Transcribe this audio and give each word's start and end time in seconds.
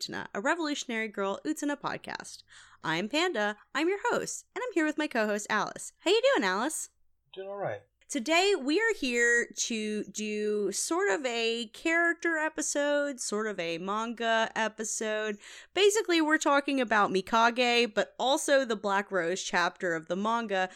welcome 0.00 0.14
to 0.14 0.18
Imagine 0.18 0.30
Me 0.34 0.34
and 0.34 0.34
Utena, 0.34 0.38
a 0.38 0.40
Revolutionary 0.40 1.08
Girl 1.08 1.40
Utena 1.44 1.76
podcast. 1.78 2.42
I'm 2.82 3.08
Panda, 3.08 3.56
I'm 3.74 3.88
your 3.88 3.98
host, 4.10 4.46
and 4.54 4.62
I'm 4.62 4.72
here 4.74 4.86
with 4.86 4.98
my 4.98 5.06
co-host 5.06 5.46
Alice. 5.50 5.92
How 6.00 6.10
you 6.10 6.22
doing, 6.34 6.48
Alice? 6.48 6.90
Doing 7.34 7.48
all 7.48 7.56
right. 7.56 7.80
Today 8.08 8.54
we 8.60 8.80
are 8.80 8.94
here 8.98 9.48
to 9.56 10.04
do 10.04 10.72
sort 10.72 11.10
of 11.10 11.24
a 11.26 11.66
character 11.66 12.38
episode, 12.38 13.20
sort 13.20 13.46
of 13.46 13.60
a 13.60 13.78
manga 13.78 14.50
episode. 14.56 15.38
Basically, 15.74 16.20
we're 16.20 16.38
talking 16.38 16.80
about 16.80 17.12
Mikage, 17.12 17.94
but 17.94 18.14
also 18.18 18.64
the 18.64 18.76
Black 18.76 19.12
Rose 19.12 19.42
chapter 19.42 19.94
of 19.94 20.08
the 20.08 20.16
manga, 20.16 20.70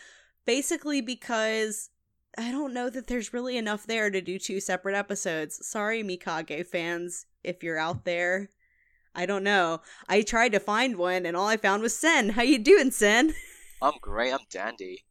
basically 0.47 1.01
because 1.01 1.91
I 2.37 2.51
don't 2.51 2.75
know 2.75 2.91
that 2.91 3.07
there's 3.07 3.33
really 3.33 3.57
enough 3.57 3.87
there 3.87 4.11
to 4.11 4.21
do 4.21 4.39
two 4.39 4.61
separate 4.61 4.97
episodes. 4.97 5.67
Sorry, 5.67 6.03
Mikage 6.03 6.67
fans, 6.67 7.27
if 7.43 7.63
you're 7.63 7.79
out 7.79 8.05
there. 8.05 8.51
I 9.15 9.27
don't 9.27 9.45
know. 9.45 9.81
I 10.09 10.23
tried 10.23 10.53
to 10.53 10.61
find 10.61 10.97
one 10.97 11.27
and 11.27 11.37
all 11.37 11.47
I 11.47 11.57
found 11.57 11.83
was 11.83 11.97
Sen. 11.97 12.31
How 12.31 12.43
you 12.43 12.59
doing, 12.59 12.91
Sen? 12.91 13.35
I'm 13.83 13.95
great. 14.01 14.33
I'm 14.33 14.41
dandy. 14.51 15.05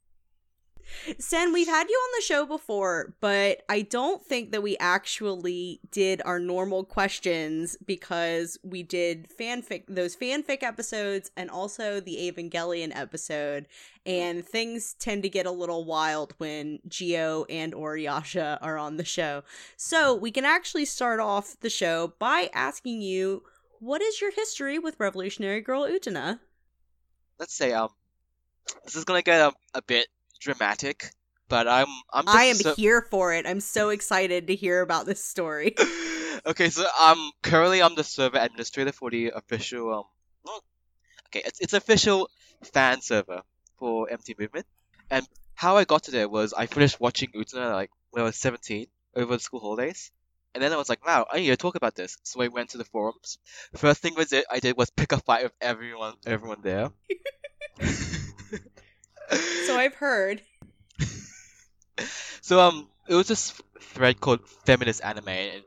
Sen, 1.18 1.54
we've 1.54 1.68
had 1.68 1.90
you 1.90 1.96
on 1.96 2.10
the 2.18 2.26
show 2.26 2.46
before, 2.46 3.16
but 3.20 3.64
I 3.70 3.82
don't 3.82 4.24
think 4.24 4.52
that 4.52 4.64
we 4.64 4.78
actually 4.78 5.80
did 5.92 6.22
our 6.26 6.40
normal 6.40 6.84
questions 6.84 7.78
because 7.86 8.58
we 8.64 8.84
did 8.84 9.28
fanfic 9.30 9.84
those 9.88 10.16
fanfic 10.16 10.64
episodes 10.64 11.32
and 11.36 11.50
also 11.50 12.00
the 12.00 12.32
Evangelion 12.32 12.96
episode, 12.96 13.68
and 14.06 14.46
things 14.46 14.96
tend 15.00 15.24
to 15.24 15.30
get 15.30 15.46
a 15.46 15.52
little 15.52 15.84
wild 15.86 16.34
when 16.38 16.80
Geo 16.88 17.46
and 17.50 17.74
or 17.74 17.98
Yasha 17.98 18.60
are 18.62 18.78
on 18.78 18.98
the 18.98 19.06
show. 19.06 19.44
So 19.78 20.14
we 20.14 20.32
can 20.32 20.46
actually 20.46 20.86
start 20.86 21.20
off 21.20 21.56
the 21.62 21.70
show 21.70 22.14
by 22.20 22.50
asking 22.54 23.02
you, 23.02 23.44
what 23.84 24.02
is 24.02 24.22
your 24.22 24.32
history 24.32 24.80
with 24.80 24.96
Revolutionary 25.00 25.62
Girl 25.62 25.84
Utena? 25.84 26.40
Let's 27.38 27.54
say 27.54 27.74
um, 27.74 27.90
this 28.86 28.96
is 28.96 29.04
gonna 29.04 29.22
get 29.22 29.42
a, 29.42 29.54
a 29.74 29.82
bit 29.82 30.08
dramatic, 30.40 31.12
but 31.50 31.68
I'm 31.68 31.88
I'm. 32.12 32.26
Just 32.26 32.38
I 32.38 32.44
am 32.46 32.56
so- 32.56 32.76
here 32.76 33.02
for 33.02 33.34
it. 33.34 33.46
I'm 33.46 33.60
so 33.60 33.90
excited 33.90 34.48
to 34.48 34.56
hear 34.56 34.82
about 34.82 35.06
this 35.06 35.24
story. 35.24 35.76
okay, 36.46 36.70
so 36.70 36.86
um, 37.02 37.32
currently 37.42 37.82
I'm 37.82 37.96
the 37.96 38.04
server 38.04 38.38
administrator 38.38 38.94
for 38.94 39.12
the 39.12 39.32
official 39.36 39.94
um. 39.94 40.04
Not, 40.46 40.62
okay, 41.28 41.42
it's 41.46 41.60
it's 41.60 41.74
official 41.74 42.30
fan 42.74 43.02
server 43.02 43.42
for 43.80 44.10
Empty 44.10 44.36
Movement, 44.40 44.66
and 45.12 45.28
how 45.56 45.76
I 45.76 45.84
got 45.84 46.04
to 46.04 46.12
there 46.12 46.30
was 46.30 46.54
I 46.54 46.68
finished 46.68 47.02
watching 47.02 47.32
Utena 47.36 47.74
like 47.74 47.92
when 48.12 48.22
I 48.22 48.26
was 48.26 48.38
17 48.38 48.88
over 49.16 49.34
the 49.34 49.40
school 49.40 49.60
holidays. 49.60 50.12
And 50.54 50.64
then 50.64 50.72
I 50.72 50.78
was 50.78 50.90
like, 50.90 51.06
wow, 51.06 51.26
I 51.32 51.38
need 51.40 51.48
to 51.48 51.58
talk 51.58 51.76
about 51.76 51.96
this. 51.96 52.18
So 52.24 52.42
I 52.42 52.48
went 52.48 52.70
to 52.70 52.78
the 52.78 52.86
forums. 52.86 53.40
First 53.76 54.02
thing 54.02 54.16
was 54.16 54.32
it 54.34 54.46
I 54.52 54.60
did 54.60 54.78
was 54.78 54.90
pick 54.92 55.12
a 55.12 55.18
fight 55.18 55.44
with 55.44 55.54
everyone 55.62 56.14
everyone 56.26 56.60
there. 56.62 56.92
so 57.82 59.78
I've 59.78 59.96
heard. 59.96 60.42
So 62.44 62.60
um, 62.60 62.90
it 63.08 63.16
was 63.16 63.30
this 63.30 63.54
thread 63.80 64.20
called 64.20 64.46
feminist 64.66 65.02
anime, 65.02 65.30
and 65.30 65.64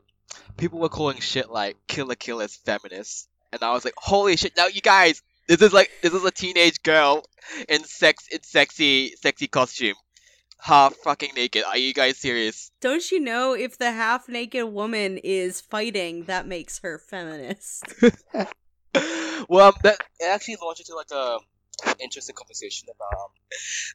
people 0.57 0.77
were 0.77 0.89
calling 0.89 1.19
shit 1.19 1.49
like 1.49 1.75
Kill 1.87 2.05
la 2.05 2.13
Kill 2.13 2.39
as 2.39 2.55
feminist, 2.55 3.27
and 3.51 3.63
I 3.63 3.73
was 3.73 3.83
like, 3.83 3.95
holy 3.97 4.37
shit! 4.37 4.55
Now 4.55 4.67
you 4.67 4.81
guys, 4.81 5.23
this 5.47 5.59
is 5.63 5.73
like 5.73 5.89
this 6.03 6.13
is 6.13 6.23
a 6.23 6.29
teenage 6.29 6.83
girl 6.83 7.25
in 7.67 7.83
sex 7.83 8.27
in 8.31 8.43
sexy 8.43 9.15
sexy 9.15 9.47
costume, 9.47 9.95
half 10.59 10.95
fucking 10.95 11.31
naked. 11.35 11.63
Are 11.63 11.77
you 11.77 11.93
guys 11.93 12.17
serious? 12.17 12.71
Don't 12.81 13.11
you 13.11 13.19
know 13.19 13.53
if 13.53 13.77
the 13.77 13.91
half 13.91 14.27
naked 14.27 14.65
woman 14.65 15.17
is 15.23 15.61
fighting, 15.61 16.25
that 16.25 16.47
makes 16.47 16.79
her 16.79 16.97
feminist? 16.97 17.83
well, 19.49 19.73
that 19.83 19.97
it 20.19 20.27
actually 20.27 20.57
launched 20.61 20.81
into 20.81 20.95
like 20.95 21.11
a 21.11 21.39
interesting 21.99 22.35
conversation 22.35 22.87
about 22.89 23.21
um, 23.21 23.29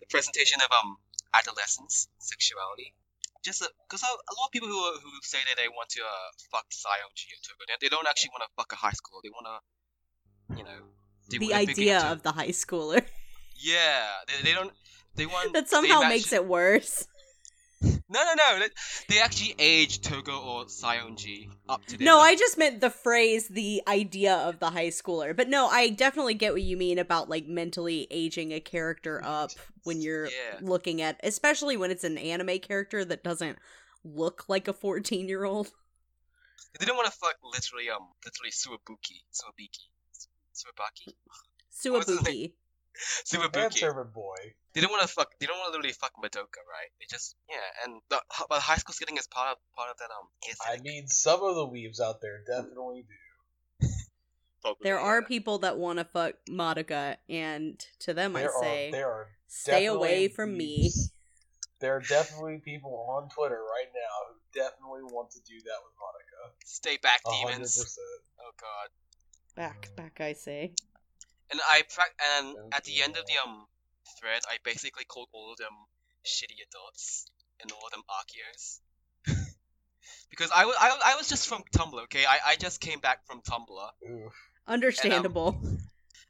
the 0.00 0.06
presentation 0.08 0.60
of 0.64 0.70
um 0.70 0.96
adolescence 1.34 2.08
sexuality. 2.18 2.94
Just 3.42 3.66
because 3.88 4.02
a, 4.02 4.06
a 4.06 4.34
lot 4.38 4.46
of 4.46 4.52
people 4.52 4.68
who 4.68 4.78
who 4.78 5.10
say 5.22 5.38
that 5.48 5.56
they 5.56 5.68
want 5.68 5.88
to 5.90 6.00
uh, 6.00 6.30
fuck 6.50 6.66
Sayo 6.70 7.10
Togo, 7.42 7.64
they, 7.66 7.74
they 7.80 7.88
don't 7.88 8.06
actually 8.06 8.30
want 8.30 8.44
to 8.44 8.50
fuck 8.56 8.72
a 8.72 8.76
high 8.76 8.92
schooler. 8.92 9.22
They 9.24 9.30
want 9.30 9.46
to, 9.50 10.56
you 10.58 10.64
know, 10.64 10.80
they, 11.28 11.38
the 11.38 11.54
idea 11.54 11.98
of 12.12 12.22
the 12.22 12.32
high 12.32 12.48
schooler. 12.48 13.04
yeah, 13.56 14.06
they, 14.26 14.48
they 14.48 14.54
don't. 14.54 14.72
They 15.14 15.26
want 15.26 15.52
that 15.52 15.68
somehow 15.68 16.00
makes 16.00 16.32
it 16.32 16.46
worse. 16.46 17.06
No, 17.82 18.22
no, 18.24 18.34
no. 18.34 18.66
They, 19.08 19.18
actually 19.18 19.54
age 19.58 20.02
Togo 20.02 20.38
or 20.38 20.64
Saionji 20.66 21.48
up 21.68 21.84
to 21.86 21.96
No, 21.98 22.16
level. 22.16 22.26
I 22.26 22.36
just 22.36 22.58
meant 22.58 22.80
the 22.80 22.90
phrase, 22.90 23.48
the 23.48 23.82
idea 23.88 24.34
of 24.34 24.60
the 24.60 24.70
high 24.70 24.88
schooler. 24.88 25.34
But 25.34 25.48
no, 25.48 25.66
I 25.66 25.88
definitely 25.88 26.34
get 26.34 26.52
what 26.52 26.62
you 26.62 26.76
mean 26.76 26.98
about 26.98 27.28
like 27.28 27.46
mentally 27.46 28.06
aging 28.10 28.52
a 28.52 28.60
character 28.60 29.20
up 29.24 29.50
when 29.84 30.00
you're 30.00 30.26
Yeah. 30.26 30.58
looking 30.60 31.02
at, 31.02 31.18
especially 31.22 31.76
when 31.76 31.90
it's 31.90 32.04
an 32.04 32.18
anime 32.18 32.58
character 32.60 33.04
that 33.04 33.24
doesn't 33.24 33.58
look 34.04 34.44
like 34.48 34.68
a 34.68 34.72
14 34.72 35.28
year 35.28 35.44
old. 35.44 35.72
They 36.78 36.86
didn't 36.86 36.96
want 36.96 37.10
to 37.10 37.18
fuck 37.18 37.36
literally 37.42 37.90
um 37.90 38.08
literally 38.24 38.50
Suabuki, 38.50 39.22
Suwabiki, 39.32 39.88
Suabaki, 40.54 41.14
What 41.90 42.06
was 42.92 43.30
his 43.30 43.40
Suwabuki. 43.40 43.52
Fan 43.54 43.70
server 43.72 44.04
boy. 44.04 44.54
They 44.74 44.80
don't 44.80 44.90
want 44.90 45.02
to 45.02 45.08
fuck. 45.08 45.32
They 45.38 45.46
don't 45.46 45.58
want 45.58 45.72
to 45.72 45.78
literally 45.78 45.92
fuck 45.92 46.12
Madoka, 46.22 46.62
right? 46.64 46.90
They 46.98 47.06
just 47.10 47.36
yeah, 47.48 47.84
and 47.84 48.00
the 48.08 48.20
but 48.48 48.60
high 48.60 48.76
school 48.76 48.94
skating 48.94 49.16
is 49.16 49.26
part 49.26 49.52
of 49.52 49.58
part 49.76 49.90
of 49.90 49.98
that 49.98 50.08
um. 50.10 50.28
I 50.66 50.80
mean, 50.80 51.06
some 51.08 51.42
of 51.42 51.54
the 51.56 51.66
weaves 51.66 52.00
out 52.00 52.20
there 52.20 52.42
definitely 52.46 53.04
do. 53.80 53.88
probably, 54.62 54.80
There 54.82 54.98
are 54.98 55.22
people 55.22 55.58
that 55.58 55.78
want 55.78 55.98
to 55.98 56.04
fuck 56.04 56.34
Madoka, 56.48 57.16
and 57.28 57.84
to 58.00 58.14
them 58.14 58.32
There 58.32 58.48
I 58.56 58.60
say, 58.60 58.88
are 58.88 58.92
there 58.92 59.08
are 59.08 59.28
stay 59.46 59.86
away 59.86 60.28
definitely 60.28 60.28
from 60.28 60.56
me. 60.56 60.92
There 61.82 61.96
are 61.96 62.00
definitely 62.00 62.62
people 62.64 63.08
on 63.10 63.28
Twitter 63.28 63.58
right 63.58 63.90
now 63.92 64.30
who 64.30 64.36
definitely 64.54 65.02
want 65.02 65.32
to 65.32 65.40
do 65.40 65.58
that 65.58 65.78
with 65.82 65.92
Monica. 65.98 66.54
Stay 66.64 66.96
back, 67.02 67.22
A 67.26 67.30
hundred 67.32 67.54
demons. 67.54 67.98
Oh 68.40 68.52
god. 68.60 68.88
Back, 69.56 69.90
back, 69.96 70.20
I 70.20 70.32
say. 70.34 70.74
And 71.52 71.60
I 71.70 71.82
prac- 71.82 72.16
and 72.38 72.56
Oh, 72.58 72.68
at 72.72 72.84
the 72.84 73.02
end 73.02 73.16
of 73.16 73.26
the 73.26 73.36
um 73.44 73.66
thread, 74.18 74.42
I 74.48 74.56
basically 74.64 75.04
called 75.04 75.28
all 75.32 75.52
of 75.52 75.58
them 75.58 75.76
shitty 76.24 76.58
adults 76.66 77.26
and 77.60 77.70
all 77.72 77.84
of 77.86 77.92
them 77.92 78.02
archeos. 78.08 78.80
because 80.30 80.50
I 80.54 80.64
was 80.64 80.76
I, 80.80 81.12
I 81.12 81.16
was 81.16 81.28
just 81.28 81.46
from 81.46 81.62
Tumblr, 81.76 82.02
okay? 82.04 82.24
I, 82.26 82.52
I 82.52 82.56
just 82.56 82.80
came 82.80 83.00
back 83.00 83.26
from 83.26 83.42
Tumblr. 83.42 83.88
Oof. 84.10 84.32
Understandable. 84.66 85.58
and 85.62 85.78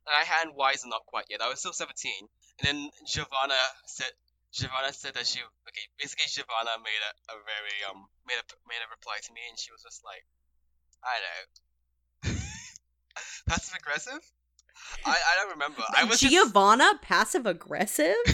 I 0.08 0.24
hadn't 0.24 0.56
wisen 0.56 0.92
up 0.92 1.06
quite 1.06 1.26
yet. 1.30 1.40
I 1.40 1.48
was 1.48 1.60
still 1.60 1.72
17. 1.72 2.10
And 2.58 2.66
then 2.66 2.90
Giovanna 3.06 3.54
said 3.86 4.10
Giovanna 4.52 4.92
said 4.92 5.14
that 5.14 5.26
she 5.26 5.38
okay, 5.40 5.86
basically 6.00 6.26
Giovanna 6.28 6.76
made 6.82 7.02
a, 7.08 7.12
a 7.32 7.36
very 7.46 7.76
um 7.88 8.06
made 8.26 8.36
a 8.40 8.46
made 8.66 8.82
a 8.82 8.90
reply 8.90 9.16
to 9.22 9.32
me 9.32 9.40
and 9.48 9.58
she 9.58 9.70
was 9.70 9.82
just 9.82 10.02
like 10.04 10.24
I 11.04 11.14
don't 11.22 12.34
know. 12.34 12.40
Passive 13.48 13.76
aggressive? 13.78 14.22
I, 15.04 15.10
I 15.10 15.36
don't 15.40 15.50
remember. 15.52 15.82
I 15.96 16.04
was 16.04 16.20
just, 16.20 16.32
Giovanna, 16.32 16.88
passive 17.02 17.46
aggressive? 17.46 18.14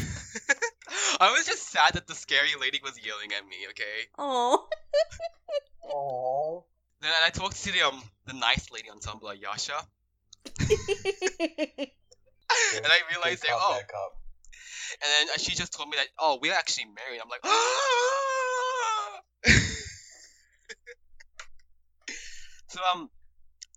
I 1.21 1.33
was 1.33 1.47
just 1.47 1.71
sad 1.71 1.95
that 1.95 2.07
the 2.07 2.15
scary 2.15 2.51
lady 2.61 2.81
was 2.83 2.99
yelling 3.05 3.33
at 3.37 3.45
me, 3.47 3.57
okay? 3.71 4.07
Oh. 4.19 4.69
Aww. 5.91 6.65
Then 7.01 7.11
I 7.25 7.31
talked 7.31 7.65
to 7.65 7.73
the 7.73 7.81
um 7.83 8.03
the 8.27 8.35
nice 8.35 8.71
lady 8.73 8.91
on 8.91 8.99
Tumblr, 8.99 9.41
Yasha, 9.41 9.73
and 10.61 10.69
I 12.85 12.99
realized 13.11 13.43
that 13.43 13.53
oh 13.53 13.79
that. 13.79 13.89
And 15.03 15.11
then 15.11 15.29
uh, 15.35 15.39
she 15.39 15.55
just 15.55 15.73
told 15.73 15.89
me 15.91 15.97
that, 15.97 16.09
oh, 16.19 16.39
we're 16.41 16.55
actually 16.55 16.87
married. 16.87 17.21
I'm 17.23 17.29
like, 17.29 17.45
so 22.69 22.81
um, 22.95 23.11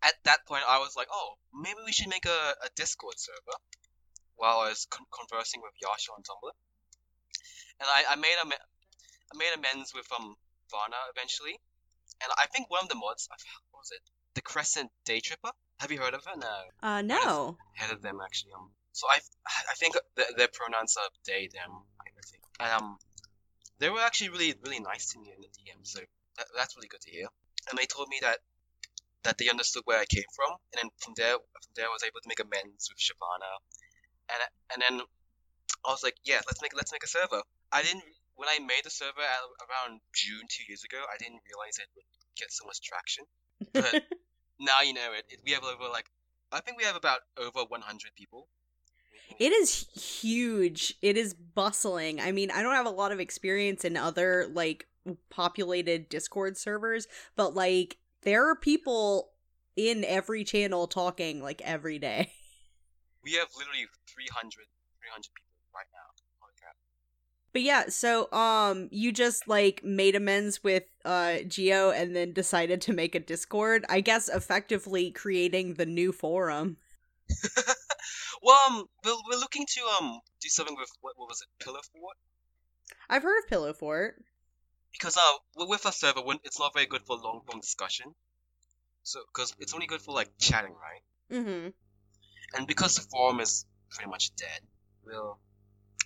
at 0.03 0.13
that 0.23 0.45
point, 0.47 0.63
I 0.67 0.79
was 0.79 0.95
like, 0.95 1.07
oh, 1.11 1.33
maybe 1.53 1.79
we 1.85 1.91
should 1.91 2.09
make 2.09 2.25
a, 2.25 2.39
a 2.65 2.69
Discord 2.75 3.15
server. 3.17 3.57
While 4.35 4.59
I 4.59 4.69
was 4.69 4.87
con- 4.89 5.05
conversing 5.13 5.61
with 5.61 5.73
Yasha 5.81 6.11
on 6.13 6.23
Tumblr, 6.23 6.51
and 7.79 7.87
I, 7.87 8.13
I 8.13 8.15
made 8.15 8.35
a 8.41 8.47
I 8.47 9.37
made 9.37 9.53
amends 9.55 9.93
with 9.93 10.07
um 10.17 10.35
Varna 10.71 10.95
eventually, 11.15 11.59
and 12.23 12.31
I 12.39 12.47
think 12.47 12.69
one 12.69 12.81
of 12.83 12.89
the 12.89 12.95
mods, 12.95 13.27
what 13.29 13.79
was 13.79 13.91
it? 13.91 14.01
The 14.33 14.41
Crescent 14.41 14.89
Day 15.05 15.19
Tripper. 15.19 15.51
Have 15.79 15.91
you 15.91 15.99
heard 15.99 16.13
of 16.13 16.25
her? 16.25 16.37
No 16.37 16.57
Uh, 16.87 17.01
no. 17.01 17.57
head 17.75 17.91
of 17.91 18.01
them 18.01 18.19
actually. 18.23 18.53
Um, 18.53 18.71
so 18.93 19.07
I 19.09 19.19
I 19.69 19.73
think 19.75 19.95
the, 20.15 20.25
their 20.37 20.47
pronouns 20.51 20.97
are 20.97 21.09
they 21.27 21.47
them. 21.53 21.71
I 22.01 22.09
think. 22.29 22.43
And, 22.59 22.71
um, 22.81 22.97
they 23.77 23.89
were 23.89 24.01
actually 24.01 24.29
really 24.29 24.55
really 24.63 24.79
nice 24.79 25.11
to 25.13 25.19
me 25.19 25.31
in 25.35 25.41
the 25.41 25.47
DM, 25.49 25.81
so 25.85 25.99
that, 26.37 26.47
that's 26.57 26.75
really 26.75 26.87
good 26.87 27.01
to 27.01 27.11
hear. 27.11 27.27
And 27.69 27.77
they 27.77 27.85
told 27.85 28.07
me 28.09 28.17
that 28.21 28.39
that 29.23 29.37
they 29.37 29.49
understood 29.49 29.83
where 29.85 29.99
I 29.99 30.05
came 30.05 30.27
from, 30.35 30.57
and 30.73 30.81
then 30.81 30.89
from 30.97 31.13
there 31.17 31.37
from 31.37 31.73
there 31.75 31.85
I 31.85 31.93
was 31.93 32.03
able 32.03 32.21
to 32.21 32.29
make 32.29 32.39
amends 32.39 32.89
with 32.89 32.97
Shavana, 32.97 33.51
and 34.29 34.39
and 34.73 34.79
then 34.81 35.05
I 35.85 35.89
was 35.89 36.03
like, 36.03 36.17
yeah, 36.23 36.41
let's 36.47 36.61
make 36.61 36.75
let's 36.75 36.91
make 36.91 37.03
a 37.03 37.07
server. 37.07 37.41
I 37.71 37.81
didn't 37.83 38.03
when 38.35 38.49
I 38.49 38.59
made 38.59 38.81
the 38.83 38.89
server 38.89 39.21
at, 39.21 39.41
around 39.61 40.01
June 40.13 40.45
two 40.49 40.63
years 40.67 40.83
ago, 40.83 40.97
I 41.05 41.17
didn't 41.17 41.41
realize 41.45 41.77
it 41.77 41.87
would 41.95 42.05
get 42.37 42.51
so 42.51 42.65
much 42.65 42.81
traction. 42.81 43.25
But 43.73 44.03
now 44.59 44.81
you 44.81 44.93
know 44.93 45.13
it. 45.13 45.25
it. 45.29 45.39
We 45.45 45.51
have 45.51 45.63
over 45.63 45.89
like 45.91 46.09
I 46.51 46.59
think 46.61 46.77
we 46.77 46.83
have 46.83 46.95
about 46.95 47.19
over 47.37 47.63
100 47.67 48.15
people. 48.15 48.47
It 49.39 49.53
is 49.53 49.87
huge. 49.93 50.95
It 51.01 51.17
is 51.17 51.33
bustling. 51.33 52.19
I 52.19 52.31
mean, 52.31 52.51
I 52.51 52.61
don't 52.61 52.75
have 52.75 52.85
a 52.85 52.91
lot 52.91 53.11
of 53.11 53.19
experience 53.19 53.85
in 53.85 53.95
other 53.95 54.47
like 54.51 54.87
populated 55.29 56.09
Discord 56.09 56.57
servers, 56.57 57.07
but 57.35 57.55
like 57.55 57.97
there 58.23 58.49
are 58.49 58.55
people 58.55 59.31
in 59.75 60.03
every 60.03 60.43
channel 60.43 60.87
talking 60.87 61.41
like 61.41 61.61
every 61.63 61.99
day. 61.99 62.31
We 63.23 63.33
have 63.33 63.49
literally 63.55 63.85
300, 64.09 64.33
300 64.33 65.29
people 65.29 65.53
right 65.75 65.85
now. 65.93 66.11
But 67.53 67.63
yeah, 67.63 67.89
so 67.89 68.31
um 68.31 68.87
you 68.91 69.11
just 69.11 69.47
like 69.47 69.83
made 69.83 70.15
amends 70.15 70.63
with 70.63 70.83
uh 71.03 71.39
Geo 71.47 71.91
and 71.91 72.15
then 72.15 72.33
decided 72.33 72.81
to 72.81 72.93
make 72.93 73.15
a 73.15 73.19
Discord. 73.19 73.85
I 73.89 74.01
guess 74.01 74.29
effectively 74.29 75.11
creating 75.11 75.73
the 75.75 75.85
new 75.85 76.11
forum. 76.11 76.77
well, 78.41 78.59
um, 78.67 78.85
we're, 79.05 79.15
we're 79.29 79.39
looking 79.39 79.65
to 79.65 79.81
um 79.99 80.19
do 80.41 80.49
something 80.49 80.75
with 80.77 80.89
what, 81.01 81.13
what 81.17 81.27
was 81.27 81.41
it, 81.41 81.63
Pillar 81.63 81.81
Fort? 81.93 82.15
I've 83.09 83.23
heard 83.23 83.39
of 83.39 83.49
Pillow 83.49 83.73
Fort. 83.73 84.23
Because 84.91 85.17
uh, 85.17 85.65
with 85.67 85.85
our 85.85 85.91
server, 85.91 86.21
when- 86.21 86.39
it's 86.43 86.59
not 86.59 86.73
very 86.73 86.85
good 86.85 87.01
for 87.03 87.15
long 87.17 87.41
form 87.45 87.59
discussion. 87.59 88.13
So, 89.03 89.21
because 89.33 89.55
it's 89.59 89.73
only 89.73 89.87
good 89.87 90.01
for 90.01 90.13
like 90.13 90.29
chatting, 90.39 90.73
right? 90.73 91.39
Mm-hmm. 91.39 91.69
And 92.57 92.67
because 92.67 92.95
the 92.95 93.01
forum 93.01 93.39
is 93.39 93.65
pretty 93.89 94.09
much 94.09 94.35
dead, 94.35 94.61
we'll 95.05 95.39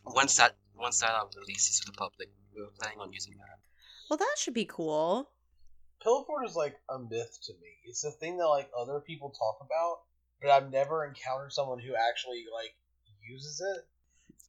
once 0.05 0.37
that 0.37 0.55
once 0.75 0.99
that 1.01 1.11
uh, 1.11 1.25
releases 1.39 1.79
to 1.79 1.87
the 1.87 1.97
public, 1.97 2.29
we're 2.55 2.67
planning 2.79 2.99
on 2.99 3.11
using 3.11 3.33
that. 3.37 3.59
Well, 4.09 4.17
that 4.17 4.35
should 4.37 4.53
be 4.53 4.65
cool. 4.65 5.29
Pillowfort 6.03 6.45
is 6.45 6.55
like 6.55 6.75
a 6.89 6.99
myth 6.99 7.39
to 7.43 7.53
me. 7.53 7.69
It's 7.85 8.03
a 8.03 8.11
thing 8.11 8.37
that 8.37 8.47
like 8.47 8.69
other 8.77 8.99
people 8.99 9.31
talk 9.31 9.57
about, 9.61 10.01
but 10.41 10.51
I've 10.51 10.71
never 10.71 11.05
encountered 11.05 11.51
someone 11.51 11.79
who 11.79 11.95
actually 11.95 12.45
like 12.53 12.75
uses 13.27 13.61
it. 13.61 13.85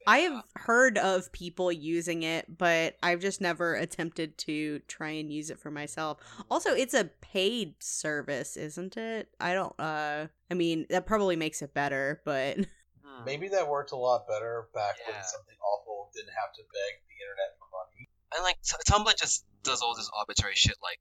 I 0.07 0.19
have 0.19 0.43
heard 0.55 0.97
of 0.97 1.31
people 1.33 1.71
using 1.71 2.23
it, 2.23 2.57
but 2.57 2.95
I've 3.03 3.19
just 3.19 3.41
never 3.41 3.75
attempted 3.75 4.37
to 4.39 4.79
try 4.87 5.09
and 5.09 5.31
use 5.31 5.49
it 5.49 5.59
for 5.59 5.69
myself. 5.69 6.17
Also, 6.49 6.71
it's 6.71 6.93
a 6.93 7.11
paid 7.21 7.75
service, 7.83 8.55
isn't 8.57 8.95
it? 8.97 9.29
I 9.39 9.53
don't 9.53 9.77
uh 9.79 10.27
I 10.49 10.53
mean, 10.53 10.85
that 10.89 11.05
probably 11.05 11.35
makes 11.35 11.61
it 11.61 11.73
better, 11.73 12.21
but 12.25 12.55
hmm. 13.03 13.25
Maybe 13.25 13.49
that 13.49 13.67
worked 13.67 13.91
a 13.91 13.97
lot 13.97 14.27
better 14.27 14.69
back 14.73 14.95
Yeah. 15.05 15.13
when 15.15 15.23
something 15.25 15.57
awful 15.61 16.09
didn't 16.15 16.33
have 16.41 16.53
to 16.53 16.61
beg 16.61 17.01
the 17.07 17.23
internet 17.23 17.57
for 17.59 17.67
money. 17.71 18.07
And 18.33 18.43
like 18.43 18.61
T- 18.63 18.91
Tumblr 18.91 19.19
just 19.19 19.45
does 19.63 19.81
all 19.81 19.93
this 19.95 20.09
arbitrary 20.17 20.55
shit 20.55 20.77
like 20.81 20.99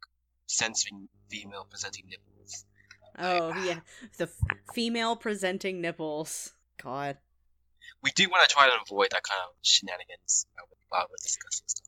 censoring 0.49 1.09
female 1.31 1.65
presenting 1.71 2.07
nipples. 2.09 2.65
oh, 3.19 3.55
yeah, 3.65 3.81
the 4.19 4.25
f- 4.25 4.59
female 4.75 5.15
presenting 5.17 5.81
nipples. 5.81 6.53
God. 6.83 7.19
We 8.03 8.11
do 8.13 8.29
want 8.29 8.49
to 8.49 8.53
try 8.53 8.69
to 8.69 8.75
avoid 8.83 9.09
that 9.11 9.23
kind 9.23 9.41
of 9.49 9.55
shenanigans 9.63 10.47
uh, 10.59 10.63
while 10.89 11.07
we're 11.11 11.17
discussing 11.23 11.65
stuff. 11.67 11.87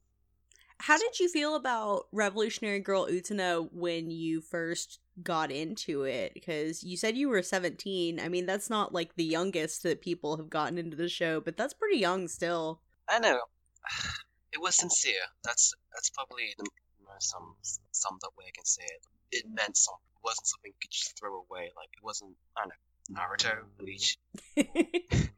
How 0.81 0.97
did 0.97 1.19
you 1.19 1.29
feel 1.29 1.57
about 1.57 2.07
Revolutionary 2.13 2.79
Girl 2.79 3.07
Utena 3.07 3.69
when 3.73 4.11
you 4.11 4.41
first 4.41 5.01
got 5.23 5.51
into 5.51 6.05
it? 6.05 6.35
Because 6.35 6.85
you 6.85 6.97
said 6.97 7.17
you 7.17 7.29
were 7.29 7.43
17. 7.43 8.21
I 8.21 8.29
mean, 8.29 8.47
that's 8.47 8.71
not 8.71 8.93
like 8.95 9.17
the 9.17 9.25
youngest 9.25 9.83
that 9.83 10.03
people 10.03 10.37
have 10.37 10.49
gotten 10.49 10.79
into 10.79 10.97
the 10.97 11.09
show, 11.09 11.41
but 11.41 11.57
that's 11.57 11.75
pretty 11.75 11.99
young 11.99 12.29
still. 12.29 12.81
I 13.09 13.19
know. 13.19 13.41
It 14.51 14.63
was 14.63 14.77
sincere. 14.77 15.21
That's 15.45 15.75
that's 15.93 16.09
probably 16.09 16.55
the 16.57 16.65
most 17.07 17.35
um, 17.37 17.55
summed 17.93 18.23
up 18.25 18.33
way 18.39 18.47
I 18.49 18.51
can 18.55 18.65
say 18.65 18.83
it. 18.83 19.03
It 19.31 19.45
meant 19.47 19.77
something. 19.77 20.01
It 20.17 20.25
wasn't 20.25 20.47
something 20.47 20.73
you 20.73 20.79
could 20.81 20.91
just 20.91 21.19
throw 21.19 21.35
away. 21.35 21.71
Like 21.77 21.91
it 21.93 22.03
wasn't. 22.03 22.35
I 22.57 22.63
don't 22.63 22.71
know. 22.71 23.21
Naruto, 23.21 23.65
Bleach. 23.79 24.17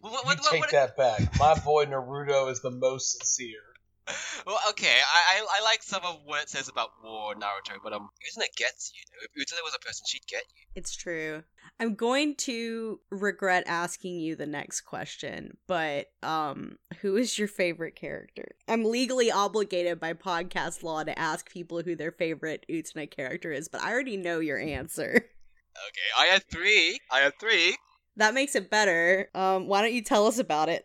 What, 0.00 0.12
what, 0.24 0.36
you 0.36 0.42
what, 0.42 0.50
take 0.50 0.60
what- 0.60 0.70
that 0.72 0.96
back. 0.96 1.38
My 1.38 1.54
boy 1.54 1.86
Naruto 1.86 2.50
is 2.50 2.60
the 2.60 2.70
most 2.70 3.18
sincere. 3.18 3.58
Well, 4.46 4.58
okay. 4.70 4.88
I, 4.88 5.36
I 5.38 5.46
I 5.60 5.64
like 5.64 5.82
some 5.84 6.02
of 6.04 6.20
what 6.24 6.42
it 6.42 6.48
says 6.48 6.68
about 6.68 6.88
War 7.04 7.34
Naruto, 7.34 7.76
but 7.84 7.92
um, 7.92 8.08
Utena 8.26 8.46
gets 8.56 8.92
you. 8.94 9.02
Know? 9.12 9.18
If 9.22 9.46
Utena 9.46 9.62
was 9.62 9.74
a 9.76 9.78
person, 9.86 10.04
she'd 10.08 10.26
get 10.26 10.42
you. 10.56 10.62
it's 10.74 10.96
true. 10.96 11.44
I'm 11.78 11.94
going 11.94 12.34
to 12.36 12.98
regret 13.10 13.64
asking 13.66 14.18
you 14.18 14.34
the 14.34 14.46
next 14.46 14.80
question, 14.80 15.56
but 15.68 16.06
um 16.24 16.78
who 17.02 17.16
is 17.16 17.38
your 17.38 17.46
favorite 17.46 17.94
character? 17.94 18.56
I'm 18.66 18.84
legally 18.84 19.30
obligated 19.30 20.00
by 20.00 20.14
podcast 20.14 20.82
law 20.82 21.04
to 21.04 21.16
ask 21.16 21.48
people 21.50 21.82
who 21.82 21.94
their 21.94 22.10
favorite 22.10 22.66
Utena 22.68 23.08
character 23.08 23.52
is, 23.52 23.68
but 23.68 23.82
I 23.82 23.92
already 23.92 24.16
know 24.16 24.40
your 24.40 24.58
answer. 24.58 25.12
Okay, 25.16 26.10
I 26.18 26.26
had 26.26 26.42
three. 26.50 26.98
I 27.12 27.20
had 27.20 27.38
three. 27.38 27.76
That 28.20 28.34
makes 28.34 28.54
it 28.54 28.68
better. 28.70 29.30
Um 29.34 29.66
why 29.66 29.80
don't 29.80 29.94
you 29.94 30.02
tell 30.02 30.26
us 30.26 30.38
about 30.38 30.68
it? 30.68 30.84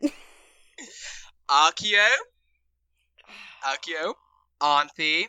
Akio, 1.49 2.07
Akio, 3.65 4.13
Anthy, 4.61 5.27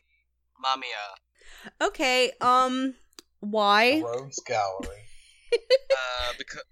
Mamiya. 0.65 1.07
okay, 1.83 2.31
um 2.41 2.95
why? 3.41 4.01
Rogues 4.05 4.41
Gallery. 4.47 5.03
Uh, 5.97 6.33
because 6.39 6.63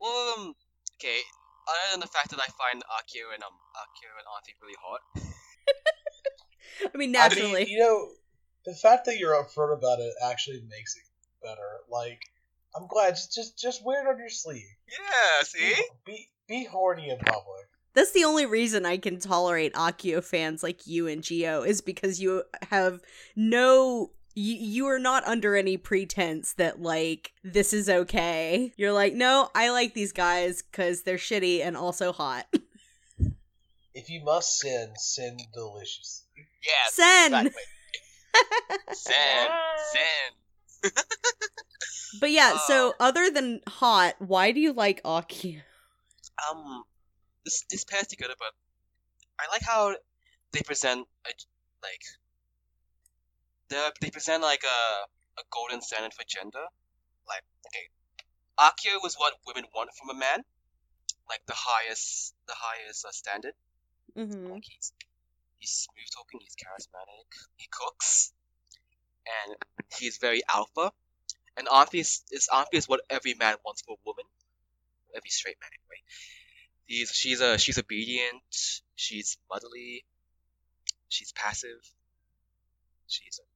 well, 0.00 0.34
um, 0.38 0.54
okay. 0.98 1.20
Other 1.68 1.92
than 1.92 2.00
the 2.00 2.06
fact 2.08 2.30
that 2.30 2.40
I 2.40 2.48
find 2.58 2.82
Akio 2.82 3.32
and 3.32 3.42
um 3.42 3.56
Akio 3.76 4.10
and 4.18 4.26
Anthy 4.36 4.52
really 4.60 4.74
hot. 4.82 5.00
I 6.94 6.98
mean 6.98 7.10
I 7.10 7.28
naturally. 7.28 7.64
mean, 7.64 7.68
you 7.68 7.78
know, 7.78 8.08
the 8.66 8.74
fact 8.74 9.04
that 9.06 9.18
you're 9.18 9.34
upfront 9.34 9.76
about 9.76 10.00
it 10.00 10.12
actually 10.24 10.62
makes 10.68 10.96
it 10.96 11.02
better. 11.42 11.80
Like, 11.90 12.20
I'm 12.76 12.86
glad. 12.86 13.10
Just, 13.10 13.34
just, 13.34 13.58
just 13.58 13.84
wear 13.84 14.02
it 14.02 14.10
on 14.10 14.18
your 14.18 14.28
sleeve. 14.28 14.62
Yeah. 14.88 15.44
See. 15.44 15.74
Be, 16.04 16.28
be 16.48 16.64
horny 16.64 17.10
in 17.10 17.18
public. 17.18 17.66
That's 17.94 18.10
the 18.10 18.24
only 18.24 18.44
reason 18.44 18.84
I 18.84 18.96
can 18.96 19.20
tolerate 19.20 19.72
Akio 19.74 20.22
fans 20.22 20.62
like 20.62 20.86
you 20.86 21.06
and 21.06 21.22
Geo 21.22 21.62
is 21.62 21.80
because 21.80 22.20
you 22.20 22.42
have 22.70 23.00
no 23.36 24.10
you, 24.34 24.56
you 24.56 24.86
are 24.88 24.98
not 24.98 25.24
under 25.28 25.54
any 25.54 25.76
pretense 25.76 26.54
that 26.54 26.82
like 26.82 27.32
this 27.44 27.72
is 27.72 27.88
okay. 27.88 28.72
You're 28.76 28.92
like, 28.92 29.14
"No, 29.14 29.48
I 29.54 29.70
like 29.70 29.94
these 29.94 30.10
guys 30.10 30.60
cuz 30.60 31.02
they're 31.02 31.16
shitty 31.16 31.64
and 31.64 31.76
also 31.76 32.12
hot." 32.12 32.46
If 33.96 34.10
you 34.10 34.24
must 34.24 34.58
sin, 34.58 34.92
sin 34.96 35.36
deliciously. 35.52 36.26
Yeah. 36.66 36.90
Sin. 36.90 37.32
Exactly. 37.36 37.62
Zen. 38.92 39.50
Zen. 39.92 40.92
But 42.20 42.30
yeah, 42.30 42.56
so 42.68 42.92
Oh. 42.92 42.94
other 43.00 43.30
than 43.30 43.60
hot, 43.66 44.14
why 44.18 44.52
do 44.52 44.60
you 44.60 44.72
like 44.72 45.02
Akio? 45.02 45.62
Um, 46.48 46.84
this 47.44 47.64
this 47.70 47.84
pair's 47.84 48.06
good, 48.06 48.30
but 48.38 48.52
I 49.38 49.46
like 49.50 49.62
how 49.62 49.94
they 50.52 50.62
present 50.62 51.06
a, 51.26 51.30
like 51.82 52.02
they 53.68 53.90
they 54.00 54.10
present 54.10 54.42
like 54.42 54.62
a 54.64 55.40
a 55.40 55.44
golden 55.50 55.80
standard 55.82 56.14
for 56.14 56.24
gender. 56.26 56.64
Like 57.26 57.42
okay, 57.66 57.86
Akio 58.58 59.02
was 59.02 59.14
what 59.16 59.34
women 59.46 59.64
want 59.74 59.90
from 59.98 60.10
a 60.10 60.18
man, 60.18 60.44
like 61.28 61.42
the 61.46 61.54
highest 61.56 62.34
the 62.46 62.54
highest 62.56 63.04
uh, 63.04 63.10
standard. 63.12 63.54
Mhm. 64.16 64.50
Like 64.50 64.64
he's 64.64 64.92
he's 65.58 65.70
smooth 65.70 66.08
talking, 66.14 66.40
he's 66.40 66.54
charismatic, 66.56 67.28
he 67.56 67.66
cooks, 67.70 68.32
and 69.26 69.56
he's 69.98 70.18
very 70.18 70.42
alpha. 70.52 70.92
And 71.56 71.68
obvious, 71.70 72.22
is, 72.30 72.48
obvious 72.52 72.88
what 72.88 73.00
every 73.08 73.34
man 73.34 73.56
wants 73.64 73.82
for 73.82 73.92
a 73.94 74.00
woman, 74.04 74.24
every 75.16 75.30
straight 75.30 75.56
man 75.60 75.70
anyway. 75.72 76.00
He's 76.86 77.10
she's 77.10 77.40
a 77.40 77.56
she's 77.58 77.78
obedient, 77.78 78.42
she's 78.94 79.38
motherly, 79.50 80.04
she's 81.08 81.32
passive, 81.32 81.80
she's 83.06 83.40
a, 83.40 83.46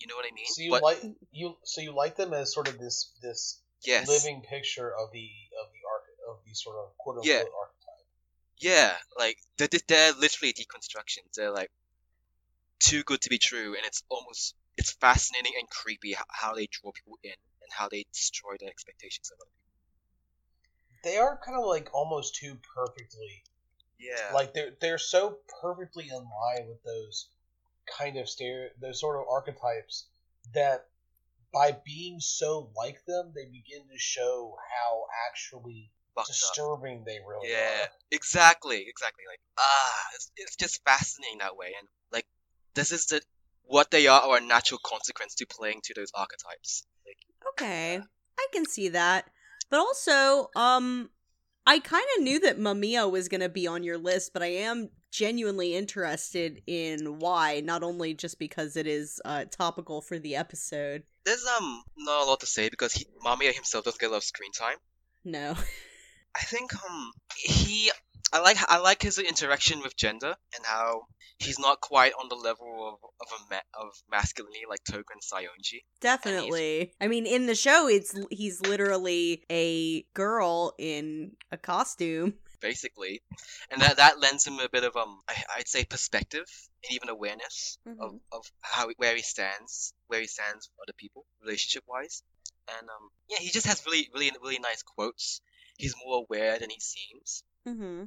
you 0.00 0.08
know 0.08 0.16
what 0.16 0.24
I 0.24 0.34
mean? 0.34 0.46
So 0.46 0.62
you 0.62 0.70
but 0.70 0.82
like 0.82 1.02
you, 1.32 1.56
so 1.62 1.82
you 1.82 1.94
like 1.94 2.16
them 2.16 2.32
as 2.32 2.52
sort 2.52 2.68
of 2.68 2.78
this 2.78 3.12
this 3.22 3.60
yes, 3.82 4.08
living 4.08 4.42
picture 4.42 4.90
of 4.90 5.12
the 5.12 5.28
of 5.62 5.68
the 5.72 5.80
arch 5.88 6.04
of 6.28 6.44
the 6.46 6.54
sort 6.54 6.76
of 6.76 6.96
quote 6.98 7.16
unquote 7.16 7.28
Yeah. 7.28 7.38
archetype. 7.38 8.06
Yeah, 8.58 8.96
like 9.18 9.38
they're- 9.56 9.68
they're 9.86 10.12
literally 10.12 10.52
deconstructions. 10.52 11.32
They're 11.34 11.50
like 11.52 11.70
too 12.80 13.02
good 13.04 13.20
to 13.22 13.30
be 13.30 13.38
true, 13.38 13.74
and 13.76 13.84
it's 13.86 14.02
almost 14.08 14.54
it's 14.80 14.92
fascinating 14.92 15.52
and 15.58 15.68
creepy 15.68 16.16
how, 16.30 16.54
they 16.54 16.66
draw 16.66 16.90
people 16.90 17.18
in 17.22 17.30
and 17.30 17.70
how 17.70 17.86
they 17.90 18.06
destroy 18.14 18.54
the 18.58 18.66
expectations 18.66 19.30
of 19.30 19.38
other 19.38 19.50
people. 19.52 19.70
They 21.04 21.18
are 21.18 21.38
kind 21.44 21.58
of 21.58 21.66
like 21.66 21.90
almost 21.92 22.34
too 22.36 22.56
perfectly. 22.74 23.44
Yeah, 23.98 24.32
like 24.32 24.54
they're 24.54 24.72
they're 24.80 24.98
so 24.98 25.40
perfectly 25.60 26.08
in 26.08 26.16
line 26.16 26.68
with 26.68 26.82
those 26.82 27.28
kind 27.98 28.16
of 28.16 28.30
stereo 28.30 28.70
those 28.80 28.98
sort 28.98 29.16
of 29.16 29.26
archetypes 29.30 30.06
that 30.54 30.86
by 31.52 31.76
being 31.84 32.18
so 32.18 32.70
like 32.74 33.04
them 33.06 33.32
they 33.34 33.44
begin 33.44 33.86
to 33.92 33.98
show 33.98 34.56
how 34.74 35.04
actually 35.28 35.90
fucked 36.14 36.30
up. 36.30 36.34
disturbing 36.34 37.04
they 37.04 37.18
really 37.28 37.48
are. 37.48 37.58
Yeah, 37.58 37.82
are. 37.82 37.88
exactly, 38.10 38.86
exactly. 38.88 39.24
Like 39.30 39.40
ah, 39.58 40.02
it's, 40.14 40.32
it's 40.36 40.56
just 40.56 40.82
fascinating 40.84 41.38
that 41.40 41.56
way, 41.58 41.74
and 41.78 41.86
like 42.10 42.26
this 42.74 42.92
is 42.92 43.04
the 43.06 43.20
what 43.64 43.90
they 43.90 44.06
are 44.06 44.20
are 44.20 44.38
a 44.38 44.40
natural 44.40 44.80
consequence 44.84 45.34
to 45.36 45.46
playing 45.46 45.80
to 45.84 45.94
those 45.94 46.10
archetypes. 46.14 46.84
Like, 47.06 47.52
Okay, 47.52 48.00
I 48.38 48.46
can 48.52 48.66
see 48.66 48.90
that. 48.90 49.26
But 49.70 49.80
also, 49.80 50.50
um, 50.56 51.10
I 51.66 51.78
kind 51.78 52.04
of 52.16 52.24
knew 52.24 52.40
that 52.40 52.58
Mamiya 52.58 53.10
was 53.10 53.28
going 53.28 53.40
to 53.42 53.48
be 53.48 53.66
on 53.66 53.84
your 53.84 53.98
list, 53.98 54.32
but 54.32 54.42
I 54.42 54.46
am 54.46 54.90
genuinely 55.12 55.74
interested 55.74 56.62
in 56.66 57.18
why, 57.18 57.60
not 57.60 57.82
only 57.82 58.14
just 58.14 58.38
because 58.38 58.76
it 58.76 58.86
is 58.86 59.20
uh, 59.24 59.44
topical 59.50 60.00
for 60.02 60.18
the 60.18 60.36
episode. 60.36 61.02
there's 61.24 61.44
um 61.58 61.82
not 61.96 62.22
a 62.22 62.26
lot 62.26 62.40
to 62.40 62.46
say 62.46 62.68
because 62.68 62.92
he, 62.92 63.06
Mamiya 63.24 63.52
himself 63.52 63.84
doesn't 63.84 64.00
get 64.00 64.08
a 64.08 64.12
lot 64.12 64.18
of 64.18 64.24
screen 64.24 64.52
time. 64.52 64.76
No. 65.24 65.54
I 66.34 66.40
think 66.44 66.72
um 66.74 67.12
he 67.36 67.90
I 68.32 68.40
like 68.40 68.56
I 68.68 68.78
like 68.78 69.02
his 69.02 69.18
interaction 69.18 69.80
with 69.82 69.96
gender 69.96 70.34
and 70.56 70.64
how 70.64 71.02
he's 71.40 71.58
not 71.58 71.80
quite 71.80 72.12
on 72.20 72.28
the 72.28 72.36
level 72.36 72.68
of 72.88 73.10
of 73.20 73.28
a 73.40 73.54
ma- 73.54 73.82
of 73.86 73.92
masculinity 74.10 74.62
like 74.68 74.80
and 74.88 75.22
Saionji. 75.22 75.80
Definitely. 76.00 76.92
I 77.00 77.08
mean, 77.08 77.26
in 77.26 77.46
the 77.46 77.54
show, 77.54 77.88
it's 77.88 78.14
he's 78.30 78.60
literally 78.60 79.42
a 79.50 80.02
girl 80.14 80.74
in 80.78 81.32
a 81.50 81.56
costume. 81.56 82.34
basically, 82.60 83.22
and 83.70 83.80
that 83.80 83.96
that 83.96 84.20
lends 84.20 84.46
him 84.46 84.58
a 84.60 84.68
bit 84.68 84.84
of 84.84 84.94
um 84.96 85.20
I, 85.28 85.34
I'd 85.58 85.68
say 85.68 85.84
perspective 85.84 86.46
and 86.84 86.92
even 86.92 87.08
awareness 87.08 87.78
of, 87.86 88.12
Mhm. 88.12 88.20
of 88.32 88.44
how 88.60 88.88
where 88.98 89.16
he 89.16 89.22
stands 89.22 89.94
where 90.08 90.20
he 90.20 90.26
stands 90.26 90.68
with 90.68 90.84
other 90.88 90.96
people 90.96 91.24
relationship 91.42 91.84
wise, 91.88 92.22
and 92.68 92.88
um 92.88 93.08
yeah 93.30 93.38
he 93.40 93.48
just 93.50 93.66
has 93.66 93.82
really 93.86 94.08
really 94.14 94.30
really 94.42 94.58
nice 94.58 94.82
quotes. 94.82 95.40
He's 95.78 95.94
more 96.04 96.18
aware 96.28 96.58
than 96.58 96.68
he 96.68 96.80
seems. 96.80 97.42
Mm-hmm. 97.66 98.04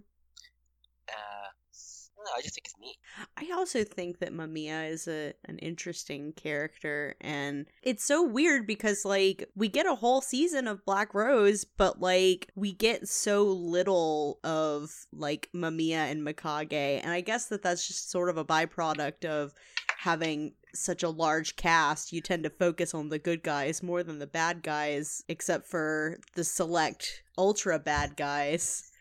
Uh, 1.10 1.50
no, 2.25 2.32
I 2.38 2.42
just 2.42 2.56
think 2.56 2.65
it's 2.65 2.75
neat. 2.80 2.98
I 3.38 3.53
also 3.56 3.84
think 3.84 4.20
that 4.20 4.34
Mamiya 4.34 4.89
is 4.89 5.08
a 5.08 5.34
an 5.46 5.58
interesting 5.60 6.34
character 6.34 7.15
and 7.22 7.65
it's 7.82 8.03
so 8.03 8.24
weird 8.24 8.65
because 8.65 9.06
like 9.06 9.50
we 9.56 9.68
get 9.68 9.86
a 9.86 9.96
whole 9.96 10.22
season 10.22 10.68
of 10.68 10.86
Black 10.86 11.13
Rose 11.13 11.65
but 11.65 12.00
like 12.00 12.50
we 12.56 12.72
get 12.72 13.08
so 13.08 13.44
little 13.44 14.39
of 14.44 14.92
like 15.12 15.50
Mamiya 15.53 16.12
and 16.12 16.25
Mikage 16.25 17.01
and 17.03 17.12
I 17.12 17.22
guess 17.22 17.48
that 17.48 17.63
that's 17.63 17.88
just 17.88 18.10
sort 18.10 18.30
of 18.30 18.38
a 18.38 18.46
byproduct 18.46 19.25
of 19.25 19.53
having 20.00 20.53
such 20.74 21.03
a 21.03 21.10
large 21.10 21.56
cast 21.56 22.12
you 22.12 22.20
tend 22.20 22.44
to 22.44 22.50
focus 22.50 22.94
on 22.94 23.10
the 23.10 23.20
good 23.20 23.44
guys 23.44 23.84
more 23.84 24.03
than 24.03 24.20
the 24.20 24.27
bad 24.27 24.63
guys 24.63 25.24
except 25.30 25.68
for 25.68 26.18
the 26.36 26.44
select 26.44 27.24
ultra 27.38 27.77
bad 27.80 28.15
guys 28.18 28.92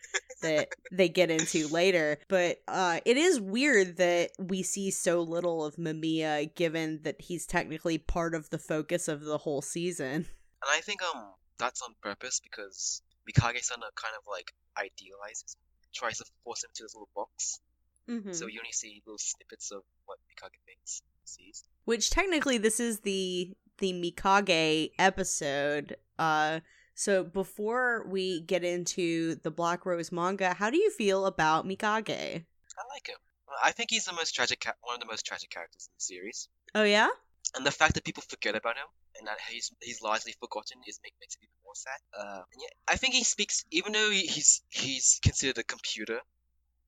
that 0.42 0.68
they 0.90 1.08
get 1.08 1.30
into 1.30 1.68
later. 1.68 2.18
But 2.28 2.58
uh, 2.68 3.00
it 3.04 3.16
is 3.16 3.40
weird 3.40 3.96
that 3.96 4.30
we 4.38 4.62
see 4.62 4.90
so 4.90 5.22
little 5.22 5.64
of 5.64 5.76
Mamiya, 5.76 6.54
given 6.54 7.00
that 7.02 7.20
he's 7.20 7.46
technically 7.46 7.98
part 7.98 8.34
of 8.34 8.50
the 8.50 8.58
focus 8.58 9.08
of 9.08 9.24
the 9.24 9.38
whole 9.38 9.62
season. 9.62 10.26
And 10.64 10.70
I 10.70 10.80
think 10.80 11.00
um 11.02 11.32
that's 11.58 11.82
on 11.82 11.94
purpose 12.02 12.40
because 12.40 13.02
Mikage-sama 13.28 13.86
kind 13.94 14.14
of 14.16 14.24
like 14.28 14.52
idealizes, 14.76 15.56
tries 15.94 16.18
to 16.18 16.24
force 16.44 16.64
him 16.64 16.70
to 16.74 16.82
this 16.84 16.94
little 16.94 17.08
box. 17.14 17.60
Mm-hmm. 18.08 18.32
So 18.32 18.46
you 18.46 18.58
only 18.60 18.72
see 18.72 19.02
little 19.06 19.18
snippets 19.18 19.70
of 19.70 19.82
what 20.06 20.18
Mikage 20.28 20.58
thinks, 20.66 21.02
sees. 21.24 21.64
Which 21.84 22.10
technically, 22.10 22.58
this 22.58 22.80
is 22.80 23.00
the 23.00 23.52
the 23.78 23.92
Mikage 23.92 24.90
episode. 24.98 25.96
Uh, 26.18 26.60
so 26.94 27.24
before 27.24 28.06
we 28.08 28.40
get 28.40 28.64
into 28.64 29.36
the 29.36 29.50
Black 29.50 29.86
Rose 29.86 30.12
manga, 30.12 30.54
how 30.54 30.70
do 30.70 30.76
you 30.76 30.90
feel 30.90 31.26
about 31.26 31.66
Mikage? 31.66 32.10
I 32.10 32.82
like 32.92 33.08
him. 33.08 33.16
I 33.62 33.72
think 33.72 33.90
he's 33.90 34.06
the 34.06 34.12
most 34.12 34.34
tragic, 34.34 34.64
one 34.82 34.94
of 34.94 35.00
the 35.00 35.06
most 35.06 35.26
tragic 35.26 35.50
characters 35.50 35.88
in 35.88 35.94
the 35.96 36.02
series. 36.02 36.48
Oh 36.74 36.84
yeah. 36.84 37.08
And 37.54 37.66
the 37.66 37.70
fact 37.70 37.94
that 37.94 38.04
people 38.04 38.22
forget 38.26 38.56
about 38.56 38.76
him 38.76 38.86
and 39.18 39.26
that 39.26 39.38
he's 39.50 39.70
he's 39.80 40.00
largely 40.00 40.34
forgotten 40.40 40.80
is 40.86 41.00
make, 41.02 41.14
makes 41.20 41.34
it 41.34 41.42
even 41.42 41.54
more 41.64 41.74
sad. 41.74 42.00
Uh, 42.18 42.42
yeah, 42.58 42.68
I 42.88 42.96
think 42.96 43.14
he 43.14 43.24
speaks, 43.24 43.64
even 43.70 43.92
though 43.92 44.10
he, 44.10 44.26
he's 44.26 44.62
he's 44.70 45.20
considered 45.22 45.58
a 45.58 45.64
computer 45.64 46.20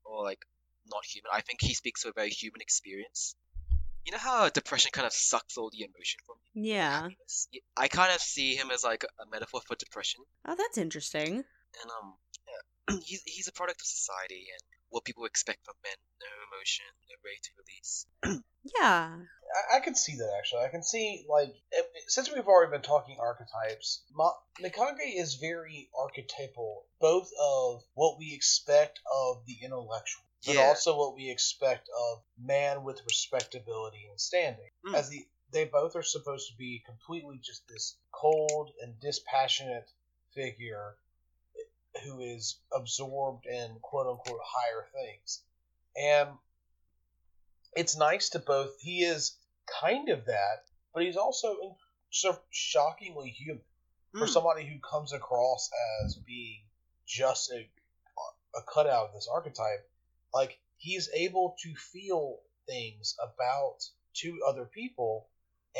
or 0.05 0.25
like 0.25 0.45
not 0.87 1.05
human. 1.05 1.31
I 1.33 1.43
think 1.43 1.61
he 1.61 1.75
speaks 1.75 2.03
to 2.03 2.09
a 2.09 2.13
very 2.13 2.31
human 2.31 2.61
experience. 2.61 3.35
You 4.05 4.13
know 4.13 4.19
how 4.19 4.49
depression 4.51 4.91
kind 4.93 5.07
of 5.07 5.13
sucks 5.13 5.57
all 5.57 5.71
the 5.71 5.83
emotion 5.83 6.21
from 6.27 6.37
you? 6.55 6.65
Yeah. 6.73 7.03
happiness. 7.03 7.49
Y- 7.53 7.61
I 7.77 7.89
kind 7.89 8.13
of 8.15 8.21
see 8.21 8.55
him 8.55 8.71
as 8.71 8.85
like 8.85 9.05
a 9.05 9.27
metaphor 9.31 9.61
for 9.67 9.77
depression, 9.77 10.21
Oh, 10.47 10.55
that's 10.57 10.77
interesting. 10.79 11.37
and 11.37 11.91
um, 12.03 12.15
yeah, 12.47 12.97
he's 13.05 13.23
he's 13.25 13.49
a 13.49 13.53
product 13.53 13.81
of 13.81 13.87
society 13.87 14.47
and 14.53 14.63
what 14.91 15.05
people 15.05 15.25
expect 15.25 15.65
from 15.65 15.75
men: 15.83 15.97
no 16.21 16.27
emotion, 16.53 16.85
no 17.09 17.17
way 17.25 17.37
to 17.43 17.51
release. 17.59 18.07
Yeah. 18.81 19.17
I, 19.73 19.77
I 19.77 19.81
can 19.81 19.95
see 19.95 20.17
that 20.17 20.33
actually. 20.39 20.63
I 20.63 20.69
can 20.69 20.83
see 20.83 21.27
like 21.29 21.55
if, 21.71 21.85
since 22.09 22.33
we've 22.33 22.47
already 22.47 22.71
been 22.73 22.81
talking 22.81 23.19
archetypes, 23.21 24.03
Ma- 24.15 24.33
Mikage 24.63 25.15
is 25.21 25.35
very 25.35 25.91
archetypal, 25.99 26.87
both 26.99 27.29
of 27.39 27.83
what 27.93 28.19
we 28.19 28.33
expect 28.35 29.01
of 29.15 29.45
the 29.47 29.57
intellectual, 29.63 30.25
but 30.47 30.55
Yeah. 30.57 30.63
also 30.63 30.97
what 30.97 31.15
we 31.15 31.31
expect 31.31 31.89
of 31.89 32.23
man 32.39 32.83
with 32.85 33.01
respectability 33.05 34.07
and 34.09 34.21
standing. 34.21 34.71
Mm. 34.87 34.95
As 34.95 35.09
the 35.09 35.27
they 35.51 35.65
both 35.67 35.95
are 35.95 36.03
supposed 36.03 36.51
to 36.51 36.57
be 36.57 36.81
completely 36.85 37.39
just 37.39 37.67
this 37.69 37.97
cold 38.11 38.73
and 38.81 38.99
dispassionate 38.99 39.89
figure 40.35 40.97
who 42.03 42.21
is 42.21 42.59
absorbed 42.73 43.47
in 43.47 43.79
quote 43.81 44.07
unquote 44.09 44.41
higher 44.43 44.85
things. 44.93 45.43
And 45.97 46.31
it's 47.77 47.97
nice 47.97 48.31
to 48.31 48.41
both 48.41 48.81
he 48.81 49.05
is 49.05 49.37
kind 49.81 50.09
of 50.09 50.25
that, 50.27 50.65
but 50.93 51.05
he's 51.05 51.17
also 51.17 51.57
in- 51.61 51.77
so 52.11 52.39
shockingly 52.51 53.31
human 53.31 53.65
for 54.13 54.27
Mm. 54.27 54.33
somebody 54.33 54.67
who 54.67 54.79
comes 54.81 55.13
across 55.13 55.71
as 56.05 56.17
being 56.17 56.65
just 57.07 57.51
a, 57.53 57.69
a 58.57 58.63
cutout 58.63 59.09
of 59.09 59.13
this 59.15 59.29
archetype. 59.29 59.89
Like 60.35 60.59
he's 60.77 61.09
able 61.15 61.55
to 61.63 61.75
feel 61.77 62.39
things 62.67 63.15
about 63.23 63.77
two 64.15 64.41
other 64.47 64.65
people, 64.65 65.29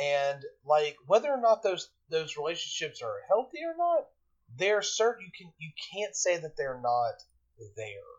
and 0.01 0.41
like 0.65 0.95
whether 1.05 1.29
or 1.29 1.41
not 1.41 1.61
those 1.63 1.89
those 2.09 2.37
relationships 2.37 3.01
are 3.01 3.21
healthy 3.27 3.59
or 3.65 3.75
not, 3.77 4.07
they're 4.57 4.81
certain 4.81 5.25
you 5.25 5.31
can 5.37 5.53
you 5.59 5.71
can't 5.93 6.15
say 6.15 6.37
that 6.37 6.55
they're 6.57 6.79
not 6.81 7.15
there, 7.75 8.11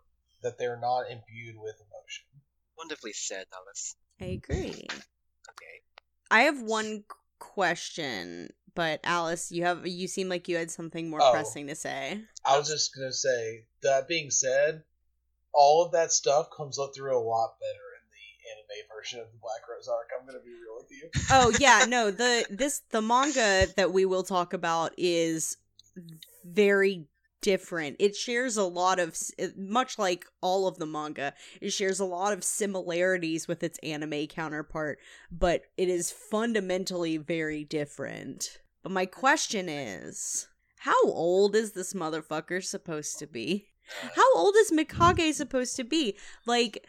that 0.42 0.58
they're 0.58 0.78
not 0.80 1.10
imbued 1.10 1.56
with 1.56 1.76
emotion. 1.76 2.26
Wonderfully 2.76 3.12
said, 3.12 3.46
Alice. 3.54 3.96
I 4.20 4.24
agree. 4.26 4.86
Okay. 4.88 5.82
I 6.30 6.40
have 6.42 6.60
one 6.60 7.04
question, 7.38 8.50
but 8.74 9.00
Alice, 9.04 9.50
you 9.50 9.64
have 9.64 9.86
you 9.86 10.08
seem 10.08 10.28
like 10.28 10.48
you 10.48 10.56
had 10.56 10.70
something 10.70 11.08
more 11.08 11.22
Oh. 11.22 11.30
pressing 11.30 11.68
to 11.68 11.74
say. 11.74 12.20
I 12.44 12.58
was 12.58 12.68
just 12.68 12.94
gonna 12.94 13.12
say 13.12 13.66
that 13.82 14.08
being 14.08 14.30
said, 14.30 14.84
all 15.56 15.84
of 15.84 15.92
that 15.92 16.12
stuff 16.12 16.48
comes 16.54 16.78
up 16.78 16.94
through 16.94 17.16
a 17.16 17.18
lot 17.18 17.58
better 17.58 17.86
in 17.96 18.04
the 18.12 18.74
anime 18.76 18.86
version 18.94 19.20
of 19.20 19.26
the 19.32 19.38
Black 19.38 19.62
Rose 19.68 19.88
arc. 19.88 20.10
I'm 20.18 20.26
gonna 20.26 20.44
be 20.44 20.50
real 20.50 20.76
with 20.76 20.90
you. 20.90 21.10
Oh 21.30 21.52
yeah, 21.58 21.84
no, 21.88 22.10
the 22.10 22.46
this 22.50 22.82
the 22.90 23.02
manga 23.02 23.66
that 23.76 23.92
we 23.92 24.04
will 24.04 24.22
talk 24.22 24.52
about 24.52 24.92
is 24.98 25.56
very 26.44 27.06
different. 27.40 27.96
It 27.98 28.16
shares 28.16 28.56
a 28.56 28.64
lot 28.64 28.98
of 28.98 29.16
much 29.56 29.98
like 29.98 30.26
all 30.40 30.66
of 30.66 30.78
the 30.78 30.86
manga. 30.86 31.32
It 31.60 31.70
shares 31.70 32.00
a 32.00 32.04
lot 32.04 32.32
of 32.32 32.44
similarities 32.44 33.48
with 33.48 33.62
its 33.62 33.78
anime 33.84 34.26
counterpart, 34.26 34.98
but 35.30 35.62
it 35.76 35.88
is 35.88 36.10
fundamentally 36.10 37.16
very 37.16 37.64
different. 37.64 38.58
But 38.82 38.92
my 38.92 39.06
question 39.06 39.68
is, 39.68 40.48
how 40.78 41.04
old 41.04 41.56
is 41.56 41.72
this 41.72 41.94
motherfucker 41.94 42.62
supposed 42.62 43.18
to 43.20 43.26
be? 43.26 43.68
How 44.14 44.36
old 44.36 44.54
is 44.56 44.70
Mikage 44.70 45.34
supposed 45.34 45.76
to 45.76 45.84
be? 45.84 46.16
Like, 46.46 46.86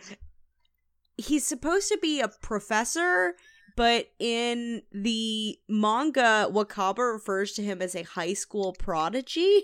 he's 1.17 1.45
supposed 1.45 1.89
to 1.89 1.97
be 2.01 2.19
a 2.19 2.27
professor, 2.27 3.35
but 3.75 4.09
in 4.19 4.83
the 4.91 5.59
manga, 5.67 6.49
Wakaba 6.51 7.13
refers 7.13 7.53
to 7.53 7.63
him 7.63 7.81
as 7.81 7.95
a 7.95 8.03
high 8.03 8.33
school 8.33 8.73
prodigy. 8.73 9.63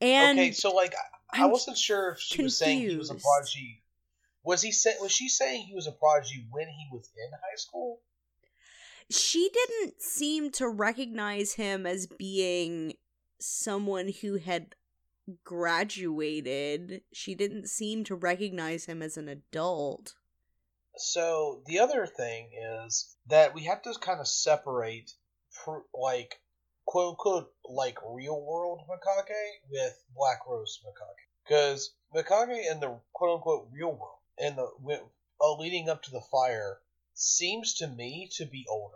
And 0.00 0.38
okay, 0.38 0.52
so 0.52 0.70
like 0.70 0.94
I, 1.32 1.42
I 1.42 1.46
wasn't 1.46 1.76
sure 1.76 2.12
if 2.12 2.20
she 2.20 2.42
was 2.44 2.56
saying 2.56 2.80
he 2.80 2.96
was 2.96 3.10
a 3.10 3.16
prodigy. 3.16 3.82
Was 4.44 4.62
he 4.62 4.70
say, 4.70 4.94
was 5.00 5.10
she 5.10 5.28
saying 5.28 5.66
he 5.66 5.74
was 5.74 5.88
a 5.88 5.92
prodigy 5.92 6.46
when 6.50 6.68
he 6.68 6.86
was 6.92 7.10
in 7.16 7.32
high 7.32 7.56
school? 7.56 8.00
she 9.10 9.50
didn't 9.52 10.02
seem 10.02 10.50
to 10.50 10.68
recognize 10.68 11.54
him 11.54 11.86
as 11.86 12.06
being 12.06 12.94
someone 13.40 14.12
who 14.20 14.36
had 14.36 14.74
graduated. 15.44 17.02
She 17.12 17.34
didn't 17.34 17.68
seem 17.68 18.04
to 18.04 18.14
recognize 18.14 18.86
him 18.86 19.02
as 19.02 19.16
an 19.16 19.28
adult. 19.28 20.14
So 20.96 21.62
the 21.66 21.78
other 21.78 22.06
thing 22.06 22.50
is 22.86 23.16
that 23.26 23.54
we 23.54 23.64
have 23.64 23.82
to 23.82 23.94
kind 24.00 24.20
of 24.20 24.28
separate, 24.28 25.12
pr- 25.64 25.86
like 25.94 26.40
quote 26.86 27.10
unquote, 27.10 27.52
like 27.64 27.98
real 28.08 28.40
world 28.40 28.80
Mikage 28.88 29.60
with 29.70 29.94
Black 30.16 30.40
Rose 30.46 30.80
Mikage, 30.84 31.46
because 31.46 31.94
Mikage 32.14 32.70
in 32.70 32.80
the 32.80 32.98
quote 33.12 33.36
unquote 33.36 33.68
real 33.72 33.92
world, 33.92 34.18
in 34.38 34.56
the 34.56 34.68
uh, 35.40 35.54
leading 35.56 35.88
up 35.88 36.02
to 36.02 36.10
the 36.10 36.22
fire, 36.32 36.78
seems 37.14 37.74
to 37.74 37.86
me 37.86 38.28
to 38.36 38.46
be 38.46 38.66
older. 38.68 38.94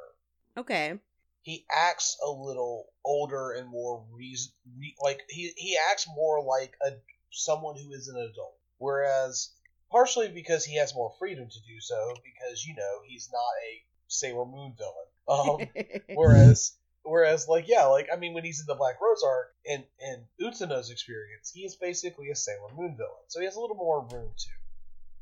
Okay. 0.56 0.98
He 1.42 1.66
acts 1.70 2.16
a 2.24 2.30
little 2.30 2.86
older 3.04 3.52
and 3.52 3.68
more 3.68 4.04
reason, 4.12 4.52
re, 4.78 4.94
like 5.02 5.20
he 5.28 5.52
he 5.56 5.76
acts 5.90 6.06
more 6.14 6.42
like 6.42 6.74
a 6.86 6.92
someone 7.30 7.76
who 7.76 7.92
is 7.92 8.08
an 8.08 8.16
adult. 8.16 8.56
Whereas 8.78 9.50
partially 9.90 10.28
because 10.28 10.64
he 10.64 10.76
has 10.78 10.94
more 10.94 11.12
freedom 11.18 11.48
to 11.48 11.60
do 11.60 11.80
so 11.80 12.14
because 12.24 12.64
you 12.64 12.74
know 12.74 13.00
he's 13.06 13.28
not 13.32 13.38
a 13.38 13.82
Sailor 14.08 14.46
Moon 14.46 14.74
villain. 14.76 15.08
Um, 15.28 15.68
whereas 16.14 16.72
whereas 17.02 17.48
like 17.48 17.68
yeah 17.68 17.84
like 17.86 18.08
I 18.12 18.16
mean 18.16 18.34
when 18.34 18.44
he's 18.44 18.60
in 18.60 18.66
the 18.66 18.74
Black 18.74 19.00
Rose 19.00 19.22
arc 19.24 19.54
and 19.68 19.84
and 20.00 20.22
Utsuno's 20.40 20.90
experience 20.90 21.50
he 21.52 21.60
is 21.60 21.76
basically 21.76 22.30
a 22.30 22.36
Sailor 22.36 22.72
Moon 22.76 22.96
villain 22.96 23.26
so 23.28 23.40
he 23.40 23.46
has 23.46 23.56
a 23.56 23.60
little 23.60 23.76
more 23.76 24.06
room 24.12 24.30
too. 24.36 24.50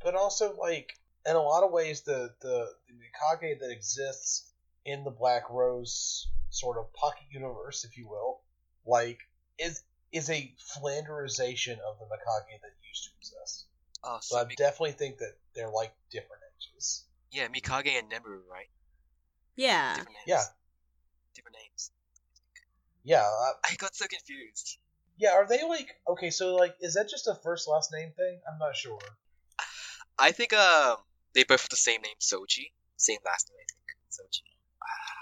But 0.02 0.14
also 0.14 0.56
like 0.56 0.92
in 1.26 1.36
a 1.36 1.42
lot 1.42 1.64
of 1.64 1.72
ways 1.72 2.02
the 2.02 2.34
the, 2.40 2.68
the 2.88 2.94
Mikage 2.94 3.60
that 3.60 3.70
exists 3.70 4.49
in 4.84 5.04
the 5.04 5.10
Black 5.10 5.48
Rose 5.50 6.28
sort 6.50 6.78
of 6.78 6.92
pocket 6.94 7.22
universe 7.30 7.84
if 7.84 7.96
you 7.96 8.08
will 8.08 8.40
like 8.86 9.18
is 9.58 9.82
is 10.12 10.28
a 10.30 10.52
flanderization 10.76 11.78
of 11.78 11.98
the 12.00 12.06
Mikage 12.06 12.60
that 12.62 12.72
used 12.88 13.04
to 13.04 13.10
exist. 13.18 13.66
Oh, 14.02 14.18
So 14.20 14.36
so 14.36 14.40
I 14.42 14.46
Mi- 14.46 14.54
definitely 14.56 14.92
think 14.92 15.18
that 15.18 15.34
they're 15.54 15.70
like 15.70 15.92
different 16.10 16.42
ages. 16.56 17.04
yeah, 17.30 17.46
Mikage 17.48 17.98
and 17.98 18.10
Nemuro, 18.10 18.40
right? 18.50 18.68
yeah. 19.56 19.94
Different 19.94 20.08
names. 20.16 20.24
Yeah. 20.26 20.42
Different 21.34 21.56
names. 21.62 21.90
Yeah, 23.04 23.22
uh, 23.22 23.52
I 23.64 23.74
got 23.76 23.94
so 23.94 24.06
confused. 24.06 24.78
yeah. 25.18 25.32
Are 25.32 25.46
they 25.46 25.62
like 25.62 25.88
okay? 26.08 26.30
So 26.30 26.56
like, 26.56 26.74
is 26.80 26.94
that 26.94 27.08
just 27.08 27.28
a 27.28 27.34
first 27.44 27.68
last 27.68 27.92
name 27.92 28.12
thing? 28.16 28.40
I'm 28.50 28.58
not 28.58 28.74
sure. 28.76 28.98
I 30.18 30.32
think 30.32 30.52
um 30.52 30.96
they 31.34 31.44
both 31.44 31.60
have 31.60 31.68
the 31.70 31.76
same 31.76 32.02
name, 32.02 32.16
Soji. 32.20 32.72
Same 32.96 33.18
last 33.24 33.48
name, 33.50 33.58
I 33.60 33.66
think. 33.68 33.88
Soji. 34.10 34.42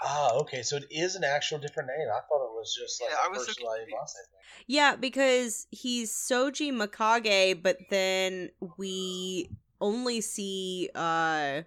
Ah, 0.01 0.31
okay. 0.35 0.63
So 0.63 0.77
it 0.77 0.85
is 0.89 1.15
an 1.15 1.23
actual 1.23 1.57
different 1.59 1.89
name. 1.89 2.07
I 2.09 2.21
thought 2.27 2.45
it 2.45 2.53
was 2.55 2.75
just 2.79 3.01
like 3.01 3.11
Yeah, 3.11 3.17
I 3.23 3.27
a 3.27 3.31
was 3.31 3.41
so 3.41 3.45
first 3.47 3.61
last 3.63 3.77
confused. 3.79 3.97
last 3.99 4.15
name. 4.15 4.25
thing. 4.31 4.65
Yeah, 4.67 4.95
because 4.95 5.67
he's 5.71 6.11
Soji 6.11 6.71
Mikage, 6.71 7.61
but 7.61 7.77
then 7.89 8.51
we 8.77 9.49
only 9.81 10.21
see 10.21 10.89
uh 10.95 11.61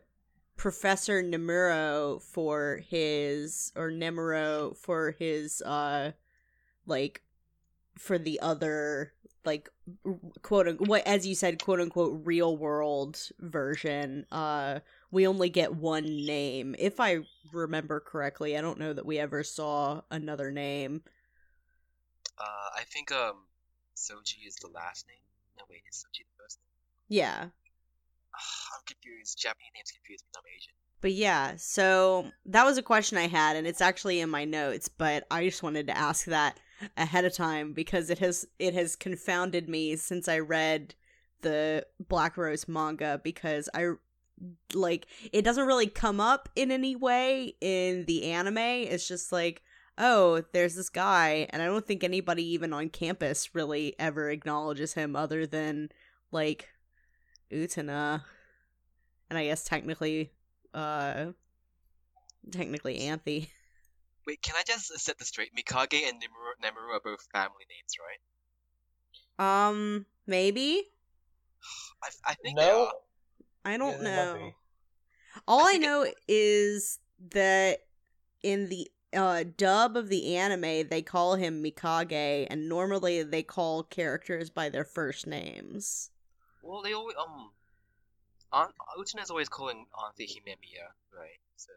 Professor 0.56 1.22
Nemuro 1.22 2.22
for 2.22 2.82
his 2.88 3.72
or 3.76 3.90
Nemuro 3.90 4.76
for 4.76 5.12
his 5.18 5.60
uh 5.62 6.12
like 6.86 7.22
for 7.98 8.18
the 8.18 8.40
other 8.40 9.12
like 9.44 9.68
quote 10.42 10.68
unquote 10.68 10.88
what 10.88 11.06
as 11.06 11.26
you 11.26 11.34
said 11.34 11.62
quote 11.62 11.80
unquote 11.80 12.20
real 12.24 12.56
world 12.56 13.18
version 13.40 14.24
uh 14.30 14.78
we 15.12 15.26
only 15.28 15.48
get 15.48 15.74
one 15.76 16.04
name 16.26 16.74
if 16.78 16.98
i 16.98 17.18
remember 17.52 18.00
correctly 18.00 18.56
i 18.56 18.60
don't 18.60 18.78
know 18.80 18.92
that 18.92 19.06
we 19.06 19.18
ever 19.18 19.44
saw 19.44 20.00
another 20.10 20.50
name 20.50 21.02
Uh, 22.38 22.70
I 22.76 22.82
think 22.92 23.12
um 23.12 23.46
Soji 23.94 24.46
is 24.46 24.56
the 24.56 24.68
last 24.68 25.06
name. 25.06 25.22
No 25.58 25.64
wait, 25.70 25.82
is 25.88 26.04
Soji 26.04 26.24
the 26.24 26.34
first 26.42 26.58
name? 26.60 26.68
yeah 27.08 27.48
I'm 28.34 28.82
confused. 28.86 29.38
Japanese 29.38 29.70
names 29.74 29.92
confuse 29.92 30.20
me. 30.22 30.30
I'm 30.36 30.42
Asian. 30.56 30.72
But 31.00 31.12
yeah, 31.12 31.54
so 31.56 32.30
that 32.46 32.64
was 32.64 32.78
a 32.78 32.82
question 32.82 33.18
I 33.18 33.26
had, 33.26 33.56
and 33.56 33.66
it's 33.66 33.80
actually 33.80 34.20
in 34.20 34.30
my 34.30 34.44
notes. 34.44 34.88
But 34.88 35.26
I 35.30 35.44
just 35.44 35.62
wanted 35.62 35.86
to 35.88 35.96
ask 35.96 36.24
that 36.26 36.58
ahead 36.96 37.24
of 37.24 37.34
time 37.34 37.72
because 37.74 38.08
it 38.10 38.18
has 38.18 38.46
it 38.58 38.74
has 38.74 38.96
confounded 38.96 39.68
me 39.68 39.96
since 39.96 40.28
I 40.28 40.38
read 40.38 40.94
the 41.42 41.86
Black 42.00 42.36
Rose 42.36 42.66
manga 42.68 43.20
because 43.22 43.68
I 43.74 43.92
like 44.74 45.06
it 45.32 45.42
doesn't 45.42 45.66
really 45.66 45.86
come 45.86 46.20
up 46.20 46.48
in 46.56 46.70
any 46.70 46.96
way 46.96 47.54
in 47.60 48.04
the 48.06 48.24
anime. 48.30 48.58
It's 48.58 49.06
just 49.06 49.32
like 49.32 49.62
oh, 49.98 50.42
there's 50.52 50.74
this 50.74 50.88
guy, 50.88 51.46
and 51.50 51.62
I 51.62 51.66
don't 51.66 51.86
think 51.86 52.02
anybody 52.02 52.44
even 52.52 52.72
on 52.72 52.88
campus 52.88 53.54
really 53.54 53.94
ever 53.98 54.30
acknowledges 54.30 54.94
him 54.94 55.14
other 55.14 55.46
than 55.46 55.90
like 56.30 56.68
Utena, 57.52 58.24
and 59.30 59.38
I 59.38 59.44
guess 59.46 59.64
technically 59.64 60.32
uh 60.74 61.32
technically 62.50 63.00
Anthy. 63.00 63.50
Wait, 64.26 64.40
can 64.42 64.54
I 64.56 64.62
just 64.66 64.98
set 65.00 65.18
this 65.18 65.28
straight? 65.28 65.54
Mikage 65.54 66.08
and 66.08 66.20
Nemuro, 66.22 66.54
Nemuro 66.62 66.94
are 66.96 67.00
both 67.00 67.26
family 67.32 67.66
names, 67.68 67.96
right? 69.38 69.68
Um 69.68 70.06
maybe? 70.26 70.90
I, 72.02 72.08
I 72.24 72.34
think 72.34 72.58
they 72.58 72.64
No, 72.66 72.84
are. 72.86 72.92
I 73.64 73.76
don't 73.76 74.02
Yeah, 74.02 74.34
know. 74.34 74.54
All 75.46 75.66
I 75.66 75.74
I, 75.74 75.78
know 75.78 76.06
is 76.28 76.98
that 77.30 77.80
in 78.42 78.68
the 78.68 78.90
uh 79.14 79.44
dub 79.56 79.96
of 79.96 80.08
the 80.08 80.36
anime 80.36 80.88
they 80.88 81.02
call 81.02 81.34
him 81.36 81.62
Mikage 81.62 82.46
and 82.50 82.68
normally 82.68 83.22
they 83.22 83.42
call 83.42 83.82
characters 83.82 84.50
by 84.50 84.68
their 84.68 84.84
first 84.84 85.26
names. 85.26 86.10
Well, 86.62 86.82
they 86.82 86.92
always 86.92 87.16
um, 87.16 87.50
Aunt 88.52 88.72
Utsune's 88.98 89.30
always 89.30 89.48
calling 89.48 89.86
Anthy 90.06 90.26
Himemiya, 90.26 90.92
right? 91.12 91.38
So, 91.56 91.72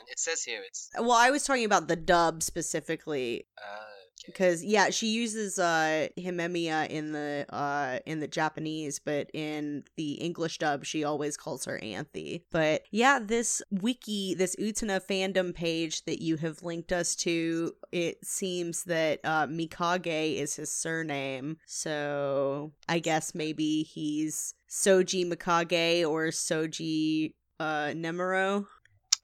and 0.00 0.08
it 0.08 0.18
says 0.18 0.42
here 0.42 0.62
it's 0.66 0.90
Well, 0.98 1.12
I 1.12 1.30
was 1.30 1.44
talking 1.44 1.64
about 1.64 1.88
the 1.88 1.96
dub 1.96 2.42
specifically 2.42 3.46
uh. 3.58 4.05
Because 4.26 4.64
yeah, 4.64 4.90
she 4.90 5.08
uses 5.08 5.58
uh 5.58 6.08
Himemiya 6.18 6.88
in 6.88 7.12
the 7.12 7.46
uh 7.48 8.00
in 8.06 8.20
the 8.20 8.28
Japanese, 8.28 8.98
but 8.98 9.30
in 9.32 9.84
the 9.96 10.14
English 10.14 10.58
dub 10.58 10.84
she 10.84 11.04
always 11.04 11.36
calls 11.36 11.64
her 11.64 11.78
Anthy. 11.82 12.44
But 12.50 12.82
yeah, 12.90 13.18
this 13.22 13.62
wiki, 13.70 14.34
this 14.34 14.56
Utena 14.56 15.00
fandom 15.00 15.54
page 15.54 16.04
that 16.04 16.20
you 16.20 16.36
have 16.38 16.62
linked 16.62 16.92
us 16.92 17.14
to, 17.16 17.72
it 17.92 18.24
seems 18.24 18.84
that 18.84 19.20
uh 19.24 19.46
Mikage 19.46 20.36
is 20.36 20.56
his 20.56 20.70
surname. 20.72 21.58
So 21.66 22.72
I 22.88 22.98
guess 22.98 23.34
maybe 23.34 23.84
he's 23.84 24.54
Soji 24.68 25.24
Mikage 25.30 26.04
or 26.06 26.26
Soji 26.26 27.34
uh 27.60 27.92
Nemuro. 27.94 28.66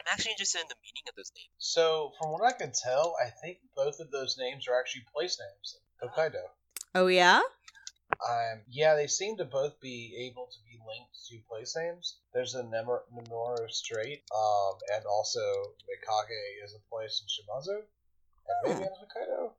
I'm 0.03 0.13
actually 0.13 0.33
interested 0.33 0.61
in 0.61 0.67
the 0.69 0.75
meaning 0.83 1.07
of 1.09 1.15
those 1.15 1.31
names. 1.37 1.55
So 1.59 2.11
from 2.19 2.33
what 2.33 2.43
I 2.43 2.53
can 2.53 2.73
tell, 2.73 3.15
I 3.25 3.31
think 3.31 3.59
both 3.77 4.01
of 4.01 4.11
those 4.11 4.37
names 4.37 4.67
are 4.67 4.79
actually 4.79 5.05
place 5.15 5.39
names 5.39 5.79
in 6.03 6.09
Hokkaido. 6.09 6.43
Oh 6.95 7.07
yeah? 7.07 7.41
Um, 8.29 8.61
yeah, 8.69 8.95
they 8.97 9.07
seem 9.07 9.37
to 9.37 9.45
both 9.45 9.81
be 9.81 10.29
able 10.31 10.47
to 10.51 10.59
be 10.69 10.79
linked 10.87 11.15
to 11.31 11.39
place 11.49 11.77
names. 11.77 12.19
There's 12.35 12.55
a 12.55 12.63
Nemor- 12.65 13.07
Nemuro 13.15 13.71
Strait, 13.71 14.23
um, 14.35 14.75
and 14.93 15.05
also 15.07 15.41
Mikage 15.87 16.65
is 16.65 16.75
a 16.75 16.83
place 16.91 17.23
in 17.23 17.29
Shimizu, 17.31 17.79
and 17.79 18.57
maybe 18.65 18.87
in 18.87 18.89
Hokkaido. 18.91 19.53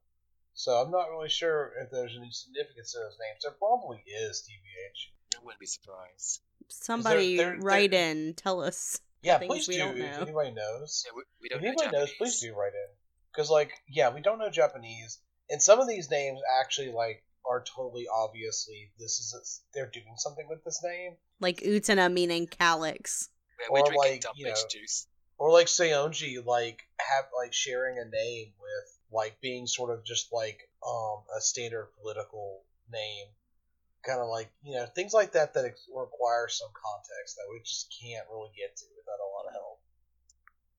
So 0.52 0.74
I'm 0.74 0.90
not 0.90 1.10
really 1.10 1.30
sure 1.30 1.72
if 1.82 1.90
there's 1.90 2.16
any 2.16 2.30
significance 2.30 2.92
to 2.92 2.98
those 2.98 3.16
names. 3.18 3.42
There 3.42 3.52
probably 3.52 4.04
is, 4.06 4.46
TBH. 4.46 5.38
I 5.40 5.44
wouldn't 5.44 5.58
be 5.60 5.66
surprised. 5.66 6.40
Somebody 6.68 7.38
they're- 7.38 7.58
write 7.58 7.94
in, 7.94 8.34
tell 8.34 8.62
us. 8.62 9.00
Yeah, 9.24 9.38
Things 9.38 9.50
please 9.50 9.68
we 9.68 9.74
do 9.74 9.80
don't 9.80 9.96
if 9.98 10.16
know. 10.16 10.22
anybody 10.22 10.50
knows. 10.52 11.04
Yeah, 11.06 11.12
we, 11.16 11.22
we 11.40 11.46
If 11.46 11.52
don't 11.52 11.62
know 11.62 11.68
anybody 11.68 11.96
knows, 11.96 12.10
please 12.18 12.40
do 12.40 12.54
write 12.54 12.74
in. 12.74 12.88
Because, 13.32 13.50
like, 13.50 13.72
yeah, 13.88 14.14
we 14.14 14.20
don't 14.20 14.38
know 14.38 14.50
Japanese, 14.50 15.18
and 15.50 15.60
some 15.60 15.80
of 15.80 15.88
these 15.88 16.10
names 16.10 16.38
actually, 16.60 16.92
like, 16.92 17.24
are 17.46 17.62
totally 17.76 18.06
obviously 18.12 18.92
this 18.98 19.18
is 19.18 19.34
a, 19.34 19.40
they're 19.74 19.90
doing 19.90 20.14
something 20.16 20.46
with 20.48 20.64
this 20.64 20.80
name, 20.82 21.16
Like 21.40 21.58
Utena 21.60 22.10
meaning 22.12 22.46
calyx. 22.46 23.28
Yeah, 23.60 23.66
or, 23.70 23.94
like, 23.94 24.22
dumb 24.22 24.32
you 24.36 24.46
know, 24.46 24.54
juice. 24.70 25.06
or 25.36 25.52
like 25.52 25.66
Saionji, 25.66 26.44
like 26.44 26.82
have 26.98 27.26
like 27.38 27.52
sharing 27.52 27.98
a 27.98 28.04
name 28.04 28.52
with 28.60 28.98
like 29.12 29.40
being 29.42 29.66
sort 29.66 29.90
of 29.90 30.04
just 30.04 30.32
like 30.32 30.68
um 30.86 31.22
a 31.36 31.40
standard 31.40 31.88
political 32.00 32.62
name, 32.90 33.26
kind 34.06 34.20
of 34.20 34.28
like 34.28 34.50
you 34.62 34.76
know 34.76 34.86
things 34.94 35.12
like 35.12 35.32
that 35.32 35.54
that 35.54 35.64
ex- 35.64 35.88
require 35.94 36.48
some 36.48 36.68
context 36.74 37.36
that 37.36 37.46
we 37.50 37.60
just 37.64 37.94
can't 38.00 38.26
really 38.30 38.50
get 38.56 38.76
to 38.76 38.84
without 38.96 39.20
a 39.20 39.28
lot 39.34 39.46
of 39.48 39.52
help. 39.52 39.80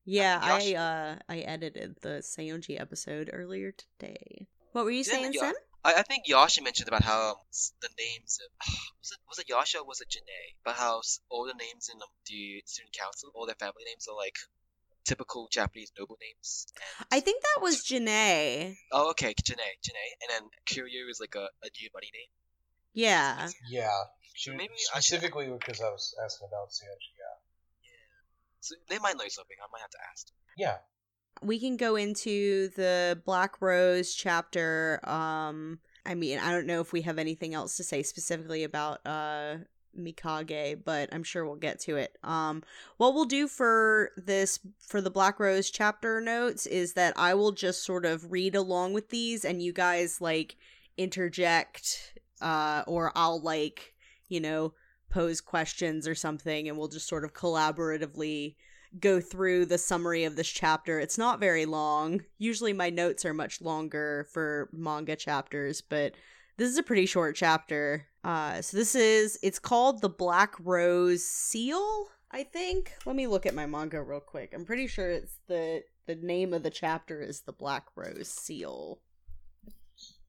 Yeah, 0.05 0.39
I 0.41 0.73
uh 0.75 1.15
I 1.27 1.39
edited 1.39 1.97
the 2.01 2.21
Saionji 2.21 2.79
episode 2.79 3.29
earlier 3.33 3.71
today. 3.71 4.47
What 4.71 4.85
were 4.85 4.91
you 4.91 5.03
Didn't 5.03 5.19
saying, 5.19 5.33
Ya- 5.33 5.41
Sen? 5.41 5.53
I, 5.85 5.93
I 5.99 6.01
think 6.01 6.23
Yasha 6.27 6.61
mentioned 6.63 6.87
about 6.87 7.03
how 7.03 7.31
um, 7.31 7.35
the 7.81 7.89
names 7.97 8.39
of, 8.43 8.67
was 8.99 9.11
it 9.11 9.19
was 9.29 9.39
it 9.39 9.49
Yasha 9.49 9.79
or 9.79 9.85
was 9.85 10.01
it 10.01 10.09
Janae? 10.09 10.57
But 10.63 10.75
how 10.75 11.01
all 11.29 11.45
the 11.45 11.53
names 11.53 11.89
in 11.93 12.01
um, 12.01 12.09
the 12.27 12.61
student 12.65 12.93
council, 12.93 13.31
all 13.33 13.45
their 13.45 13.55
family 13.55 13.83
names 13.85 14.07
are 14.07 14.15
like 14.15 14.35
typical 15.05 15.47
Japanese 15.51 15.91
noble 15.97 16.17
names. 16.19 16.67
And, 16.99 17.07
I 17.11 17.19
think 17.19 17.41
that 17.43 17.61
was 17.61 17.83
Janae. 17.83 18.75
oh 18.91 19.11
okay, 19.11 19.33
Janae, 19.33 19.77
Janae, 19.85 20.11
and 20.21 20.29
then 20.29 20.49
Kiryu 20.65 21.09
is 21.09 21.19
like 21.19 21.35
a, 21.35 21.47
a 21.63 21.69
new 21.79 21.89
money 21.93 22.09
name. 22.13 22.29
Yeah. 22.95 23.49
Yeah, 23.69 23.89
she, 24.33 24.51
Maybe 24.51 24.73
specifically 24.77 25.47
because 25.47 25.81
I 25.81 25.89
was 25.89 26.15
asking 26.23 26.47
about 26.47 26.69
Saionji. 26.69 27.11
Yeah, 27.19 27.35
So 28.61 28.75
they 28.89 28.97
might 28.99 29.17
know 29.17 29.27
something. 29.27 29.57
I 29.61 29.67
might 29.71 29.81
have 29.81 29.91
to 29.91 29.97
ask. 30.11 30.27
yeah. 30.57 30.77
We 31.41 31.59
can 31.59 31.75
go 31.75 31.97
into 31.97 32.69
the 32.69 33.21
Black 33.25 33.61
Rose 33.61 34.15
chapter. 34.15 34.99
Um 35.03 35.79
I 36.05 36.15
mean, 36.15 36.39
I 36.39 36.51
don't 36.51 36.67
know 36.67 36.79
if 36.81 36.93
we 36.93 37.01
have 37.01 37.17
anything 37.19 37.53
else 37.53 37.77
to 37.77 37.83
say 37.83 38.01
specifically 38.03 38.63
about 38.63 39.01
uh 39.05 39.57
Mikage, 39.97 40.83
but 40.83 41.09
I'm 41.13 41.23
sure 41.23 41.45
we'll 41.45 41.55
get 41.55 41.79
to 41.81 41.95
it. 41.97 42.17
Um, 42.23 42.63
what 42.97 43.13
we'll 43.13 43.25
do 43.25 43.47
for 43.47 44.11
this 44.17 44.59
for 44.79 45.01
the 45.01 45.09
Black 45.09 45.39
Rose 45.39 45.69
chapter 45.69 46.19
notes 46.21 46.65
is 46.65 46.93
that 46.93 47.13
I 47.17 47.33
will 47.33 47.51
just 47.51 47.83
sort 47.83 48.05
of 48.05 48.31
read 48.31 48.55
along 48.55 48.93
with 48.93 49.09
these, 49.09 49.45
and 49.45 49.61
you 49.61 49.71
guys 49.73 50.19
like 50.19 50.57
interject, 50.97 52.17
uh, 52.41 52.83
or 52.87 53.11
I'll 53.15 53.41
like 53.41 53.93
you 54.27 54.39
know 54.39 54.73
pose 55.09 55.41
questions 55.41 56.07
or 56.07 56.15
something, 56.15 56.67
and 56.67 56.77
we'll 56.77 56.87
just 56.87 57.07
sort 57.07 57.23
of 57.23 57.33
collaboratively 57.33 58.55
go 58.99 59.19
through 59.19 59.65
the 59.65 59.77
summary 59.77 60.23
of 60.23 60.35
this 60.35 60.47
chapter. 60.47 60.99
It's 60.99 61.17
not 61.17 61.39
very 61.39 61.65
long. 61.65 62.21
Usually 62.37 62.73
my 62.73 62.89
notes 62.89 63.25
are 63.25 63.33
much 63.33 63.61
longer 63.61 64.27
for 64.31 64.69
manga 64.71 65.15
chapters, 65.15 65.81
but 65.81 66.13
this 66.57 66.69
is 66.69 66.77
a 66.77 66.83
pretty 66.83 67.05
short 67.05 67.35
chapter. 67.35 68.07
Uh 68.23 68.61
so 68.61 68.77
this 68.77 68.95
is 68.95 69.37
it's 69.43 69.59
called 69.59 70.01
The 70.01 70.09
Black 70.09 70.55
Rose 70.59 71.25
Seal, 71.25 72.07
I 72.31 72.43
think. 72.43 72.93
Let 73.05 73.15
me 73.15 73.27
look 73.27 73.45
at 73.45 73.55
my 73.55 73.65
manga 73.65 74.01
real 74.01 74.19
quick. 74.21 74.53
I'm 74.53 74.65
pretty 74.65 74.87
sure 74.87 75.09
it's 75.09 75.39
the 75.47 75.83
the 76.07 76.15
name 76.15 76.53
of 76.53 76.63
the 76.63 76.69
chapter 76.69 77.21
is 77.21 77.41
The 77.41 77.53
Black 77.53 77.87
Rose 77.95 78.29
Seal. 78.29 78.99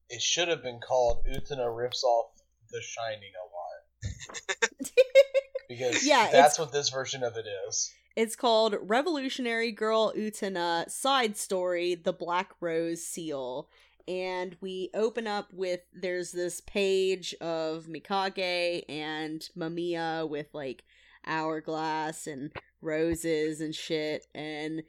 It 0.08 0.22
should 0.22 0.48
have 0.48 0.62
been 0.62 0.80
called 0.80 1.24
Utena 1.26 1.74
rips 1.74 2.04
off 2.04 2.30
The 2.70 2.80
Shining 2.80 3.32
a 3.34 3.46
lot. 3.52 4.90
because 5.68 6.06
Yeah, 6.06 6.28
that's 6.30 6.58
what 6.58 6.72
this 6.72 6.90
version 6.90 7.22
of 7.22 7.36
it 7.36 7.46
is. 7.68 7.92
It's 8.14 8.36
called 8.36 8.76
Revolutionary 8.80 9.72
Girl 9.72 10.12
Utena 10.16 10.90
Side 10.90 11.36
Story 11.36 11.94
The 11.94 12.12
Black 12.14 12.52
Rose 12.60 13.04
Seal. 13.04 13.68
And 14.08 14.56
we 14.60 14.90
open 14.94 15.26
up 15.26 15.48
with 15.52 15.80
there's 15.92 16.32
this 16.32 16.60
page 16.60 17.34
of 17.40 17.86
Mikage 17.86 18.84
and 18.88 19.46
Mamiya 19.56 20.28
with 20.28 20.46
like 20.54 20.84
hourglass 21.26 22.26
and 22.26 22.52
roses 22.80 23.60
and 23.60 23.74
shit. 23.74 24.26
And 24.34 24.82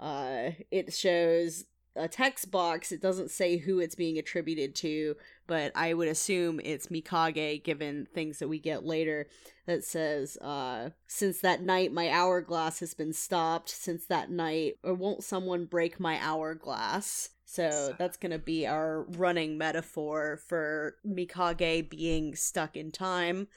uh, 0.00 0.50
it 0.70 0.92
shows 0.92 1.64
a 1.96 2.08
text 2.08 2.50
box. 2.50 2.92
It 2.92 3.00
doesn't 3.00 3.30
say 3.30 3.56
who 3.56 3.80
it's 3.80 3.94
being 3.94 4.18
attributed 4.18 4.74
to, 4.76 5.16
but 5.46 5.72
I 5.74 5.94
would 5.94 6.08
assume 6.08 6.60
it's 6.62 6.88
Mikage 6.88 7.62
given 7.62 8.06
things 8.12 8.38
that 8.38 8.48
we 8.48 8.58
get 8.58 8.84
later 8.84 9.26
that 9.66 9.84
says, 9.84 10.36
uh, 10.38 10.90
since 11.06 11.40
that 11.40 11.62
night 11.62 11.92
my 11.92 12.10
hourglass 12.10 12.80
has 12.80 12.94
been 12.94 13.12
stopped, 13.12 13.68
since 13.68 14.06
that 14.06 14.30
night, 14.30 14.74
or 14.82 14.94
won't 14.94 15.24
someone 15.24 15.64
break 15.64 16.00
my 16.00 16.18
hourglass? 16.20 17.30
So 17.44 17.94
that's 17.98 18.16
gonna 18.16 18.38
be 18.38 18.66
our 18.66 19.02
running 19.02 19.56
metaphor 19.56 20.40
for 20.48 20.96
Mikage 21.06 21.88
being 21.88 22.34
stuck 22.34 22.76
in 22.76 22.90
time. 22.90 23.48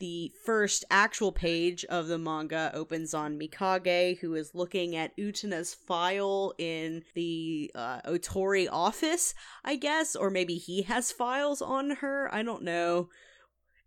The 0.00 0.32
first 0.44 0.84
actual 0.90 1.32
page 1.32 1.84
of 1.86 2.06
the 2.06 2.18
manga 2.18 2.70
opens 2.72 3.14
on 3.14 3.38
Mikage, 3.38 4.18
who 4.18 4.34
is 4.34 4.54
looking 4.54 4.94
at 4.94 5.16
Utena's 5.16 5.74
file 5.74 6.54
in 6.56 7.02
the 7.14 7.70
uh, 7.74 8.02
Otori 8.02 8.68
office, 8.70 9.34
I 9.64 9.74
guess, 9.74 10.14
or 10.14 10.30
maybe 10.30 10.54
he 10.54 10.82
has 10.82 11.10
files 11.10 11.60
on 11.60 11.90
her. 11.96 12.32
I 12.32 12.44
don't 12.44 12.62
know. 12.62 13.08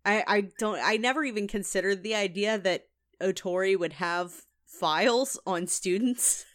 I 0.04 0.24
I 0.26 0.40
don't. 0.58 0.78
I 0.82 0.98
never 0.98 1.24
even 1.24 1.48
considered 1.48 2.02
the 2.02 2.14
idea 2.14 2.58
that 2.58 2.88
Otori 3.22 3.78
would 3.78 3.94
have 3.94 4.32
files 4.66 5.38
on 5.46 5.66
students. 5.66 6.44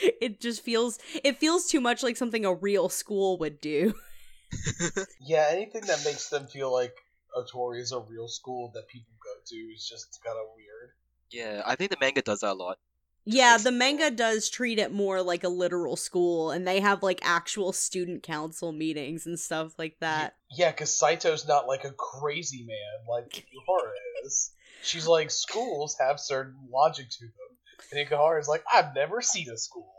It 0.00 0.40
just 0.40 0.62
feels 0.62 0.98
it 1.22 1.36
feels 1.36 1.66
too 1.66 1.78
much 1.78 2.02
like 2.02 2.16
something 2.16 2.46
a 2.46 2.54
real 2.54 2.88
school 2.88 3.36
would 3.38 3.60
do. 3.60 3.92
Yeah, 5.20 5.46
anything 5.50 5.82
that 5.86 6.04
makes 6.06 6.28
them 6.30 6.46
feel 6.46 6.72
like 6.72 6.94
Otori 7.36 7.80
is 7.80 7.92
a 7.92 8.00
real 8.00 8.28
school 8.28 8.70
that 8.74 8.88
people 8.88 9.12
go 9.22 9.30
to 9.46 9.56
is 9.56 9.88
just 9.88 10.20
kind 10.24 10.36
of 10.38 10.46
weird. 10.56 10.92
Yeah, 11.30 11.62
I 11.66 11.76
think 11.76 11.90
the 11.90 11.96
manga 12.00 12.22
does 12.22 12.40
that 12.40 12.52
a 12.52 12.54
lot. 12.54 12.78
Yeah, 13.26 13.56
the 13.56 13.72
manga 13.72 14.10
does 14.10 14.50
treat 14.50 14.78
it 14.78 14.92
more 14.92 15.22
like 15.22 15.44
a 15.44 15.48
literal 15.48 15.96
school, 15.96 16.50
and 16.50 16.66
they 16.68 16.80
have 16.80 17.02
like 17.02 17.20
actual 17.22 17.72
student 17.72 18.22
council 18.22 18.70
meetings 18.70 19.26
and 19.26 19.40
stuff 19.40 19.72
like 19.78 19.96
that. 20.00 20.36
Yeah, 20.50 20.70
because 20.70 20.90
Saito's 20.90 21.48
not 21.48 21.66
like 21.66 21.84
a 21.84 21.92
crazy 21.92 22.64
man 22.66 23.08
like 23.08 23.32
Ikuhara 23.32 24.26
is. 24.26 24.50
She's 24.82 25.06
like, 25.06 25.30
schools 25.30 25.96
have 25.98 26.20
certain 26.20 26.54
logic 26.70 27.08
to 27.08 27.24
them. 27.24 27.90
And 27.90 28.06
Ikuhara's 28.06 28.48
like, 28.48 28.62
I've 28.70 28.94
never 28.94 29.22
seen 29.22 29.48
a 29.48 29.56
school. 29.56 29.94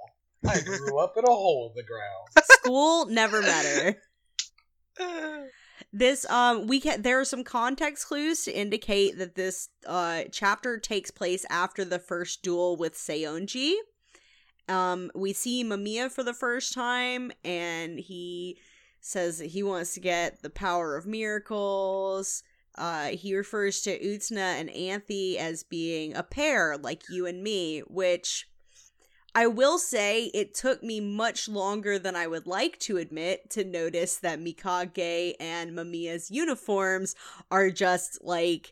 I 0.47 0.61
grew 0.61 0.99
up 0.99 1.17
in 1.17 1.23
a 1.23 1.27
hole 1.27 1.73
in 1.75 1.75
the 1.75 1.87
ground. 1.87 2.45
School 2.61 3.07
never 3.07 3.41
met 3.41 3.65
her. 3.65 5.47
This 5.91 6.29
um 6.29 6.67
we 6.67 6.79
can 6.79 7.01
there 7.01 7.19
are 7.19 7.25
some 7.25 7.43
context 7.43 8.07
clues 8.07 8.43
to 8.45 8.57
indicate 8.57 9.17
that 9.17 9.35
this 9.35 9.69
uh 9.85 10.23
chapter 10.31 10.77
takes 10.77 11.11
place 11.11 11.45
after 11.49 11.85
the 11.85 11.99
first 11.99 12.43
duel 12.43 12.75
with 12.75 12.95
Saionji. 12.95 13.75
Um 14.67 15.11
we 15.15 15.33
see 15.33 15.63
Mamiya 15.63 16.11
for 16.11 16.23
the 16.23 16.33
first 16.33 16.73
time 16.73 17.31
and 17.43 17.99
he 17.99 18.57
says 19.01 19.37
that 19.39 19.47
he 19.47 19.63
wants 19.63 19.93
to 19.93 19.99
get 19.99 20.41
the 20.41 20.49
power 20.49 20.95
of 20.95 21.05
miracles. 21.05 22.43
Uh 22.77 23.07
he 23.09 23.35
refers 23.35 23.81
to 23.81 23.99
Utena 23.99 24.59
and 24.59 24.69
Anthy 24.69 25.37
as 25.37 25.63
being 25.63 26.15
a 26.15 26.23
pair 26.23 26.77
like 26.77 27.03
you 27.09 27.25
and 27.25 27.43
me, 27.43 27.79
which 27.81 28.47
I 29.35 29.47
will 29.47 29.77
say 29.77 30.25
it 30.33 30.53
took 30.53 30.81
me 30.81 31.01
much 31.01 31.49
longer 31.49 31.99
than 31.99 32.15
I 32.15 32.25
would 32.25 32.47
like 32.47 32.79
to 32.79 32.95
admit 32.97 33.49
to 33.51 33.65
notice 33.65 34.15
that 34.17 34.39
Mikage 34.39 35.33
and 35.41 35.71
Mamiya's 35.77 36.31
uniforms 36.31 37.15
are 37.51 37.69
just 37.69 38.23
like 38.23 38.71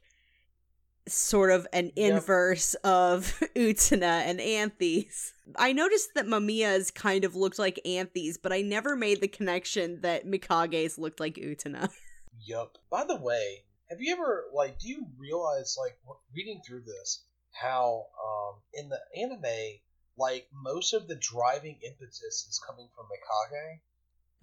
sort 1.06 1.52
of 1.52 1.68
an 1.74 1.92
Yep. 1.98 2.14
inverse 2.14 2.76
of 2.76 3.38
Utena 3.58 4.24
and 4.26 4.40
Anthy's. 4.40 5.34
I 5.58 5.74
noticed 5.74 6.12
that 6.16 6.28
Mamiya's 6.28 6.92
kind 6.92 7.26
of 7.26 7.36
looked 7.36 7.60
like 7.60 7.82
Anthy's, 7.86 8.38
but 8.38 8.54
I 8.54 8.62
never 8.62 8.96
made 8.96 9.20
the 9.20 9.28
connection 9.28 10.00
that 10.00 10.26
Mikage's 10.26 10.98
looked 10.98 11.20
like 11.20 11.36
Utena. 11.36 11.90
Yup. 12.46 12.78
By 12.90 13.04
the 13.06 13.18
way, 13.18 13.66
have 13.90 14.00
you 14.00 14.14
ever 14.14 14.46
like? 14.54 14.80
Do 14.80 14.88
you 14.88 15.08
realize 15.18 15.76
like 15.78 15.98
reading 16.34 16.62
through 16.66 16.84
this 16.86 17.26
how 17.52 18.06
um 18.26 18.62
in 18.74 18.90
the 18.90 19.00
anime 19.22 19.80
like 20.18 20.48
most 20.54 20.94
of 20.94 21.08
the 21.08 21.16
driving 21.16 21.80
impetus 21.84 22.46
is 22.50 22.62
coming 22.66 22.88
from 22.96 23.06
Mikage, 23.06 23.80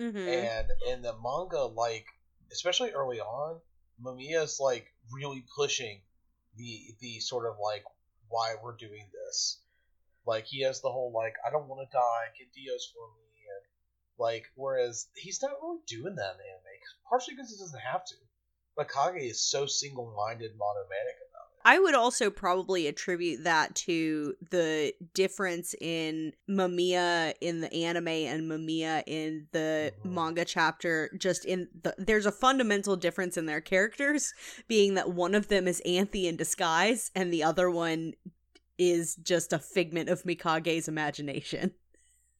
Mm-hmm. 0.00 0.28
and 0.28 0.68
in 0.88 1.02
the 1.02 1.14
manga 1.22 1.64
like 1.64 2.06
especially 2.50 2.90
early 2.92 3.20
on, 3.20 3.60
Mamiya's 4.02 4.58
like 4.58 4.86
really 5.12 5.44
pushing 5.54 6.00
the 6.56 6.96
the 7.00 7.20
sort 7.20 7.46
of 7.46 7.56
like 7.62 7.84
why 8.28 8.54
we're 8.62 8.76
doing 8.76 9.06
this. 9.12 9.60
Like 10.26 10.46
he 10.46 10.62
has 10.62 10.80
the 10.80 10.90
whole 10.90 11.12
like 11.14 11.34
I 11.46 11.50
don't 11.50 11.68
want 11.68 11.86
to 11.86 11.96
die, 11.96 12.32
get 12.38 12.52
Dios 12.54 12.90
for 12.94 13.08
me, 13.14 13.44
and 13.44 13.64
like 14.18 14.46
whereas 14.54 15.08
he's 15.14 15.42
not 15.42 15.52
really 15.62 15.80
doing 15.86 16.16
that 16.16 16.32
in 16.32 16.38
the 16.38 16.44
anime, 16.44 16.80
partially 17.08 17.34
because 17.34 17.50
he 17.50 17.58
doesn't 17.58 17.80
have 17.80 18.04
to. 18.06 18.14
Mikage 18.78 19.30
is 19.30 19.42
so 19.50 19.66
single 19.66 20.14
minded, 20.16 20.52
monomanic. 20.56 21.16
I 21.62 21.78
would 21.78 21.94
also 21.94 22.30
probably 22.30 22.86
attribute 22.86 23.44
that 23.44 23.74
to 23.76 24.34
the 24.50 24.94
difference 25.12 25.74
in 25.78 26.32
Mamiya 26.48 27.34
in 27.40 27.60
the 27.60 27.72
anime 27.72 28.08
and 28.08 28.50
Mamiya 28.50 29.02
in 29.06 29.46
the 29.52 29.92
manga 30.02 30.44
chapter. 30.46 31.10
Just 31.18 31.44
in 31.44 31.68
the 31.82 31.94
there's 31.98 32.24
a 32.24 32.32
fundamental 32.32 32.96
difference 32.96 33.36
in 33.36 33.44
their 33.44 33.60
characters, 33.60 34.32
being 34.68 34.94
that 34.94 35.10
one 35.10 35.34
of 35.34 35.48
them 35.48 35.68
is 35.68 35.82
Anthy 35.84 36.26
in 36.26 36.36
disguise 36.36 37.10
and 37.14 37.32
the 37.32 37.42
other 37.42 37.70
one 37.70 38.14
is 38.78 39.16
just 39.16 39.52
a 39.52 39.58
figment 39.58 40.08
of 40.08 40.24
Mikage's 40.24 40.88
imagination. 40.88 41.72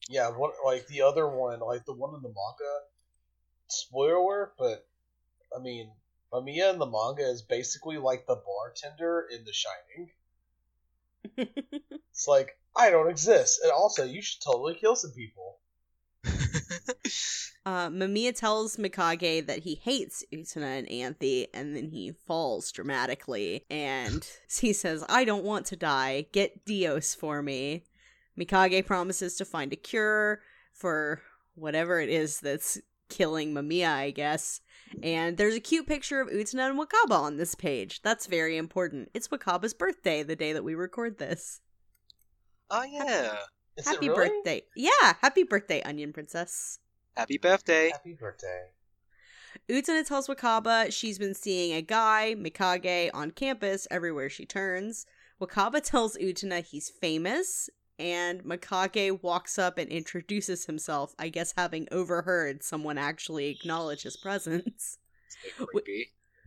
Yeah, 0.09 0.29
what 0.29 0.53
like 0.65 0.87
the 0.87 1.03
other 1.03 1.29
one, 1.29 1.59
like 1.59 1.85
the 1.85 1.93
one 1.93 2.15
in 2.15 2.23
the 2.23 2.27
manga. 2.27 2.79
Spoiler 3.69 4.51
but 4.57 4.85
I 5.55 5.61
mean, 5.61 5.91
Mamiya 6.33 6.73
in 6.73 6.79
the 6.79 6.85
manga 6.85 7.23
is 7.23 7.41
basically 7.41 7.97
like 7.97 8.25
the 8.25 8.35
bartender 8.35 9.27
in 9.31 9.43
The 9.43 9.53
Shining. 9.53 10.11
It's 12.11 12.27
like 12.27 12.57
I 12.75 12.89
don't 12.89 13.09
exist, 13.09 13.61
and 13.63 13.71
also 13.71 14.03
you 14.03 14.21
should 14.21 14.41
totally 14.41 14.75
kill 14.75 14.95
some 14.95 15.11
people. 15.11 15.59
Uh, 17.63 17.89
Mamiya 17.89 18.35
tells 18.35 18.77
Mikage 18.77 19.45
that 19.45 19.59
he 19.59 19.75
hates 19.75 20.25
Utena 20.33 20.79
and 20.79 20.89
Anthy, 20.89 21.47
and 21.53 21.75
then 21.75 21.89
he 21.89 22.11
falls 22.11 22.71
dramatically. 22.71 23.65
And 23.69 24.27
he 24.59 24.73
says, 24.73 25.05
I 25.07 25.23
don't 25.23 25.43
want 25.43 25.67
to 25.67 25.75
die. 25.75 26.25
Get 26.31 26.65
Dios 26.65 27.13
for 27.13 27.43
me. 27.43 27.83
Mikage 28.37 28.85
promises 28.85 29.35
to 29.35 29.45
find 29.45 29.71
a 29.73 29.75
cure 29.75 30.41
for 30.73 31.21
whatever 31.53 31.99
it 31.99 32.09
is 32.09 32.39
that's 32.39 32.79
killing 33.09 33.53
Mamiya, 33.53 33.89
I 33.89 34.11
guess. 34.11 34.61
And 35.03 35.37
there's 35.37 35.55
a 35.55 35.59
cute 35.59 35.87
picture 35.87 36.21
of 36.21 36.29
Utena 36.29 36.69
and 36.69 36.79
Wakaba 36.79 37.17
on 37.17 37.37
this 37.37 37.55
page. 37.55 38.01
That's 38.01 38.25
very 38.27 38.57
important. 38.57 39.09
It's 39.13 39.27
Wakaba's 39.29 39.73
birthday 39.73 40.23
the 40.23 40.35
day 40.35 40.53
that 40.53 40.63
we 40.63 40.75
record 40.75 41.17
this. 41.17 41.61
oh 42.69 42.83
yeah. 42.83 43.35
Is 43.77 43.87
happy 43.87 44.07
it 44.07 44.09
really? 44.09 44.29
birthday. 44.29 44.61
Yeah, 44.75 45.13
happy 45.21 45.43
birthday, 45.43 45.81
Onion 45.83 46.11
Princess. 46.11 46.79
Happy 47.15 47.37
birthday. 47.37 47.89
Happy 47.91 48.13
birthday. 48.13 48.65
Utena 49.69 50.05
tells 50.05 50.27
Wakaba 50.27 50.91
she's 50.91 51.17
been 51.17 51.33
seeing 51.33 51.73
a 51.73 51.81
guy, 51.81 52.35
Mikage, 52.37 53.09
on 53.13 53.31
campus 53.31 53.87
everywhere 53.89 54.29
she 54.29 54.45
turns. 54.45 55.05
Wakaba 55.41 55.81
tells 55.81 56.17
Utena 56.17 56.63
he's 56.65 56.89
famous, 56.89 57.69
and 58.01 58.43
Mikage 58.43 59.21
walks 59.21 59.59
up 59.59 59.77
and 59.77 59.89
introduces 59.89 60.65
himself, 60.65 61.13
I 61.19 61.29
guess 61.29 61.53
having 61.55 61.87
overheard 61.91 62.63
someone 62.63 62.97
actually 62.97 63.49
acknowledge 63.49 64.01
his 64.01 64.17
presence. 64.17 64.97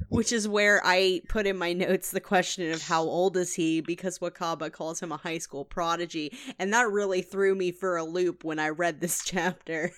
Which 0.09 0.33
is 0.33 0.49
where 0.49 0.83
I 0.85 1.23
put 1.29 1.47
in 1.47 1.57
my 1.57 1.73
notes 1.73 2.11
the 2.11 2.21
question 2.21 2.73
of 2.73 2.83
how 2.83 3.03
old 3.03 3.37
is 3.37 3.55
he 3.55 3.81
because 3.81 4.19
Wakaba 4.19 4.71
calls 4.73 5.01
him 5.01 5.12
a 5.12 5.17
high 5.17 5.38
school 5.38 5.64
prodigy, 5.64 6.37
and 6.59 6.73
that 6.75 6.90
really 6.90 7.23
threw 7.23 7.55
me 7.55 7.71
for 7.71 7.97
a 7.97 8.05
loop 8.05 8.43
when 8.43 8.59
I 8.59 8.71
read 8.71 9.01
this 9.01 9.23
chapter. 9.25 9.93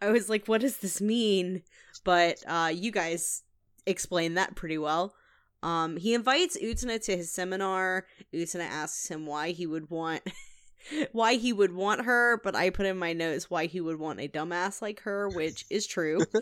I 0.00 0.10
was 0.10 0.30
like, 0.30 0.46
what 0.46 0.62
does 0.62 0.78
this 0.78 1.02
mean? 1.02 1.62
But 2.04 2.42
uh, 2.46 2.72
you 2.74 2.90
guys 2.90 3.42
explained 3.84 4.38
that 4.38 4.56
pretty 4.56 4.78
well. 4.78 5.14
Um, 5.62 5.98
he 5.98 6.14
invites 6.14 6.56
Utena 6.58 7.02
to 7.04 7.16
his 7.16 7.30
seminar. 7.30 8.06
Utena 8.32 8.68
asks 8.68 9.08
him 9.08 9.26
why 9.26 9.50
he 9.50 9.66
would 9.66 9.90
want 9.90 10.22
why 11.12 11.34
he 11.34 11.52
would 11.52 11.72
want 11.72 12.04
her, 12.04 12.40
but 12.42 12.54
I 12.54 12.70
put 12.70 12.86
in 12.86 12.98
my 12.98 13.12
notes 13.12 13.50
why 13.50 13.66
he 13.66 13.80
would 13.80 13.98
want 13.98 14.20
a 14.20 14.28
dumbass 14.28 14.80
like 14.82 15.00
her, 15.00 15.28
which 15.28 15.64
is 15.70 15.86
true. 15.86 16.20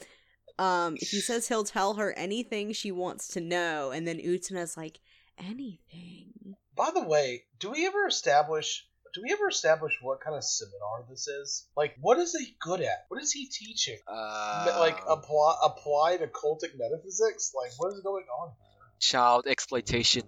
Um, 0.57 0.95
he 1.01 1.21
says 1.21 1.49
he'll 1.49 1.65
tell 1.65 1.95
her 1.95 2.13
anything 2.13 2.73
she 2.73 2.93
wants 2.93 3.27
to 3.31 3.41
know, 3.41 3.91
and 3.91 4.07
then 4.07 4.21
Utena's 4.21 4.77
like, 4.77 5.01
anything. 5.37 6.55
By 6.77 6.93
the 6.95 7.03
way, 7.03 7.43
do 7.59 7.73
we 7.73 7.85
ever 7.87 8.07
establish? 8.07 8.87
Do 9.15 9.23
we 9.25 9.33
ever 9.33 9.49
establish 9.49 9.99
what 10.01 10.21
kind 10.21 10.37
of 10.37 10.45
seminar 10.45 11.07
this 11.11 11.27
is? 11.27 11.67
Like, 11.77 11.97
what 12.01 12.21
is 12.21 12.37
he 12.37 12.55
good 12.61 12.83
at? 12.83 13.07
What 13.09 13.21
is 13.21 13.33
he 13.33 13.49
teaching? 13.49 13.99
Uh, 14.07 14.77
like 14.79 15.01
apply 15.09 15.57
applied 15.65 16.21
occultic 16.21 16.79
metaphysics? 16.79 17.53
Like, 17.61 17.73
what 17.79 17.93
is 17.93 18.01
going 18.05 18.27
on? 18.27 18.53
child 19.01 19.47
exploitation 19.47 20.23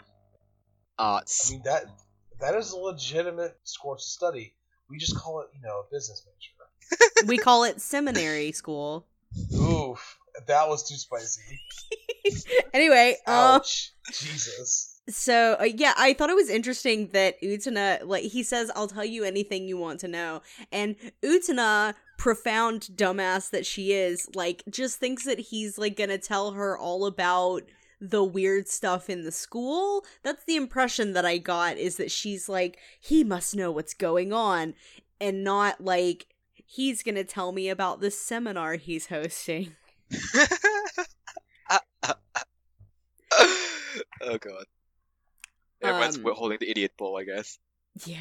arts. 0.98 1.48
I 1.48 1.52
mean 1.52 1.62
that 1.64 1.84
that 2.40 2.54
is 2.54 2.72
a 2.72 2.76
legitimate 2.76 3.56
course 3.80 4.02
of 4.02 4.08
study. 4.08 4.54
We 4.88 4.98
just 4.98 5.16
call 5.16 5.40
it, 5.40 5.48
you 5.54 5.60
know, 5.62 5.80
a 5.80 5.84
business 5.90 6.24
major. 6.26 7.26
we 7.26 7.38
call 7.38 7.64
it 7.64 7.80
seminary 7.80 8.52
school. 8.52 9.06
Oof, 9.54 10.18
that 10.46 10.68
was 10.68 10.88
too 10.88 10.94
spicy. 10.96 11.42
anyway, 12.74 13.16
um, 13.26 13.34
Ouch, 13.34 13.92
Jesus. 14.12 15.00
so 15.08 15.56
uh, 15.60 15.64
yeah, 15.64 15.94
I 15.96 16.14
thought 16.14 16.30
it 16.30 16.36
was 16.36 16.48
interesting 16.50 17.08
that 17.12 17.40
Utena, 17.42 18.04
like, 18.04 18.24
he 18.24 18.42
says, 18.42 18.70
"I'll 18.76 18.88
tell 18.88 19.04
you 19.04 19.24
anything 19.24 19.66
you 19.66 19.76
want 19.76 20.00
to 20.00 20.08
know," 20.08 20.42
and 20.70 20.96
Utena 21.22 21.94
profound 22.18 22.88
dumbass 22.94 23.50
that 23.50 23.66
she 23.66 23.92
is, 23.92 24.28
like, 24.34 24.62
just 24.70 24.98
thinks 24.98 25.24
that 25.24 25.38
he's 25.38 25.78
like 25.78 25.96
gonna 25.96 26.18
tell 26.18 26.52
her 26.52 26.78
all 26.78 27.06
about 27.06 27.62
the 28.00 28.24
weird 28.24 28.68
stuff 28.68 29.08
in 29.08 29.24
the 29.24 29.32
school. 29.32 30.04
That's 30.22 30.44
the 30.44 30.56
impression 30.56 31.12
that 31.14 31.24
I 31.24 31.38
got 31.38 31.76
is 31.78 31.96
that 31.96 32.10
she's 32.10 32.48
like, 32.48 32.78
he 33.00 33.24
must 33.24 33.56
know 33.56 33.70
what's 33.70 33.94
going 33.94 34.32
on, 34.32 34.74
and 35.20 35.44
not 35.44 35.80
like 35.80 36.26
he's 36.54 37.02
gonna 37.02 37.24
tell 37.24 37.52
me 37.52 37.68
about 37.68 38.00
this 38.00 38.20
seminar 38.20 38.74
he's 38.74 39.06
hosting. 39.08 39.72
oh 44.22 44.38
god. 44.38 44.64
Everyone's 45.82 46.16
Um, 46.16 46.24
holding 46.34 46.58
the 46.60 46.70
idiot 46.70 46.92
ball, 46.96 47.18
I 47.18 47.24
guess. 47.24 47.58
Yeah. 48.04 48.18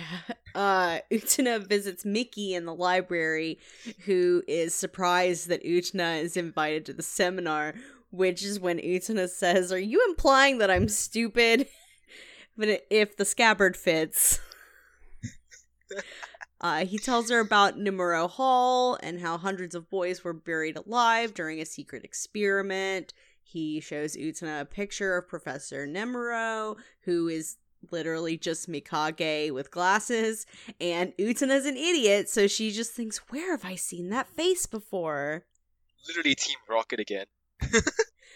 Uh 0.53 0.99
Utena 1.11 1.65
visits 1.67 2.05
Miki 2.05 2.53
in 2.53 2.65
the 2.65 2.73
library, 2.73 3.59
who 4.05 4.41
is 4.47 4.73
surprised 4.73 5.49
that 5.49 5.65
Utena 5.65 6.21
is 6.21 6.37
invited 6.37 6.85
to 6.85 6.93
the 6.93 7.03
seminar, 7.03 7.73
which 8.15 8.43
is 8.43 8.59
when 8.59 8.79
Utena 8.79 9.29
says, 9.29 9.71
Are 9.71 9.79
you 9.79 10.03
implying 10.09 10.57
that 10.59 10.71
I'm 10.71 10.89
stupid? 10.89 11.67
but 12.57 12.85
if 12.89 13.17
the 13.17 13.25
scabbard 13.25 13.77
fits. 13.77 14.39
Uh, 16.61 16.85
he 16.85 16.97
tells 16.97 17.29
her 17.29 17.39
about 17.39 17.77
Nemuro 17.77 18.29
Hall 18.29 18.97
and 19.03 19.19
how 19.19 19.37
hundreds 19.37 19.75
of 19.75 19.89
boys 19.89 20.23
were 20.23 20.33
buried 20.33 20.77
alive 20.77 21.33
during 21.33 21.59
a 21.59 21.65
secret 21.65 22.03
experiment. 22.03 23.13
He 23.43 23.79
shows 23.79 24.15
Utena 24.15 24.61
a 24.61 24.65
picture 24.65 25.17
of 25.17 25.27
Professor 25.27 25.85
Nemuro, 25.85 26.77
who 27.01 27.27
is 27.27 27.57
literally 27.91 28.37
just 28.37 28.69
Mikage 28.69 29.51
with 29.51 29.69
glasses, 29.69 30.45
and 30.81 31.13
Utena's 31.17 31.65
an 31.65 31.77
idiot, 31.77 32.29
so 32.29 32.47
she 32.47 32.71
just 32.71 32.93
thinks, 32.93 33.17
Where 33.29 33.51
have 33.51 33.65
I 33.65 33.75
seen 33.75 34.09
that 34.09 34.29
face 34.29 34.65
before? 34.65 35.45
Literally 36.07 36.35
Team 36.35 36.57
Rocket 36.67 36.99
again. 36.99 37.25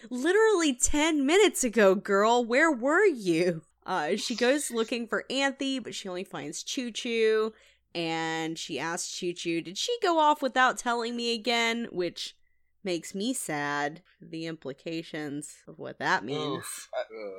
Literally 0.10 0.74
10 0.74 1.26
minutes 1.26 1.64
ago, 1.64 1.96
girl, 1.96 2.44
where 2.44 2.72
were 2.72 3.06
you? 3.06 3.62
Uh, 3.86 4.16
she 4.16 4.36
goes 4.36 4.72
looking 4.72 5.08
for 5.08 5.26
Anthy, 5.30 5.80
but 5.80 5.96
she 5.96 6.08
only 6.08 6.24
finds 6.24 6.64
Choo 6.64 6.92
Choo, 6.92 7.54
and 7.96 8.58
she 8.58 8.80
asks 8.80 9.12
Choo 9.12 9.34
Choo, 9.34 9.62
Did 9.62 9.78
she 9.78 9.96
go 10.02 10.20
off 10.20 10.42
without 10.42 10.78
telling 10.78 11.16
me 11.16 11.34
again? 11.34 11.88
Which 11.92 12.36
makes 12.84 13.14
me 13.14 13.34
sad. 13.34 14.02
The 14.22 14.48
implications 14.48 15.56
of 15.68 15.80
what 15.80 16.00
that 16.00 16.24
means. 16.24 16.60
Oof. 16.60 16.90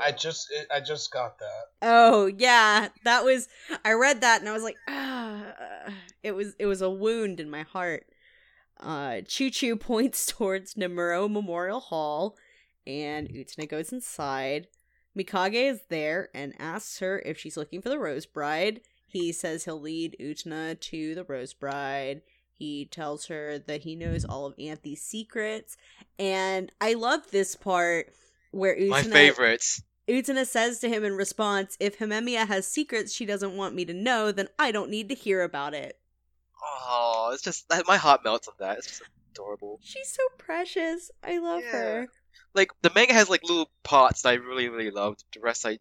I, 0.00 0.08
I 0.08 0.12
just 0.12 0.52
I 0.74 0.80
just 0.80 1.10
got 1.12 1.38
that. 1.38 1.64
Oh 1.82 2.26
yeah, 2.26 2.88
that 3.04 3.24
was 3.24 3.48
I 3.84 3.92
read 3.92 4.22
that 4.22 4.40
and 4.40 4.48
I 4.48 4.52
was 4.52 4.62
like, 4.62 4.76
ah, 4.88 5.44
it 6.22 6.32
was 6.32 6.54
it 6.58 6.66
was 6.66 6.82
a 6.82 6.90
wound 6.90 7.40
in 7.40 7.50
my 7.50 7.62
heart. 7.62 8.06
Uh, 8.80 9.20
Choo 9.26 9.50
Choo 9.50 9.76
points 9.76 10.26
towards 10.32 10.74
Nemuro 10.74 11.30
Memorial 11.30 11.80
Hall, 11.80 12.36
and 12.86 13.28
Utena 13.28 13.68
goes 13.68 13.92
inside. 13.92 14.68
Mikage 15.16 15.54
is 15.54 15.80
there 15.88 16.30
and 16.34 16.54
asks 16.58 16.98
her 17.00 17.20
if 17.24 17.38
she's 17.38 17.56
looking 17.56 17.82
for 17.82 17.88
the 17.88 17.98
Rose 17.98 18.26
Bride. 18.26 18.80
He 19.06 19.32
says 19.32 19.64
he'll 19.64 19.80
lead 19.80 20.16
Utena 20.20 20.78
to 20.78 21.14
the 21.14 21.24
Rose 21.24 21.52
Bride. 21.52 22.22
He 22.52 22.84
tells 22.84 23.26
her 23.26 23.58
that 23.58 23.82
he 23.82 23.96
knows 23.96 24.24
all 24.24 24.46
of 24.46 24.56
Anthy's 24.56 25.02
secrets, 25.02 25.76
and 26.18 26.70
I 26.80 26.94
love 26.94 27.30
this 27.30 27.56
part 27.56 28.12
where 28.50 28.76
Utena 28.76 28.90
My 28.90 29.02
favorites. 29.02 29.82
Utena 30.08 30.46
says 30.46 30.80
to 30.80 30.88
him 30.88 31.04
in 31.04 31.14
response, 31.14 31.76
If 31.80 31.98
Himemiya 31.98 32.46
has 32.48 32.66
secrets 32.66 33.12
she 33.12 33.26
doesn't 33.26 33.56
want 33.56 33.74
me 33.74 33.84
to 33.84 33.94
know, 33.94 34.32
then 34.32 34.48
I 34.58 34.72
don't 34.72 34.90
need 34.90 35.08
to 35.08 35.14
hear 35.14 35.42
about 35.42 35.74
it. 35.74 35.98
Oh, 36.62 37.30
it's 37.32 37.42
just 37.42 37.66
my 37.86 37.96
heart 37.96 38.22
melts 38.24 38.48
on 38.48 38.54
that. 38.58 38.78
It's 38.78 38.86
just 38.86 39.02
adorable. 39.34 39.78
She's 39.82 40.08
so 40.08 40.22
precious. 40.38 41.10
I 41.22 41.38
love 41.38 41.62
Yeah. 41.64 41.72
her. 41.72 42.08
Like 42.54 42.70
the 42.82 42.90
manga 42.94 43.14
has 43.14 43.28
like 43.30 43.42
little 43.42 43.70
parts 43.82 44.22
that 44.22 44.30
I 44.30 44.34
really 44.34 44.68
really 44.68 44.90
loved. 44.90 45.24
The 45.32 45.40
rest 45.40 45.64
I 45.66 45.70
like, 45.70 45.80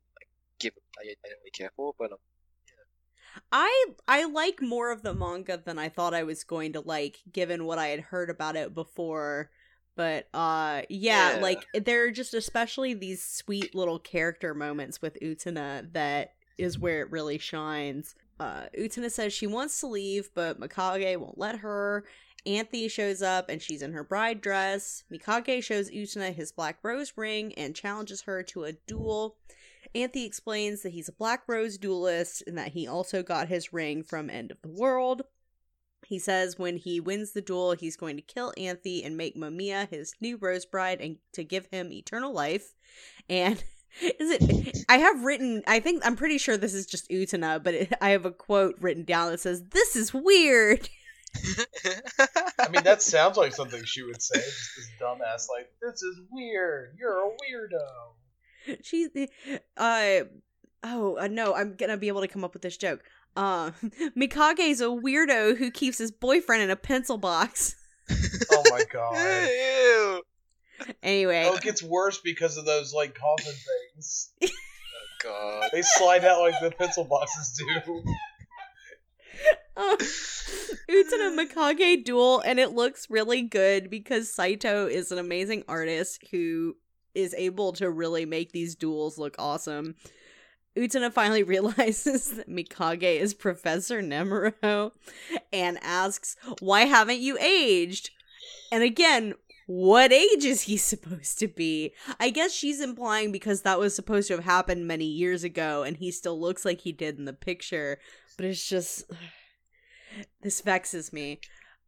give 0.60 0.74
I, 0.98 1.02
I 1.02 1.30
don't 1.30 1.40
really 1.40 1.52
care 1.52 1.72
for, 1.76 1.94
but 1.98 2.12
um, 2.12 2.18
I 3.52 3.86
I 4.08 4.26
like 4.26 4.62
more 4.62 4.92
of 4.92 5.02
the 5.04 5.14
manga 5.14 5.58
than 5.58 5.80
I 5.80 5.90
thought 5.90 6.14
I 6.14 6.24
was 6.24 6.44
going 6.44 6.74
to 6.74 6.82
like, 6.82 7.20
given 7.32 7.66
what 7.66 7.80
I 7.80 7.88
had 7.88 8.00
heard 8.02 8.30
about 8.30 8.56
it 8.56 8.74
before. 8.74 9.50
But 9.96 10.28
uh 10.34 10.84
yeah, 10.90 11.34
Yeah. 11.34 11.40
like 11.40 11.68
there 11.74 12.06
are 12.06 12.12
just 12.12 12.34
especially 12.34 12.94
these 12.94 13.24
sweet 13.24 13.76
little 13.76 14.00
character 14.00 14.54
moments 14.54 15.02
with 15.02 15.18
Utena 15.22 15.92
that 15.94 16.34
is 16.58 16.80
where 16.80 17.02
it 17.02 17.12
really 17.12 17.38
shines. 17.38 18.16
Uh 18.40 18.66
Utena 18.78 19.12
says 19.12 19.34
she 19.34 19.48
wants 19.48 19.80
to 19.80 19.88
leave, 19.88 20.30
but 20.34 20.60
Mikage 20.60 21.18
won't 21.18 21.38
let 21.38 21.58
her. 21.58 22.06
Anthy 22.46 22.88
shows 22.88 23.22
up 23.22 23.50
and 23.50 23.62
she's 23.62 23.82
in 23.82 23.92
her 23.92 24.04
bride 24.04 24.40
dress. 24.40 25.04
Mikage 25.12 25.64
shows 25.64 25.92
Utena 25.92 26.34
his 26.34 26.52
black 26.52 26.80
rose 26.82 27.14
ring 27.16 27.54
and 27.56 27.76
challenges 27.76 28.22
her 28.22 28.44
to 28.44 28.64
a 28.64 28.74
duel. 28.74 29.36
Anthy 29.96 30.26
explains 30.26 30.84
that 30.84 30.92
he's 30.92 31.10
a 31.10 31.14
Black 31.14 31.44
Rose 31.48 31.78
duelist 31.78 32.44
and 32.46 32.58
that 32.58 32.74
he 32.74 32.88
also 32.88 33.24
got 33.24 33.48
his 33.48 33.74
ring 33.74 34.04
from 34.04 34.30
End 34.30 34.52
of 34.52 34.62
the 34.62 34.70
World. 34.70 35.24
He 36.06 36.20
says 36.20 36.58
when 36.58 36.78
he 36.78 37.00
wins 37.00 37.32
the 37.32 37.42
duel, 37.42 37.74
he's 37.74 37.98
going 37.98 38.16
to 38.16 38.22
kill 38.22 38.54
Anthy 38.58 39.04
and 39.04 39.18
make 39.18 39.36
Mamiya 39.36 39.90
his 39.90 40.14
new 40.22 40.38
Rose 40.38 40.66
Bride 40.66 41.02
and 41.02 41.18
to 41.34 41.44
give 41.44 41.68
him 41.68 41.92
eternal 41.92 42.34
life. 42.34 42.76
And 43.28 43.64
is 44.02 44.32
it? 44.32 44.86
I 44.90 44.98
have 44.98 45.24
written. 45.24 45.64
I 45.68 45.80
think 45.80 46.06
I'm 46.06 46.16
pretty 46.16 46.38
sure 46.38 46.58
this 46.58 46.74
is 46.74 46.86
just 46.86 47.10
Utena, 47.10 47.62
but 47.62 47.74
it, 47.74 47.94
I 48.02 48.12
have 48.12 48.26
a 48.26 48.32
quote 48.32 48.76
written 48.80 49.04
down 49.04 49.32
that 49.32 49.40
says, 49.40 49.64
"This 49.70 49.96
is 49.96 50.14
weird." 50.14 50.90
I 52.60 52.70
mean, 52.70 52.84
that 52.84 53.02
sounds 53.02 53.38
like 53.38 53.54
something 53.54 53.84
she 53.84 54.04
would 54.04 54.22
say. 54.22 54.40
Just 54.40 54.76
this 54.76 54.90
dumbass, 55.00 55.48
like, 55.56 55.72
this 55.82 56.02
is 56.02 56.22
weird. 56.32 56.96
You're 57.00 57.20
a 57.20 57.30
weirdo. 57.30 58.80
She's 58.84 59.10
uh 59.78 60.24
oh 60.84 61.18
uh, 61.18 61.28
no, 61.28 61.56
I'm 61.56 61.76
gonna 61.76 61.98
be 61.98 62.08
able 62.08 62.22
to 62.22 62.28
come 62.28 62.44
up 62.44 62.54
with 62.54 62.62
this 62.62 62.78
joke. 62.78 63.04
Uh, 63.36 63.72
Mikage's 64.16 64.82
a 64.82 64.86
weirdo 64.86 65.58
who 65.58 65.72
keeps 65.72 65.98
his 65.98 66.12
boyfriend 66.12 66.64
in 66.64 66.70
a 66.70 66.76
pencil 66.76 67.18
box. 67.18 67.76
Oh 68.52 68.64
my 68.72 68.84
god. 68.92 69.16
Ew. 69.48 70.24
Anyway, 71.04 71.44
Oh, 71.46 71.56
it 71.56 71.62
gets 71.62 71.82
worse 71.84 72.20
because 72.20 72.58
of 72.58 72.66
those 72.66 72.94
like 72.94 73.16
coffin 73.16 73.54
things. 73.94 74.32
Oh, 75.22 75.62
God. 75.62 75.70
They 75.74 75.82
slide 75.82 76.24
out 76.24 76.40
like 76.40 76.56
the 76.62 76.72
pencil 76.72 77.04
boxes 77.04 77.52
do. 77.58 78.04
Oh, 79.78 79.98
Utena 80.90 81.34
Mikage 81.38 82.04
duel, 82.04 82.40
and 82.42 82.60
it 82.60 82.72
looks 82.74 83.10
really 83.10 83.42
good 83.42 83.90
because 83.90 84.30
Saito 84.34 84.88
is 84.88 85.12
an 85.12 85.18
amazing 85.18 85.64
artist 85.70 86.24
who 86.32 86.76
is 87.16 87.34
able 87.36 87.72
to 87.74 87.90
really 87.90 88.26
make 88.26 88.52
these 88.52 88.76
duels 88.76 89.18
look 89.18 89.36
awesome. 89.40 89.96
Utena 90.78 91.12
finally 91.14 91.44
realizes 91.56 92.32
that 92.32 92.50
Mikage 92.50 93.20
is 93.20 93.34
Professor 93.34 94.02
Nemuro 94.02 94.92
and 95.54 95.78
asks, 95.82 96.36
Why 96.60 96.82
haven't 96.82 97.20
you 97.20 97.38
aged? 97.40 98.10
And 98.72 98.84
again, 98.84 99.34
what 99.70 100.12
age 100.12 100.46
is 100.46 100.64
he 100.64 100.78
supposed 100.92 101.38
to 101.38 101.48
be? 101.48 101.94
I 102.20 102.32
guess 102.32 102.52
she's 102.52 102.82
implying 102.82 103.32
because 103.32 103.62
that 103.62 103.78
was 103.78 103.96
supposed 103.96 104.28
to 104.30 104.34
have 104.34 104.44
happened 104.44 104.88
many 104.88 105.06
years 105.06 105.44
ago 105.44 105.84
and 105.84 105.96
he 105.96 106.10
still 106.10 106.40
looks 106.42 106.66
like 106.66 106.82
he 106.82 106.92
did 106.92 107.20
in 107.20 107.26
the 107.26 107.34
picture, 107.34 108.00
but 108.36 108.46
it's 108.46 108.68
just. 108.68 109.06
This 110.42 110.60
vexes 110.62 111.14
me. 111.14 111.40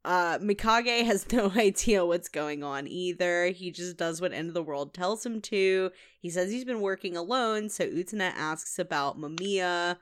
Uh, 0.05 0.37
Mikage 0.37 1.03
has 1.03 1.31
no 1.31 1.51
idea 1.57 2.05
what's 2.05 2.29
going 2.29 2.63
on 2.63 2.87
either. 2.87 3.47
He 3.47 3.71
just 3.71 3.97
does 3.97 4.21
what 4.21 4.31
End 4.31 4.47
of 4.47 4.53
the 4.53 4.61
World 4.61 4.93
tells 4.93 5.25
him 5.25 5.41
to. 5.41 5.89
He 6.19 6.29
says 6.29 6.51
he's 6.51 6.63
been 6.63 6.81
working 6.81 7.17
alone, 7.17 7.69
so 7.69 7.87
Utena 7.87 8.31
asks 8.35 8.77
about 8.77 9.19
Mamiya. 9.19 9.97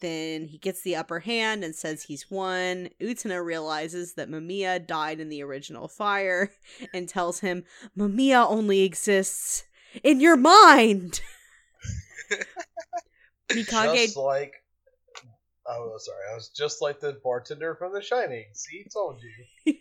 Then 0.00 0.46
he 0.46 0.58
gets 0.58 0.82
the 0.82 0.96
upper 0.96 1.20
hand 1.20 1.64
and 1.64 1.74
says 1.74 2.04
he's 2.04 2.30
won. 2.30 2.90
Utena 3.00 3.44
realizes 3.44 4.14
that 4.14 4.30
Mamiya 4.30 4.86
died 4.86 5.20
in 5.20 5.28
the 5.28 5.42
original 5.42 5.88
fire 5.88 6.52
and 6.94 7.08
tells 7.08 7.40
him, 7.40 7.64
Mamiya 7.96 8.48
only 8.48 8.82
exists 8.82 9.64
in 10.02 10.20
your 10.20 10.36
mind! 10.36 11.20
Mikage 13.50 13.94
Just 13.94 14.16
like. 14.16 14.52
Oh, 15.66 15.94
sorry. 15.98 16.18
I 16.30 16.34
was 16.34 16.48
just 16.48 16.80
like 16.80 17.00
the 17.00 17.18
bartender 17.22 17.74
from 17.74 17.92
The 17.92 18.00
Shining. 18.00 18.46
See, 18.52 18.86
told 18.92 19.20
you. 19.66 19.74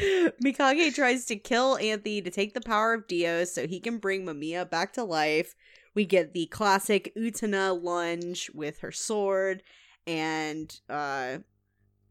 Mikage 0.42 0.94
tries 0.94 1.26
to 1.26 1.36
kill 1.36 1.76
Anthy 1.78 2.22
to 2.22 2.30
take 2.30 2.54
the 2.54 2.60
power 2.60 2.94
of 2.94 3.06
Dio 3.06 3.44
so 3.44 3.66
he 3.66 3.80
can 3.80 3.98
bring 3.98 4.24
Mamiya 4.24 4.68
back 4.70 4.94
to 4.94 5.04
life. 5.04 5.54
We 5.94 6.04
get 6.04 6.32
the 6.32 6.46
classic 6.46 7.12
Utena 7.16 7.80
lunge 7.82 8.50
with 8.54 8.78
her 8.80 8.92
sword, 8.92 9.62
and 10.06 10.78
uh 10.88 11.38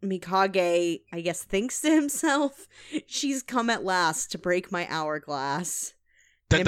Mikage, 0.04 1.02
I 1.12 1.22
guess, 1.22 1.44
thinks 1.44 1.82
to 1.82 1.90
himself, 1.90 2.68
she's 3.08 3.42
come 3.42 3.70
at 3.70 3.84
last 3.84 4.32
to 4.32 4.38
break 4.38 4.72
my 4.72 4.88
hourglass. 4.90 5.94
Dun 6.50 6.66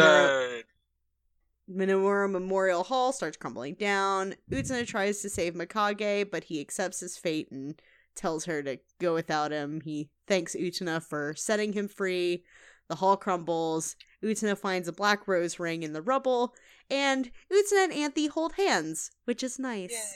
Minamura 1.72 2.30
Memorial 2.30 2.84
Hall 2.84 3.14
starts 3.14 3.38
crumbling 3.38 3.76
down. 3.76 4.36
Utena 4.52 4.88
tries 4.88 5.22
to 5.22 5.30
save 5.30 5.54
Mikage, 5.54 6.32
but 6.32 6.46
he 6.46 6.60
accepts 6.60 7.00
his 7.00 7.16
fate 7.16 7.52
and 7.52 7.80
tells 8.16 8.46
her 8.46 8.64
to 8.64 8.80
go 9.00 9.14
without 9.14 9.52
him. 9.52 9.82
He 9.82 10.10
thanks 10.28 10.56
Utena 10.56 11.02
for 11.02 11.36
setting 11.38 11.74
him 11.74 11.88
free. 11.88 12.44
The 12.90 12.96
hall 12.96 13.16
crumbles. 13.16 13.96
Utena 14.22 14.58
finds 14.58 14.88
a 14.88 14.94
black 14.94 15.28
rose 15.28 15.60
ring 15.60 15.84
in 15.84 15.94
the 15.94 16.02
rubble, 16.02 16.54
and 16.90 17.32
Utena 17.52 17.86
and 17.86 17.94
Anthy 17.94 18.28
hold 18.28 18.54
hands, 18.54 19.12
which 19.26 19.44
is 19.44 19.58
nice. 19.60 20.16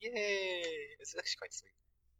Yay! 0.00 0.10
Yay! 0.10 0.62
It's 0.98 1.14
actually 1.16 1.38
quite 1.38 1.54
sweet. 1.54 1.70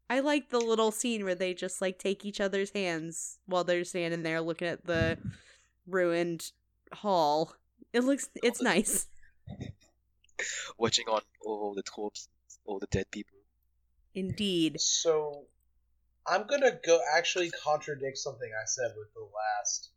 I 0.09 0.21
like 0.21 0.51
the 0.51 0.61
little 0.61 0.93
scene 0.93 1.25
where 1.25 1.35
they 1.35 1.53
just 1.53 1.81
like 1.83 1.99
take 1.99 2.25
each 2.25 2.41
other's 2.41 2.71
hands 2.71 3.39
while 3.47 3.65
they're 3.65 3.85
standing 3.85 4.23
there 4.23 4.41
looking 4.41 4.69
at 4.69 4.87
the 4.87 5.19
ruined 5.87 6.53
hall. 6.93 7.55
It 7.93 8.05
looks 8.05 8.29
it's 8.37 8.63
nice. 8.63 9.07
Watching 10.79 11.09
on 11.09 11.23
all 11.45 11.75
the 11.75 11.83
corpses, 11.83 12.29
all 12.67 12.79
the 12.79 12.87
dead 12.87 13.11
people. 13.11 13.39
Indeed. 14.15 14.81
So, 14.81 15.47
I'm 16.29 16.47
gonna 16.47 16.79
go 16.85 17.01
actually 17.15 17.51
contradict 17.51 18.19
something 18.19 18.51
I 18.51 18.65
said 18.67 18.95
with 18.97 19.13
the 19.15 19.21
last, 19.21 19.91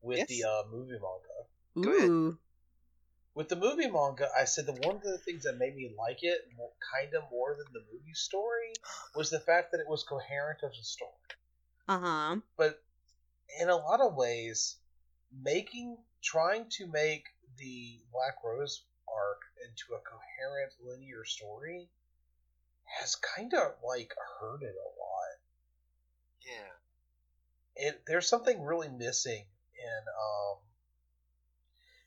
with 0.00 0.18
Yes. 0.18 0.28
the 0.28 0.44
uh, 0.44 0.62
movie 0.70 0.98
manga. 0.98 1.88
Go 1.88 1.96
ahead. 1.96 2.10
Ooh. 2.10 2.38
With 3.34 3.48
the 3.48 3.56
movie 3.56 3.90
manga, 3.90 4.28
I 4.38 4.44
said 4.44 4.66
that 4.66 4.86
one 4.86 4.96
of 4.96 5.02
the 5.02 5.18
things 5.18 5.42
that 5.42 5.58
made 5.58 5.74
me 5.74 5.94
like 5.98 6.22
it 6.22 6.48
kind 6.94 7.14
of 7.14 7.24
more 7.30 7.56
than 7.56 7.72
the 7.72 7.84
movie 7.92 8.14
story 8.14 8.72
was 9.14 9.30
the 9.30 9.40
fact 9.40 9.72
that 9.72 9.80
it 9.80 9.88
was 9.88 10.04
coherent 10.04 10.60
as 10.62 10.78
a 10.78 10.84
story. 10.84 11.10
Uh-huh. 11.88 12.36
But 12.56 12.80
in 13.60 13.68
a 13.68 13.76
lot 13.76 14.00
of 14.00 14.14
ways, 14.14 14.76
making 15.32 15.98
trying 16.22 16.66
to 16.70 16.86
make 16.86 17.24
the 17.58 18.00
Black 18.12 18.36
Rose 18.44 18.84
arc 19.12 19.40
into 19.66 19.94
a 19.94 20.00
coherent 20.00 20.72
linear 20.82 21.24
story 21.24 21.88
has 22.98 23.16
kind 23.16 23.52
of 23.54 23.72
like 23.86 24.14
hurt 24.40 24.62
it 24.62 24.74
a 24.74 24.88
lot. 25.00 25.38
It 27.84 28.02
there's 28.06 28.28
something 28.28 28.62
really 28.62 28.88
missing 28.88 29.44
in 29.44 30.02
um 30.08 30.56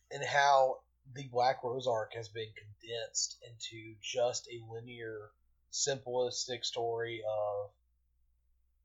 in 0.10 0.28
how 0.28 0.80
the 1.13 1.28
Black 1.28 1.63
Rose 1.63 1.86
arc 1.86 2.16
has 2.16 2.30
been 2.30 2.52
condensed 2.58 3.38
into 3.44 3.96
just 4.02 4.48
a 4.48 4.74
linear, 4.74 5.30
simplistic 5.72 6.66
story 6.66 7.22
of 7.22 7.70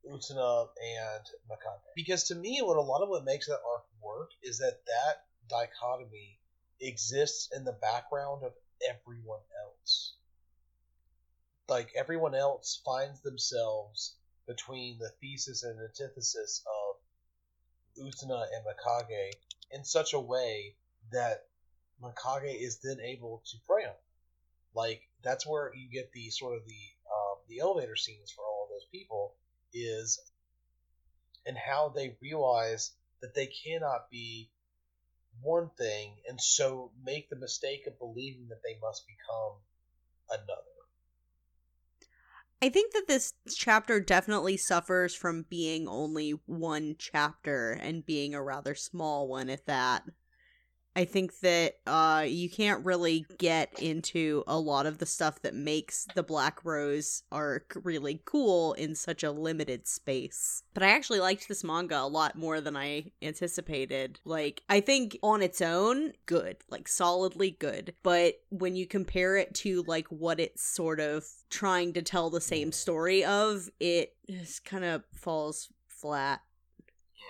Utena 0.05 0.69
and 0.83 1.25
Mikage. 1.51 1.95
Because 1.97 2.25
to 2.25 2.35
me, 2.35 2.61
what 2.61 2.77
a 2.77 2.83
lot 2.83 3.03
of 3.03 3.09
what 3.09 3.25
makes 3.25 3.47
that 3.47 3.63
arc 3.67 3.85
work 4.03 4.31
is 4.43 4.59
that 4.59 4.85
that 4.87 5.25
dichotomy 5.49 6.39
exists 6.79 7.49
in 7.57 7.65
the 7.65 7.73
background 7.73 8.45
of 8.45 8.53
everyone 8.87 9.41
else. 9.65 10.15
Like 11.69 11.91
everyone 11.97 12.35
else 12.35 12.83
finds 12.85 13.23
themselves 13.23 14.17
between 14.47 14.99
the 14.99 15.11
thesis 15.21 15.63
and 15.63 15.81
antithesis 15.81 16.63
of 16.67 16.82
Utena 17.99 18.47
and 18.55 18.65
Mikage 18.65 19.33
in 19.71 19.85
such 19.85 20.13
a 20.13 20.21
way 20.21 20.77
that 21.13 21.47
Mikage 22.03 22.61
is 22.61 22.79
then 22.79 23.01
able 23.01 23.43
to 23.47 23.57
prey 23.67 23.85
on. 23.85 23.95
Like 24.75 25.03
that's 25.23 25.47
where 25.47 25.73
you 25.75 25.91
get 25.91 26.13
the 26.13 26.31
sort 26.31 26.57
of 26.57 26.65
the 26.67 26.83
um, 27.13 27.39
the 27.49 27.61
elevator 27.61 27.97
scenes 27.97 28.31
for 28.31 28.45
all 28.45 28.65
of 28.65 28.71
those 28.71 28.87
people 28.91 29.35
is, 29.73 30.21
and 31.47 31.57
how 31.57 31.93
they 31.95 32.17
realize 32.23 32.93
that 33.21 33.35
they 33.35 33.47
cannot 33.47 34.11
be 34.11 34.51
one 35.41 35.71
thing, 35.79 36.17
and 36.29 36.41
so 36.41 36.91
make 37.05 37.29
the 37.29 37.37
mistake 37.37 37.87
of 37.87 37.99
believing 37.99 38.49
that 38.49 38.63
they 38.63 38.79
must 38.81 39.07
become 39.07 39.59
another. 40.31 40.72
I 42.63 42.71
think 42.71 42.93
that 42.95 43.09
this 43.09 43.35
chapter 43.55 44.01
definitely 44.01 44.57
suffers 44.57 45.15
from 45.15 45.43
being 45.51 45.87
only 45.89 46.31
one 46.47 46.95
chapter 46.99 47.73
and 47.73 48.07
being 48.07 48.35
a 48.35 48.43
rather 48.43 48.75
small 48.75 49.29
one 49.29 49.51
at 49.51 49.67
that. 49.67 50.05
I 50.95 51.05
think 51.05 51.41
that 51.41 51.77
uh 51.87 52.25
you 52.27 52.51
can't 52.51 52.85
really 52.85 53.27
get 53.39 53.81
into 53.81 54.45
a 54.47 54.59
lot 54.59 54.87
of 54.87 54.99
the 54.99 55.07
stuff 55.07 55.41
that 55.43 55.55
makes 55.55 56.07
the 56.15 56.23
Black 56.23 56.65
Rose 56.65 57.23
arc 57.33 57.77
really 57.83 58.21
cool 58.25 58.75
in 58.75 58.95
such 58.95 59.23
a 59.23 59.31
limited 59.31 59.87
space. 59.87 60.63
But 60.75 60.83
I 60.83 60.91
actually 60.91 61.21
liked 61.21 61.49
this 61.49 61.65
manga 61.65 62.01
a 62.01 62.07
lot 62.07 62.37
more 62.37 62.61
than 62.61 62.77
I 62.77 63.13
anticipated. 63.23 64.21
Like 64.25 64.63
I 64.69 64.81
think 64.81 65.19
on 65.23 65.43
its 65.43 65.61
own, 65.61 66.13
good, 66.27 66.59
like 66.69 66.89
solidly 66.89 67.53
good. 67.53 67.95
But 68.03 68.35
when 68.51 68.77
you 68.77 68.87
compare 68.87 69.37
it 69.37 69.55
to 69.57 69.83
like 69.87 70.09
what 70.09 70.41
it's 70.41 70.63
sort 70.63 71.01
of 71.01 71.25
trying 71.51 71.93
to 71.95 72.03
tell 72.03 72.31
the 72.31 72.41
same 72.41 72.73
story 72.73 73.25
of, 73.25 73.69
it 73.81 74.15
just 74.29 74.65
kind 74.65 74.85
of 74.85 75.03
falls 75.15 75.69
flat. 75.87 76.41
Yeah. 77.15 77.23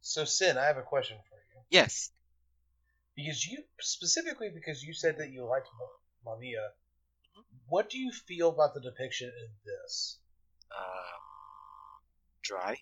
So, 0.00 0.24
Sin, 0.24 0.56
I 0.56 0.64
have 0.64 0.76
a 0.76 0.82
question 0.82 1.18
for 1.28 1.36
you. 1.36 1.62
Yes. 1.70 2.10
Because 3.16 3.44
you 3.46 3.58
specifically 3.80 4.50
because 4.54 4.82
you 4.82 4.92
said 4.94 5.16
that 5.18 5.30
you 5.30 5.44
liked 5.44 5.68
Ma- 6.24 6.32
Mamiya. 6.32 6.68
What 7.68 7.88
do 7.90 7.98
you 7.98 8.10
feel 8.12 8.50
about 8.50 8.74
the 8.74 8.80
depiction 8.80 9.28
in 9.28 9.48
this? 9.64 10.18
Um. 10.76 11.20
Dry. 12.42 12.78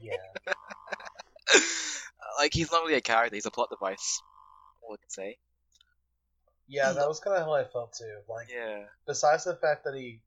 Yeah, 0.00 0.16
like 2.38 2.52
he's 2.52 2.70
not 2.70 2.82
really 2.82 2.94
a 2.94 3.00
character. 3.00 3.34
He's 3.36 3.46
a 3.46 3.50
plot 3.50 3.70
device. 3.70 4.20
All 4.82 4.94
I 4.94 4.96
can 5.00 5.10
say. 5.10 5.38
yeah, 6.68 6.92
that 6.92 7.08
was 7.08 7.20
kind 7.20 7.36
of 7.36 7.44
how 7.44 7.54
I 7.54 7.64
felt 7.64 7.94
too. 7.94 8.20
Like, 8.28 8.48
Yeah. 8.54 8.84
besides 9.06 9.44
the 9.44 9.56
fact 9.56 9.84
that 9.84 9.94
he, 9.94 10.20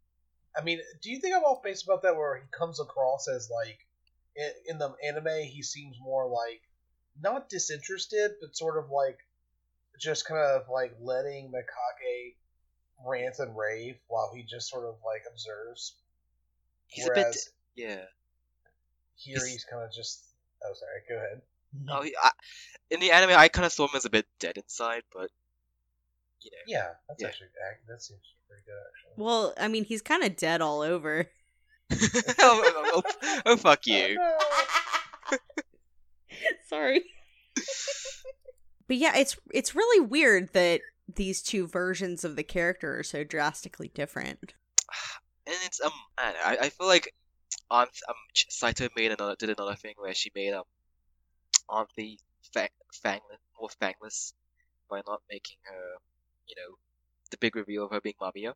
I 0.57 0.63
mean, 0.63 0.79
do 1.01 1.11
you 1.11 1.19
think 1.19 1.35
I'm 1.35 1.43
off 1.43 1.63
base 1.63 1.83
about 1.83 2.01
that? 2.03 2.15
Where 2.15 2.35
he 2.37 2.43
comes 2.57 2.79
across 2.79 3.27
as 3.27 3.49
like, 3.49 3.79
in, 4.35 4.51
in 4.73 4.77
the 4.79 4.93
anime, 5.07 5.43
he 5.45 5.61
seems 5.63 5.97
more 6.01 6.27
like 6.27 6.61
not 7.22 7.49
disinterested, 7.49 8.32
but 8.41 8.55
sort 8.55 8.78
of 8.78 8.89
like 8.89 9.18
just 9.99 10.26
kind 10.28 10.39
of 10.41 10.63
like 10.72 10.95
letting 11.01 11.51
Mikage 11.51 12.36
rant 13.05 13.39
and 13.39 13.55
rave 13.57 13.95
while 14.07 14.32
he 14.36 14.43
just 14.43 14.70
sort 14.70 14.86
of 14.86 14.95
like 15.05 15.24
observes. 15.32 15.95
He's 16.88 17.07
a 17.07 17.13
bit. 17.13 17.36
Yeah. 17.76 17.95
here 19.15 19.38
he's- 19.38 19.45
he's 19.45 19.63
kind 19.65 19.84
of 19.84 19.91
just. 19.91 20.24
Oh, 20.63 20.74
sorry. 20.74 21.01
Go 21.07 21.15
ahead. 21.15 21.41
Oh, 21.89 22.01
he, 22.01 22.15
I, 22.22 22.32
in 22.89 22.99
the 22.99 23.11
anime, 23.11 23.38
I 23.38 23.47
kind 23.49 23.65
of 23.65 23.72
saw 23.72 23.84
him 23.86 23.95
as 23.95 24.05
a 24.05 24.09
bit 24.09 24.26
dead 24.39 24.57
inside, 24.57 25.03
but 25.13 25.30
you 26.41 26.51
know. 26.51 26.57
Yeah, 26.65 26.88
that's 27.07 27.22
Yeah. 27.22 27.28
actually 27.28 27.47
that 27.88 28.01
seems 28.01 28.22
pretty 28.47 28.63
good 28.65 28.74
actually. 28.74 29.24
Well, 29.24 29.53
I 29.59 29.68
mean, 29.68 29.84
he's 29.84 30.01
kind 30.01 30.24
of 30.24 30.36
dead 30.36 30.61
all 30.61 30.82
over. 30.82 31.28
oh, 31.91 31.97
oh, 32.39 33.01
oh, 33.05 33.41
oh, 33.45 33.57
fuck 33.57 33.86
you. 33.86 34.18
Sorry. 36.67 37.03
but 38.87 38.97
yeah, 38.97 39.15
it's 39.17 39.37
it's 39.53 39.75
really 39.75 40.05
weird 40.05 40.53
that 40.53 40.81
these 41.13 41.41
two 41.41 41.67
versions 41.67 42.23
of 42.23 42.35
the 42.35 42.43
character 42.43 42.99
are 42.99 43.03
so 43.03 43.23
drastically 43.23 43.89
different. 43.93 44.53
And 45.49 45.55
it's 45.65 45.79
um, 45.79 45.93
I, 46.17 46.33
I, 46.45 46.57
I 46.65 46.69
feel 46.71 46.87
like 46.87 47.15
Aunt 47.71 47.89
um 48.09 48.15
Ch- 48.33 48.47
Saito 48.49 48.89
made 48.97 49.13
another 49.13 49.37
did 49.39 49.49
another 49.49 49.75
thing 49.75 49.93
where 49.95 50.13
she 50.13 50.29
made 50.35 50.51
um 50.51 50.65
Aunt 51.69 51.87
the 51.95 52.19
fang, 52.53 52.67
fangless 52.93 53.39
more 53.59 53.69
fangless 53.81 54.33
by 54.89 55.01
not 55.07 55.21
making 55.29 55.57
her, 55.63 55.97
you 56.47 56.55
know, 56.55 56.75
the 57.31 57.37
big 57.37 57.55
reveal 57.55 57.85
of 57.85 57.91
her 57.91 58.01
being 58.01 58.15
Mamiya. 58.21 58.53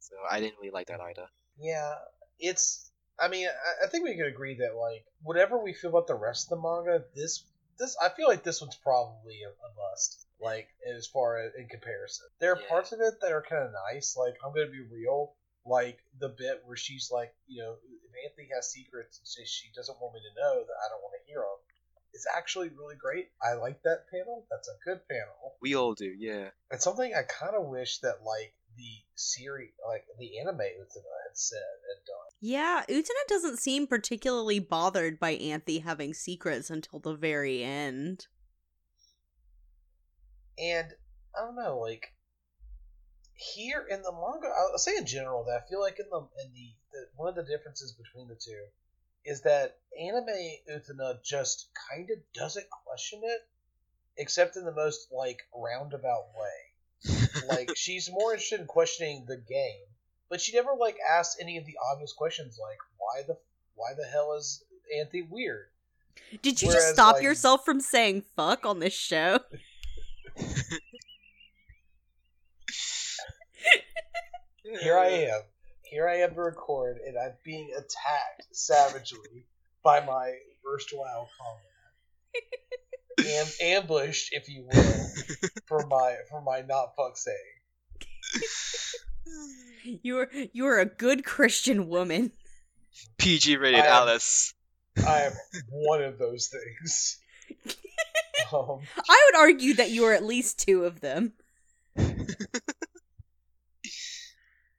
So 0.00 0.14
I 0.30 0.40
didn't 0.40 0.58
really 0.58 0.70
like 0.70 0.88
that 0.88 1.00
either. 1.00 1.26
Yeah, 1.58 1.94
it's. 2.38 2.85
I 3.18 3.28
mean, 3.28 3.46
I, 3.48 3.86
I 3.86 3.88
think 3.88 4.04
we 4.04 4.16
can 4.16 4.26
agree 4.26 4.56
that 4.56 4.76
like 4.76 5.04
whatever 5.22 5.58
we 5.62 5.72
feel 5.72 5.90
about 5.90 6.06
the 6.06 6.14
rest 6.14 6.46
of 6.46 6.58
the 6.58 6.62
manga, 6.62 7.04
this 7.14 7.44
this 7.78 7.96
I 8.00 8.08
feel 8.10 8.28
like 8.28 8.42
this 8.42 8.60
one's 8.60 8.76
probably 8.76 9.42
a, 9.42 9.48
a 9.48 9.70
must. 9.90 10.26
Like 10.40 10.68
as 10.86 11.06
far 11.06 11.38
as 11.38 11.52
in 11.58 11.68
comparison, 11.68 12.26
there 12.40 12.52
are 12.52 12.60
Yeah. 12.60 12.68
parts 12.68 12.92
of 12.92 13.00
it 13.00 13.14
that 13.20 13.32
are 13.32 13.42
kind 13.48 13.64
of 13.64 13.72
nice. 13.92 14.16
Like 14.16 14.36
I'm 14.44 14.52
gonna 14.52 14.70
be 14.70 14.84
real, 14.92 15.32
like 15.64 15.98
the 16.20 16.28
bit 16.28 16.62
where 16.64 16.76
she's 16.76 17.10
like, 17.10 17.34
you 17.46 17.62
know, 17.62 17.76
if 18.04 18.30
Anthy 18.30 18.48
has 18.54 18.70
secrets 18.70 19.18
and 19.18 19.26
she, 19.26 19.46
she 19.46 19.72
doesn't 19.74 19.98
want 20.00 20.14
me 20.14 20.20
to 20.20 20.40
know 20.40 20.60
that 20.60 20.76
I 20.84 20.88
don't 20.90 21.02
want 21.02 21.14
to 21.20 21.26
hear 21.26 21.40
them. 21.40 21.60
It's 22.12 22.26
actually 22.36 22.70
really 22.70 22.96
great. 22.96 23.28
I 23.42 23.54
like 23.54 23.82
that 23.82 24.08
panel. 24.10 24.46
That's 24.50 24.68
a 24.68 24.76
good 24.84 25.00
panel. 25.08 25.56
We 25.60 25.74
all 25.74 25.92
do, 25.92 26.06
yeah. 26.18 26.48
And 26.70 26.80
something 26.80 27.12
I 27.12 27.22
kind 27.28 27.54
of 27.54 27.66
wish 27.66 27.98
that 27.98 28.24
like 28.24 28.54
the 28.76 29.04
series, 29.16 29.72
like 29.86 30.04
the 30.18 30.38
anime 30.40 30.56
Utena 30.60 31.12
had 31.28 31.34
said 31.36 31.76
and 31.92 32.00
done. 32.06 32.25
Yeah, 32.40 32.84
Utena 32.88 33.26
doesn't 33.28 33.58
seem 33.58 33.86
particularly 33.86 34.58
bothered 34.58 35.18
by 35.18 35.32
Anthy 35.32 35.78
having 35.78 36.12
secrets 36.12 36.70
until 36.70 36.98
the 36.98 37.14
very 37.14 37.64
end. 37.64 38.26
And 40.58 40.88
I 41.34 41.44
don't 41.44 41.56
know, 41.56 41.78
like 41.78 42.12
here 43.34 43.86
in 43.90 44.02
the 44.02 44.12
manga, 44.12 44.48
I'll 44.48 44.78
say 44.78 44.96
in 44.96 45.06
general 45.06 45.44
that 45.44 45.62
I 45.62 45.68
feel 45.68 45.80
like 45.80 45.98
in 45.98 46.06
the 46.10 46.18
in 46.18 46.52
the, 46.54 46.74
the 46.92 47.06
one 47.16 47.28
of 47.28 47.34
the 47.34 47.44
differences 47.44 47.92
between 47.92 48.28
the 48.28 48.34
two 48.34 48.64
is 49.24 49.42
that 49.42 49.78
anime 50.00 50.26
Utena 50.70 51.22
just 51.24 51.68
kind 51.90 52.08
of 52.10 52.18
doesn't 52.32 52.66
question 52.70 53.20
it, 53.24 53.40
except 54.16 54.56
in 54.56 54.64
the 54.64 54.72
most 54.72 55.08
like 55.12 55.40
roundabout 55.54 56.28
way. 56.38 57.12
Like 57.48 57.76
she's 57.76 58.10
more 58.10 58.32
interested 58.32 58.60
in 58.60 58.66
questioning 58.66 59.24
the 59.28 59.36
game, 59.36 59.86
but 60.30 60.40
she 60.40 60.54
never 60.54 60.70
like 60.78 60.96
asks 61.08 61.36
any 61.40 61.56
of 61.58 61.64
the 61.66 61.76
obvious 61.92 62.12
questions 62.12 62.58
like 62.60 62.78
why 62.98 63.22
the 63.26 63.36
why 63.74 63.90
the 63.96 64.04
hell 64.04 64.34
is 64.38 64.62
Anthy 64.98 65.22
weird? 65.22 65.66
Did 66.42 66.62
you 66.62 66.68
Whereas, 66.68 66.82
just 66.84 66.94
stop 66.94 67.14
like- 67.14 67.22
yourself 67.22 67.64
from 67.64 67.80
saying 67.80 68.22
fuck 68.36 68.64
on 68.66 68.78
this 68.80 68.94
show? 68.94 69.40
Here 74.80 74.98
I 74.98 75.06
am. 75.06 75.40
Here 75.82 76.08
I 76.08 76.16
am 76.16 76.34
to 76.34 76.40
record, 76.40 76.98
and 77.06 77.16
I'm 77.16 77.34
being 77.44 77.70
attacked 77.76 78.42
savagely 78.52 79.46
by 79.84 80.04
my 80.04 80.32
erstwhile 80.68 81.28
comrade. 81.38 83.32
Am- 83.38 83.52
ambushed, 83.78 84.30
if 84.32 84.48
you 84.48 84.64
will, 84.66 85.06
for 85.66 85.86
my 85.86 86.16
for 86.28 86.40
my 86.42 86.62
not 86.62 86.94
fuck 86.96 87.16
saying. 87.16 87.36
You're 90.02 90.28
you're 90.52 90.80
a 90.80 90.84
good 90.84 91.24
Christian 91.24 91.88
woman. 91.88 92.32
PG 93.18 93.56
rated 93.56 93.80
I 93.80 93.86
am- 93.86 93.92
Alice. 93.92 94.52
I 95.06 95.22
am 95.22 95.32
one 95.70 96.02
of 96.02 96.18
those 96.18 96.48
things. 96.48 97.18
Um, 98.52 98.80
I 99.08 99.26
would 99.26 99.40
argue 99.40 99.74
that 99.74 99.90
you 99.90 100.04
are 100.04 100.12
at 100.12 100.22
least 100.22 100.60
two 100.60 100.84
of 100.84 101.00
them. 101.00 101.32
I 101.98 102.02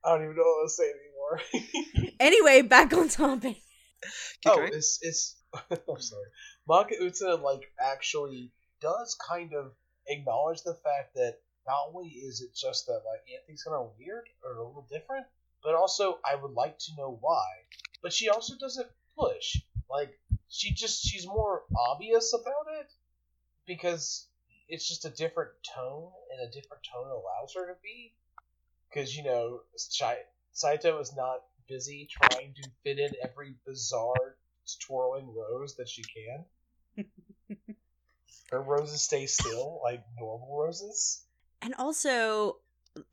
don't 0.05 0.23
even 0.23 0.35
know 0.37 0.43
what 0.43 0.63
to 0.63 0.69
say 0.69 0.83
anymore. 0.85 1.41
Anyway, 2.19 2.61
back 2.61 2.93
on 2.93 3.09
topic. 3.09 3.57
Keep 4.41 4.53
oh, 4.53 4.55
going. 4.57 4.69
it's 4.73 4.99
it's. 5.01 5.35
I'm 5.71 5.99
sorry. 5.99 6.27
Maka 6.67 6.95
Uta 7.01 7.35
like 7.35 7.71
actually 7.79 8.51
does 8.79 9.17
kind 9.27 9.53
of 9.53 9.71
acknowledge 10.07 10.61
the 10.63 10.75
fact 10.75 11.15
that 11.15 11.39
not 11.68 11.89
only 11.93 12.09
is 12.09 12.41
it 12.41 12.55
just 12.55 12.88
that 12.88 13.01
like 13.05 13.22
Anthy's 13.28 13.63
kind 13.63 13.76
of 13.76 13.91
weird 13.99 14.28
or 14.43 14.53
a 14.53 14.65
little 14.65 14.88
different, 14.89 15.26
but 15.63 15.76
also 15.76 16.20
I 16.26 16.36
would 16.36 16.53
like 16.53 16.78
to 16.80 16.95
know 16.97 17.18
why. 17.22 17.45
But 18.01 18.13
she 18.13 18.30
also 18.30 18.55
doesn't 18.57 18.88
push. 19.18 19.57
Like 19.89 20.18
she 20.49 20.72
just 20.74 21.03
she's 21.05 21.28
more 21.28 21.63
obvious 21.89 22.34
about 22.34 22.74
it 22.80 22.91
because 23.65 24.28
it's 24.70 24.88
just 24.88 25.05
a 25.05 25.09
different 25.09 25.51
tone, 25.76 26.11
and 26.32 26.47
a 26.47 26.51
different 26.51 26.84
tone 26.91 27.09
allows 27.09 27.53
her 27.55 27.68
to 27.68 27.78
be. 27.84 28.13
Because 28.89 29.15
you 29.15 29.24
know, 29.24 29.61
Saito 30.53 30.99
is 30.99 31.15
not 31.15 31.43
busy 31.68 32.07
trying 32.09 32.53
to 32.55 32.70
fit 32.84 32.99
in 32.99 33.11
every 33.24 33.55
bizarre 33.65 34.38
twirling 34.86 35.34
rose 35.34 35.76
that 35.76 35.89
she 35.89 36.03
can. 36.03 37.07
Her 38.51 38.61
roses 38.61 39.01
stay 39.01 39.26
still, 39.26 39.82
like 39.84 40.03
normal 40.18 40.57
roses. 40.57 41.26
And 41.62 41.74
also, 41.78 42.58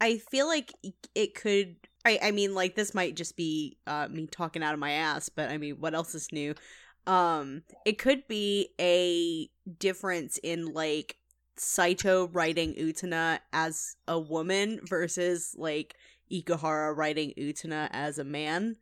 I 0.01 0.19
feel 0.19 0.47
like 0.47 0.73
it 1.15 1.35
could. 1.35 1.77
I, 2.05 2.19
I 2.23 2.31
mean, 2.33 2.55
like 2.55 2.75
this 2.75 2.95
might 2.95 3.17
just 3.17 3.37
be 3.37 3.79
uh, 3.87 4.09
me 4.11 4.27
talking 4.27 4.63
out 4.63 4.75
of 4.75 4.81
my 4.81 4.93
ass, 4.93 5.29
but 5.29 5.51
I 5.51 5.57
mean, 5.57 5.77
what 5.81 5.95
else 5.95 6.15
is 6.15 6.31
new? 6.33 6.55
Um, 7.07 7.63
it 7.85 7.99
could 7.99 8.27
be 8.29 8.71
a 8.81 9.49
difference 9.79 10.39
in 10.43 10.73
like 10.73 11.17
Saito 11.57 12.29
writing 12.29 12.75
Utena 12.75 13.39
as 13.53 13.97
a 14.09 14.19
woman 14.19 14.81
versus 14.89 15.55
like 15.57 15.95
Ikuhara 16.33 16.97
writing 16.97 17.33
Utena 17.39 17.89
as 17.93 18.19
a 18.19 18.25
man. 18.25 18.77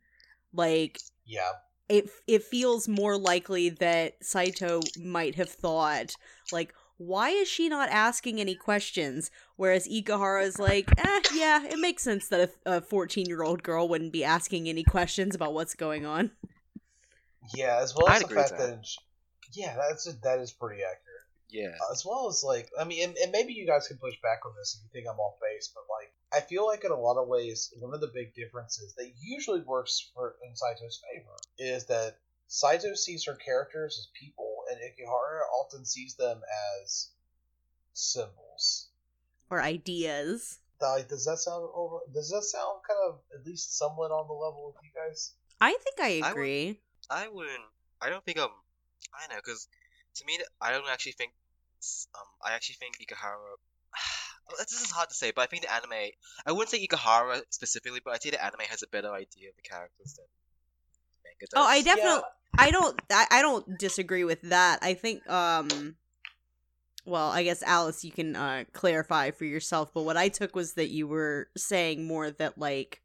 Like 0.53 0.99
Yeah, 1.25 1.51
it 1.89 2.09
it 2.27 2.43
feels 2.43 2.87
more 2.87 3.17
likely 3.17 3.69
that 3.69 4.15
Saito 4.21 4.81
might 5.01 5.35
have 5.35 5.49
thought 5.49 6.15
like 6.51 6.73
why 7.07 7.29
is 7.29 7.47
she 7.47 7.69
not 7.69 7.89
asking 7.89 8.39
any 8.39 8.55
questions 8.55 9.31
whereas 9.55 9.87
Ikuhara 9.87 10.43
is 10.43 10.59
like 10.59 10.89
eh 10.97 11.21
yeah 11.33 11.65
it 11.65 11.79
makes 11.79 12.03
sense 12.03 12.27
that 12.29 12.51
a 12.65 12.81
14 12.81 13.25
year 13.25 13.43
old 13.43 13.63
girl 13.63 13.87
wouldn't 13.87 14.13
be 14.13 14.23
asking 14.23 14.67
any 14.67 14.83
questions 14.83 15.35
about 15.35 15.53
what's 15.53 15.75
going 15.75 16.05
on 16.05 16.31
yeah. 17.53 17.79
As 17.81 17.95
well 17.95 18.07
I'd 18.07 18.15
as 18.15 18.19
the 18.21 18.25
agree 18.25 18.37
with 18.37 18.49
fact 18.49 18.61
that, 18.61 18.87
yeah, 19.53 19.75
that's 19.75 20.05
that 20.23 20.39
is 20.39 20.51
pretty 20.51 20.81
accurate. 20.81 20.99
Yeah. 21.49 21.77
as 21.91 22.03
well 22.03 22.27
as 22.27 22.43
like 22.43 22.69
I 22.79 22.83
mean, 22.83 23.09
and, 23.09 23.17
and 23.17 23.31
maybe 23.31 23.53
you 23.53 23.67
guys 23.67 23.87
can 23.87 23.97
push 23.97 24.15
back 24.23 24.39
on 24.43 24.53
this 24.57 24.75
if 24.75 24.83
you 24.83 24.89
think 24.91 25.07
I'm 25.07 25.19
off 25.19 25.35
base, 25.39 25.71
but 25.73 25.83
like 25.85 26.11
I 26.33 26.43
feel 26.47 26.65
like 26.65 26.83
in 26.83 26.91
a 26.91 26.99
lot 26.99 27.21
of 27.21 27.27
ways 27.27 27.71
one 27.77 27.93
of 27.93 28.01
the 28.01 28.11
big 28.13 28.33
differences 28.33 28.95
that 28.97 29.11
usually 29.21 29.61
works 29.61 30.09
for 30.15 30.35
in 30.43 30.55
Saito's 30.55 30.99
favor 31.11 31.35
is 31.59 31.85
that 31.85 32.17
Saito 32.47 32.95
sees 32.95 33.25
her 33.25 33.35
characters 33.35 33.97
as 33.99 34.07
people, 34.19 34.52
and 34.73 34.81
Ikuhara 34.81 35.45
often 35.61 35.85
sees 35.85 36.15
them 36.15 36.41
as 36.81 37.09
symbols. 37.93 38.89
or 39.49 39.61
ideas 39.61 40.59
Like, 40.81 41.07
does 41.07 41.25
that 41.25 41.37
sound 41.37 41.69
over? 41.73 41.99
Does 42.11 42.29
that 42.33 42.43
sound 42.43 42.81
kind 42.87 42.99
of 43.07 43.19
at 43.37 43.45
least 43.45 43.77
somewhat 43.77 44.11
on 44.11 44.27
the 44.27 44.33
level 44.33 44.73
with 44.73 44.83
you 44.83 44.91
guys? 44.91 45.31
I 45.61 45.77
think 45.83 45.97
I 46.01 46.19
I 46.19 46.19
would- 46.19 46.31
agree 46.31 46.81
I 47.09 47.27
wouldn't. 47.27 47.69
I 48.01 48.09
don't 48.09 48.25
think 48.25 48.39
um. 48.39 48.51
I 49.13 49.21
don't 49.27 49.35
know, 49.37 49.41
because 49.43 49.67
to 50.15 50.25
me, 50.25 50.39
I 50.59 50.71
don't 50.71 50.87
actually 50.89 51.13
think. 51.13 51.31
s- 51.79 52.07
Um, 52.15 52.27
I 52.41 52.53
actually 52.53 52.75
think 52.81 52.97
Ikuhara. 52.99 53.55
This 54.59 54.81
is 54.81 54.91
hard 54.91 55.09
to 55.09 55.15
say, 55.15 55.31
but 55.31 55.41
I 55.43 55.47
think 55.47 55.61
the 55.63 55.71
anime. 55.71 56.11
I 56.45 56.51
wouldn't 56.51 56.69
say 56.71 56.85
Ikuhara 56.85 57.43
specifically, 57.49 58.01
but 58.03 58.13
I 58.15 58.17
think 58.17 58.33
the 58.35 58.43
anime 58.43 58.65
has 58.73 58.81
a 58.83 58.87
better 58.87 59.11
idea 59.13 59.49
of 59.51 59.55
the 59.55 59.61
characters 59.61 60.15
than 60.15 60.25
oh 61.55 61.63
I 61.63 61.81
definitely 61.81 62.09
Yeah, 62.09 62.21
I 62.57 62.71
don't 62.71 62.99
I, 63.11 63.27
I 63.31 63.41
don't 63.41 63.77
disagree 63.77 64.23
with 64.23 64.41
that. 64.43 64.79
I 64.81 64.93
think 64.93 65.27
um 65.29 65.95
well, 67.05 67.29
I 67.29 67.43
guess 67.43 67.61
Alice 67.63 68.03
you 68.03 68.11
can 68.11 68.35
uh 68.35 68.63
clarify 68.73 69.31
for 69.31 69.45
yourself, 69.45 69.93
but 69.93 70.03
what 70.03 70.17
I 70.17 70.29
took 70.29 70.55
was 70.55 70.73
that 70.73 70.89
you 70.89 71.07
were 71.07 71.49
saying 71.57 72.05
more 72.05 72.31
that 72.31 72.57
like 72.57 73.01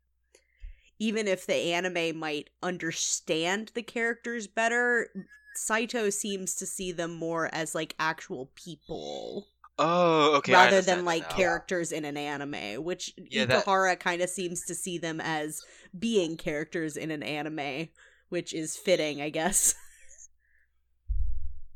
even 1.01 1.29
if 1.29 1.47
the 1.47 1.55
anime 1.73 2.19
might 2.19 2.51
understand 2.63 3.71
the 3.75 3.83
characters 3.83 4.47
better, 4.49 5.09
Saito 5.55 6.11
seems 6.11 6.57
to 6.57 6.67
see 6.67 6.91
them 6.93 7.15
more 7.15 7.49
as 7.53 7.75
like 7.75 7.95
actual 7.99 8.51
people 8.55 9.47
Oh, 9.79 10.35
okay. 10.37 10.53
Rather 10.53 10.81
than 10.81 11.05
like 11.05 11.23
now. 11.23 11.29
characters 11.37 11.93
in 11.93 12.05
an 12.05 12.17
anime, 12.17 12.83
which 12.83 13.15
Yeah, 13.31 13.45
that- 13.45 14.01
kind 14.01 14.23
of 14.23 14.29
seems 14.29 14.65
to 14.67 14.75
see 14.75 14.99
them 14.99 15.21
as 15.21 15.65
being 15.97 16.37
characters 16.37 16.97
in 16.97 17.13
an 17.13 17.23
anime, 17.23 17.89
which 18.29 18.53
is 18.55 18.77
fitting, 18.77 19.21
I 19.23 19.31
guess. 19.31 19.75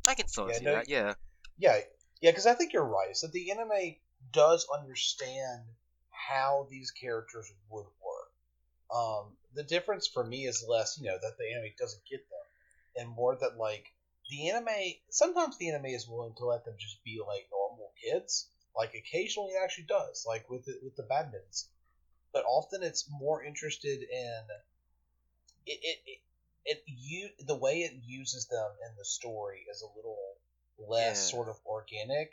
I 0.06 0.14
can 0.14 0.28
sort 0.28 0.50
of 0.50 0.54
Yeah, 0.54 0.58
see 0.58 0.64
no, 0.64 0.72
that. 0.72 0.88
Yeah. 0.88 1.14
yeah, 1.58 1.80
yeah. 2.20 2.30
Because 2.30 2.46
I 2.46 2.54
think 2.54 2.72
you're 2.72 2.84
right. 2.84 3.16
So 3.16 3.26
the 3.28 3.50
anime 3.50 3.96
does 4.32 4.66
understand 4.72 5.62
how 6.10 6.66
these 6.70 6.90
characters 6.90 7.52
would 7.70 7.86
work. 8.04 8.32
Um, 8.94 9.36
the 9.54 9.62
difference 9.64 10.06
for 10.06 10.24
me 10.24 10.46
is 10.46 10.64
less, 10.68 10.98
you 10.98 11.06
know, 11.06 11.18
that 11.20 11.38
the 11.38 11.50
anime 11.52 11.72
doesn't 11.78 12.04
get 12.08 12.28
them, 12.30 12.46
and 12.96 13.08
more 13.16 13.36
that 13.36 13.56
like 13.58 13.86
the 14.30 14.50
anime. 14.50 14.94
Sometimes 15.10 15.56
the 15.58 15.70
anime 15.70 15.86
is 15.86 16.08
willing 16.08 16.34
to 16.36 16.44
let 16.46 16.64
them 16.64 16.74
just 16.78 17.02
be 17.04 17.20
like 17.26 17.48
normal 17.50 17.92
kids. 18.02 18.48
Like 18.76 18.94
occasionally 18.94 19.52
it 19.52 19.62
actually 19.62 19.84
does, 19.84 20.24
like 20.26 20.48
with 20.50 20.64
the, 20.64 20.78
with 20.82 20.96
the 20.96 21.02
badminton. 21.04 21.52
scene. 21.52 21.70
But 22.32 22.44
often 22.46 22.82
it's 22.82 23.08
more 23.10 23.42
interested 23.44 24.02
in 24.02 24.42
it. 24.48 24.64
It, 25.66 25.98
it 26.06 26.20
it 26.64 26.82
you 26.86 27.28
the 27.46 27.56
way 27.56 27.80
it 27.82 27.92
uses 28.04 28.46
them 28.46 28.70
in 28.88 28.96
the 28.96 29.04
story 29.04 29.64
is 29.70 29.82
a 29.82 29.96
little 29.96 30.18
less 30.78 31.18
Yeah. 31.26 31.30
sort 31.30 31.48
of 31.48 31.56
organic 31.66 32.30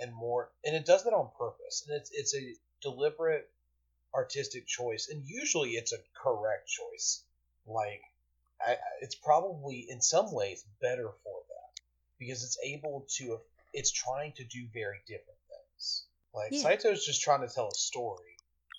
and 0.00 0.12
more 0.14 0.50
and 0.64 0.74
it 0.74 0.84
does 0.86 1.04
that 1.04 1.12
on 1.12 1.30
purpose 1.38 1.84
and 1.86 1.96
it's 1.96 2.10
it's 2.12 2.34
a 2.34 2.54
deliberate 2.82 3.48
artistic 4.14 4.66
choice 4.66 5.08
and 5.10 5.24
usually 5.26 5.70
it's 5.70 5.92
a 5.92 5.98
correct 6.22 6.68
choice 6.68 7.24
like 7.66 8.02
I, 8.64 8.72
I- 8.72 8.78
it's 9.00 9.14
probably 9.14 9.86
in 9.88 10.00
some 10.00 10.32
ways 10.32 10.64
better 10.80 11.08
for 11.24 11.40
that 11.48 11.80
because 12.18 12.44
it's 12.44 12.58
able 12.64 13.06
to 13.16 13.40
it's 13.72 13.90
trying 13.90 14.32
to 14.34 14.44
do 14.44 14.66
very 14.72 15.00
different 15.06 15.38
things 15.48 16.04
like 16.34 16.52
Yeah. 16.52 16.62
saito's 16.62 17.04
just 17.04 17.22
trying 17.22 17.46
to 17.46 17.52
tell 17.52 17.68
a 17.68 17.74
story 17.74 18.33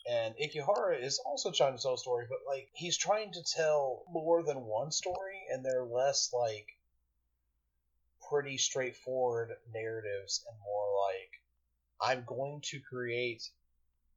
and 0.07 0.35
Ikuhara 0.35 1.01
is 1.01 1.19
also 1.25 1.51
trying 1.51 1.75
to 1.75 1.81
tell 1.81 1.95
a 1.95 1.97
story, 1.97 2.25
but 2.29 2.39
like 2.47 2.69
he's 2.73 2.97
trying 2.97 3.31
to 3.33 3.43
tell 3.43 4.03
more 4.09 4.43
than 4.43 4.65
one 4.65 4.91
story, 4.91 5.41
and 5.51 5.65
they're 5.65 5.83
less 5.83 6.31
like 6.33 6.67
pretty 8.29 8.57
straightforward 8.57 9.51
narratives 9.73 10.43
and 10.47 10.57
more 10.63 10.87
like 11.09 11.31
I'm 12.01 12.23
going 12.25 12.61
to 12.65 12.79
create, 12.79 13.49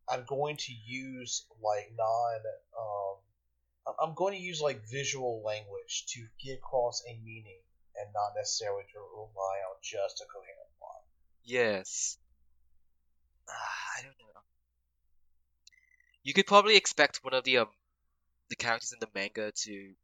I'm 0.09 0.24
going 0.26 0.57
to 0.57 0.72
use 0.72 1.47
like 1.62 1.91
non, 1.97 2.41
um, 2.78 3.95
I'm 4.03 4.14
going 4.14 4.34
to 4.34 4.41
use 4.41 4.61
like 4.61 4.89
visual 4.91 5.43
language 5.45 6.07
to 6.09 6.26
get 6.45 6.59
across 6.59 7.03
a 7.09 7.18
meaning 7.24 7.61
and 7.97 8.12
not 8.12 8.32
necessarily 8.36 8.84
to 8.93 8.99
rely 8.99 9.59
on 9.70 9.76
just 9.82 10.20
a 10.20 10.26
coherent 10.26 10.70
plot. 10.78 11.03
Yes. 11.45 12.18
Ah, 13.51 13.99
I 13.99 14.03
don't 14.03 14.12
know. 14.18 14.41
You 16.23 16.35
could 16.35 16.47
probably 16.47 16.77
expect 16.77 17.25
one 17.25 17.35
of 17.35 17.45
the 17.45 17.59
um 17.59 17.69
the 18.49 18.57
characters 18.57 18.93
in 18.93 18.99
the 19.01 19.09
manga 19.14 19.53
to 19.53 19.95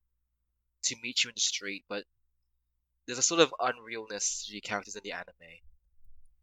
to 0.84 0.96
meet 1.02 1.24
you 1.24 1.30
in 1.30 1.34
the 1.34 1.40
street, 1.40 1.84
but 1.88 2.04
there's 3.06 3.18
a 3.18 3.22
sort 3.22 3.40
of 3.40 3.54
unrealness 3.60 4.46
to 4.46 4.52
the 4.52 4.60
characters 4.60 4.96
in 4.96 5.02
the 5.02 5.12
anime. 5.12 5.60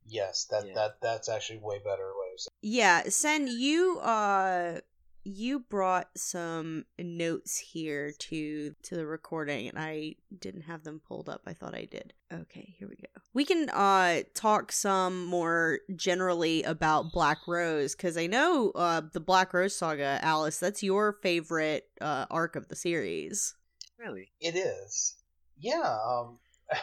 Yes, 0.08 0.46
that 0.46 0.66
Yeah. 0.66 0.74
that 0.76 1.02
that's 1.02 1.30
actually 1.30 1.60
way 1.60 1.80
better 1.80 2.12
way 2.16 2.32
of 2.34 2.40
saying. 2.40 2.52
Yeah, 2.62 3.04
Sen, 3.10 3.48
you 3.48 4.00
uh 4.00 4.82
you 5.24 5.60
brought 5.60 6.10
some 6.18 6.86
notes 6.98 7.58
here 7.58 8.12
to 8.18 8.74
to 8.82 8.96
the 8.96 9.06
recording 9.06 9.68
and 9.68 9.78
I 9.78 10.16
didn't 10.40 10.62
have 10.62 10.84
them 10.84 11.00
pulled 11.08 11.30
up. 11.30 11.42
I 11.46 11.54
thought 11.54 11.76
I 11.76 11.86
did. 11.86 12.14
Okay, 12.34 12.74
here 12.80 12.88
we 12.88 12.96
go. 12.96 13.08
We 13.34 13.46
can 13.46 13.70
uh 13.70 14.22
talk 14.34 14.72
some 14.72 15.26
more 15.26 15.80
generally 15.96 16.64
about 16.64 17.12
Black 17.12 17.40
Rose 17.48 17.94
cuz 17.94 18.18
I 18.18 18.26
know 18.28 18.72
uh 18.72 19.02
the 19.14 19.20
Black 19.20 19.54
Rose 19.54 19.76
saga, 19.76 20.20
Alice, 20.24 20.58
that's 20.58 20.82
your 20.82 21.14
favorite 21.22 21.88
uh 22.02 22.26
arc 22.32 22.56
of 22.56 22.68
the 22.68 22.76
series. 22.76 23.54
Really? 24.00 24.32
It 24.40 24.56
is. 24.56 25.18
Yeah. 25.60 25.82
Um, 26.04 26.40
I, 26.72 26.78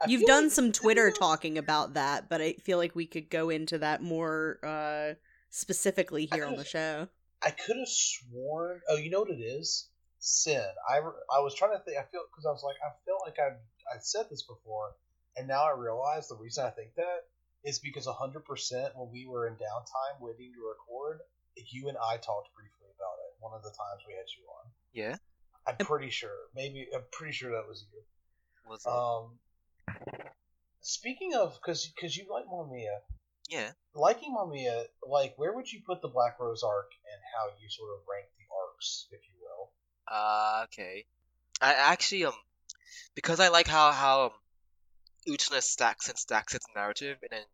I 0.00 0.06
You've 0.08 0.26
done 0.26 0.44
like- 0.44 0.52
some 0.52 0.72
Twitter 0.72 1.12
talking 1.12 1.58
about 1.58 1.94
that, 1.94 2.28
but 2.28 2.40
I 2.40 2.54
feel 2.54 2.78
like 2.78 2.96
we 2.96 3.06
could 3.06 3.30
go 3.30 3.50
into 3.50 3.78
that 3.78 4.02
more 4.02 4.58
uh 4.64 5.14
specifically 5.50 6.26
here 6.32 6.44
on 6.44 6.56
the 6.56 6.64
show. 6.76 7.06
I 7.42 7.50
could 7.50 7.76
have 7.76 7.88
sworn. 7.88 8.80
Oh, 8.88 8.96
you 8.96 9.10
know 9.10 9.20
what 9.20 9.30
it 9.30 9.42
is? 9.42 9.88
Sin. 10.18 10.66
I, 10.88 10.98
I 10.98 11.40
was 11.40 11.54
trying 11.54 11.72
to 11.72 11.82
think. 11.84 11.98
I 11.98 12.04
feel 12.10 12.22
because 12.30 12.46
I 12.46 12.50
was 12.50 12.64
like 12.64 12.76
I 12.82 12.90
felt 13.04 13.22
like 13.24 13.38
I 13.38 13.56
I 13.94 13.98
said 14.00 14.26
this 14.30 14.42
before, 14.42 14.94
and 15.36 15.46
now 15.46 15.64
I 15.64 15.78
realize 15.78 16.28
the 16.28 16.36
reason 16.36 16.64
I 16.64 16.70
think 16.70 16.94
that 16.96 17.28
is 17.64 17.78
because 17.78 18.06
hundred 18.06 18.44
percent 18.44 18.96
when 18.96 19.10
we 19.12 19.26
were 19.26 19.46
in 19.46 19.54
downtime 19.54 20.20
waiting 20.20 20.52
to 20.54 20.66
record, 20.66 21.20
you 21.56 21.88
and 21.88 21.98
I 21.98 22.16
talked 22.16 22.54
briefly 22.54 22.88
about 22.96 23.16
it. 23.22 23.36
One 23.40 23.54
of 23.54 23.62
the 23.62 23.70
times 23.70 24.02
we 24.06 24.14
had 24.14 24.26
you 24.36 24.44
on. 24.48 24.70
Yeah. 24.92 25.16
I'm 25.66 25.76
pretty 25.84 26.10
sure. 26.10 26.30
Maybe 26.54 26.86
I'm 26.94 27.02
pretty 27.12 27.32
sure 27.32 27.50
that 27.52 27.68
was 27.68 27.84
you. 27.92 28.00
Was 28.70 28.86
it? 28.86 28.90
Um, 28.90 29.38
speaking 30.80 31.34
of, 31.34 31.58
because 31.60 31.86
because 31.94 32.16
you 32.16 32.26
like 32.30 32.46
Mamiya, 32.46 32.98
yeah. 33.48 33.70
liking 33.94 34.34
Mamiya, 34.34 34.84
like 35.06 35.34
where 35.36 35.52
would 35.52 35.70
you 35.70 35.80
put 35.86 36.02
the 36.02 36.08
Black 36.08 36.38
Rose 36.40 36.62
arc 36.62 36.90
and 37.12 37.20
how 37.34 37.48
you 37.60 37.68
sort 37.68 37.90
of 37.90 38.00
rank 38.10 38.26
the 38.38 38.44
arcs, 38.54 39.06
if 39.10 39.20
you 39.28 39.34
will? 39.40 39.70
Uh, 40.08 40.64
okay. 40.64 41.04
I 41.60 41.72
actually 41.72 42.24
um 42.26 42.34
because 43.14 43.40
I 43.40 43.48
like 43.48 43.66
how 43.66 43.92
how 43.92 44.26
um, 44.26 44.30
Utena 45.28 45.62
stacks 45.62 46.08
and 46.08 46.18
stacks 46.18 46.54
its 46.54 46.66
narrative 46.74 47.18
and 47.22 47.30
then 47.30 47.44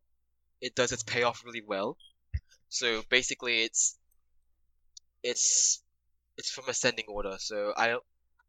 it 0.61 0.75
does 0.75 0.93
its 0.93 1.03
payoff 1.03 1.45
really 1.45 1.63
well. 1.67 1.97
So 2.69 3.03
basically, 3.11 3.65
it's 3.65 3.99
it's 5.23 5.83
it's 6.39 6.51
from 6.51 6.69
ascending 6.69 7.05
order. 7.09 7.37
So 7.39 7.75
I 7.77 7.97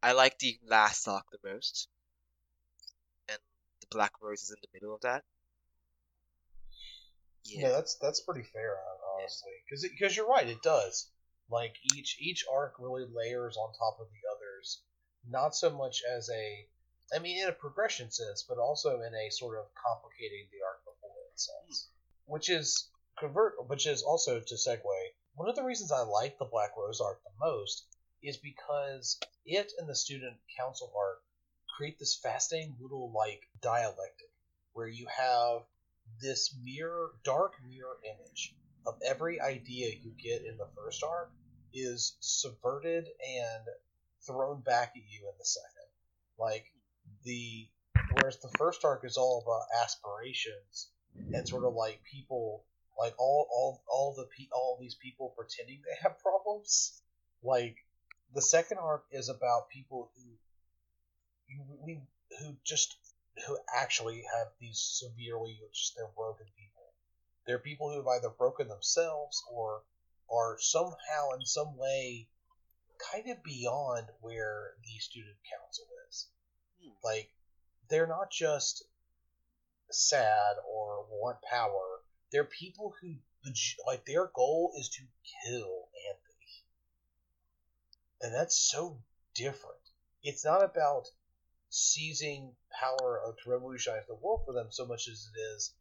I 0.02 0.14
like 0.14 0.40
the 0.40 0.58
last 0.68 1.08
arc 1.08 1.26
the 1.32 1.50
most, 1.50 1.88
and 3.28 3.40
the 3.82 3.88
Black 3.92 4.14
Rose 4.22 4.44
is 4.44 4.52
in 4.52 4.58
the 4.62 4.70
middle 4.74 4.96
of 4.96 5.02
that. 5.02 5.24
Yeah, 7.46 7.62
Yeah. 7.62 7.70
that's 7.70 7.96
that's 7.96 8.22
pretty 8.22 8.44
fair, 8.44 8.78
honestly, 9.16 9.52
because 9.66 9.84
because 9.84 10.16
you're 10.16 10.28
right, 10.28 10.48
it 10.48 10.62
does. 10.62 11.10
Like 11.50 11.76
each 11.96 12.18
each 12.20 12.46
arc 12.52 12.76
really 12.80 13.06
layers 13.06 13.58
on 13.58 13.74
top 13.74 14.00
of 14.00 14.08
the 14.12 14.22
others, 14.36 14.82
not 15.28 15.56
so 15.56 15.70
much 15.70 16.02
as 16.04 16.30
a, 16.30 16.68
I 17.14 17.20
mean, 17.20 17.42
in 17.42 17.50
a 17.50 17.54
progression 17.54 18.12
sense, 18.12 18.44
but 18.48 18.58
also 18.58 19.02
in 19.02 19.14
a 19.14 19.30
sort 19.30 19.60
of 19.60 19.66
complicating 19.76 20.48
the 20.52 20.64
arc 20.66 20.84
before 20.86 21.12
it 21.32 21.40
sense, 21.40 21.90
hmm. 22.26 22.34
which 22.34 22.50
is 22.50 22.90
convert, 23.20 23.68
which 23.68 23.88
is 23.88 24.04
also 24.04 24.40
to 24.40 24.56
segue. 24.56 24.82
One 25.36 25.50
of 25.50 25.56
the 25.56 25.64
reasons 25.64 25.92
I 25.92 26.02
like 26.02 26.38
the 26.38 26.46
Black 26.46 26.72
Rose 26.78 27.02
arc 27.02 27.24
the 27.24 27.32
most 27.40 27.86
is 28.22 28.38
because 28.38 29.20
it 29.46 29.74
and 29.78 29.90
the 29.90 29.96
student 29.96 30.38
council 30.58 30.92
arc 30.96 31.22
create 31.76 32.00
this 32.00 32.16
fascinating 32.16 32.78
little 32.80 33.12
like 33.12 33.42
dialectic 33.62 34.30
where 34.74 34.88
you 34.88 35.08
have 35.08 35.64
this 36.22 36.56
mirror, 36.64 37.12
dark 37.24 37.54
mirror 37.68 37.98
image 38.04 38.56
of 38.86 38.96
every 39.06 39.40
idea 39.40 39.90
you 40.02 40.12
get 40.22 40.46
in 40.46 40.58
the 40.58 40.68
first 40.76 41.04
arc 41.04 41.32
is 41.74 42.18
subverted 42.20 43.06
and 43.06 43.64
thrown 44.26 44.62
back 44.62 44.94
at 44.96 45.04
you 45.10 45.28
in 45.30 45.38
the 45.38 45.46
second. 45.46 45.90
Like 46.38 46.66
the 47.24 47.68
whereas 48.16 48.40
the 48.40 48.54
first 48.58 48.84
arc 48.86 49.06
is 49.06 49.18
all 49.18 49.44
about 49.46 49.82
aspirations 49.84 50.90
and 51.34 51.48
sort 51.48 51.66
of 51.66 51.74
like 51.74 52.02
people 52.04 52.66
like 52.98 53.14
all 53.18 53.48
all 53.52 53.84
all 53.90 54.14
the 54.16 54.28
all 54.52 54.78
these 54.80 54.96
people 54.96 55.34
pretending 55.38 55.82
they 55.84 55.98
have 56.02 56.20
problems. 56.20 57.02
Like 57.44 57.78
the 58.34 58.42
second 58.42 58.78
arc 58.78 59.06
is 59.12 59.30
about 59.30 59.70
people 59.70 60.12
who 60.16 60.32
you 61.48 61.64
we 61.84 62.02
who 62.40 62.56
just 62.64 62.96
who 63.46 63.58
actually 63.76 64.24
have 64.34 64.48
these 64.60 64.80
severely 64.80 65.60
just 65.74 65.96
they're 65.96 66.08
broken 66.16 66.46
people. 66.58 66.94
They're 67.46 67.60
people 67.60 67.90
who 67.90 67.98
have 67.98 68.08
either 68.08 68.30
broken 68.30 68.68
themselves 68.68 69.44
or 69.52 69.84
are 70.32 70.58
somehow 70.60 71.32
in 71.38 71.46
some 71.46 71.78
way 71.78 72.30
kind 73.12 73.30
of 73.30 73.44
beyond 73.44 74.08
where 74.22 74.76
the 74.84 75.00
student 75.00 75.36
council 75.52 75.86
is. 76.10 76.28
Hmm. 76.82 76.92
Like 77.04 77.30
they're 77.90 78.08
not 78.08 78.32
just 78.32 78.86
sad 79.92 80.56
or 80.68 81.06
want 81.10 81.42
power. 81.42 82.02
They're 82.32 82.46
people 82.46 82.94
who 83.02 83.16
like 83.86 84.06
their 84.06 84.32
goal 84.34 84.72
is 84.78 84.90
to 84.90 85.02
kill 85.46 85.90
Anthy. 86.10 86.24
And 88.22 88.34
that's 88.34 88.58
so 88.58 89.02
different. 89.36 89.82
It's 90.24 90.46
not 90.46 90.64
about 90.64 91.08
seizing 91.74 92.52
power 92.72 93.20
or 93.26 93.34
to 93.34 93.50
revolutionize 93.50 94.06
the 94.08 94.14
world 94.14 94.42
for 94.46 94.54
them 94.54 94.68
so 94.70 94.86
much 94.86 95.08
as 95.08 95.28
it 95.34 95.40
is 95.40 95.74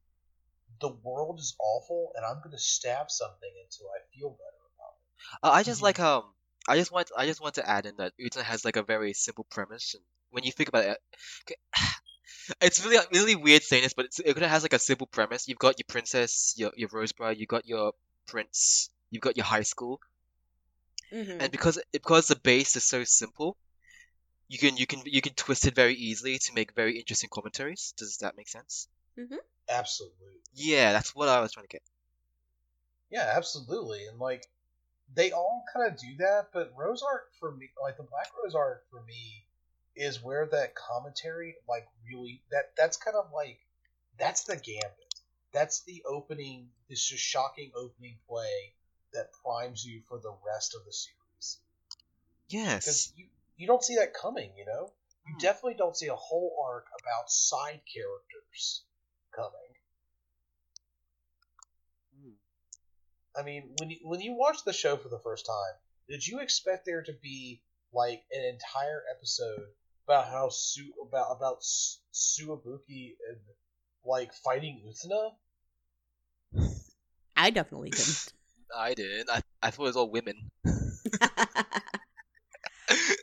the 0.80 0.88
world 1.04 1.38
is 1.38 1.54
awful 1.60 2.12
and 2.16 2.24
I'm 2.24 2.38
going 2.38 2.52
to 2.52 2.58
stab 2.58 3.10
something 3.10 3.50
until 3.62 3.88
I 3.88 4.00
feel 4.14 4.30
better 4.30 4.62
about 4.74 4.94
it. 4.96 5.46
Uh, 5.46 5.50
I 5.50 5.62
just 5.62 5.82
like 5.82 6.00
um 6.00 6.24
I 6.66 6.76
just 6.76 6.90
want 6.90 7.10
I 7.14 7.26
just 7.26 7.42
want 7.42 7.56
to 7.56 7.68
add 7.68 7.84
in 7.84 7.96
that 7.98 8.14
Utena 8.18 8.42
has 8.42 8.64
like 8.64 8.76
a 8.76 8.82
very 8.82 9.12
simple 9.12 9.44
premise 9.50 9.92
and 9.94 10.02
when 10.30 10.44
you 10.44 10.52
think 10.52 10.70
about 10.70 10.84
it 10.84 10.98
okay, 11.44 11.56
it's 12.62 12.82
really 12.82 13.04
really 13.12 13.36
weird 13.36 13.62
saying 13.62 13.82
this 13.82 13.92
but 13.92 14.06
it's, 14.06 14.18
Utena 14.18 14.48
has 14.48 14.62
like 14.62 14.72
a 14.72 14.78
simple 14.78 15.06
premise 15.06 15.46
you've 15.46 15.58
got 15.58 15.78
your 15.78 15.86
princess 15.88 16.54
your 16.56 16.72
your 16.74 16.88
Rosebud 16.90 17.36
you've 17.36 17.48
got 17.48 17.66
your 17.66 17.92
prince 18.26 18.88
you've 19.10 19.22
got 19.22 19.36
your 19.36 19.44
high 19.44 19.62
school 19.62 20.00
Mm-hmm. 21.12 21.42
and 21.42 21.52
because 21.52 21.78
because 21.92 22.28
the 22.28 22.36
base 22.36 22.74
is 22.76 22.84
so 22.84 23.04
simple 23.04 23.54
you 24.48 24.58
can 24.58 24.76
you 24.76 24.86
can 24.86 25.02
you 25.04 25.20
can 25.20 25.34
twist 25.34 25.66
it 25.66 25.74
very 25.74 25.94
easily 25.94 26.38
to 26.38 26.54
make 26.54 26.74
very 26.74 26.98
interesting 26.98 27.30
commentaries 27.32 27.94
does 27.96 28.18
that 28.18 28.36
make 28.36 28.48
sense 28.48 28.88
mm-hmm. 29.18 29.36
Absolutely. 29.68 30.40
yeah 30.54 30.92
that's 30.92 31.14
what 31.14 31.28
I 31.28 31.40
was 31.40 31.52
trying 31.52 31.66
to 31.66 31.68
get 31.68 31.82
Yeah, 33.12 33.30
absolutely. 33.36 34.06
And 34.06 34.18
like 34.18 34.46
they 35.14 35.32
all 35.32 35.64
kind 35.72 35.92
of 35.92 35.98
do 35.98 36.16
that, 36.18 36.48
but 36.52 36.72
Rose 36.76 37.02
art 37.02 37.28
for 37.38 37.52
me, 37.52 37.68
like 37.80 37.98
the 37.98 38.04
Black 38.04 38.28
Rose 38.42 38.54
art 38.54 38.84
for 38.90 39.02
me, 39.02 39.44
is 39.94 40.22
where 40.22 40.48
that 40.50 40.74
commentary, 40.74 41.56
like 41.68 41.86
really 42.08 42.42
that 42.50 42.72
that's 42.76 42.96
kind 42.96 43.16
of 43.16 43.26
like 43.32 43.58
that's 44.18 44.44
the 44.44 44.56
gambit. 44.56 45.14
That's 45.52 45.82
the 45.82 46.02
opening. 46.06 46.68
This 46.88 47.06
just 47.06 47.22
shocking 47.22 47.70
opening 47.76 48.16
play 48.26 48.72
that 49.12 49.28
primes 49.44 49.84
you 49.84 50.00
for 50.08 50.18
the 50.18 50.34
rest 50.46 50.74
of 50.74 50.86
the 50.86 50.92
series. 50.92 51.58
Yes. 52.48 52.84
Because 52.84 53.12
you 53.16 53.26
you 53.62 53.68
don't 53.68 53.84
see 53.84 53.96
that 53.96 54.12
coming. 54.14 54.52
You 54.58 54.66
know, 54.66 54.92
you 55.26 55.34
Hmm. 55.34 55.40
definitely 55.40 55.74
don't 55.78 55.96
see 55.96 56.08
a 56.08 56.16
whole 56.16 56.56
arc 56.68 56.86
about 57.00 57.30
side 57.30 57.82
characters 57.94 58.84
coming. 59.34 59.72
Hmm. 62.20 62.32
I 63.36 63.42
mean, 63.42 63.74
when 63.78 63.90
you 63.90 63.98
when 64.02 64.20
you 64.20 64.34
watch 64.34 64.64
the 64.64 64.72
show 64.72 64.96
for 64.96 65.08
the 65.08 65.20
first 65.20 65.46
time, 65.46 65.74
did 66.08 66.26
you 66.26 66.40
expect 66.40 66.86
there 66.86 67.02
to 67.02 67.12
be 67.12 67.62
like 67.92 68.24
an 68.32 68.44
entire 68.44 69.04
episode 69.16 69.68
about 70.06 70.26
how 70.28 70.48
Su 70.50 70.92
about 71.06 71.36
about 71.36 71.58
S- 71.58 72.00
Tsuwabuki 72.12 73.16
and 73.28 73.40
like 74.04 74.34
fighting 74.34 74.82
Utena? 74.86 75.36
I 77.36 77.50
definitely 77.50 77.90
didn't. 77.90 78.32
I 78.76 78.94
did. 78.94 79.28
I, 79.28 79.42
I 79.62 79.70
thought 79.70 79.82
it 79.84 79.86
was 79.88 79.96
all 79.96 80.10
women. 80.10 80.50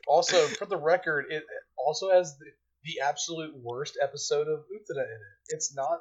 Also, 0.10 0.48
for 0.48 0.66
the 0.66 0.76
record, 0.76 1.26
it 1.30 1.44
also 1.78 2.10
has 2.10 2.36
the, 2.40 2.46
the 2.84 3.00
absolute 3.08 3.56
worst 3.56 3.96
episode 4.02 4.48
of 4.48 4.62
Utena 4.62 5.04
in 5.04 5.20
it. 5.22 5.50
It's 5.50 5.76
not 5.76 6.00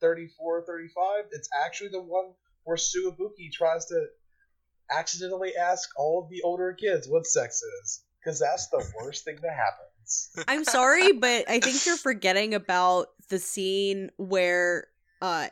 34 0.00 0.60
or 0.60 0.62
35. 0.62 1.26
It's 1.32 1.50
actually 1.62 1.90
the 1.90 2.00
one 2.00 2.32
where 2.64 2.78
Tsuwabuki 2.78 3.52
tries 3.52 3.84
to 3.86 4.06
accidentally 4.90 5.52
ask 5.54 5.90
all 5.98 6.22
of 6.22 6.30
the 6.30 6.40
older 6.40 6.72
kids 6.72 7.06
what 7.06 7.26
sex 7.26 7.60
is. 7.82 8.02
Because 8.24 8.40
that's 8.40 8.68
the 8.68 8.82
worst 8.98 9.24
thing 9.24 9.36
that 9.42 9.54
happens. 9.54 10.30
I'm 10.48 10.64
sorry, 10.64 11.12
but 11.12 11.44
I 11.48 11.60
think 11.60 11.84
you're 11.84 11.98
forgetting 11.98 12.54
about 12.54 13.08
the 13.28 13.38
scene 13.38 14.10
where 14.16 14.86
uh 15.20 15.48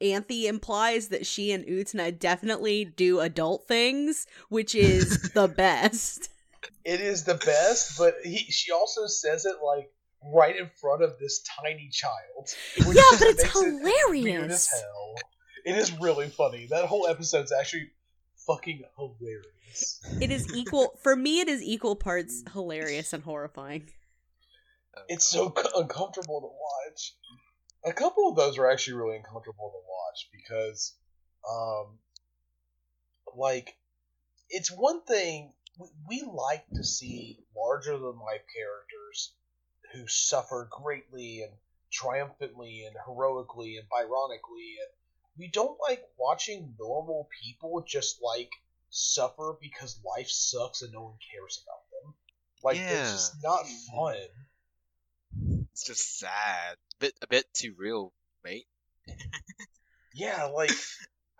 Anthy 0.00 0.46
implies 0.46 1.08
that 1.08 1.26
she 1.26 1.50
and 1.50 1.64
Utena 1.64 2.16
definitely 2.16 2.84
do 2.84 3.18
adult 3.18 3.66
things, 3.66 4.26
which 4.48 4.76
is 4.76 5.18
the 5.34 5.48
best. 5.48 6.28
It 6.84 7.00
is 7.00 7.24
the 7.24 7.34
best, 7.34 7.98
but 7.98 8.14
he, 8.24 8.38
she 8.38 8.72
also 8.72 9.06
says 9.06 9.44
it 9.44 9.56
like 9.64 9.90
right 10.34 10.56
in 10.56 10.70
front 10.80 11.02
of 11.02 11.18
this 11.18 11.42
tiny 11.62 11.90
child. 11.92 12.48
Yeah, 12.76 13.02
but 13.18 13.28
it's 13.28 13.44
it 13.44 13.50
hilarious. 13.52 14.68
hell. 14.70 15.14
It 15.64 15.76
is 15.76 15.92
really 16.00 16.28
funny. 16.28 16.66
That 16.70 16.86
whole 16.86 17.06
episode's 17.06 17.52
actually 17.52 17.90
fucking 18.46 18.82
hilarious. 18.96 20.00
It 20.20 20.30
is 20.30 20.52
equal 20.54 20.98
for 21.02 21.14
me 21.14 21.40
it 21.40 21.48
is 21.48 21.62
equal 21.62 21.96
parts 21.96 22.42
hilarious 22.52 23.12
and 23.12 23.22
horrifying. 23.22 23.90
It's 25.08 25.26
so 25.26 25.52
c- 25.56 25.68
uncomfortable 25.76 26.40
to 26.40 26.46
watch. 26.46 27.14
A 27.84 27.92
couple 27.92 28.28
of 28.28 28.36
those 28.36 28.58
are 28.58 28.70
actually 28.70 28.94
really 28.94 29.16
uncomfortable 29.16 29.70
to 29.70 29.80
watch 29.88 30.28
because, 30.32 30.94
um, 31.48 31.98
like, 33.36 33.76
it's 34.50 34.70
one 34.70 35.02
thing 35.04 35.52
we, 36.08 36.22
like 36.22 36.64
to 36.74 36.84
see 36.84 37.38
larger 37.56 37.92
than 37.92 38.18
life 38.18 38.42
characters 38.54 39.32
who 39.92 40.06
suffer 40.08 40.68
greatly 40.70 41.42
and 41.42 41.52
triumphantly 41.92 42.84
and 42.86 42.96
heroically 43.06 43.76
and 43.76 43.88
byronically, 43.88 44.76
and 44.80 44.90
we 45.38 45.48
don't 45.48 45.78
like 45.88 46.02
watching 46.18 46.74
normal 46.78 47.28
people 47.42 47.84
just 47.86 48.20
like 48.22 48.50
suffer 48.90 49.56
because 49.60 50.00
life 50.04 50.28
sucks 50.28 50.82
and 50.82 50.92
no 50.92 51.02
one 51.04 51.18
cares 51.32 51.62
about 51.64 51.82
them. 52.02 52.14
Like, 52.62 52.76
Yeah. 52.76 53.00
it's 53.02 53.12
just 53.12 53.42
not 53.42 53.66
fun. 53.94 55.66
It's 55.72 55.84
just 55.84 56.18
sad. 56.18 56.76
Bit 56.98 57.14
a 57.22 57.26
bit 57.28 57.46
too 57.54 57.74
real, 57.78 58.12
mate. 58.44 58.66
Yeah, 60.14 60.46
like 60.46 60.72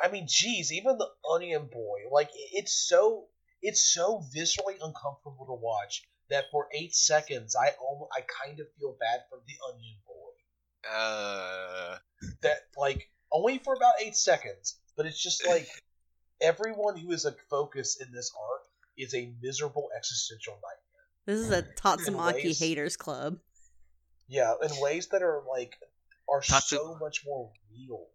I 0.01 0.09
mean, 0.09 0.27
geez, 0.29 0.73
even 0.73 0.99
the 0.99 1.09
Onion 1.29 1.67
Boy, 1.67 2.03
like 2.13 2.31
it's 2.53 2.73
so 2.73 3.27
it's 3.63 3.93
so 3.93 4.23
viscerally 4.35 4.75
uncomfortable 4.83 5.47
to 5.47 5.55
watch 5.55 6.03
that 6.31 6.45
for 6.51 6.69
eight 6.75 6.95
seconds, 6.95 7.57
I 7.57 7.71
almost 7.81 8.11
I 8.17 8.21
kind 8.45 8.61
of 8.61 8.67
feel 8.79 8.97
bad 9.01 9.21
for 9.31 9.39
the 9.47 9.55
Onion 9.73 9.97
Boy. 10.07 10.91
Uh, 10.91 11.99
That 12.43 12.59
like 12.77 13.11
only 13.33 13.59
for 13.59 13.75
about 13.75 13.95
eight 14.01 14.17
seconds, 14.17 14.79
but 14.97 15.07
it's 15.07 15.23
just 15.23 15.47
like 15.47 15.69
everyone 16.41 16.97
who 16.97 17.13
is 17.13 17.25
a 17.25 17.35
focus 17.51 17.99
in 18.01 18.13
this 18.13 18.31
arc 18.39 18.63
is 18.97 19.15
a 19.15 19.33
miserable 19.43 19.89
existential 19.97 20.55
nightmare. 20.55 20.85
This 21.27 21.41
is 21.41 21.51
a 21.51 21.63
Tatsumaki 21.63 22.45
ways- 22.45 22.59
haters 22.61 22.97
club. 22.97 23.39
Yeah, 24.29 24.55
in 24.63 24.71
ways 24.81 25.09
that 25.09 25.23
are 25.23 25.43
like 25.49 25.75
are 26.29 26.41
Tatsu- 26.43 26.77
so 26.77 26.99
much 27.01 27.23
more 27.25 27.51
real. 27.73 28.07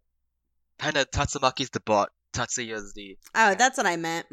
Panda 0.78 1.04
Tatsumaki's 1.04 1.70
the 1.70 1.80
bot. 1.80 2.12
Tatsuya's 2.32 2.94
the. 2.94 3.16
Oh, 3.34 3.54
that's 3.54 3.76
what 3.76 3.86
I 3.86 3.96
meant. 3.96 4.26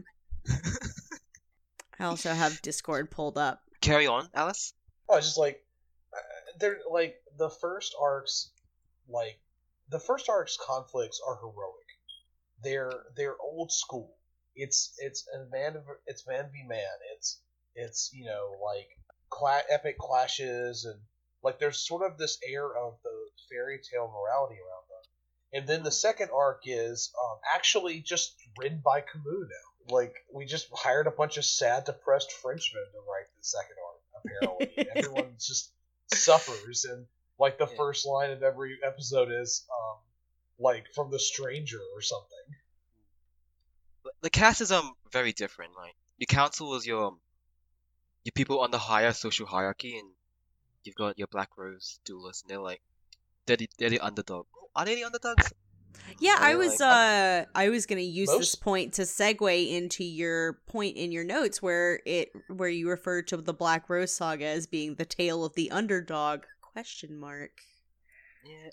I 2.01 2.05
also 2.05 2.33
have 2.33 2.63
Discord 2.63 3.11
pulled 3.11 3.37
up. 3.37 3.61
Carry 3.79 4.07
on, 4.07 4.27
Alice. 4.33 4.73
Oh, 5.07 5.17
it's 5.17 5.27
just 5.27 5.37
like 5.37 5.63
uh, 6.11 6.19
they're 6.59 6.79
like 6.89 7.15
the 7.37 7.49
first 7.49 7.93
arcs, 8.01 8.49
like 9.07 9.39
the 9.89 9.99
first 9.99 10.27
arcs 10.27 10.57
conflicts 10.59 11.21
are 11.25 11.35
heroic. 11.35 11.87
They're 12.63 13.03
they're 13.15 13.35
old 13.39 13.71
school. 13.71 14.15
It's 14.55 14.95
it's 14.97 15.27
a 15.35 15.45
man 15.51 15.77
it's 16.07 16.25
man 16.27 16.49
v 16.51 16.63
man. 16.67 16.97
It's 17.15 17.39
it's 17.75 18.09
you 18.13 18.25
know 18.25 18.55
like 18.63 18.89
cla- 19.29 19.69
epic 19.69 19.99
clashes 19.99 20.85
and 20.85 20.99
like 21.43 21.59
there's 21.59 21.85
sort 21.87 22.09
of 22.09 22.17
this 22.17 22.39
air 22.43 22.65
of 22.65 22.95
the 23.03 23.29
fairy 23.47 23.79
tale 23.79 24.07
morality 24.07 24.55
around 24.55 24.85
them. 24.89 25.11
And 25.53 25.67
then 25.67 25.83
the 25.83 25.91
second 25.91 26.31
arc 26.33 26.61
is 26.65 27.13
um, 27.23 27.37
actually 27.55 27.99
just 27.99 28.35
written 28.57 28.81
by 28.83 29.01
Camus 29.01 29.49
now. 29.49 29.70
Like 29.87 30.15
we 30.33 30.45
just 30.45 30.69
hired 30.73 31.07
a 31.07 31.11
bunch 31.11 31.37
of 31.37 31.45
sad, 31.45 31.85
depressed 31.85 32.31
Frenchmen 32.31 32.83
to 32.93 32.99
write 32.99 33.27
the 33.37 33.43
second 33.43 33.75
arc. 33.87 34.23
Apparently, 34.25 34.85
everyone 34.95 35.35
just 35.39 35.73
suffers, 36.07 36.85
and 36.85 37.07
like 37.39 37.57
the 37.57 37.67
Yeah. 37.67 37.75
first 37.77 38.05
line 38.05 38.31
of 38.31 38.43
every 38.43 38.77
episode 38.83 39.31
is 39.31 39.65
um, 39.71 39.99
like 40.59 40.85
from 40.93 41.11
the 41.11 41.19
stranger 41.19 41.79
or 41.95 42.01
something. 42.01 42.55
The 44.21 44.29
cast 44.29 44.61
is 44.61 44.71
um 44.71 44.95
very 45.11 45.33
different. 45.33 45.75
Like 45.75 45.95
your 46.17 46.27
council 46.27 46.75
is 46.75 46.85
your 46.85 47.07
um, 47.07 47.21
your 48.23 48.31
people 48.31 48.59
on 48.61 48.71
the 48.71 48.79
higher 48.79 49.13
social 49.13 49.45
hierarchy, 49.45 49.97
and 49.99 50.13
you've 50.83 50.95
got 50.95 51.17
your 51.19 51.27
Black 51.27 51.57
Rose 51.57 51.99
duelists, 52.05 52.43
and 52.43 52.51
they're 52.51 52.59
like 52.61 52.81
they're 53.47 53.57
the, 53.57 53.69
they're 53.79 53.89
the 53.91 53.99
underdog. 54.01 54.47
Are 54.75 54.85
they 54.85 54.95
the 54.95 55.05
underdogs? 55.05 55.53
Yeah, 56.19 56.35
I 56.39 56.55
was 56.55 56.79
like- 56.79 56.81
uh 56.81 57.45
I 57.55 57.69
was 57.69 57.85
gonna 57.85 58.01
use 58.01 58.29
this 58.37 58.55
point 58.55 58.93
to 58.95 59.03
segue 59.03 59.69
into 59.71 60.03
your 60.03 60.53
point 60.67 60.97
in 60.97 61.11
your 61.11 61.23
notes 61.23 61.61
where 61.61 61.99
it 62.05 62.31
where 62.47 62.69
you 62.69 62.89
refer 62.89 63.21
to 63.23 63.37
the 63.37 63.53
Black 63.53 63.89
Rose 63.89 64.13
saga 64.13 64.45
as 64.45 64.67
being 64.67 64.95
the 64.95 65.05
tale 65.05 65.43
of 65.43 65.53
the 65.55 65.71
underdog 65.71 66.43
question 66.61 67.17
mark. 67.17 67.51
Yeah, 68.45 68.69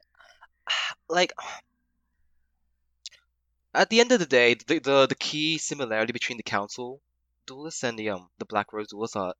like 1.08 1.32
at 3.74 3.90
the 3.90 4.00
end 4.00 4.12
of 4.12 4.18
the 4.18 4.26
day, 4.26 4.54
the, 4.54 4.78
the 4.78 5.06
the 5.06 5.14
key 5.14 5.58
similarity 5.58 6.12
between 6.12 6.36
the 6.36 6.42
council 6.42 7.00
duelists 7.46 7.82
and 7.84 7.98
the 7.98 8.10
um 8.10 8.28
the 8.38 8.44
Black 8.46 8.72
Rose 8.72 8.88
duelists 8.88 9.16
are 9.16 9.34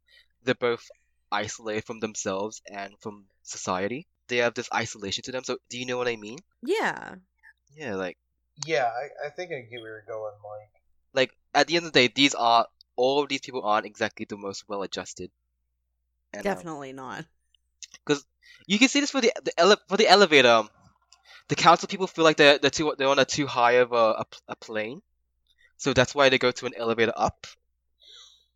they're 0.44 0.54
both 0.54 0.88
isolated 1.30 1.84
from 1.84 2.00
themselves 2.00 2.62
and 2.70 2.94
from 3.00 3.26
society. 3.42 4.06
They 4.28 4.38
have 4.38 4.54
this 4.54 4.68
isolation 4.74 5.22
to 5.24 5.32
them. 5.32 5.44
So 5.44 5.58
do 5.68 5.78
you 5.78 5.86
know 5.86 5.98
what 5.98 6.08
I 6.08 6.16
mean? 6.16 6.38
Yeah. 6.62 7.16
Yeah, 7.76 7.94
like 7.96 8.16
Yeah, 8.66 8.84
I, 8.86 9.26
I 9.26 9.30
think 9.30 9.52
I 9.52 9.60
get 9.60 9.80
where 9.80 9.90
you're 9.90 10.04
going, 10.06 10.34
Mike. 10.42 10.82
like 11.14 11.30
at 11.54 11.66
the 11.66 11.76
end 11.76 11.86
of 11.86 11.92
the 11.92 12.00
day, 12.08 12.12
these 12.14 12.34
are 12.34 12.66
all 12.96 13.22
of 13.22 13.28
these 13.28 13.40
people 13.40 13.62
aren't 13.64 13.86
exactly 13.86 14.26
the 14.28 14.36
most 14.36 14.64
well 14.68 14.82
adjusted. 14.82 15.30
And, 16.32 16.46
um, 16.46 16.54
Definitely 16.54 16.92
not. 16.92 17.24
Because 18.04 18.24
you 18.66 18.78
can 18.78 18.88
see 18.88 19.00
this 19.00 19.10
for 19.10 19.20
the 19.20 19.32
the 19.42 19.52
ele- 19.58 19.80
for 19.88 19.96
the 19.96 20.08
elevator. 20.08 20.48
um, 20.48 20.70
The 21.48 21.56
council 21.56 21.88
people 21.88 22.06
feel 22.06 22.24
like 22.24 22.36
they're 22.36 22.58
they're 22.58 22.70
too 22.70 22.94
they're 22.98 23.08
on 23.08 23.18
a 23.18 23.24
too 23.24 23.46
high 23.46 23.72
of 23.84 23.92
a, 23.92 23.96
a, 24.22 24.26
a 24.48 24.56
plane, 24.56 25.02
so 25.76 25.92
that's 25.94 26.14
why 26.14 26.28
they 26.28 26.38
go 26.38 26.50
to 26.52 26.66
an 26.66 26.74
elevator 26.76 27.12
up. 27.16 27.46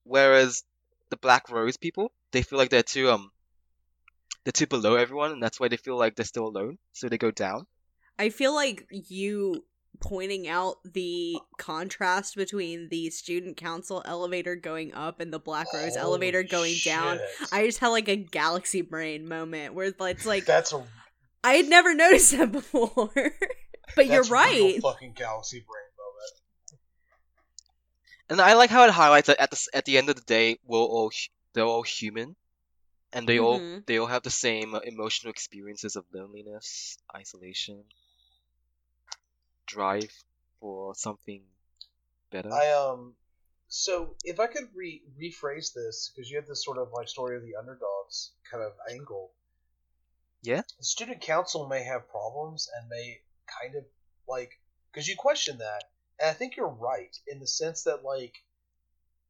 Whereas 0.04 0.64
the 1.10 1.16
Black 1.16 1.48
Rose 1.50 1.76
people, 1.76 2.12
they 2.32 2.42
feel 2.42 2.58
like 2.58 2.70
they're 2.70 2.82
too 2.82 3.10
um 3.10 3.32
they're 4.44 4.52
too 4.52 4.66
below 4.66 4.94
everyone, 4.96 5.32
and 5.32 5.42
that's 5.42 5.58
why 5.60 5.68
they 5.68 5.76
feel 5.76 5.96
like 5.96 6.16
they're 6.16 6.24
still 6.24 6.46
alone, 6.46 6.78
so 6.92 7.08
they 7.08 7.18
go 7.18 7.30
down. 7.30 7.66
I 8.18 8.28
feel 8.28 8.54
like 8.54 8.86
you 8.90 9.64
pointing 10.00 10.48
out 10.48 10.76
the 10.84 11.38
contrast 11.58 12.34
between 12.36 12.88
the 12.88 13.08
student 13.10 13.56
council 13.56 14.02
elevator 14.04 14.56
going 14.56 14.92
up 14.94 15.20
and 15.20 15.32
the 15.32 15.38
Black 15.38 15.66
Rose 15.72 15.96
elevator 15.96 16.38
Holy 16.38 16.48
going 16.48 16.74
down. 16.84 17.20
I 17.52 17.66
just 17.66 17.78
had 17.78 17.88
like 17.88 18.08
a 18.08 18.16
galaxy 18.16 18.82
brain 18.82 19.28
moment 19.28 19.74
where 19.74 19.86
it's 19.86 20.26
like 20.26 20.44
that's 20.44 20.72
a 20.72 20.84
I 21.44 21.54
had 21.54 21.68
never 21.68 21.94
noticed 21.94 22.36
that 22.36 22.52
before. 22.52 23.10
but 23.96 24.06
you're 24.06 24.22
that's 24.22 24.28
a 24.28 24.32
real 24.32 24.42
right. 24.42 24.82
fucking 24.82 25.12
galaxy 25.12 25.58
brain 25.58 25.84
moment. 25.98 26.80
And 28.28 28.40
I 28.40 28.54
like 28.54 28.70
how 28.70 28.84
it 28.84 28.90
highlights 28.90 29.26
that 29.28 29.40
at 29.40 29.50
the 29.50 29.68
at 29.72 29.84
the 29.84 29.98
end 29.98 30.08
of 30.08 30.16
the 30.16 30.22
day, 30.22 30.58
we're 30.64 30.78
all 30.78 31.12
they're 31.52 31.64
all 31.64 31.82
human, 31.82 32.34
and 33.12 33.28
they 33.28 33.38
all 33.38 33.60
Mhm. 33.60 33.86
they 33.86 33.98
all 33.98 34.06
have 34.06 34.22
the 34.22 34.30
same 34.30 34.74
uh, 34.74 34.80
emotional 34.80 35.30
experiences 35.30 35.96
of 35.96 36.04
loneliness, 36.12 36.96
isolation, 37.14 37.84
drive 39.66 40.12
for 40.60 40.94
something 40.94 41.42
better. 42.30 42.52
I 42.52 42.72
um. 42.72 43.14
So 43.68 44.16
if 44.22 44.38
I 44.38 44.48
could 44.48 44.68
re- 44.74 45.02
rephrase 45.18 45.72
this, 45.72 46.12
because 46.14 46.30
you 46.30 46.36
have 46.36 46.46
this 46.46 46.64
sort 46.64 46.76
of 46.78 46.88
like 46.92 47.08
story 47.08 47.36
of 47.36 47.42
the 47.42 47.56
underdogs 47.58 48.32
kind 48.50 48.62
of 48.62 48.72
angle. 48.90 49.32
Yeah? 50.42 50.62
The 50.78 50.84
student 50.84 51.20
council 51.20 51.68
may 51.68 51.82
have 51.84 52.10
problems 52.10 52.68
and 52.76 52.88
may 52.88 53.20
kind 53.60 53.76
of 53.76 53.84
like 54.28 54.58
because 54.92 55.08
you 55.08 55.16
question 55.16 55.58
that, 55.58 55.84
and 56.20 56.28
I 56.28 56.32
think 56.34 56.56
you're 56.56 56.68
right 56.68 57.16
in 57.26 57.40
the 57.40 57.46
sense 57.46 57.84
that 57.84 58.04
like 58.04 58.34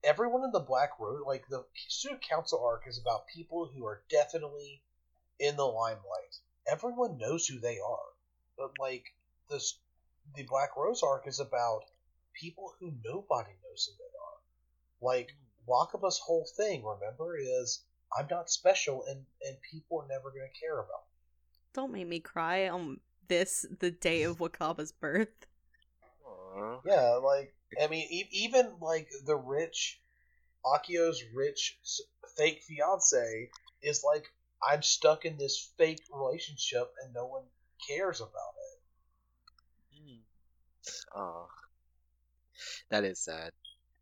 everyone 0.04 0.44
in 0.44 0.52
the 0.52 0.60
Black 0.60 0.98
Road, 0.98 1.22
like 1.26 1.46
the 1.48 1.64
student 1.88 2.22
council 2.22 2.64
arc, 2.64 2.86
is 2.86 2.98
about 2.98 3.26
people 3.28 3.70
who 3.72 3.86
are 3.86 4.02
definitely 4.10 4.82
in 5.38 5.56
the 5.56 5.64
limelight. 5.64 6.36
Everyone 6.70 7.18
knows 7.18 7.46
who 7.46 7.60
they 7.60 7.78
are, 7.78 8.08
but 8.56 8.72
like 8.78 9.04
this, 9.50 9.78
the 10.34 10.44
Black 10.44 10.76
Rose 10.76 11.02
arc 11.02 11.26
is 11.26 11.40
about 11.40 11.82
people 12.40 12.72
who 12.78 12.92
nobody 13.04 13.50
knows 13.62 13.88
who 13.88 13.94
they 13.98 14.12
are. 14.18 15.14
Like 15.14 15.30
Wakaba's 15.68 16.18
whole 16.18 16.46
thing, 16.56 16.84
remember, 16.84 17.36
is 17.36 17.84
I'm 18.16 18.26
not 18.30 18.50
special, 18.50 19.04
and 19.08 19.24
and 19.42 19.56
people 19.70 20.00
are 20.00 20.08
never 20.08 20.30
going 20.30 20.48
to 20.52 20.60
care 20.60 20.78
about. 20.78 20.86
me. 20.86 21.12
Don't 21.74 21.92
make 21.92 22.08
me 22.08 22.20
cry 22.20 22.68
on 22.68 23.00
this, 23.28 23.64
the 23.80 23.90
day 23.90 24.24
of 24.24 24.38
Wakaba's 24.38 24.92
birth. 24.92 25.46
Aw. 26.26 26.80
Yeah, 26.84 27.18
like 27.22 27.54
I 27.80 27.86
mean, 27.86 28.06
e- 28.10 28.28
even 28.32 28.76
like 28.80 29.08
the 29.24 29.36
rich, 29.36 30.00
Akio's 30.64 31.22
rich 31.34 31.78
fake 32.36 32.62
fiance 32.62 33.50
is 33.82 34.04
like, 34.04 34.26
I'm 34.62 34.82
stuck 34.82 35.24
in 35.24 35.38
this 35.38 35.72
fake 35.78 36.02
relationship, 36.12 36.92
and 37.02 37.14
no 37.14 37.26
one 37.26 37.44
cares 37.88 38.20
about 38.20 38.54
it. 38.56 38.61
Aw. 41.14 41.46
That 42.90 43.04
is 43.04 43.20
sad. 43.20 43.52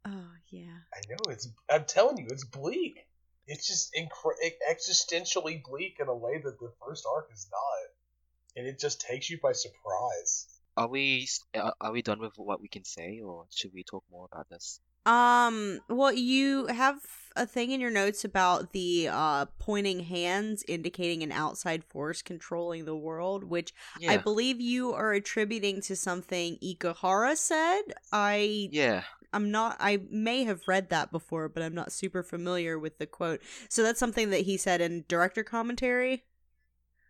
Oh, 0.07 0.31
yeah. 0.51 0.78
I 0.95 1.01
know 1.09 1.31
it's. 1.31 1.49
I'm 1.70 1.85
telling 1.85 2.18
you, 2.18 2.26
it's 2.31 2.45
bleak. 2.45 2.99
It's 3.47 3.66
just 3.66 3.95
incre- 3.95 4.53
existentially 4.70 5.62
bleak 5.62 5.97
in 6.01 6.09
a 6.09 6.14
way 6.14 6.41
that 6.43 6.59
the 6.59 6.72
first 6.85 7.05
arc 7.07 7.28
is 7.33 7.49
not, 7.51 8.57
and 8.57 8.66
it 8.66 8.78
just 8.78 9.01
takes 9.01 9.28
you 9.28 9.39
by 9.43 9.53
surprise. 9.53 10.47
Are 10.76 10.89
we 10.89 11.28
are 11.55 11.62
uh, 11.62 11.72
are 11.81 11.93
we 11.93 12.03
done 12.03 12.20
with 12.20 12.35
what 12.37 12.61
we 12.61 12.68
can 12.68 12.85
say, 12.85 13.20
or 13.20 13.47
should 13.51 13.72
we 13.74 13.83
talk 13.83 14.05
more 14.11 14.26
about 14.33 14.49
this? 14.49 14.81
Um, 15.07 15.80
well, 15.88 16.12
you 16.12 16.66
have 16.66 16.98
a 17.36 17.46
thing 17.46 17.70
in 17.70 17.80
your 17.80 17.90
notes 17.90 18.24
about 18.24 18.72
the 18.72 19.09
uh 19.11 19.46
pointing 19.59 20.01
hands 20.01 20.64
indicating 20.66 21.22
an 21.22 21.32
outside 21.32 21.84
force 21.84 22.22
controlling 22.22 22.84
the 22.84 22.96
world, 22.96 23.44
which 23.44 23.72
I 24.07 24.16
believe 24.16 24.61
you 24.61 24.92
are 24.92 25.12
attributing 25.12 25.80
to 25.82 25.96
something 25.96 26.59
Ikuhara 26.62 27.36
said. 27.36 27.82
I 28.12 28.68
yeah. 28.72 29.03
I'm 29.32 29.51
not 29.51 29.76
I 29.78 30.01
may 30.11 30.44
have 30.44 30.66
read 30.66 30.90
that 30.90 31.12
before, 31.12 31.48
but 31.48 31.62
I'm 31.62 31.74
not 31.74 31.92
super 31.92 32.22
familiar 32.22 32.78
with 32.78 32.98
the 32.98 33.07
quote. 33.07 33.40
So 33.68 33.82
that's 33.82 34.01
something 34.01 34.30
that 34.30 34.40
he 34.40 34.57
said 34.57 34.80
in 34.80 35.05
director 35.09 35.44
commentary. 35.44 36.24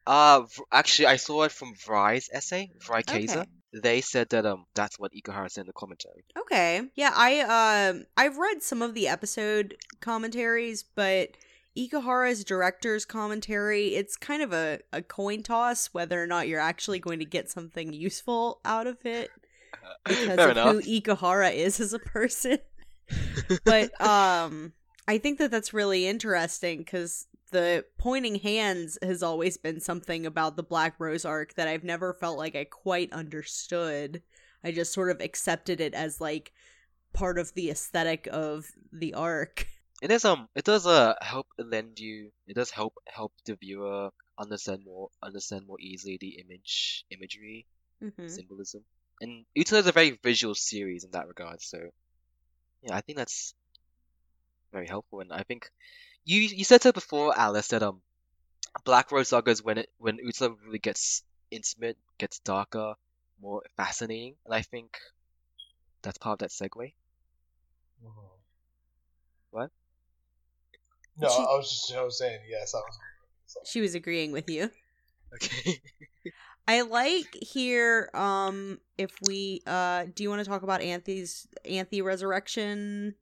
Uh, 0.06 0.42
actually, 0.72 1.06
I 1.06 1.16
saw 1.16 1.42
it 1.44 1.52
from 1.52 1.74
Vry's 1.74 2.28
essay, 2.32 2.70
Vry 2.84 3.04
Kaiser. 3.06 3.40
Okay. 3.40 3.50
They 3.72 4.00
said 4.00 4.30
that 4.30 4.46
um, 4.46 4.66
that's 4.74 4.98
what 4.98 5.12
Ikuhara 5.12 5.50
said 5.50 5.62
in 5.62 5.66
the 5.68 5.72
commentary. 5.72 6.24
Okay. 6.36 6.82
Yeah, 6.96 7.12
I 7.14 7.40
um 7.90 8.04
I've 8.16 8.36
read 8.36 8.62
some 8.62 8.82
of 8.82 8.94
the 8.94 9.06
episode 9.08 9.76
commentaries, 10.00 10.82
but 10.82 11.30
Ikuhara's 11.78 12.42
director's 12.44 13.04
commentary, 13.04 13.94
it's 13.94 14.16
kind 14.16 14.42
of 14.42 14.52
a, 14.52 14.80
a 14.92 15.02
coin 15.02 15.42
toss 15.44 15.86
whether 15.88 16.20
or 16.20 16.26
not 16.26 16.48
you're 16.48 16.58
actually 16.60 16.98
going 16.98 17.20
to 17.20 17.24
get 17.24 17.48
something 17.48 17.92
useful 17.92 18.60
out 18.64 18.88
of 18.88 18.98
it 19.06 19.30
because 20.04 20.34
Fair 20.36 20.50
of 20.50 20.56
enough. 20.56 20.72
who 20.74 20.80
Ikuhara 21.00 21.54
is 21.54 21.78
as 21.78 21.92
a 21.92 22.00
person. 22.00 22.58
but 23.64 23.98
um 24.00 24.72
I 25.06 25.18
think 25.18 25.38
that 25.38 25.50
that's 25.50 25.72
really 25.72 26.06
interesting 26.06 26.84
cuz 26.84 27.26
the 27.50 27.84
pointing 27.98 28.36
hands 28.36 28.98
has 29.02 29.22
always 29.22 29.56
been 29.56 29.80
something 29.80 30.26
about 30.26 30.56
the 30.56 30.62
Black 30.62 30.94
Rose 30.98 31.24
arc 31.24 31.54
that 31.54 31.68
I've 31.68 31.84
never 31.84 32.14
felt 32.14 32.38
like 32.38 32.56
I 32.56 32.64
quite 32.64 33.12
understood. 33.12 34.22
I 34.64 34.72
just 34.72 34.92
sort 34.92 35.10
of 35.10 35.20
accepted 35.20 35.80
it 35.80 35.94
as 35.94 36.20
like 36.20 36.52
part 37.12 37.38
of 37.38 37.52
the 37.54 37.70
aesthetic 37.70 38.28
of 38.30 38.70
the 38.92 39.14
arc. 39.14 39.66
It 40.02 40.10
is 40.10 40.24
um, 40.24 40.48
it 40.54 40.64
does 40.64 40.86
uh 40.86 41.14
help 41.20 41.46
lend 41.58 41.98
you. 41.98 42.30
It 42.46 42.54
does 42.54 42.70
help 42.70 42.94
help 43.06 43.32
the 43.44 43.54
viewer 43.56 44.10
understand 44.38 44.84
more 44.84 45.10
understand 45.22 45.66
more 45.66 45.78
easily 45.80 46.16
the 46.18 46.38
image 46.40 47.04
imagery 47.10 47.66
hmm 48.00 48.26
symbolism. 48.26 48.84
And 49.20 49.44
Uta 49.54 49.76
is 49.76 49.86
a 49.86 49.92
very 49.92 50.18
visual 50.22 50.54
series 50.54 51.04
in 51.04 51.10
that 51.10 51.28
regard, 51.28 51.60
so 51.60 51.78
yeah, 52.82 52.96
I 52.96 53.02
think 53.02 53.18
that's 53.18 53.54
very 54.72 54.86
helpful. 54.86 55.20
And 55.20 55.32
I 55.32 55.42
think 55.42 55.70
you 56.24 56.40
you 56.42 56.64
said 56.64 56.82
so 56.82 56.92
before, 56.92 57.36
Alice, 57.38 57.68
that 57.68 57.82
um, 57.82 58.02
Black 58.84 59.10
Rose 59.12 59.28
Saga 59.28 59.50
is 59.50 59.62
when 59.62 59.78
it 59.78 59.90
when 59.98 60.18
Uta 60.18 60.50
really 60.64 60.78
gets 60.78 61.22
intimate, 61.50 61.98
gets 62.18 62.38
darker, 62.40 62.94
more 63.40 63.62
fascinating, 63.76 64.36
and 64.44 64.54
I 64.54 64.62
think 64.62 64.98
that's 66.02 66.18
part 66.18 66.34
of 66.34 66.38
that 66.40 66.50
segue. 66.50 66.92
What? 69.50 69.70
No, 71.16 71.28
She- 71.28 71.34
I 71.42 71.56
was 71.56 71.70
just 71.70 71.92
I 71.94 72.02
was 72.02 72.18
saying 72.18 72.40
yes. 72.48 72.74
I 72.74 72.78
was. 72.78 72.98
She 73.64 73.80
was 73.80 73.94
agreeing 73.94 74.32
with 74.32 74.48
you. 74.48 74.70
Okay. 75.34 75.80
I 76.68 76.82
like 76.82 77.36
here 77.40 78.10
um 78.14 78.80
if 78.98 79.10
we 79.26 79.62
uh 79.66 80.06
do 80.14 80.22
you 80.22 80.30
want 80.30 80.42
to 80.42 80.48
talk 80.48 80.62
about 80.62 80.80
Anthy's 80.80 81.46
Anthy 81.64 82.00
resurrection? 82.02 83.14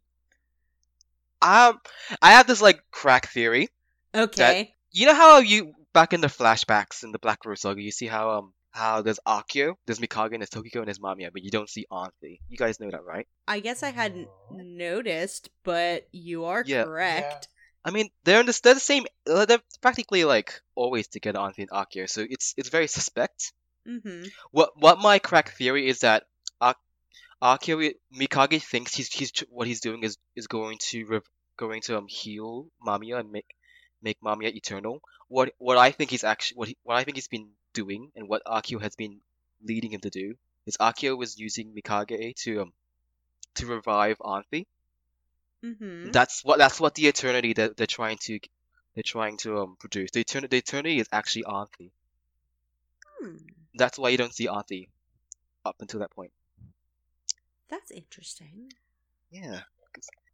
Um, 1.42 1.78
I 2.22 2.32
have 2.32 2.46
this 2.46 2.60
like 2.62 2.80
crack 2.90 3.28
theory. 3.28 3.68
Okay. 4.14 4.72
You 4.90 5.06
know 5.06 5.14
how 5.14 5.38
you 5.38 5.72
back 5.92 6.12
in 6.12 6.20
the 6.20 6.26
flashbacks 6.28 7.04
in 7.04 7.12
the 7.12 7.18
Black 7.18 7.44
Rose 7.44 7.60
Saga, 7.60 7.80
you 7.80 7.90
see 7.92 8.06
how 8.06 8.30
um 8.30 8.52
how 8.70 9.02
there's 9.02 9.18
Akio, 9.26 9.74
there's 9.86 9.98
Mikage, 9.98 10.32
and 10.32 10.40
there's 10.42 10.50
Tokiko, 10.50 10.76
and 10.76 10.86
there's 10.86 10.98
Mamiya, 10.98 11.30
but 11.32 11.42
you 11.42 11.50
don't 11.50 11.68
see 11.70 11.86
Anthy. 11.90 12.40
You 12.48 12.56
guys 12.56 12.78
know 12.80 12.90
that, 12.90 13.04
right? 13.04 13.26
I 13.46 13.60
guess 13.60 13.82
I 13.82 13.90
hadn't 13.90 14.28
noticed, 14.50 15.50
but 15.64 16.06
you 16.12 16.44
are 16.44 16.62
Yeah. 16.66 16.84
correct. 16.84 17.48
I 17.84 17.90
mean, 17.90 18.10
they're 18.24 18.40
in 18.40 18.46
the, 18.46 18.60
they're 18.62 18.74
the 18.74 18.80
same. 18.80 19.06
uh, 19.28 19.44
They're 19.46 19.60
practically 19.80 20.24
like 20.24 20.60
always 20.74 21.08
together, 21.08 21.38
Anthy 21.40 21.62
and 21.62 21.70
Akio. 21.70 22.08
So 22.08 22.24
it's 22.28 22.54
it's 22.56 22.68
very 22.68 22.86
suspect. 22.86 23.52
Mm-hmm. 23.86 24.24
What 24.50 24.70
what 24.76 24.98
my 25.00 25.18
crack 25.18 25.50
theory 25.56 25.88
is 25.88 26.00
that 26.00 26.24
Ak- 26.24 26.28
Akio 27.42 27.94
Mikage 28.14 28.62
thinks 28.62 28.94
he's 28.94 29.12
he's 29.12 29.32
what 29.48 29.66
he's 29.66 29.80
doing 29.80 30.02
is 30.02 30.18
is 30.34 30.46
going 30.48 30.78
to 30.78 31.04
rev- 31.06 31.30
going 31.56 31.82
to 31.82 31.96
um 31.96 32.06
heal 32.08 32.66
Mamiya 32.84 33.20
and 33.20 33.30
make 33.30 33.54
make 34.02 34.20
Mamiya 34.20 34.54
eternal. 34.54 35.00
What 35.28 35.54
what 35.58 35.78
I 35.78 35.92
think 35.92 36.10
he's 36.10 36.24
actually 36.24 36.56
what 36.56 36.68
he, 36.68 36.76
what 36.82 36.96
I 36.96 37.04
think 37.04 37.16
he's 37.16 37.28
been 37.28 37.50
doing 37.72 38.10
and 38.16 38.28
what 38.28 38.42
Akio 38.44 38.80
has 38.82 38.96
been 38.96 39.20
leading 39.62 39.92
him 39.92 40.00
to 40.00 40.10
do 40.10 40.34
is 40.66 40.76
Akio 40.78 41.16
was 41.16 41.38
using 41.38 41.72
Mikage 41.74 42.34
to 42.44 42.62
um 42.62 42.72
to 43.54 43.66
revive 43.66 44.16
Anthy. 44.24 44.66
Mm-hmm. 45.64 46.10
That's 46.10 46.44
what 46.44 46.58
that's 46.58 46.80
what 46.80 46.94
the 46.96 47.06
eternity 47.06 47.52
that 47.54 47.76
they're 47.76 47.86
trying 47.86 48.18
to 48.22 48.40
they're 48.94 49.02
trying 49.04 49.36
to 49.38 49.58
um 49.58 49.76
produce. 49.78 50.10
The 50.10 50.20
eternity 50.20 50.48
the 50.48 50.58
eternity 50.58 50.98
is 50.98 51.08
actually 51.12 51.44
Anthy. 51.44 51.92
Hmm. 53.20 53.36
That's 53.74 53.96
why 53.96 54.08
you 54.08 54.18
don't 54.18 54.34
see 54.34 54.48
Anthy 54.48 54.88
up 55.64 55.76
until 55.80 56.00
that 56.00 56.10
point. 56.10 56.32
That's 57.68 57.90
interesting. 57.90 58.72
Yeah. 59.30 59.60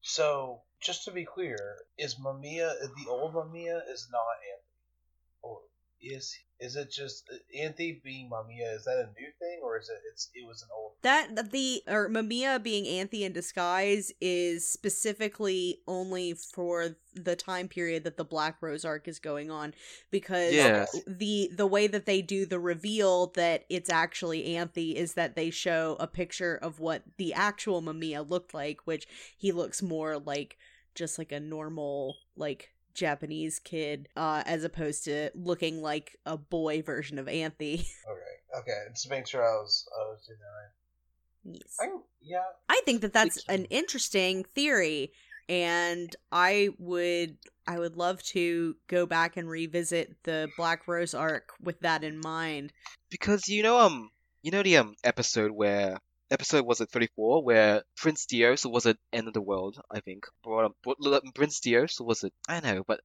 So 0.03 0.63
just 0.81 1.05
to 1.05 1.11
be 1.11 1.25
clear, 1.25 1.59
is 1.99 2.17
Mamiya 2.17 2.75
the 2.81 3.11
old 3.11 3.35
Mamiya 3.35 3.81
is 3.91 4.09
not 4.13 4.23
Anthy, 4.53 5.43
or 5.43 5.61
is 6.05 6.37
is 6.61 6.77
it 6.77 6.91
just 6.91 7.29
uh, 7.33 7.37
Anthy 7.61 8.01
being 8.05 8.31
Mamiya? 8.31 8.77
Is 8.77 8.85
that 8.85 8.99
a 8.99 9.07
new 9.21 9.31
thing, 9.39 9.61
or 9.63 9.79
is 9.79 9.89
it 9.89 9.99
it's 10.11 10.31
it 10.35 10.47
was 10.47 10.63
an 10.63 10.69
old? 10.75 10.93
That 11.03 11.35
that 11.37 11.51
the 11.51 11.83
or 11.89 12.09
Mamiya 12.09 12.63
being 12.63 12.87
Anthy 12.87 13.25
in 13.25 13.33
disguise 13.33 14.13
is 14.21 14.67
specifically 14.67 15.81
only 15.87 16.35
for 16.35 16.97
the 17.15 17.37
time 17.37 17.69
period 17.69 18.05
that 18.05 18.17
the 18.17 18.25
Black 18.25 18.59
Rose 18.61 18.85
arc 18.85 19.09
is 19.09 19.19
going 19.19 19.51
on, 19.51 19.75
because 20.11 20.53
Yes. 20.53 21.01
the 21.07 21.51
the 21.53 21.67
way 21.67 21.87
that 21.87 22.07
they 22.07 22.23
do 22.23 22.47
the 22.47 22.61
reveal 22.61 23.29
that 23.35 23.65
it's 23.69 23.91
actually 23.91 24.57
Anthy 24.57 24.97
is 24.97 25.15
that 25.15 25.35
they 25.37 25.51
show 25.51 25.97
a 25.99 26.07
picture 26.07 26.57
of 26.57 26.81
what 26.81 27.03
the 27.19 27.35
actual 27.35 27.83
Mamiya 27.83 28.29
looked 28.29 28.55
like, 28.55 28.81
which 28.85 29.07
he 29.37 29.53
looks 29.53 29.83
more 29.83 30.19
like 30.19 30.57
just 30.95 31.19
like 31.19 31.33
a 31.33 31.41
normal 31.41 32.15
like 32.37 32.74
Japanese 32.95 33.59
kid, 33.59 34.09
uh, 34.17 34.43
as 34.47 34.65
opposed 34.65 35.05
to 35.05 35.31
looking 35.35 35.83
like 35.83 36.17
a 36.25 36.37
boy 36.37 36.83
version 36.83 37.19
of 37.19 37.29
Anthy. 37.29 37.87
Okay, 38.07 38.61
okay. 38.61 38.91
Just 38.91 39.05
to 39.05 39.11
make 39.11 39.27
sure 39.27 39.43
I 39.43 39.57
was 39.57 39.89
I 39.95 40.11
was 40.11 40.25
doing 40.27 40.39
that 40.39 41.51
right. 41.51 41.61
Yes. 41.61 41.77
I, 41.81 41.99
yeah, 42.23 42.45
I 42.69 42.81
think 42.85 43.01
that 43.03 43.13
that's 43.13 43.45
an 43.49 43.65
interesting 43.67 44.45
theory 44.55 45.13
and 45.49 46.15
I 46.33 46.71
would 46.79 47.37
I 47.67 47.79
would 47.79 47.97
love 47.97 48.23
to 48.25 48.77
go 48.89 49.07
back 49.07 49.37
and 49.37 49.49
revisit 49.49 50.17
the 50.25 50.49
Black 50.57 50.87
Rose 50.87 51.15
arc 51.15 51.53
with 51.61 51.81
that 51.81 52.05
in 52.05 52.21
mind. 52.21 52.73
Because 53.11 53.49
you 53.49 53.63
know 53.63 53.79
um 53.79 54.11
you 54.43 54.51
know 54.51 54.63
the 54.63 54.79
um 54.79 54.95
episode 55.05 55.51
where 55.51 55.99
episode 56.35 56.67
was 56.67 56.81
it 56.81 56.91
34 56.91 57.43
where 57.45 57.83
Prince 57.97 58.27
Dios 58.27 58.65
or 58.65 58.73
was 58.73 58.87
it 58.87 58.99
End 59.13 59.29
of 59.29 59.35
the 59.35 59.41
World 59.41 59.81
I 59.91 60.01
think 60.01 60.27
brought 60.43 60.67
up 60.67 60.75
brought- 60.83 61.35
Prince 61.35 61.61
Dios 61.61 62.01
or 62.01 62.07
was 62.07 62.25
it 62.25 62.33
I 62.49 62.61
know 62.61 62.83
but 62.87 63.01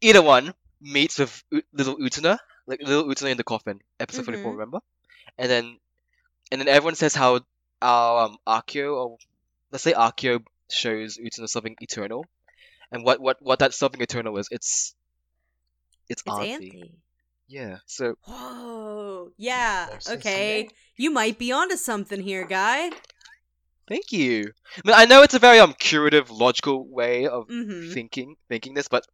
either 0.00 0.22
one 0.22 0.52
meets 0.80 1.18
with 1.18 1.32
U- 1.50 1.62
little 1.72 1.96
Utena 1.96 2.38
like 2.66 2.80
little 2.82 3.04
Utena 3.04 3.30
in 3.30 3.36
the 3.36 3.44
coffin 3.44 3.80
episode 4.00 4.26
34 4.26 4.50
Mhm. 4.50 4.54
remember 4.58 4.80
and 5.38 5.48
then 5.50 5.78
and 6.50 6.60
then 6.60 6.68
everyone 6.68 6.94
says 6.94 7.14
how 7.14 7.40
our 7.80 8.24
um 8.26 8.36
Akio 8.46 8.88
or 9.00 9.18
let's 9.70 9.84
say 9.84 9.92
Akio 9.92 10.44
shows 10.70 11.16
Utena 11.18 11.48
something 11.48 11.76
eternal 11.80 12.26
and 12.92 13.04
what 13.04 13.20
what 13.20 13.36
what 13.40 13.58
that 13.60 13.72
something 13.74 14.02
eternal 14.02 14.36
is 14.38 14.48
it's 14.50 14.94
it's, 16.08 16.22
It's 16.26 16.28
Anthy. 16.28 16.52
Anthy. 16.52 16.92
Yeah 17.48 17.78
so 17.86 18.14
Whoa. 18.24 19.30
Yeah. 19.36 19.88
Okay. 20.08 20.68
You 20.96 21.10
might 21.10 21.38
be 21.38 21.50
onto 21.52 21.76
something 21.76 22.20
here, 22.20 22.46
guy. 22.46 22.90
Thank 23.88 24.12
you. 24.12 24.52
I 24.78 24.80
mean, 24.84 24.94
I 24.96 25.04
know 25.04 25.22
it's 25.22 25.34
a 25.34 25.38
very 25.38 25.58
um 25.58 25.74
curative, 25.78 26.30
logical 26.30 26.86
way 26.88 27.26
of 27.26 27.48
Mhm. 27.48 27.92
thinking 27.92 28.36
thinking 28.48 28.74
this, 28.74 28.88
but 28.88 29.04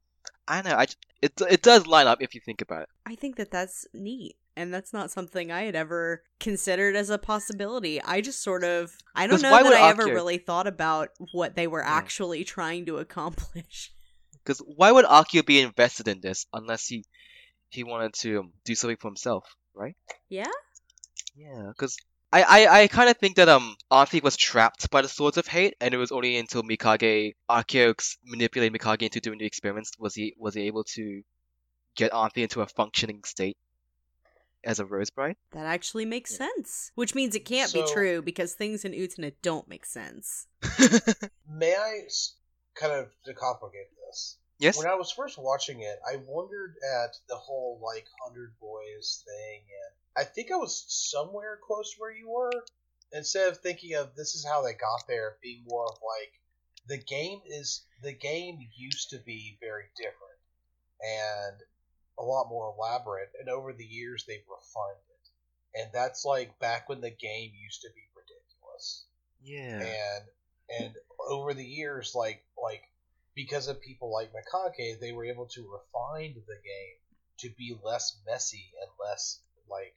I 0.46 0.62
know 0.62 0.74
I 0.74 0.86
it 1.22 1.32
it 1.48 1.62
does 1.62 1.86
line 1.86 2.06
up 2.06 2.22
if 2.22 2.34
you 2.34 2.40
think 2.44 2.60
about 2.60 2.82
it. 2.82 2.88
I 3.06 3.14
think 3.14 3.36
that 3.36 3.50
that's 3.50 3.86
neat. 3.92 4.36
And 4.56 4.74
that's 4.74 4.92
not 4.92 5.10
something 5.10 5.50
I 5.50 5.62
had 5.62 5.76
ever 5.76 6.22
considered 6.38 6.94
as 6.96 7.08
a 7.08 7.18
possibility. 7.18 8.02
I 8.02 8.20
just 8.20 8.42
sort 8.42 8.62
of 8.64 8.92
I 9.14 9.26
don't 9.26 9.40
know 9.42 9.50
that 9.50 9.72
I 9.72 9.88
ever 9.88 10.04
really 10.06 10.38
thought 10.38 10.66
about 10.66 11.10
what 11.32 11.54
they 11.54 11.66
were 11.66 11.80
Yeah. 11.82 11.88
actually 11.96 12.44
trying 12.44 12.86
to 12.86 12.98
accomplish. 12.98 13.92
Because 14.44 14.58
why 14.60 14.90
would 14.90 15.04
Akio 15.04 15.44
be 15.44 15.60
invested 15.60 16.08
in 16.08 16.20
this 16.20 16.46
unless 16.52 16.86
he 16.86 17.04
he 17.70 17.84
wanted 17.84 18.12
to 18.14 18.40
um, 18.40 18.52
do 18.64 18.74
something 18.74 18.96
for 18.96 19.08
himself, 19.08 19.44
right? 19.74 19.96
Yeah? 20.28 20.50
Yeah, 21.36 21.68
because 21.68 21.96
I 22.32 22.42
I, 22.42 22.80
I 22.82 22.86
kind 22.88 23.08
of 23.10 23.16
think 23.16 23.36
that 23.36 23.48
um 23.48 23.76
Anthy 23.90 24.20
was 24.20 24.36
trapped 24.36 24.90
by 24.90 25.02
the 25.02 25.08
Swords 25.08 25.36
of 25.38 25.46
Hate, 25.46 25.74
and 25.80 25.94
it 25.94 25.96
was 25.96 26.12
only 26.12 26.36
until 26.36 26.62
Mikage 26.62 27.32
Akio 27.48 27.90
ex- 27.90 28.18
manipulated 28.24 28.78
Mikage 28.78 29.02
into 29.02 29.20
doing 29.20 29.38
the 29.38 29.46
experiments 29.46 29.92
was 29.98 30.14
he 30.14 30.34
was 30.38 30.54
he 30.54 30.62
able 30.62 30.84
to 30.94 31.22
get 31.96 32.12
Anthy 32.14 32.42
into 32.42 32.60
a 32.60 32.66
functioning 32.66 33.22
state 33.24 33.56
as 34.64 34.78
a 34.78 34.84
Rose 34.84 35.10
Bride. 35.10 35.36
That 35.52 35.66
actually 35.66 36.04
makes 36.04 36.32
Yeah. 36.32 36.48
sense. 36.48 36.92
Which 36.94 37.14
means 37.14 37.34
it 37.34 37.44
can't 37.46 37.72
be 37.72 37.82
true 37.82 38.20
because 38.22 38.52
things 38.54 38.84
in 38.84 38.92
Utena 38.92 39.32
don't 39.42 39.66
make 39.68 39.86
sense. 39.86 40.46
may 41.48 41.74
I 41.74 42.02
kind 42.74 42.92
of 42.92 43.08
to 43.24 43.34
complicate 43.34 43.86
this? 44.06 44.36
Yes. 44.60 44.78
When 44.78 44.86
I 44.86 44.94
was 44.94 45.10
first 45.10 45.38
watching 45.38 45.80
it, 45.80 45.98
I 46.06 46.16
wondered 46.26 46.76
at 47.02 47.16
the 47.28 47.36
whole 47.36 47.80
like 47.82 48.06
hundred 48.24 48.52
boys 48.60 49.24
thing, 49.26 49.62
and 49.62 50.24
I 50.24 50.28
think 50.28 50.52
I 50.52 50.56
was 50.56 50.84
somewhere 50.88 51.58
close 51.66 51.94
where 51.98 52.12
you 52.14 52.30
were. 52.30 52.52
Instead 53.12 53.48
of 53.48 53.58
thinking 53.58 53.94
of 53.96 54.14
this 54.14 54.36
is 54.36 54.46
how 54.46 54.62
they 54.62 54.72
got 54.74 55.08
there, 55.08 55.36
being 55.42 55.64
more 55.66 55.86
of 55.86 55.98
like 56.06 56.32
the 56.86 56.98
game 56.98 57.40
is 57.46 57.84
the 58.02 58.12
game 58.12 58.58
used 58.76 59.10
to 59.10 59.18
be 59.18 59.58
very 59.60 59.84
different 59.96 60.16
and 61.00 61.56
a 62.18 62.22
lot 62.22 62.48
more 62.48 62.74
elaborate, 62.76 63.30
and 63.40 63.48
over 63.48 63.72
the 63.72 63.84
years 63.84 64.24
they've 64.28 64.44
refined 64.48 65.00
it, 65.08 65.80
and 65.80 65.90
that's 65.92 66.24
like 66.24 66.58
back 66.58 66.88
when 66.88 67.00
the 67.00 67.10
game 67.10 67.50
used 67.60 67.82
to 67.82 67.88
be 67.94 68.02
ridiculous 68.14 69.04
Yeah. 69.42 69.80
and 69.80 70.24
and 70.84 70.94
over 71.28 71.54
the 71.54 71.64
years 71.64 72.12
like 72.14 72.44
like 72.62 72.82
because 73.34 73.68
of 73.68 73.80
people 73.80 74.12
like 74.12 74.32
Mikage, 74.32 75.00
they 75.00 75.12
were 75.12 75.24
able 75.24 75.46
to 75.46 75.70
refine 75.70 76.34
the 76.34 76.60
game 76.62 76.98
to 77.38 77.50
be 77.56 77.78
less 77.82 78.18
messy 78.26 78.72
and 78.80 78.90
less 79.00 79.40
like 79.68 79.94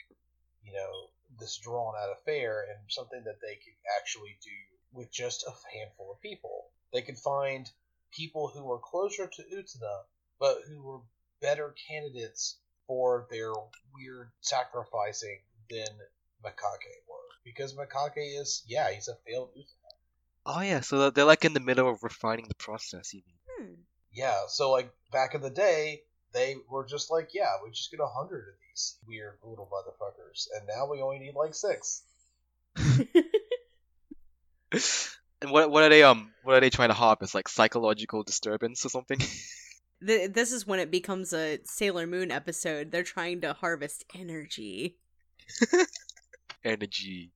you 0.63 0.73
know 0.73 1.09
this 1.39 1.57
drawn 1.57 1.93
out 1.97 2.15
affair 2.17 2.65
and 2.69 2.79
something 2.89 3.23
that 3.25 3.41
they 3.41 3.55
could 3.55 3.75
actually 3.99 4.37
do 4.43 4.51
with 4.93 5.11
just 5.11 5.43
a 5.43 5.77
handful 5.77 6.11
of 6.11 6.21
people. 6.21 6.69
They 6.93 7.01
could 7.01 7.17
find 7.17 7.69
people 8.11 8.47
who 8.47 8.63
were 8.63 8.79
closer 8.79 9.27
to 9.27 9.43
Utena, 9.43 10.03
but 10.39 10.59
who 10.67 10.83
were 10.83 10.99
better 11.41 11.75
candidates 11.89 12.59
for 12.87 13.27
their 13.31 13.51
weird 13.93 14.31
sacrificing 14.41 15.39
than 15.69 15.87
Mikage 16.43 16.93
were. 17.09 17.29
Because 17.43 17.73
Mikage 17.75 18.39
is, 18.39 18.63
yeah, 18.67 18.91
he's 18.91 19.07
a 19.07 19.17
failed 19.25 19.49
Utena. 19.57 19.82
Oh 20.45 20.61
yeah, 20.61 20.81
so 20.81 20.97
they're- 20.99 21.11
they're 21.11 21.25
like 21.25 21.45
in 21.45 21.53
the 21.53 21.59
middle 21.59 21.89
of 21.89 22.03
refining 22.03 22.47
the 22.47 22.55
process. 22.55 23.13
You 23.13 23.21
mean? 23.25 23.35
Hmm. 23.67 23.73
Yeah, 24.11 24.41
so 24.47 24.71
like 24.71 24.91
back 25.11 25.35
in 25.35 25.41
the 25.41 25.49
day, 25.49 26.03
they 26.33 26.55
were 26.69 26.85
just 26.85 27.09
like, 27.11 27.29
yeah, 27.33 27.53
we 27.63 27.71
just 27.71 27.91
get 27.91 27.99
a 27.99 28.07
hundred 28.07 28.47
of 28.49 28.55
these 28.69 28.97
weird 29.07 29.37
little 29.43 29.69
motherfuckers, 29.71 30.47
and 30.55 30.67
now 30.67 30.87
we 30.89 31.01
only 31.01 31.19
need 31.19 31.35
like 31.35 31.53
six. 31.55 32.03
And 35.41 35.51
what 35.51 35.69
what 35.69 35.83
are 35.83 35.89
they 35.89 36.03
um 36.03 36.31
what 36.43 36.55
are 36.55 36.61
they 36.61 36.69
trying 36.69 36.87
to 36.87 36.93
harvest? 36.95 37.35
Like 37.35 37.49
psychological 37.49 38.23
disturbance 38.23 38.85
or 38.85 38.89
something? 38.89 39.19
Th- 40.07 40.31
this 40.31 40.53
is 40.53 40.65
when 40.65 40.79
it 40.79 40.89
becomes 40.89 41.33
a 41.33 41.59
Sailor 41.65 42.07
Moon 42.07 42.31
episode. 42.31 42.91
They're 42.91 43.03
trying 43.03 43.41
to 43.41 43.51
harvest 43.51 44.05
energy. 44.15 44.97
Energy. 46.63 47.31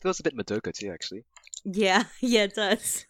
Feels 0.00 0.18
a 0.18 0.24
bit 0.24 0.36
Madoka 0.36 0.72
too, 0.72 0.90
actually. 0.92 1.24
Yeah, 1.64 2.04
yeah, 2.20 2.44
it 2.44 2.54
does. 2.54 3.04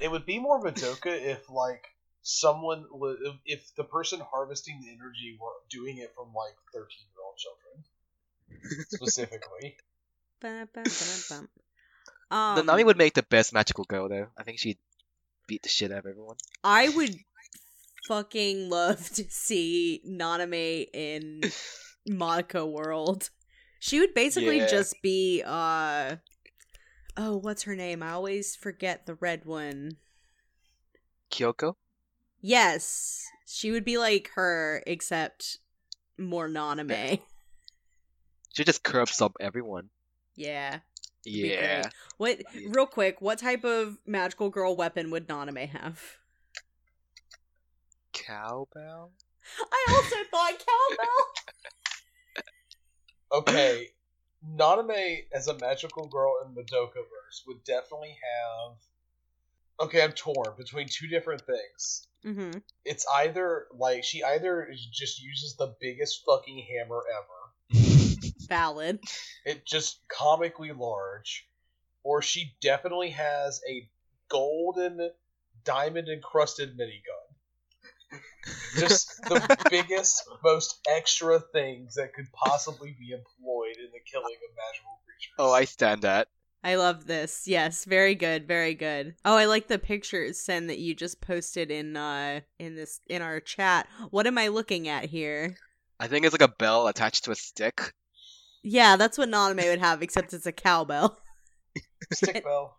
It 0.00 0.10
would 0.10 0.26
be 0.26 0.38
more 0.38 0.58
of 0.58 0.64
a 0.64 0.72
Madoka 0.72 1.06
if 1.06 1.48
like 1.50 1.84
someone 2.22 2.84
was 2.90 3.18
if 3.44 3.74
the 3.76 3.84
person 3.84 4.20
harvesting 4.20 4.80
the 4.80 4.88
energy 4.88 5.36
were 5.40 5.52
doing 5.70 5.98
it 5.98 6.12
from 6.14 6.32
like 6.34 6.54
thirteen 6.72 7.06
year 7.14 7.24
old 7.24 7.36
children 7.36 8.84
specifically. 8.88 9.76
Ba-da-ba-ba-da-bum. 10.40 11.48
Um, 12.30 12.56
the 12.56 12.62
Nami 12.62 12.84
would 12.84 12.96
make 12.96 13.14
the 13.14 13.22
best 13.24 13.52
magical 13.52 13.84
girl 13.84 14.08
though. 14.08 14.28
I 14.38 14.42
think 14.42 14.58
she'd 14.58 14.78
beat 15.46 15.62
the 15.62 15.68
shit 15.68 15.92
out 15.92 15.98
of 15.98 16.06
everyone. 16.06 16.36
I 16.64 16.88
would 16.88 17.14
fucking 18.08 18.70
love 18.70 19.06
to 19.10 19.24
see 19.28 20.00
Nanami 20.08 20.86
in 20.94 21.42
Madoka 22.08 22.70
World. 22.70 23.28
She 23.80 24.00
would 24.00 24.14
basically 24.14 24.58
Yeah. 24.58 24.66
just 24.66 24.94
be 25.02 25.42
uh 25.44 26.16
oh, 27.16 27.36
what's 27.36 27.64
her 27.64 27.76
name? 27.76 28.02
I 28.02 28.12
always 28.12 28.56
forget 28.56 29.06
the 29.06 29.14
red 29.14 29.44
one. 29.44 29.96
Kyoko? 31.30 31.74
Yes. 32.40 33.26
She 33.46 33.70
would 33.70 33.84
be 33.84 33.98
like 33.98 34.30
her 34.34 34.82
except 34.86 35.58
more 36.18 36.48
Nanami. 36.48 37.20
She 38.52 38.64
just 38.64 38.82
curbs 38.82 39.20
up 39.20 39.36
everyone. 39.40 39.90
Yeah. 40.34 40.80
be 41.24 41.40
great. 41.40 41.52
Yeah. 41.52 41.82
What 42.16 42.40
real 42.68 42.86
quick, 42.86 43.20
what 43.20 43.38
type 43.38 43.64
of 43.64 43.98
magical 44.06 44.50
girl 44.50 44.74
weapon 44.74 45.10
would 45.10 45.28
Nanami 45.28 45.68
have? 45.68 46.00
Cowbell? 48.12 49.12
I 49.72 49.86
also 49.90 50.16
thought 50.30 50.52
cowbell. 50.58 51.26
Okay, 53.32 53.90
Nanami 54.46 55.24
as 55.32 55.48
a 55.48 55.58
magical 55.58 56.06
girl 56.06 56.34
in 56.44 56.54
Madoka 56.54 56.94
verse 56.94 57.42
would 57.46 57.62
definitely 57.64 58.16
have. 58.22 58.76
Okay, 59.86 60.02
I'm 60.02 60.12
torn 60.12 60.54
between 60.58 60.88
two 60.88 61.08
different 61.08 61.42
things. 61.42 62.06
mm-hmm. 62.24 62.58
It's 62.84 63.06
either 63.14 63.66
like 63.74 64.04
she 64.04 64.22
either 64.22 64.68
just 64.92 65.22
uses 65.22 65.56
the 65.56 65.74
biggest 65.80 66.22
fucking 66.26 66.66
hammer 66.70 67.02
ever, 67.18 67.80
Valid. 68.48 69.00
it 69.46 69.64
just 69.64 70.00
comically 70.08 70.72
large, 70.72 71.46
or 72.02 72.20
she 72.20 72.54
definitely 72.60 73.10
has 73.10 73.62
a 73.68 73.88
golden 74.28 75.10
diamond 75.64 76.08
encrusted 76.08 76.76
minigun. 76.76 77.19
Just 78.76 79.20
the 79.22 79.58
biggest, 79.70 80.24
most 80.42 80.80
extra 80.88 81.40
things 81.52 81.94
that 81.94 82.14
could 82.14 82.26
possibly 82.32 82.96
be 82.98 83.12
employed 83.12 83.76
in 83.78 83.90
the 83.92 84.00
killing 84.10 84.34
of 84.34 84.56
magical 84.56 85.00
creatures. 85.04 85.34
Oh, 85.38 85.52
I 85.52 85.64
stand 85.64 86.02
that. 86.02 86.28
I 86.62 86.74
love 86.74 87.06
this. 87.06 87.48
Yes, 87.48 87.84
very 87.84 88.14
good, 88.14 88.46
very 88.46 88.74
good. 88.74 89.14
Oh, 89.24 89.36
I 89.36 89.46
like 89.46 89.68
the 89.68 89.78
pictures 89.78 90.38
Sen 90.38 90.66
that 90.66 90.78
you 90.78 90.94
just 90.94 91.20
posted 91.20 91.70
in 91.70 91.96
uh 91.96 92.40
in 92.58 92.76
this 92.76 93.00
in 93.08 93.22
our 93.22 93.40
chat. 93.40 93.88
What 94.10 94.26
am 94.26 94.36
I 94.36 94.48
looking 94.48 94.86
at 94.86 95.06
here? 95.06 95.56
I 95.98 96.06
think 96.06 96.24
it's 96.24 96.34
like 96.34 96.48
a 96.48 96.54
bell 96.58 96.86
attached 96.86 97.24
to 97.24 97.30
a 97.30 97.36
stick. 97.36 97.94
Yeah, 98.62 98.96
that's 98.96 99.16
what 99.16 99.30
Nanami 99.30 99.70
would 99.70 99.78
have, 99.78 100.02
except 100.02 100.34
it's 100.34 100.46
a 100.46 100.52
cowbell. 100.52 101.18
stick 102.12 102.44
bell. 102.44 102.76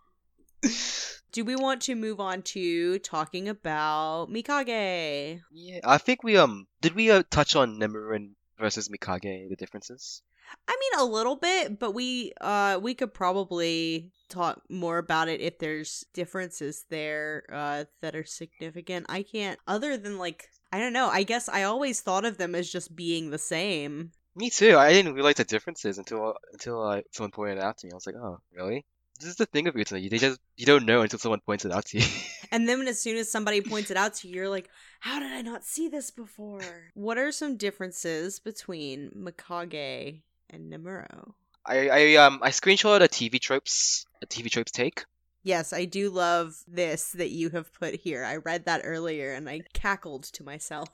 Do 1.32 1.46
we 1.46 1.56
want 1.56 1.82
to 1.84 1.96
move 1.96 2.20
on 2.20 2.42
to 2.54 3.00
talking 3.00 3.48
about 3.48 4.30
Mikage? 4.30 5.40
Yeah, 5.52 5.80
I 5.84 5.98
think 5.98 6.24
we 6.24 6.38
um 6.38 6.68
did 6.82 6.94
we 6.94 7.10
uh, 7.10 7.24
touch 7.30 7.56
on 7.56 7.80
Nemurin 7.80 8.32
versus 8.60 8.90
Mikage 8.90 9.50
the 9.50 9.56
differences? 9.56 10.22
I 10.68 10.76
mean 10.78 11.00
a 11.00 11.10
little 11.10 11.38
bit, 11.38 11.80
but 11.80 11.92
we 11.92 12.34
uh 12.42 12.80
we 12.82 12.96
could 12.96 13.14
probably 13.14 14.12
talk 14.28 14.62
more 14.70 14.98
about 14.98 15.30
it 15.30 15.40
if 15.40 15.58
there's 15.58 16.06
differences 16.14 16.86
there 16.90 17.46
uh 17.52 17.86
that 18.02 18.16
are 18.16 18.26
significant. 18.26 19.06
I 19.08 19.24
can't 19.24 19.58
other 19.68 19.96
than 19.96 20.18
like 20.18 20.50
I 20.74 20.80
don't 20.80 20.94
know. 20.94 21.08
I 21.08 21.24
guess 21.24 21.48
I 21.48 21.64
always 21.64 22.02
thought 22.02 22.26
of 22.26 22.38
them 22.38 22.56
as 22.56 22.70
just 22.70 22.94
being 22.96 23.30
the 23.30 23.38
same. 23.38 24.12
Me 24.36 24.50
too. 24.50 24.78
I 24.78 24.92
didn't 24.92 25.14
realize 25.14 25.36
the 25.36 25.44
differences 25.46 25.98
until 25.98 26.36
until 26.52 26.82
uh, 26.84 27.02
someone 27.12 27.32
pointed 27.32 27.58
it 27.58 27.64
out 27.64 27.78
to 27.78 27.88
me. 27.88 27.92
I 27.92 27.96
was 27.96 28.06
like, 28.08 28.16
oh, 28.16 28.40
really? 28.54 28.86
This 29.22 29.30
is 29.30 29.36
the 29.36 29.46
thing 29.46 29.68
of. 29.68 29.76
You 29.76 30.10
they 30.10 30.18
just 30.18 30.40
you 30.58 30.66
don't 30.66 30.88
know 30.88 31.02
until 31.02 31.20
someone 31.20 31.42
points 31.42 31.64
it 31.64 31.72
out 31.72 31.86
to 31.86 32.00
you. 32.00 32.06
And 32.54 32.68
then 32.68 32.86
as 32.88 33.02
soon 33.02 33.16
as 33.16 33.32
somebody 33.32 33.62
points 33.62 33.92
it 33.92 33.98
out 33.98 34.16
to 34.16 34.28
you, 34.28 34.36
you're 34.36 34.50
like, 34.50 34.70
how 35.00 35.20
did 35.20 35.32
I 35.32 35.42
not 35.42 35.64
see 35.64 35.88
this 35.88 36.12
before? 36.12 36.92
What 36.96 37.18
are 37.18 37.32
some 37.32 37.56
differences 37.56 38.40
between 38.40 39.12
Mikage 39.16 40.24
and 40.50 40.74
Nemuro? 40.74 41.34
I 41.66 41.90
I 41.90 42.16
um 42.16 42.40
I 42.42 42.50
screenshot 42.50 43.02
a 43.02 43.08
TV 43.08 43.40
tropes 43.40 44.06
a 44.24 44.26
TV 44.26 44.50
tropes 44.50 44.72
take. 44.72 45.06
Yes, 45.44 45.72
I 45.72 45.86
do 45.86 46.10
love 46.10 46.56
this 46.68 47.12
that 47.12 47.30
you 47.30 47.52
have 47.52 47.72
put 47.74 47.96
here. 47.96 48.26
I 48.26 48.38
read 48.38 48.66
that 48.66 48.82
earlier 48.84 49.34
and 49.34 49.48
I 49.48 49.62
cackled 49.74 50.24
to 50.34 50.44
myself. 50.44 50.90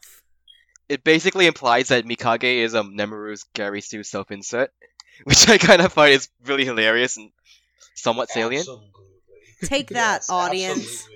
It 0.89 1.03
basically 1.03 1.47
implies 1.47 1.87
that 1.87 2.05
Mikage 2.05 2.57
is 2.57 2.75
um 2.75 2.95
Nemuro's 2.95 3.45
Gary 3.53 3.81
Sue 3.81 4.03
self 4.03 4.29
insert, 4.31 4.71
which 5.23 5.49
I 5.49 5.57
kind 5.57 5.81
of 5.81 5.93
find 5.93 6.13
is 6.13 6.29
really 6.45 6.65
hilarious 6.65 7.17
and 7.17 7.31
somewhat 7.95 8.29
salient. 8.29 8.67
Absolutely. 8.67 8.87
Take 9.63 9.87
that, 9.89 10.21
Yes, 10.21 10.29
audience. 10.29 11.07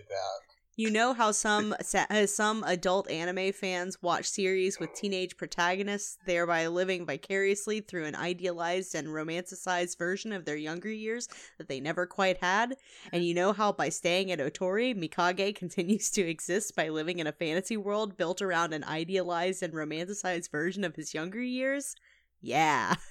You 0.78 0.90
know 0.90 1.14
how 1.14 1.32
some 1.32 1.76
uh, 1.94 2.26
some 2.26 2.64
adult 2.64 3.08
anime 3.12 3.52
fans 3.52 4.02
watch 4.02 4.26
series 4.26 4.80
with 4.80 4.96
teenage 4.96 5.38
protagonists, 5.38 6.18
thereby 6.26 6.66
living 6.68 7.06
vicariously 7.06 7.82
through 7.82 8.06
an 8.06 8.16
idealized 8.16 8.96
and 8.96 9.10
romanticized 9.10 9.98
version 10.00 10.32
of 10.32 10.46
their 10.46 10.56
younger 10.56 10.90
years 10.90 11.28
that 11.60 11.68
they 11.68 11.82
never 11.82 12.08
quite 12.08 12.38
had. 12.38 12.78
And 13.12 13.24
you 13.24 13.34
know 13.34 13.52
how 13.54 13.74
by 13.74 13.90
staying 13.90 14.32
at 14.32 14.40
Otori, 14.40 14.96
Mikage 14.96 15.56
continues 15.56 16.10
to 16.12 16.22
exist 16.22 16.76
by 16.76 16.90
living 16.90 17.20
in 17.20 17.28
a 17.28 17.34
fantasy 17.34 17.78
world 17.78 18.18
built 18.18 18.42
around 18.42 18.74
an 18.74 18.86
idealized 18.86 19.62
and 19.62 19.74
romanticized 19.74 20.50
version 20.50 20.84
of 20.84 20.96
his 20.96 21.14
younger 21.14 21.44
years. 21.44 21.96
Yeah. 22.42 22.96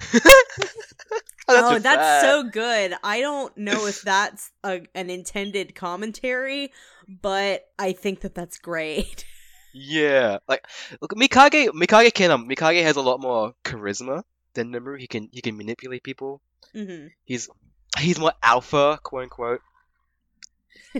oh, 1.48 1.74
just 1.74 1.82
that's 1.82 2.20
so 2.20 2.42
good. 2.44 2.94
I 3.02 3.20
don't 3.20 3.56
know 3.56 3.86
if 3.86 4.00
that's 4.02 4.50
a, 4.64 4.82
an 4.94 5.10
intended 5.10 5.74
commentary, 5.74 6.72
but 7.08 7.66
I 7.78 7.92
think 7.92 8.20
that 8.20 8.34
that's 8.34 8.58
great. 8.58 9.24
Yeah, 9.72 10.38
like 10.48 10.66
look, 11.00 11.12
Mikage. 11.12 11.68
Mikage 11.68 12.12
can 12.12 12.32
um 12.32 12.48
Mikage 12.48 12.82
has 12.82 12.96
a 12.96 13.00
lot 13.02 13.20
more 13.20 13.54
charisma 13.64 14.24
than 14.54 14.72
Nemuro. 14.72 14.98
He 14.98 15.06
can 15.06 15.28
he 15.30 15.40
can 15.42 15.56
manipulate 15.56 16.02
people. 16.02 16.40
hmm 16.72 17.06
He's 17.24 17.48
he's 17.96 18.18
more 18.18 18.32
alpha, 18.42 18.98
quote 19.02 19.22
unquote. 19.24 19.60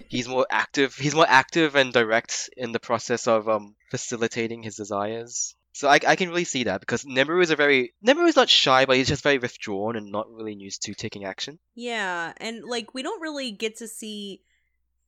he's 0.09 0.29
more 0.29 0.47
active. 0.51 0.95
He's 0.95 1.15
more 1.15 1.27
active 1.29 1.75
and 1.75 1.93
direct 1.93 2.51
in 2.57 2.73
the 2.73 2.79
process 2.81 3.27
of 3.27 3.49
um 3.49 3.75
facilitating 3.91 4.63
his 4.63 4.77
desires. 4.77 5.57
So 5.81 5.89
I, 5.89 5.99
I 6.07 6.17
can 6.17 6.29
really 6.29 6.45
see 6.45 6.65
that 6.65 6.81
because 6.81 7.07
Nemuro 7.07 7.43
is 7.43 7.51
a 7.51 7.57
very 7.57 7.95
Nemuro 8.07 8.29
is 8.29 8.37
not 8.37 8.51
shy, 8.51 8.85
but 8.85 8.99
he's 8.99 9.09
just 9.09 9.23
very 9.23 9.39
withdrawn 9.39 9.97
and 9.97 10.13
not 10.13 10.31
really 10.31 10.53
used 10.53 10.83
to 10.83 10.93
taking 10.93 11.25
action. 11.25 11.59
Yeah, 11.75 12.35
and 12.37 12.63
like 12.67 12.93
we 12.93 13.03
don't 13.03 13.23
really 13.23 13.51
get 13.51 13.79
to 13.79 13.89
see 13.89 14.43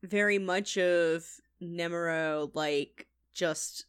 very 0.03 0.39
much 0.39 0.79
of 0.79 1.27
Nemuro 1.63 2.51
like 2.55 3.07
just 3.35 3.85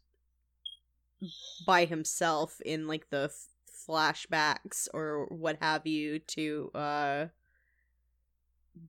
by 1.66 1.86
himself 1.86 2.60
in 2.66 2.86
like 2.86 3.10
the 3.10 3.32
f- 3.32 3.48
flashbacks 3.88 4.90
or 4.94 5.28
what 5.28 5.60
have 5.62 5.88
you 5.88 6.20
to 6.20 6.70
uh 6.76 7.26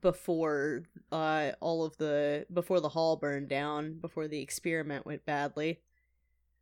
before 0.00 0.82
uh 1.12 1.52
all 1.60 1.84
of 1.84 1.96
the 1.98 2.44
before 2.52 2.80
the 2.80 2.88
hall 2.88 3.14
burned 3.14 3.48
down 3.48 3.98
before 4.00 4.26
the 4.26 4.40
experiment 4.40 5.06
went 5.06 5.24
badly 5.24 5.78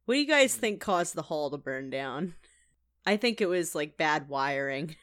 what 0.05 0.15
do 0.15 0.21
you 0.21 0.27
guys 0.27 0.55
think 0.55 0.81
caused 0.81 1.15
the 1.15 1.23
hall 1.23 1.51
to 1.51 1.57
burn 1.59 1.91
down 1.91 2.35
i 3.07 3.17
think 3.17 3.41
it 3.41 3.47
was 3.47 3.75
like 3.75 3.97
bad 3.97 4.29
wiring 4.29 4.95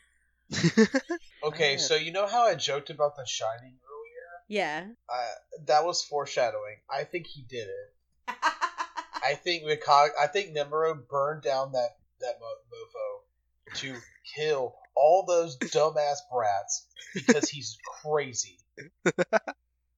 Okay, 1.44 1.78
so 1.78 1.96
you 1.96 2.12
know 2.12 2.28
how 2.28 2.44
I 2.48 2.56
joked 2.56 2.90
about 2.90 3.16
the 3.16 3.26
Shining 3.26 3.76
earlier? 3.86 4.44
yeah 4.48 4.88
Uh, 5.08 5.32
that 5.68 5.86
was 5.86 6.04
foreshadowing. 6.04 6.78
I 6.90 7.04
think 7.04 7.28
he 7.28 7.44
did 7.44 7.68
it. 7.68 7.94
I 9.24 9.36
think 9.36 9.64
Mikage, 9.64 10.10
I 10.20 10.28
think 10.28 10.56
Nemuro 10.56 11.08
burned 11.08 11.44
down 11.44 11.72
that 11.74 11.98
that 12.20 12.40
mo- 12.42 12.66
mofo 12.74 13.76
to 13.80 13.96
kill 14.36 14.76
all 14.96 15.26
those 15.26 15.58
dumbass 15.58 16.18
brats 16.32 16.88
because 17.14 17.48
he's 17.50 17.78
crazy. 18.04 18.58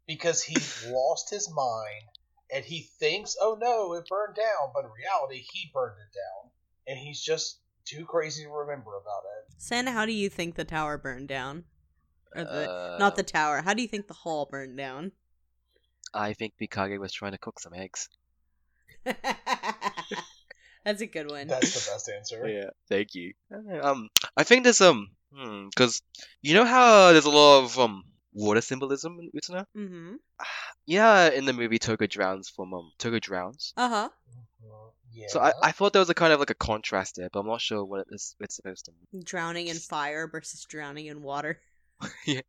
because 0.07 0.43
he 0.43 0.57
lost 0.91 1.29
his 1.29 1.49
mind 1.49 2.03
and 2.51 2.65
he 2.65 2.81
thinks, 2.99 3.35
"Oh 3.39 3.57
no, 3.59 3.93
it 3.93 4.07
burned 4.07 4.35
down," 4.35 4.71
but 4.73 4.85
in 4.85 4.91
reality, 4.91 5.43
he 5.51 5.71
burned 5.73 5.97
it 5.99 6.13
down, 6.13 6.51
and 6.87 6.97
he's 6.97 7.21
just 7.21 7.59
too 7.85 8.05
crazy 8.05 8.43
to 8.43 8.49
remember 8.49 8.97
about 8.97 9.23
it. 9.37 9.53
Santa, 9.57 9.91
how 9.91 10.05
do 10.05 10.11
you 10.11 10.29
think 10.29 10.55
the 10.55 10.65
tower 10.65 10.97
burned 10.97 11.27
down? 11.27 11.65
Or 12.35 12.43
the 12.43 12.69
Uh, 12.69 12.97
not 12.99 13.15
the 13.15 13.23
tower. 13.23 13.61
How 13.61 13.73
do 13.73 13.81
you 13.81 13.87
think 13.87 14.07
the 14.07 14.13
hall 14.13 14.45
burned 14.45 14.77
down? 14.77 15.11
I 16.13 16.33
think 16.33 16.53
Mikage 16.59 16.99
was 16.99 17.13
trying 17.13 17.31
to 17.31 17.37
cook 17.37 17.59
some 17.59 17.73
eggs. 17.73 18.09
That's 20.83 21.01
a 21.01 21.05
good 21.05 21.29
one. 21.29 21.47
That's 21.47 21.73
the 21.73 21.91
best 21.91 22.09
answer. 22.09 22.47
Yeah, 22.47 22.69
thank 22.89 23.13
you. 23.13 23.33
Um, 23.81 24.09
I 24.35 24.43
think 24.43 24.63
there's 24.63 24.81
um, 24.81 25.09
hmm, 25.33 25.67
because 25.69 26.01
you 26.41 26.53
know 26.53 26.65
how 26.65 27.11
there's 27.11 27.25
a 27.25 27.29
lot 27.29 27.63
of 27.63 27.77
um 27.79 28.03
water 28.33 28.61
symbolism 28.61 29.19
in 29.19 29.31
Utena. 29.31 29.65
mm-hmm. 29.75 30.15
Yeah, 30.85 31.29
in 31.29 31.45
the 31.45 31.53
movie 31.53 31.77
Togo 31.77 32.07
drowns 32.07 32.49
from 32.49 32.73
um 32.73 32.91
Togo 32.97 33.19
drowns. 33.19 33.73
Uh 33.77 33.89
huh. 33.89 34.09
Yeah. 35.13 35.27
So 35.29 35.39
I, 35.39 35.51
I 35.61 35.71
thought 35.71 35.93
there 35.93 35.99
was 35.99 36.09
a 36.09 36.15
kind 36.15 36.33
of 36.33 36.39
like 36.39 36.49
a 36.49 36.55
contrast 36.55 37.15
there, 37.17 37.29
but 37.31 37.41
I'm 37.41 37.47
not 37.47 37.61
sure 37.61 37.83
what 37.83 38.07
it's 38.11 38.35
it's 38.39 38.55
supposed 38.55 38.85
to 38.85 38.91
mean. 38.91 39.23
Drowning 39.23 39.67
in 39.67 39.77
fire 39.77 40.27
versus 40.27 40.65
drowning 40.65 41.07
in 41.07 41.21
water. 41.21 41.59
yeah. 42.25 42.41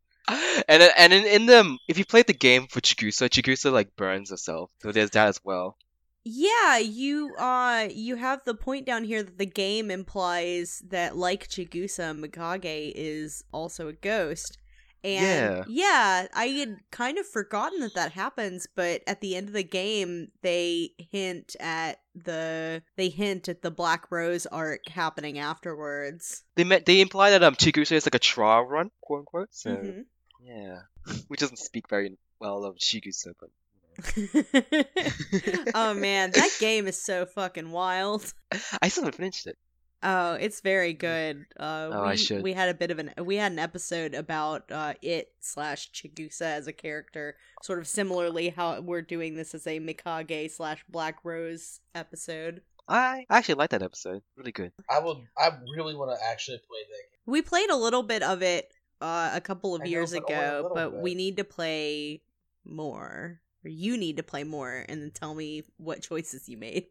And 0.67 0.81
and 0.97 1.13
in, 1.13 1.25
in 1.25 1.45
the 1.45 1.77
if 1.87 1.97
you 1.97 2.05
played 2.05 2.27
the 2.27 2.33
game 2.33 2.67
for 2.67 2.79
Chigusa, 2.79 3.29
Chigusa 3.29 3.71
like 3.71 3.95
burns 3.95 4.29
herself, 4.29 4.71
so 4.81 4.91
there's 4.91 5.11
that 5.11 5.27
as 5.27 5.39
well. 5.43 5.77
Yeah, 6.23 6.77
you 6.77 7.35
uh 7.37 7.89
you 7.91 8.15
have 8.15 8.41
the 8.45 8.55
point 8.55 8.85
down 8.85 9.03
here 9.03 9.21
that 9.21 9.37
the 9.37 9.45
game 9.45 9.91
implies 9.91 10.81
that 10.87 11.17
like 11.17 11.49
Chigusa, 11.49 12.17
Mikage 12.17 12.93
is 12.95 13.43
also 13.51 13.89
a 13.89 13.93
ghost. 13.93 14.57
And 15.03 15.65
yeah, 15.67 16.27
I 16.33 16.45
had 16.47 16.77
kind 16.91 17.17
of 17.17 17.27
forgotten 17.27 17.81
that 17.81 17.95
that 17.95 18.13
happens, 18.13 18.67
but 18.73 19.01
at 19.05 19.19
the 19.21 19.35
end 19.35 19.47
of 19.49 19.53
the 19.53 19.63
game 19.63 20.29
they 20.41 20.91
hint 21.11 21.55
at 21.59 21.99
the 22.15 22.81
they 22.95 23.09
hint 23.09 23.49
at 23.49 23.61
the 23.61 23.71
Black 23.71 24.09
Rose 24.11 24.45
arc 24.45 24.87
happening 24.87 25.39
afterwards. 25.39 26.43
They 26.55 26.63
met 26.63 26.85
they 26.85 27.01
imply 27.01 27.31
that 27.31 27.43
um 27.43 27.55
Chigusa 27.55 27.91
is 27.93 28.05
like 28.05 28.15
a 28.15 28.19
trial 28.19 28.63
run, 28.63 28.91
quote 29.01 29.19
unquote. 29.19 29.49
So 29.51 29.71
Mhm. 29.71 30.05
yeah, 30.41 30.79
which 31.27 31.39
doesn't 31.41 31.57
speak 31.59 31.89
very 31.89 32.17
well 32.39 32.63
of 32.63 32.77
Chigusa, 32.77 33.33
but. 33.39 33.49
oh 35.75 35.93
man, 35.93 36.31
that 36.31 36.49
game 36.59 36.87
is 36.87 37.01
so 37.01 37.25
fucking 37.25 37.71
wild. 37.71 38.33
I 38.81 38.87
still 38.87 39.03
haven't 39.03 39.17
finished 39.17 39.47
it. 39.47 39.57
Oh, 40.03 40.33
it's 40.33 40.59
very 40.61 40.93
good. 40.93 41.45
Uh, 41.57 41.89
Oh, 41.91 42.03
we, 42.03 42.09
I 42.09 42.15
should. 42.15 42.43
we 42.43 42.53
had 42.53 42.69
a 42.69 42.73
bit 42.73 42.91
of 42.91 42.99
an 42.99 43.13
we 43.23 43.37
had 43.37 43.51
an 43.53 43.59
episode 43.59 44.13
about 44.13 44.69
uh, 44.71 44.93
it 45.01 45.31
slash 45.39 45.91
Chigusa 45.91 46.41
as 46.41 46.67
a 46.67 46.73
character, 46.73 47.35
sort 47.61 47.79
of 47.79 47.87
similarly 47.87 48.49
how 48.49 48.81
we're 48.81 49.01
doing 49.01 49.35
this 49.35 49.55
as 49.55 49.65
a 49.65 49.79
Mikage 49.79 50.51
slash 50.51 50.83
Black 50.89 51.19
Rose 51.23 51.79
episode. 51.95 52.61
I 52.87 53.25
I 53.29 53.37
actually 53.37 53.55
like 53.55 53.69
that 53.69 53.81
episode. 53.81 54.21
Really 54.35 54.51
good. 54.51 54.73
I 54.89 54.99
would. 54.99 55.17
I 55.37 55.51
really 55.75 55.95
want 55.95 56.11
to 56.11 56.25
actually 56.27 56.57
play 56.57 56.79
that 56.89 57.09
game. 57.11 57.19
We 57.25 57.41
played 57.41 57.69
a 57.69 57.77
little 57.77 58.03
bit 58.03 58.23
of 58.23 58.41
it 58.43 58.73
uh, 58.99 59.31
a 59.33 59.39
couple 59.39 59.73
of 59.73 59.81
I 59.81 59.85
know, 59.85 59.89
years 59.91 60.11
but 60.11 60.23
ago, 60.29 60.71
but 60.75 60.91
bit. 60.91 60.99
we 61.01 61.15
need 61.15 61.37
to 61.37 61.45
play 61.45 62.21
more. 62.65 63.39
Or 63.65 63.69
you 63.69 63.95
need 63.95 64.17
to 64.17 64.23
play 64.23 64.43
more, 64.43 64.83
and 64.89 65.01
then 65.01 65.11
tell 65.11 65.33
me 65.33 65.63
what 65.77 66.01
choices 66.01 66.49
you 66.49 66.57
made. 66.57 66.87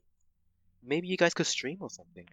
Maybe 0.84 1.08
you 1.08 1.16
guys 1.16 1.34
could 1.34 1.46
stream 1.46 1.78
or 1.80 1.90
something. 1.90 2.26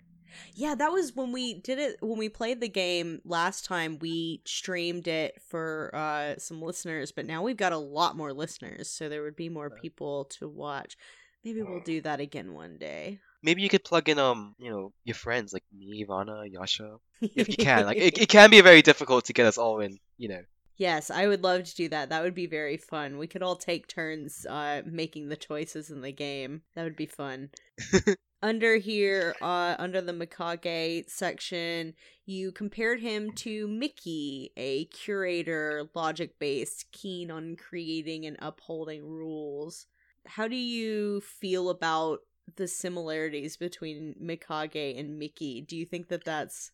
Yeah, 0.55 0.75
that 0.75 0.91
was 0.91 1.15
when 1.15 1.31
we 1.31 1.55
did 1.55 1.79
it 1.79 1.97
when 2.01 2.17
we 2.17 2.29
played 2.29 2.61
the 2.61 2.69
game 2.69 3.21
last 3.25 3.65
time. 3.65 3.97
We 3.99 4.41
streamed 4.45 5.07
it 5.07 5.41
for 5.47 5.91
uh 5.93 6.35
some 6.37 6.61
listeners, 6.61 7.11
but 7.11 7.25
now 7.25 7.41
we've 7.41 7.57
got 7.57 7.73
a 7.73 7.77
lot 7.77 8.17
more 8.17 8.33
listeners, 8.33 8.89
so 8.89 9.09
there 9.09 9.23
would 9.23 9.35
be 9.35 9.49
more 9.49 9.69
people 9.69 10.25
to 10.39 10.47
watch. 10.47 10.97
Maybe 11.43 11.61
we'll 11.63 11.81
do 11.81 12.01
that 12.01 12.19
again 12.19 12.53
one 12.53 12.77
day. 12.77 13.19
Maybe 13.41 13.61
you 13.61 13.69
could 13.69 13.83
plug 13.83 14.09
in 14.09 14.19
um 14.19 14.55
you 14.59 14.69
know 14.69 14.93
your 15.03 15.15
friends 15.15 15.53
like 15.53 15.63
me, 15.75 16.05
Ivana, 16.05 16.51
Yasha, 16.51 16.97
if 17.21 17.49
you 17.49 17.57
can. 17.57 17.85
Like 17.85 17.97
it, 17.97 18.17
it 18.21 18.29
can 18.29 18.49
be 18.49 18.61
very 18.61 18.81
difficult 18.81 19.25
to 19.25 19.33
get 19.33 19.45
us 19.45 19.57
all 19.57 19.79
in. 19.79 19.97
You 20.17 20.29
know. 20.29 20.41
Yes, 20.77 21.11
I 21.11 21.27
would 21.27 21.43
love 21.43 21.65
to 21.65 21.75
do 21.75 21.89
that. 21.89 22.09
That 22.09 22.23
would 22.23 22.35
be 22.35 22.47
very 22.47 22.77
fun. 22.77 23.17
We 23.17 23.27
could 23.27 23.43
all 23.43 23.55
take 23.55 23.87
turns 23.87 24.45
uh 24.45 24.81
making 24.85 25.29
the 25.29 25.37
choices 25.37 25.89
in 25.89 26.01
the 26.01 26.11
game. 26.11 26.61
That 26.75 26.83
would 26.83 26.97
be 26.97 27.05
fun. 27.07 27.49
under 28.41 28.77
here, 28.77 29.35
uh 29.41 29.75
under 29.79 30.01
the 30.01 30.13
Mikage 30.13 31.09
section, 31.09 31.93
you 32.25 32.51
compared 32.51 32.99
him 33.01 33.31
to 33.33 33.67
Miki, 33.67 34.51
a 34.57 34.85
curator, 34.85 35.89
logic-based, 35.95 36.91
keen 36.91 37.31
on 37.31 37.55
creating 37.55 38.25
and 38.25 38.37
upholding 38.39 39.03
rules. 39.05 39.87
How 40.25 40.47
do 40.47 40.55
you 40.55 41.21
feel 41.21 41.69
about 41.69 42.19
the 42.55 42.67
similarities 42.67 43.57
between 43.57 44.15
Mikage 44.21 44.99
and 44.99 45.17
Miki? 45.19 45.61
Do 45.61 45.75
you 45.75 45.85
think 45.85 46.07
that 46.09 46.25
that's 46.25 46.71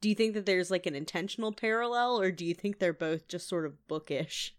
do 0.00 0.08
you 0.08 0.14
think 0.14 0.34
that 0.34 0.46
there's 0.46 0.70
like 0.70 0.86
an 0.86 0.94
intentional 0.94 1.52
parallel 1.52 2.20
or 2.20 2.30
do 2.30 2.44
you 2.44 2.54
think 2.54 2.78
they're 2.78 2.92
both 2.92 3.28
just 3.28 3.48
sort 3.48 3.66
of 3.66 3.86
bookish 3.88 4.54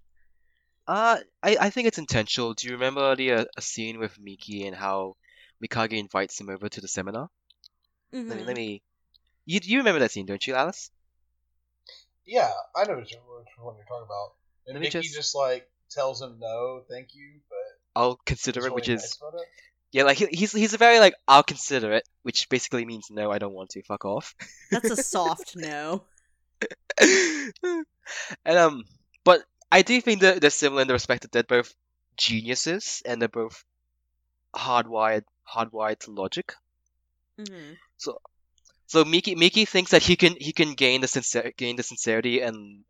Uh, 0.87 1.17
I, 1.43 1.57
I 1.61 1.69
think 1.69 1.87
it's 1.87 1.97
intentional. 1.97 2.53
Do 2.53 2.67
you 2.67 2.73
remember 2.73 3.15
the 3.15 3.31
uh, 3.33 3.45
a 3.57 3.61
scene 3.61 3.99
with 3.99 4.19
Miki 4.19 4.65
and 4.65 4.75
how 4.75 5.15
Mikage 5.63 5.93
invites 5.97 6.39
him 6.39 6.49
over 6.49 6.69
to 6.69 6.81
the 6.81 6.87
seminar? 6.87 7.29
Let 8.11 8.25
me, 8.37 8.43
let 8.43 8.55
me. 8.55 8.81
You 9.45 9.59
you 9.63 9.77
remember 9.79 9.99
that 9.99 10.11
scene, 10.11 10.25
don't 10.25 10.45
you, 10.45 10.53
Alice? 10.55 10.91
Yeah, 12.25 12.51
I 12.75 12.83
know 12.83 12.95
what 12.95 13.09
you're, 13.11 13.21
which 13.21 13.47
one 13.59 13.75
you're 13.77 13.85
talking 13.85 14.05
about. 14.05 14.33
And 14.65 14.73
Let 14.75 14.81
me 14.81 14.87
Miki 14.87 14.99
just- 15.01 15.15
just... 15.15 15.35
like 15.35 15.69
tells 15.89 16.21
him 16.21 16.37
no, 16.39 16.81
thank 16.89 17.15
you, 17.15 17.39
but 17.49 17.57
I'll 18.01 18.19
consider 18.25 18.59
he's 18.59 18.67
it, 18.67 18.73
which 18.73 18.87
really 18.89 18.97
is 18.97 19.17
it. 19.21 19.47
yeah, 19.93 20.03
like 20.03 20.17
he, 20.17 20.25
he's 20.27 20.51
he's 20.51 20.73
a 20.73 20.77
very 20.77 20.99
like 20.99 21.13
I'll 21.27 21.43
consider 21.43 21.93
it, 21.93 22.03
which 22.23 22.49
basically 22.49 22.85
means 22.85 23.07
no, 23.09 23.31
I 23.31 23.37
don't 23.37 23.53
want 23.53 23.69
to. 23.71 23.83
Fuck 23.83 24.03
off. 24.05 24.35
that's 24.71 24.89
a 24.89 24.95
soft 25.01 25.53
no 25.55 26.03
and 27.01 28.57
um, 28.57 28.83
but 29.23 29.43
I 29.71 29.81
do 29.81 29.99
think 30.01 30.21
that 30.21 30.41
they're 30.41 30.49
similar 30.49 30.81
in 30.81 30.87
the 30.87 30.93
respect 30.93 31.21
that 31.23 31.31
they're 31.31 31.43
both 31.43 31.73
geniuses 32.17 33.01
and 33.05 33.21
they're 33.21 33.29
both 33.29 33.63
hardwired 34.55 35.25
hardwired 35.53 35.99
to 35.99 36.11
logic. 36.11 36.53
Mhm. 37.37 37.77
So 38.87 39.05
Miki 39.05 39.35
Miki 39.35 39.65
thinks 39.65 39.91
that 39.91 40.03
he 40.03 40.15
can 40.15 40.35
he 40.39 40.51
can 40.51 40.73
gain 40.73 41.01
the 41.01 41.07
sincere 41.07 41.51
gain 41.57 41.75
the 41.77 41.83
sincerity 41.83 42.41
and 42.41 42.83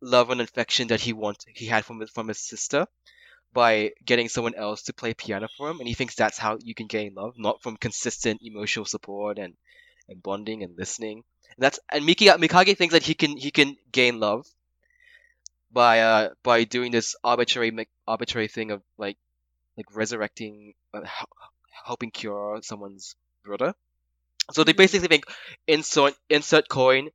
love 0.00 0.30
and 0.30 0.40
affection 0.40 0.88
that 0.88 1.00
he 1.00 1.12
want 1.12 1.44
he 1.54 1.66
had 1.66 1.84
from 1.84 2.00
his, 2.00 2.10
from 2.10 2.28
his 2.28 2.38
sister 2.40 2.86
by 3.52 3.92
getting 4.04 4.28
someone 4.28 4.54
else 4.54 4.82
to 4.84 4.92
play 4.94 5.14
piano 5.14 5.48
for 5.56 5.70
him, 5.70 5.80
and 5.80 5.88
he 5.88 5.94
thinks 5.94 6.14
that's 6.14 6.38
how 6.38 6.58
you 6.62 6.74
can 6.74 6.86
gain 6.86 7.14
love, 7.14 7.34
not 7.38 7.62
from 7.62 7.76
consistent 7.76 8.40
emotional 8.42 8.84
support 8.86 9.38
and 9.38 9.56
and 10.08 10.22
bonding 10.22 10.62
and 10.62 10.76
listening. 10.78 11.24
And 11.56 11.62
that's 11.64 11.78
and 11.90 12.04
Miki 12.06 12.26
Mikage 12.26 12.76
thinks 12.76 12.92
that 12.94 13.04
he 13.04 13.14
can 13.14 13.36
he 13.36 13.50
can 13.50 13.76
gain 13.92 14.20
love 14.20 14.46
by 15.70 16.00
uh 16.00 16.30
by 16.42 16.64
doing 16.64 16.90
this 16.92 17.14
arbitrary 17.24 17.72
arbitrary 18.06 18.48
thing 18.48 18.70
of 18.70 18.82
like 18.98 19.16
like 19.78 19.86
resurrecting 19.96 20.74
uh, 20.94 21.02
helping 21.86 22.12
cure 22.12 22.60
someone's 22.62 23.16
brother. 23.44 23.74
So 24.52 24.64
they 24.64 24.72
Mhm. 24.72 24.74
basically 24.74 25.08
think 25.08 25.24
insert 25.66 26.14
insert 26.30 26.68
coin, 26.68 27.10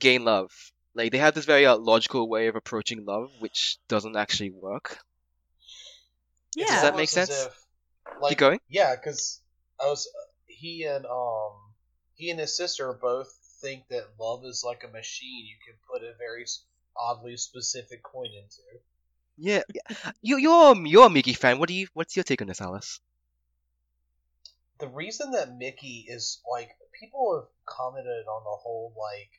gain 0.00 0.24
love. 0.24 0.52
Like 0.94 1.12
they 1.12 1.18
have 1.18 1.34
this 1.34 1.46
very 1.46 1.66
uh, 1.66 1.76
logical 1.78 2.28
way 2.28 2.48
of 2.48 2.56
approaching 2.56 3.04
love, 3.06 3.30
which 3.38 3.78
doesn't 3.88 4.16
actually 4.16 4.50
work. 4.50 4.98
yeah 6.54 6.66
Does 6.66 6.80
that 6.80 6.94
make 6.94 7.10
sense? 7.10 7.48
if, 7.48 7.54
like, 8.20 8.30
Keep 8.30 8.38
going. 8.38 8.60
Yeah, 8.68 8.94
because 8.96 9.40
I 9.80 9.86
was 9.86 10.08
he 10.46 10.84
and 10.84 11.06
um 11.06 11.74
he 12.14 12.30
and 12.30 12.38
his 12.40 12.56
sister 12.56 12.92
both 12.92 13.32
think 13.60 13.88
that 13.88 14.18
love 14.18 14.44
is 14.44 14.62
like 14.64 14.84
a 14.84 14.88
machine 14.88 15.46
you 15.46 15.56
can 15.66 15.78
put 15.90 16.04
a 16.04 16.14
very 16.18 16.46
oddly 16.96 17.36
specific 17.36 18.02
coin 18.02 18.30
into. 18.32 18.62
Yeah, 19.42 19.62
you 20.20 20.36
you're 20.36 20.86
you're 20.86 21.06
a 21.06 21.10
Miki 21.10 21.32
fan. 21.32 21.58
What 21.58 21.68
do 21.68 21.74
you? 21.74 21.86
What's 21.94 22.14
your 22.14 22.24
take 22.24 22.42
on 22.42 22.48
this, 22.48 22.60
Alice? 22.60 23.00
The 24.78 24.88
reason 24.88 25.30
that 25.30 25.56
Miki 25.56 26.04
is 26.06 26.42
like 26.50 26.76
people 27.00 27.34
have 27.34 27.48
commented 27.64 28.26
on 28.26 28.44
the 28.44 28.50
whole 28.50 28.92
like 29.00 29.30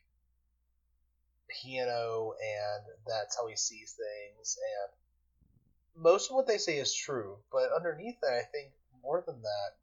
piano 1.48 2.32
and 2.32 2.84
that's 3.06 3.36
how 3.36 3.46
he 3.46 3.54
sees 3.54 3.94
things 3.94 4.58
and 4.58 6.02
most 6.02 6.30
of 6.30 6.34
what 6.34 6.46
they 6.48 6.58
say 6.58 6.78
is 6.78 6.94
true, 6.94 7.36
but 7.52 7.70
underneath 7.76 8.18
that 8.22 8.32
I 8.32 8.42
think 8.50 8.72
more 9.02 9.22
than 9.24 9.42
that 9.42 9.76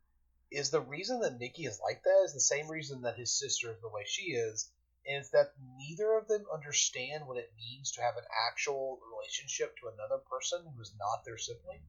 is 0.51 0.69
the 0.69 0.81
reason 0.81 1.21
that 1.21 1.39
Miki 1.39 1.65
is 1.65 1.79
like 1.81 2.03
that 2.03 2.23
is 2.25 2.33
the 2.33 2.41
same 2.41 2.67
reason 2.67 3.03
that 3.03 3.17
his 3.17 3.31
sister 3.31 3.71
is 3.71 3.79
the 3.81 3.89
way 3.89 4.03
she 4.05 4.31
is, 4.33 4.69
and 5.07 5.17
it's 5.17 5.29
that 5.31 5.53
neither 5.77 6.13
of 6.17 6.27
them 6.27 6.45
understand 6.53 7.25
what 7.27 7.37
it 7.37 7.51
means 7.57 7.91
to 7.93 8.01
have 8.01 8.17
an 8.17 8.23
actual 8.49 8.99
relationship 9.11 9.75
to 9.77 9.87
another 9.87 10.21
person 10.29 10.59
who 10.63 10.81
is 10.81 10.93
not 10.99 11.23
their 11.25 11.37
sibling. 11.37 11.79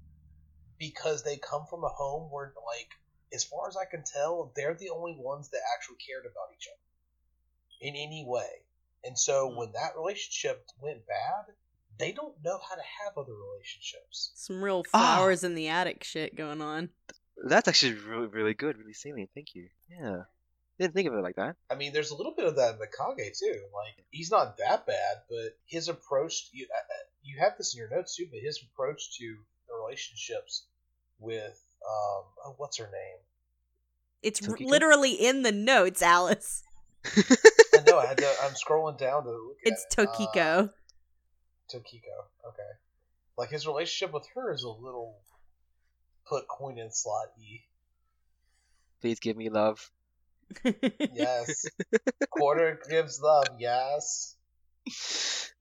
Because 0.78 1.22
they 1.22 1.36
come 1.36 1.66
from 1.68 1.84
a 1.84 1.88
home 1.88 2.30
where 2.32 2.54
like 2.66 2.88
as 3.34 3.44
far 3.44 3.68
as 3.68 3.76
I 3.76 3.84
can 3.84 4.02
tell, 4.02 4.52
they're 4.56 4.74
the 4.74 4.90
only 4.90 5.14
ones 5.18 5.50
that 5.50 5.60
actually 5.76 5.98
cared 6.06 6.24
about 6.24 6.48
each 6.56 6.66
other 6.68 7.88
in 7.88 7.94
any 7.96 8.24
way. 8.26 8.64
And 9.04 9.18
so 9.18 9.50
Hmm. 9.50 9.56
when 9.56 9.72
that 9.72 9.96
relationship 9.96 10.66
went 10.80 11.06
bad, 11.06 11.54
they 11.98 12.12
don't 12.12 12.42
know 12.42 12.58
how 12.58 12.74
to 12.76 12.82
have 13.04 13.18
other 13.18 13.34
relationships. 13.34 14.32
some 14.34 14.62
real 14.64 14.84
Ah. 14.94 14.98
flowers 14.98 15.44
in 15.44 15.54
the 15.54 15.68
attic 15.68 16.02
shit 16.04 16.34
going 16.34 16.62
on 16.62 16.90
That's 17.44 17.68
actually 17.68 17.94
really 17.94 18.26
really 18.28 18.54
good, 18.54 18.78
really 18.78 18.92
salient. 18.94 19.30
Thank 19.34 19.54
you. 19.54 19.68
Yeah, 19.88 20.24
didn't 20.80 20.94
think 20.94 21.08
of 21.08 21.14
it 21.14 21.22
like 21.22 21.36
that. 21.36 21.56
I 21.70 21.74
mean, 21.74 21.92
there's 21.92 22.10
a 22.10 22.16
little 22.16 22.34
bit 22.34 22.46
of 22.46 22.56
that 22.56 22.74
in 22.74 22.80
Mikage 22.80 23.38
too. 23.38 23.60
Like 23.74 24.04
he's 24.10 24.30
not 24.30 24.56
that 24.58 24.86
bad, 24.86 25.18
but 25.28 25.56
his 25.66 25.88
approach 25.88 26.48
you 26.52 26.66
uh, 26.72 26.78
uh, 26.78 27.04
you 27.22 27.38
have 27.38 27.52
this 27.58 27.74
in 27.74 27.78
your 27.78 27.90
notes 27.90 28.16
too. 28.16 28.26
But 28.30 28.40
his 28.40 28.62
approach 28.62 29.16
to 29.18 29.36
the 29.68 29.74
relationships 29.74 30.64
with 31.18 31.60
um 31.86 32.24
oh, 32.44 32.54
what's 32.56 32.78
her 32.78 32.86
name? 32.86 33.18
it's 34.22 34.46
r- 34.46 34.54
Tokiko? 34.54 34.68
literally 34.68 35.12
in 35.12 35.42
the 35.42 35.52
notes 35.52 36.02
alice 36.02 36.62
I 37.16 37.80
know 37.86 37.98
I 37.98 38.04
had 38.04 38.18
to. 38.18 38.26
I'm 38.42 38.52
scrolling 38.52 38.98
down 38.98 39.24
to 39.24 39.30
look 39.30 39.56
at 39.64 39.72
it's 39.72 39.86
it. 39.90 39.98
Uh, 39.98 40.12
tokiko 40.12 40.70
Tokiko. 41.72 42.16
Okay. 42.46 42.70
Like 43.38 43.50
his 43.50 43.66
relationship 43.66 44.12
with 44.12 44.26
her 44.34 44.52
is 44.52 44.64
a 44.64 44.68
little 44.68 45.16
put 46.28 46.48
coin 46.48 46.78
in 46.78 46.90
slot 46.90 47.28
e. 47.38 47.60
Please 49.00 49.20
give 49.20 49.36
me 49.36 49.48
love. 49.48 49.90
Yes. 51.14 51.66
Quarter 52.30 52.80
gives 52.88 53.20
love. 53.20 53.46
Yes. 53.58 54.36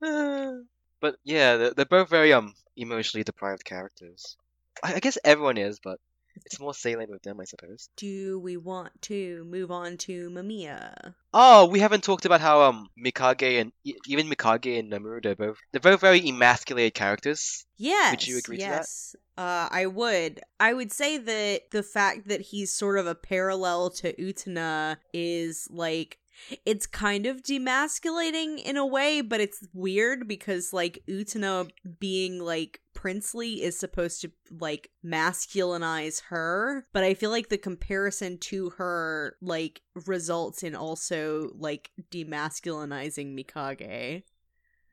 but 0.00 1.16
yeah, 1.24 1.56
they're, 1.56 1.74
they're 1.74 1.84
both 1.84 2.08
very 2.08 2.32
um 2.32 2.54
emotionally 2.76 3.24
deprived 3.24 3.64
characters. 3.64 4.36
I, 4.82 4.94
I 4.94 5.00
guess 5.00 5.18
everyone 5.24 5.58
is, 5.58 5.80
but 5.82 5.98
it's 6.46 6.60
more 6.60 6.74
salient 6.74 7.10
with 7.10 7.22
them, 7.22 7.40
I 7.40 7.44
suppose. 7.44 7.88
do 7.96 8.38
we 8.40 8.56
want 8.56 8.90
to 9.02 9.44
move 9.44 9.70
on 9.70 9.96
to 9.98 10.30
mamiya 10.30 11.14
Oh, 11.32 11.66
we 11.66 11.78
haven't 11.78 12.02
talked 12.02 12.24
about 12.24 12.40
how 12.40 12.62
um 12.62 12.88
Mikage 12.98 13.60
and 13.60 13.70
even 14.06 14.28
Mikage 14.28 14.78
and 14.78 14.90
Nemuro 14.92 15.22
they're 15.22 15.36
both 15.36 15.58
they're 15.70 15.80
both 15.80 16.00
very 16.00 16.20
emasculated 16.28 16.94
characters. 16.94 17.64
Yes. 17.76 18.10
Would 18.12 18.26
you 18.26 18.38
agree 18.38 18.56
to 18.58 18.62
that? 18.64 18.68
yes. 18.78 19.16
Uh, 19.38 19.68
I 19.70 19.86
would. 19.86 20.40
I 20.58 20.74
would 20.74 20.92
say 20.92 21.16
that 21.16 21.70
the 21.70 21.82
fact 21.82 22.28
that 22.28 22.40
he's 22.40 22.70
sort 22.72 22.98
of 22.98 23.06
a 23.06 23.14
parallel 23.14 23.90
to 23.90 24.12
Utena 24.14 24.96
is 25.14 25.66
like 25.70 26.18
it's 26.64 26.86
kind 26.86 27.26
of 27.26 27.42
demasculating 27.42 28.62
in 28.62 28.76
a 28.76 28.86
way, 28.86 29.20
but 29.20 29.40
it's 29.40 29.66
weird 29.72 30.26
because 30.28 30.72
like 30.72 31.02
Utena 31.08 31.70
being 31.98 32.38
like 32.38 32.80
princely 32.94 33.62
is 33.62 33.78
supposed 33.78 34.20
to 34.22 34.30
like 34.50 34.90
masculinize 35.04 36.22
her, 36.28 36.86
but 36.92 37.04
I 37.04 37.14
feel 37.14 37.30
like 37.30 37.48
the 37.48 37.58
comparison 37.58 38.38
to 38.38 38.70
her 38.70 39.36
like 39.40 39.80
results 40.06 40.62
in 40.62 40.74
also 40.74 41.50
like 41.56 41.90
demasculinizing 42.10 43.38
Mikage. 43.38 44.22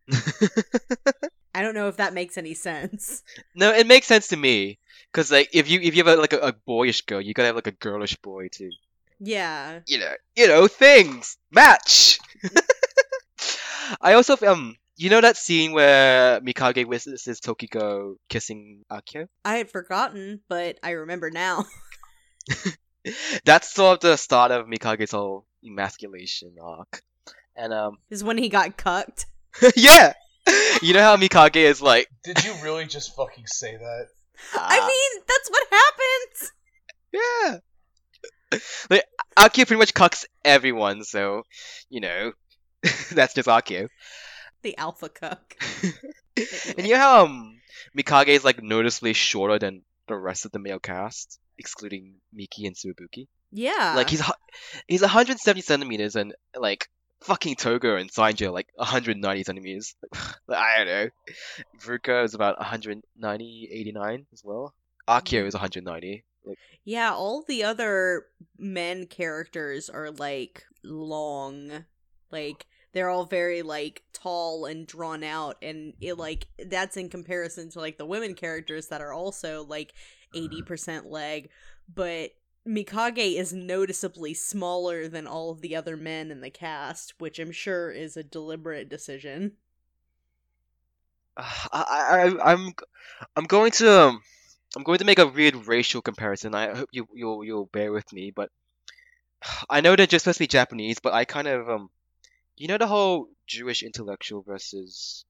I 1.53 1.63
don't 1.63 1.73
know 1.73 1.87
if 1.87 1.97
that 1.97 2.13
makes 2.13 2.37
any 2.37 2.53
sense. 2.53 3.23
no, 3.55 3.73
it 3.73 3.87
makes 3.87 4.05
sense 4.07 4.27
to 4.29 4.37
me 4.37 4.79
because 5.11 5.31
like 5.31 5.49
if 5.53 5.69
you 5.69 5.79
if 5.81 5.95
you 5.95 6.03
have 6.03 6.17
a, 6.17 6.21
like 6.21 6.33
a, 6.33 6.39
a 6.39 6.53
boyish 6.53 7.01
girl, 7.01 7.19
you 7.19 7.33
gotta 7.33 7.47
have 7.47 7.55
like 7.55 7.67
a 7.67 7.71
girlish 7.71 8.15
boy 8.17 8.47
too. 8.51 8.69
Yeah. 9.19 9.79
you 9.87 9.99
know, 9.99 10.13
you 10.35 10.47
know, 10.47 10.67
things 10.67 11.37
match. 11.51 12.19
I 14.01 14.13
also 14.13 14.35
um, 14.45 14.75
you 14.95 15.09
know 15.09 15.21
that 15.21 15.37
scene 15.37 15.71
where 15.71 16.39
Mikage 16.41 16.85
witnesses 16.85 17.39
Tokiko 17.39 18.15
kissing 18.29 18.83
Akio? 18.91 19.27
I 19.45 19.55
had 19.57 19.69
forgotten, 19.71 20.41
but 20.49 20.77
I 20.83 20.91
remember 20.91 21.31
now. 21.31 21.65
That's 23.45 23.73
sort 23.73 24.03
of 24.03 24.09
the 24.11 24.17
start 24.17 24.51
of 24.51 24.67
Mikage's 24.67 25.11
whole 25.11 25.45
emasculation 25.65 26.55
arc, 26.61 27.01
and 27.55 27.73
um, 27.73 27.97
is 28.09 28.23
when 28.23 28.37
he 28.37 28.49
got 28.49 28.77
cucked. 28.77 29.25
yeah, 29.75 30.13
you 30.81 30.93
know 30.93 31.01
how 31.01 31.15
Mikage 31.17 31.55
is 31.55 31.81
like, 31.81 32.07
Did 32.23 32.43
you 32.43 32.53
really 32.63 32.85
just 32.85 33.15
fucking 33.15 33.47
say 33.47 33.75
that? 33.77 34.07
I 34.53 34.79
"Ah, 34.81 34.87
mean, 34.87 35.23
that's 35.27 35.49
what 35.49 35.67
happens. 35.71 36.51
yeah. 37.13 37.57
like 38.89 39.05
Akio 39.37 39.67
pretty 39.67 39.77
much 39.77 39.93
cucks 39.93 40.25
everyone, 40.43 41.03
so 41.03 41.43
you 41.89 42.01
know, 42.01 42.31
that's 43.11 43.33
just 43.33 43.47
Akio. 43.47 43.89
the 44.61 44.77
alpha 44.77 45.09
cook. 45.09 45.55
and 46.77 46.87
you 46.87 46.93
know 46.93 46.99
how 46.99 47.25
um, 47.25 47.59
Mikage 47.97 48.29
is 48.29 48.43
like 48.43 48.61
noticeably 48.61 49.13
shorter 49.13 49.59
than 49.59 49.83
the 50.07 50.15
rest 50.15 50.45
of 50.45 50.51
the 50.51 50.59
male 50.59 50.79
cast, 50.79 51.39
excluding 51.57 52.15
Miki 52.33 52.65
and 52.65 52.75
Tsuwabuki. 52.75 53.27
Yeah. 53.51 53.93
Like 53.95 54.09
he's 54.09 54.23
he's 54.87 55.01
170 55.01 55.61
centimeters, 55.61 56.15
and 56.15 56.33
like 56.55 56.89
fucking 57.21 57.55
Togo 57.55 57.95
and 57.95 58.11
Saionji 58.11 58.47
are 58.47 58.51
like 58.51 58.67
190 58.75 59.43
centimeters. 59.43 59.95
I 60.49 60.77
don't 60.77 60.87
know. 60.87 61.09
Ruka 61.85 62.23
is 62.23 62.33
about 62.33 62.57
190, 62.59 63.69
89 63.71 64.25
as 64.33 64.41
well. 64.43 64.73
Akio 65.07 65.45
is 65.45 65.53
190. 65.53 66.23
Like 66.47 66.57
Yeah, 66.83 67.13
all 67.13 67.43
the 67.47 67.63
other 67.63 68.25
men 68.57 69.05
characters 69.07 69.89
are 69.89 70.11
like 70.11 70.63
long. 70.83 71.85
Like 72.31 72.65
they're 72.93 73.09
all 73.09 73.25
very 73.25 73.61
like 73.61 74.03
tall 74.13 74.65
and 74.65 74.87
drawn 74.87 75.23
out 75.23 75.57
and 75.61 75.93
it 76.01 76.17
like 76.17 76.47
that's 76.65 76.97
in 76.97 77.09
comparison 77.09 77.69
to 77.71 77.79
like 77.79 77.97
the 77.97 78.05
women 78.05 78.33
characters 78.33 78.87
that 78.87 79.01
are 79.01 79.13
also 79.13 79.63
like 79.65 79.93
80% 80.35 81.09
leg, 81.09 81.49
but 81.93 82.31
Mikage 82.67 83.37
is 83.37 83.53
noticeably 83.53 84.33
smaller 84.33 85.07
than 85.07 85.25
all 85.25 85.51
of 85.51 85.61
the 85.61 85.75
other 85.75 85.95
men 85.95 86.31
in 86.31 86.41
the 86.41 86.49
cast, 86.49 87.13
which 87.19 87.39
I'm 87.39 87.51
sure 87.51 87.91
is 87.91 88.17
a 88.17 88.23
deliberate 88.23 88.89
decision. 88.89 89.53
I, 91.37 92.33
I 92.41 92.51
I'm 92.51 92.73
I'm 93.35 93.45
going 93.45 93.71
to 93.73 94.01
um, 94.01 94.21
I'm 94.77 94.83
going 94.83 94.99
to 94.99 95.05
make 95.05 95.17
a 95.17 95.25
weird 95.25 95.65
racial 95.65 96.03
comparison. 96.03 96.53
I 96.53 96.75
hope 96.75 96.89
you 96.91 97.07
you'll 97.11 97.43
you'll 97.43 97.65
bear 97.65 97.91
with 97.91 98.13
me, 98.13 98.29
but 98.29 98.51
I 99.71 99.81
know 99.81 99.95
they're 99.95 100.05
just 100.05 100.25
supposed 100.25 100.37
to 100.37 100.43
be 100.43 100.47
Japanese, 100.47 100.99
but 100.99 101.13
I 101.13 101.25
kind 101.25 101.47
of 101.47 101.67
um, 101.67 101.89
you 102.55 102.67
know 102.67 102.77
the 102.77 102.85
whole 102.85 103.27
Jewish 103.47 103.81
intellectual 103.81 104.43
versus 104.43 105.25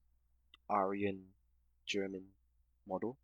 Aryan 0.68 1.22
German 1.86 2.24
model. 2.86 3.16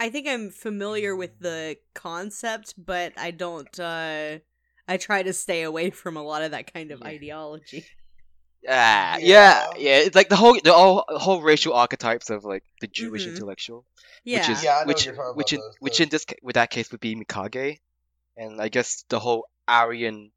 I 0.00 0.10
think 0.10 0.26
I'm 0.26 0.50
familiar 0.50 1.14
with 1.14 1.38
the 1.38 1.76
concept, 1.94 2.74
but 2.76 3.12
I 3.16 3.30
don't 3.30 3.78
uh 3.78 4.38
I 4.88 4.96
try 4.96 5.22
to 5.22 5.32
stay 5.32 5.62
away 5.62 5.90
from 5.90 6.16
a 6.16 6.22
lot 6.24 6.42
of 6.42 6.50
that 6.50 6.74
kind 6.74 6.90
of 6.90 7.00
Yeah. 7.00 7.06
ideology. 7.06 7.86
Ah, 8.68 9.16
yeah, 9.18 9.18
Yeah. 9.18 9.70
yeah. 9.78 9.98
It's 9.98 10.16
like 10.16 10.28
the 10.28 10.36
whole 10.36 10.58
the 10.62 10.72
all 10.72 11.04
whole 11.08 11.42
racial 11.42 11.74
archetypes 11.74 12.30
of 12.30 12.44
like 12.44 12.64
the 12.80 12.86
Jewish 12.86 13.24
Mhm. 13.26 13.30
intellectual, 13.36 13.84
Yeah. 14.24 14.38
which 14.40 14.48
is 14.50 14.64
Yeah, 14.64 14.76
I 14.78 14.80
know 14.82 14.86
which 14.88 15.06
which 15.34 15.52
in 15.52 15.60
those- 15.60 15.76
which 15.80 15.92
those- 15.98 16.00
in 16.00 16.08
this 16.08 16.24
ca- 16.24 16.36
with 16.42 16.54
that 16.54 16.70
case 16.70 16.90
would 16.90 17.00
be 17.00 17.14
Mikage, 17.14 17.80
and 18.36 18.60
I 18.60 18.68
guess 18.68 19.04
the 19.08 19.20
whole 19.20 19.48
Aryan 19.68 20.32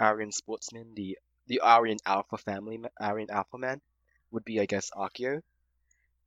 Aryan 0.00 0.32
sportsman, 0.32 0.94
the 0.94 1.18
the 1.48 1.60
Aryan 1.60 1.98
alpha 2.04 2.36
family, 2.38 2.82
Aryan 3.00 3.30
alpha 3.30 3.56
man, 3.58 3.80
would 4.30 4.44
be 4.44 4.60
I 4.60 4.66
guess 4.66 4.90
Akio, 4.90 5.42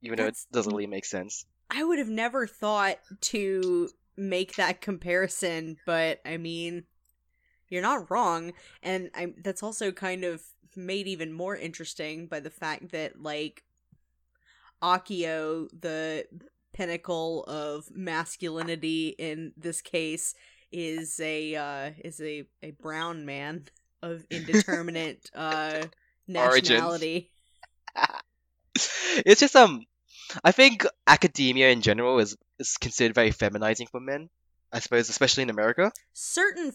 even 0.01 0.17
though 0.17 0.27
it 0.27 0.37
doesn't 0.51 0.71
really 0.73 0.87
make 0.87 1.05
sense. 1.05 1.45
I 1.69 1.83
would 1.83 1.99
have 1.99 2.09
never 2.09 2.47
thought 2.47 2.97
to 3.21 3.89
make 4.15 4.55
that 4.55 4.81
comparison, 4.81 5.77
but 5.85 6.19
I 6.25 6.37
mean, 6.37 6.85
you're 7.69 7.81
not 7.81 8.09
wrong, 8.09 8.53
and 8.83 9.09
I 9.15 9.33
that's 9.43 9.63
also 9.63 9.91
kind 9.91 10.23
of 10.23 10.41
made 10.75 11.07
even 11.07 11.33
more 11.33 11.55
interesting 11.55 12.27
by 12.27 12.39
the 12.39 12.49
fact 12.49 12.91
that 12.91 13.21
like 13.21 13.63
Akio, 14.81 15.67
the 15.79 16.25
pinnacle 16.73 17.43
of 17.45 17.89
masculinity 17.91 19.09
in 19.17 19.53
this 19.57 19.81
case, 19.81 20.35
is 20.71 21.19
a 21.19 21.55
uh, 21.55 21.91
is 22.03 22.21
a 22.21 22.45
a 22.63 22.71
brown 22.71 23.25
man 23.25 23.65
of 24.01 24.25
indeterminate 24.29 25.29
uh, 25.35 25.85
nationality. 26.27 27.31
it's 28.75 29.41
just 29.41 29.55
um, 29.55 29.85
I 30.43 30.51
think 30.51 30.85
academia 31.07 31.69
in 31.69 31.81
general 31.81 32.19
is 32.19 32.37
is 32.59 32.77
considered 32.77 33.15
very 33.15 33.31
feminizing 33.31 33.87
for 33.89 33.99
men. 33.99 34.29
I 34.71 34.79
suppose, 34.79 35.09
especially 35.09 35.43
in 35.43 35.49
America. 35.49 35.91
certain 36.13 36.71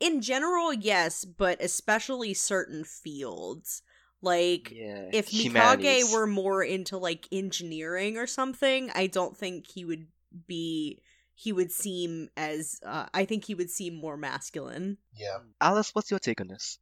in 0.00 0.20
general 0.20 0.72
yes 0.72 1.24
but 1.24 1.60
especially 1.62 2.34
certain 2.34 2.84
fields 2.84 3.82
like 4.22 4.72
Yeah, 4.74 5.10
if 5.12 5.26
mikage 5.28 5.44
humanities. 5.44 6.12
were 6.12 6.26
more 6.26 6.62
into 6.62 6.98
like 6.98 7.26
engineering 7.32 8.16
or 8.16 8.26
something 8.26 8.90
i 8.94 9.06
don't 9.06 9.36
think 9.36 9.66
he 9.70 9.84
would 9.84 10.06
be 10.46 11.00
he 11.34 11.52
would 11.52 11.70
seem 11.72 12.28
as 12.36 12.80
uh, 12.86 13.06
i 13.14 13.24
think 13.24 13.44
he 13.44 13.54
would 13.54 13.70
seem 13.70 13.94
more 13.94 14.16
masculine 14.16 14.98
yeah. 15.16 15.38
Alice, 15.60 15.90
what's 15.94 16.10
your 16.10 16.18
take 16.20 16.40
on 16.40 16.48
this? 16.48 16.78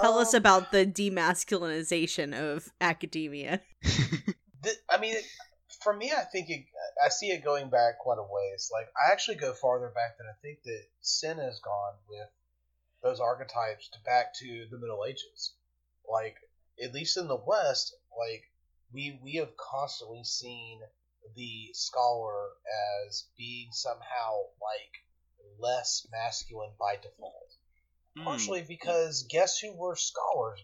tell 0.00 0.18
us 0.18 0.32
Um, 0.34 0.38
about 0.38 0.72
the 0.72 0.86
demasculinization 0.86 2.32
of 2.34 2.68
academia 2.80 3.60
Th- 4.62 4.76
I 4.88 4.98
mean, 4.98 5.16
it- 5.16 5.26
for 5.82 5.92
me, 5.92 6.12
I 6.12 6.22
think 6.30 6.48
it, 6.50 6.66
I 7.04 7.08
see 7.08 7.30
it 7.30 7.42
going 7.42 7.68
back 7.70 7.98
quite 7.98 8.18
a 8.18 8.22
ways. 8.22 8.70
Like, 8.72 8.86
I 8.94 9.10
actually 9.10 9.36
go 9.38 9.52
farther 9.52 9.90
back 9.94 10.18
than 10.18 10.26
I 10.28 10.36
think 10.40 10.62
that 10.64 10.82
Sin 11.00 11.38
has 11.38 11.58
gone 11.60 11.94
with 12.08 12.28
those 13.02 13.20
archetypes 13.20 13.88
to 13.88 13.98
back 14.04 14.34
to 14.36 14.66
the 14.70 14.78
Middle 14.78 15.04
Ages. 15.06 15.54
Like, 16.10 16.36
at 16.82 16.92
least 16.92 17.16
in 17.16 17.28
the 17.28 17.40
West, 17.46 17.94
like 18.16 18.44
we 18.92 19.18
we 19.22 19.34
have 19.34 19.56
constantly 19.56 20.24
seen 20.24 20.80
the 21.36 21.70
scholar 21.72 22.50
as 23.06 23.24
being 23.36 23.68
somehow 23.72 24.40
like 24.60 24.92
less 25.58 26.06
masculine 26.10 26.72
by 26.78 26.96
default. 26.96 27.56
Hmm. 28.16 28.24
Partially 28.24 28.64
because 28.66 29.26
guess 29.30 29.58
who 29.58 29.72
were 29.74 29.96
scholars 29.96 30.60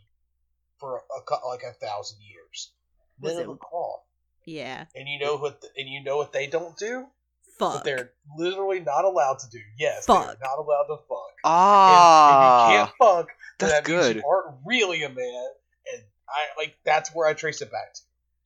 for 0.79 1.03
a, 1.17 1.47
like 1.47 1.63
a 1.63 1.73
thousand 1.73 2.19
years? 2.21 2.73
Men 3.21 3.39
of 3.39 3.47
the 3.49 3.57
cloth. 3.57 4.03
yeah 4.45 4.85
And 4.95 5.09
you 5.09 5.19
know 5.19 5.37
what? 5.37 5.61
The, 5.61 5.69
and 5.77 5.89
you 5.89 6.03
know 6.05 6.17
what 6.17 6.33
they 6.33 6.47
don't 6.47 6.77
do? 6.77 7.07
fuck 7.59 7.75
What 7.75 7.85
they're 7.85 8.13
literally 8.37 8.81
not 8.81 9.05
allowed 9.05 9.41
to 9.41 9.51
do. 9.51 9.59
Yes, 9.79 10.07
they're 10.07 10.17
Fuck. 10.17 10.39
not 10.41 10.59
allowed 10.59 10.87
to 10.89 10.97
fuck. 11.09 11.28
And 11.45 11.53
Ah, 11.53 12.69
if 12.69 12.73
you 12.73 12.79
can't 12.79 12.93
fuck, 12.99 13.29
that's 13.59 13.73
that 13.73 13.89
means 13.89 14.03
good. 14.07 14.17
you 14.17 14.23
aren't 14.29 14.57
really 14.67 15.03
a 15.05 15.09
man. 15.09 15.47
And 15.95 16.03
I 16.29 16.47
like 16.57 16.77
that's 16.85 17.15
where 17.15 17.27
I 17.29 17.35
trace 17.35 17.61
it 17.63 17.71
back 17.71 17.95
to. 17.95 18.01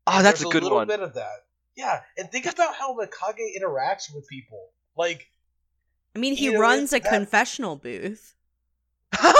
Ah, 0.06 0.16
And 0.18 0.26
that's 0.26 0.40
a 0.40 0.44
there's 0.44 0.52
good 0.52 0.62
little 0.62 0.78
one. 0.78 0.86
bit 0.88 1.00
of 1.00 1.14
that. 1.14 1.44
Yeah, 1.76 2.00
and 2.18 2.30
think 2.30 2.46
about 2.46 2.74
how 2.74 2.94
Mikage 2.98 3.38
interacts 3.58 4.14
with 4.14 4.28
people. 4.28 4.68
Like, 4.96 5.26
i 6.14 6.18
mean 6.18 6.34
he 6.36 6.44
You 6.46 6.52
know, 6.54 6.60
runs 6.60 6.92
a 6.92 6.98
that- 7.00 7.08
confessional 7.08 7.76
booth 7.76 8.34
think 9.12 9.32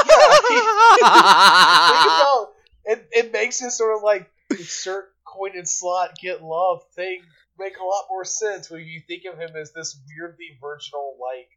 about 1.02 2.48
it. 2.84 3.08
It 3.12 3.32
makes 3.32 3.60
it 3.62 3.70
sort 3.72 3.96
of 3.96 4.02
like 4.02 4.30
insert 4.50 5.12
coin 5.24 5.52
and 5.56 5.68
slot, 5.68 6.16
get 6.20 6.42
love 6.42 6.80
thing 6.94 7.22
make 7.58 7.76
a 7.78 7.84
lot 7.84 8.04
more 8.08 8.24
sense 8.24 8.70
when 8.70 8.80
you 8.80 9.00
think 9.06 9.22
of 9.30 9.38
him 9.38 9.50
as 9.56 9.72
this 9.72 9.96
weirdly 10.08 10.56
virginal, 10.60 11.16
like 11.20 11.48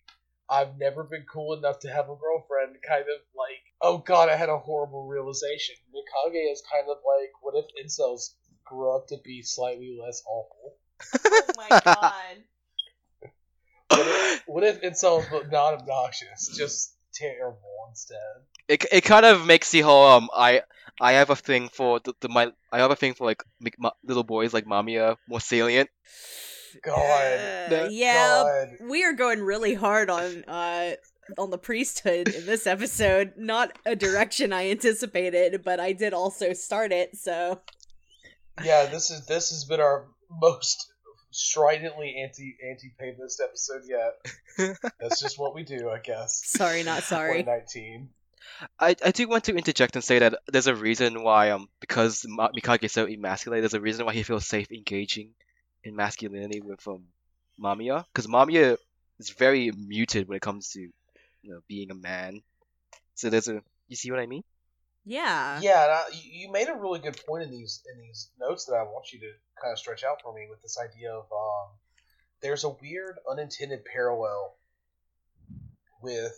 I've 0.50 0.78
never 0.78 1.04
been 1.04 1.26
cool 1.32 1.58
enough 1.58 1.80
to 1.80 1.90
have 1.90 2.06
a 2.10 2.16
girlfriend, 2.16 2.76
kind 2.88 3.02
of 3.04 3.22
like 3.36 3.62
oh 3.82 3.98
god, 4.00 4.30
I 4.30 4.36
had 4.36 4.50
a 4.50 4.58
horrible 4.58 5.08
realization. 5.08 5.76
Mikage 5.94 6.52
is 6.52 6.64
kind 6.72 6.90
of 6.90 6.98
like 6.98 7.32
what 7.42 7.56
if 7.56 7.66
incels 7.84 8.36
grew 8.66 8.96
up 8.96 9.08
to 9.08 9.18
be 9.24 9.42
slightly 9.44 9.98
less 10.02 10.22
awful? 10.28 10.78
oh 11.32 11.54
my 11.58 11.70
god 11.84 12.38
What 13.90 14.08
if, 14.08 14.44
what 14.48 14.64
if 14.64 14.82
incels 14.82 15.30
were 15.32 15.48
not 15.50 15.76
obnoxious, 15.76 16.50
just 16.58 16.96
terrible 17.14 17.88
instead? 17.90 18.18
it, 18.68 18.86
it 18.92 19.02
kind 19.04 19.26
of 19.26 19.46
makes 19.46 19.72
the 19.72 19.82
whole 19.82 20.06
um 20.08 20.30
I 20.36 20.62
I 21.00 21.14
have 21.14 21.30
a 21.30 21.36
thing 21.36 21.70
for 21.70 22.00
the, 22.00 22.14
the 22.22 22.30
my 22.30 22.52
I 22.72 22.80
have 22.80 22.92
a 22.92 22.96
thing 22.96 23.14
for 23.14 23.26
like 23.26 23.44
mi- 23.60 23.72
ma- 23.78 23.92
little 24.04 24.24
boys 24.24 24.54
like 24.54 24.66
Mamiya 24.66 25.18
more 25.28 25.40
salient. 25.42 25.90
God, 26.84 27.72
Uh, 27.72 27.88
yeah 27.92 28.44
God. 28.44 28.68
we 28.90 29.04
are 29.04 29.14
going 29.14 29.42
really 29.42 29.74
hard 29.74 30.10
on 30.10 30.44
uh 30.48 30.92
on 31.38 31.50
the 31.50 31.58
priesthood 31.58 32.28
in 32.30 32.46
this 32.46 32.68
episode 32.68 33.34
not 33.38 33.78
a 33.86 33.96
direction 33.96 34.54
i 34.54 34.70
anticipated 34.70 35.64
but 35.64 35.80
i 35.80 35.92
did 35.92 36.14
also 36.14 36.54
start 36.54 36.92
it 36.92 37.16
so 37.18 37.60
Yeah, 38.64 38.86
this 38.86 39.10
is 39.12 39.26
this 39.26 39.50
has 39.50 39.66
been 39.66 39.80
our 39.82 40.06
most 40.30 40.92
stridently 41.32 42.16
anti 42.24 42.56
anti 42.70 42.94
papist 42.98 43.42
episode 43.44 43.82
yet. 43.88 44.78
That's 45.02 45.20
just 45.22 45.38
what 45.38 45.54
we 45.54 45.64
do, 45.64 45.90
I 45.90 46.00
guess. 46.00 46.42
sorry 46.46 46.84
not 46.84 47.04
sorry 47.04 47.40
2019. 47.44 48.10
I, 48.80 48.96
I 49.04 49.12
do 49.12 49.28
want 49.28 49.44
to 49.46 49.56
interject 49.56 49.96
and 49.96 50.04
say 50.04 50.20
that 50.20 50.36
there's 50.48 50.68
a 50.68 50.76
reason 50.76 51.24
why 51.24 51.52
um 51.52 51.68
because 51.82 52.26
Mikage 52.30 52.84
is 52.86 52.94
so 52.94 53.06
emasculated, 53.08 53.64
there's 53.64 53.74
a 53.74 53.82
reason 53.82 54.06
why 54.06 54.14
he 54.14 54.24
feels 54.24 54.46
safe 54.48 54.72
engaging 54.72 55.32
in 55.86 55.95
masculinity 55.95 56.62
with 56.62 56.86
um 56.88 57.06
Mamiya 57.62 58.03
because 58.07 58.28
Mamiya 58.28 58.78
is 59.20 59.30
very 59.30 59.72
muted 59.72 60.28
when 60.28 60.36
it 60.36 60.41
comes 60.41 60.70
to 60.72 60.82
you 60.82 61.52
know 61.52 61.60
being 61.68 61.91
a 61.91 61.95
man. 61.95 62.41
So 63.14 63.30
there's 63.30 63.48
a 63.48 63.62
you 63.88 63.95
see 63.95 64.12
what 64.12 64.20
I 64.20 64.26
mean? 64.26 64.44
yeah 65.06 65.62
Yeah, 65.62 65.84
and 65.84 65.91
I, 65.91 66.03
you 66.12 66.48
you 66.48 66.52
made 66.52 66.68
a 66.68 66.74
really 66.74 66.99
good 66.99 67.20
point 67.28 67.44
in 67.44 67.52
these 67.52 67.82
in 67.94 68.02
these 68.02 68.30
notes 68.40 68.66
that 68.66 68.74
I 68.74 68.84
want 68.84 69.14
you 69.14 69.20
to 69.20 69.32
kind 69.62 69.72
of 69.72 69.80
stretch 69.80 70.03
out 70.03 70.22
for 70.22 70.34
me 70.34 70.48
with 70.49 70.62
this 70.62 70.78
idea 70.78 71.14
of 71.14 71.26
um, 71.32 71.70
there's 72.41 72.64
a 72.64 72.70
weird 72.70 73.18
unintended 73.30 73.86
parallel 73.86 74.56
with 76.02 76.36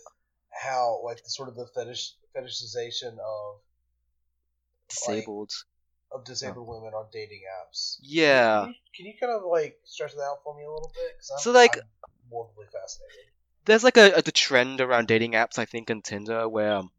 how 0.50 1.00
like 1.04 1.22
the 1.24 1.30
sort 1.30 1.48
of 1.48 1.56
the 1.56 1.66
fetish 1.66 2.12
fetishization 2.36 3.12
of 3.18 3.60
Disabled. 4.88 5.52
Of 6.12 6.24
disabled 6.24 6.66
women 6.68 6.94
on 6.94 7.06
dating 7.12 7.42
apps. 7.60 7.98
Yeah. 8.00 8.60
Can 8.60 8.68
you, 8.68 8.74
can 8.96 9.06
you 9.06 9.12
kind 9.20 9.32
of 9.32 9.42
like 9.50 9.78
stretch 9.84 10.14
that 10.14 10.22
out 10.22 10.38
for 10.42 10.56
me 10.56 10.64
a 10.64 10.70
little 10.70 10.92
bit? 10.94 11.16
'Cause 11.18 11.30
I'm, 11.32 11.38
So, 11.40 11.50
like- 11.52 11.76
I'm 11.76 11.82
fascinated. 12.72 13.24
There's 13.64 13.84
like 13.84 13.96
a, 13.98 14.12
a 14.12 14.22
the 14.22 14.32
trend 14.32 14.80
around 14.80 15.08
dating 15.08 15.32
apps, 15.32 15.58
I 15.58 15.64
think, 15.66 15.90
on 15.90 16.00
Tinder 16.02 16.48
where 16.48 16.76
um, 16.76 16.90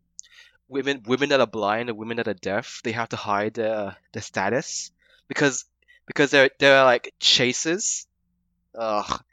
women 0.68 1.02
women 1.06 1.30
that 1.30 1.40
are 1.40 1.48
blind 1.48 1.90
and 1.90 1.98
women 1.98 2.18
that 2.18 2.28
are 2.28 2.34
deaf, 2.36 2.82
they 2.84 2.92
have 2.92 3.10
to 3.10 3.16
hide 3.16 3.56
their 3.56 3.96
their 4.14 4.22
status 4.22 4.92
because 5.28 5.66
because 6.06 6.30
they're 6.32 6.50
they're 6.60 6.84
like 6.84 7.14
chasers. 7.20 8.06
Ugh, 8.78 9.24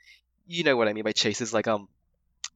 you 0.46 0.64
know 0.64 0.76
what 0.76 0.88
I 0.88 0.94
mean 0.94 1.04
by 1.04 1.12
chasers, 1.12 1.52
like 1.52 1.68
um 1.68 1.88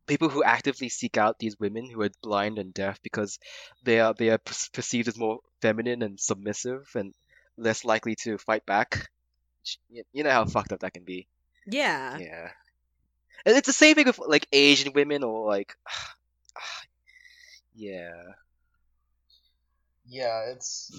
people 0.07 0.29
who 0.31 0.43
actively 0.43 0.89
seek 0.89 1.17
out 1.19 1.39
these 1.39 1.61
women 1.61 1.89
who 1.91 2.01
are 2.03 2.11
blind 2.23 2.59
and 2.59 2.73
deaf 2.73 3.01
because 3.03 3.39
they 3.85 4.01
are 4.01 4.15
they 4.15 4.31
are 4.31 4.39
perceived 4.39 5.09
as 5.09 5.19
more 5.19 5.41
feminine 5.61 6.03
and 6.03 6.19
submissive 6.19 6.91
and 6.95 7.15
less 7.57 7.85
likely 7.85 8.17
to 8.17 8.39
fight 8.39 8.65
back. 8.67 9.09
You 9.91 10.05
you 10.13 10.25
know 10.25 10.31
how 10.31 10.45
fucked 10.47 10.73
up 10.73 10.81
that 10.81 10.95
can 10.95 11.05
be. 11.05 11.27
Yeah. 11.67 12.19
Yeah. 12.19 12.51
And 13.45 13.57
it's 13.57 13.67
the 13.67 13.73
same 13.73 13.95
thing 13.95 14.07
with 14.07 14.19
like 14.19 14.47
Asian 14.53 14.93
women 14.93 15.23
or 15.23 15.47
like 15.47 15.77
yeah. 17.75 18.13
Yeah, 20.07 20.51
it's 20.51 20.91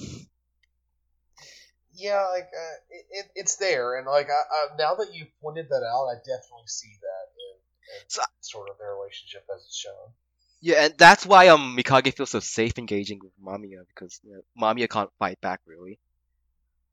yeah, 1.94 2.26
like 2.32 2.48
uh, 2.58 2.78
it, 2.90 3.06
it, 3.12 3.26
it's 3.36 3.58
there, 3.58 3.98
and 3.98 4.08
like 4.08 4.28
I, 4.30 4.32
I, 4.32 4.78
now 4.78 4.96
that 4.96 5.14
you 5.14 5.26
pointed 5.42 5.68
that 5.70 5.84
out, 5.84 6.08
I 6.08 6.16
definitely 6.16 6.68
see 6.68 6.96
that 7.02 7.26
in, 7.36 8.02
in 8.02 8.10
So- 8.10 8.24
sort 8.40 8.70
of 8.70 8.78
their 8.78 8.96
relationship 8.96 9.46
as 9.54 9.66
it's 9.66 9.76
shown. 9.76 10.14
Yeah, 10.62 10.86
and 10.86 10.94
that's 10.98 11.26
why 11.26 11.48
um 11.48 11.76
Mikage 11.76 12.16
feels 12.16 12.30
so 12.30 12.40
safe 12.40 12.78
engaging 12.78 13.20
with 13.20 13.34
Mamiya 13.44 13.86
because 13.88 14.20
you 14.24 14.34
know, 14.34 14.42
Mamiya 14.62 14.88
can't 14.88 15.10
fight 15.18 15.42
back 15.42 15.60
really. 15.66 16.00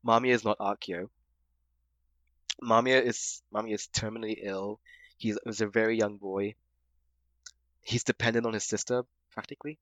Mamiya 0.05 0.33
is 0.33 0.45
not 0.45 0.59
Akio. 0.59 1.11
Mamiya 2.63 3.05
is 3.05 3.43
Mamiya 3.55 3.75
is 3.75 3.89
terminally 3.93 4.39
ill. 4.43 4.81
He's 5.19 5.39
was 5.45 5.61
a 5.61 5.67
very 5.67 5.99
young 5.99 6.17
boy. 6.17 6.55
He's 7.83 8.05
dependent 8.05 8.47
on 8.47 8.55
his 8.55 8.65
sister 8.65 9.03
practically. 9.33 9.79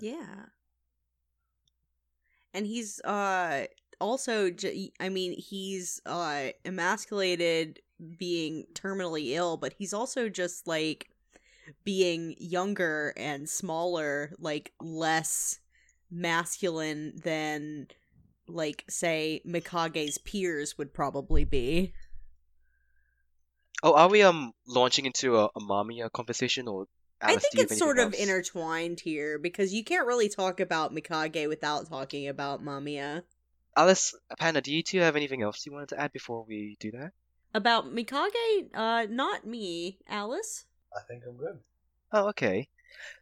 Yeah. 0.00 0.46
And 2.52 2.66
he's 2.66 3.00
uh 3.02 3.66
also 4.00 4.50
I 5.00 5.08
mean 5.10 5.38
he's 5.38 6.00
uh 6.06 6.48
emasculated 6.64 7.78
being 8.18 8.66
terminally 8.74 9.34
ill, 9.34 9.56
but 9.56 9.74
he's 9.78 9.94
also 9.94 10.28
just 10.28 10.66
like 10.66 11.08
being 11.84 12.34
younger 12.38 13.12
and 13.16 13.48
smaller, 13.48 14.32
like 14.38 14.72
less 14.80 15.58
masculine 16.10 17.12
than 17.22 17.88
like 18.46 18.84
say 18.88 19.42
Mikage's 19.46 20.18
peers 20.18 20.76
would 20.78 20.92
probably 20.92 21.44
be. 21.44 21.92
Oh, 23.82 23.94
are 23.94 24.08
we 24.08 24.22
um 24.22 24.52
launching 24.66 25.06
into 25.06 25.36
a, 25.36 25.44
a 25.46 25.60
Mamiya 25.60 26.10
conversation 26.12 26.68
or 26.68 26.86
I 27.20 27.36
think 27.36 27.52
do 27.52 27.58
you 27.58 27.62
have 27.62 27.70
it's 27.70 27.78
sort 27.78 27.98
of 27.98 28.14
intertwined 28.14 29.00
here 29.00 29.38
because 29.38 29.72
you 29.72 29.84
can't 29.84 30.06
really 30.06 30.28
talk 30.28 30.60
about 30.60 30.94
Mikage 30.94 31.48
without 31.48 31.88
talking 31.88 32.28
about 32.28 32.62
Mamiya. 32.62 33.22
Alice, 33.76 34.14
Panda, 34.38 34.60
do 34.60 34.72
you 34.72 34.82
two 34.82 35.00
have 35.00 35.16
anything 35.16 35.42
else 35.42 35.64
you 35.64 35.72
wanted 35.72 35.88
to 35.90 36.00
add 36.00 36.12
before 36.12 36.44
we 36.46 36.76
do 36.80 36.92
that? 36.92 37.12
About 37.54 37.86
Mikage, 37.86 38.68
uh, 38.74 39.06
not 39.08 39.46
me, 39.46 39.98
Alice. 40.08 40.66
I 40.96 41.00
think 41.08 41.24
I'm 41.26 41.36
good. 41.36 41.58
Oh, 42.12 42.28
okay. 42.28 42.68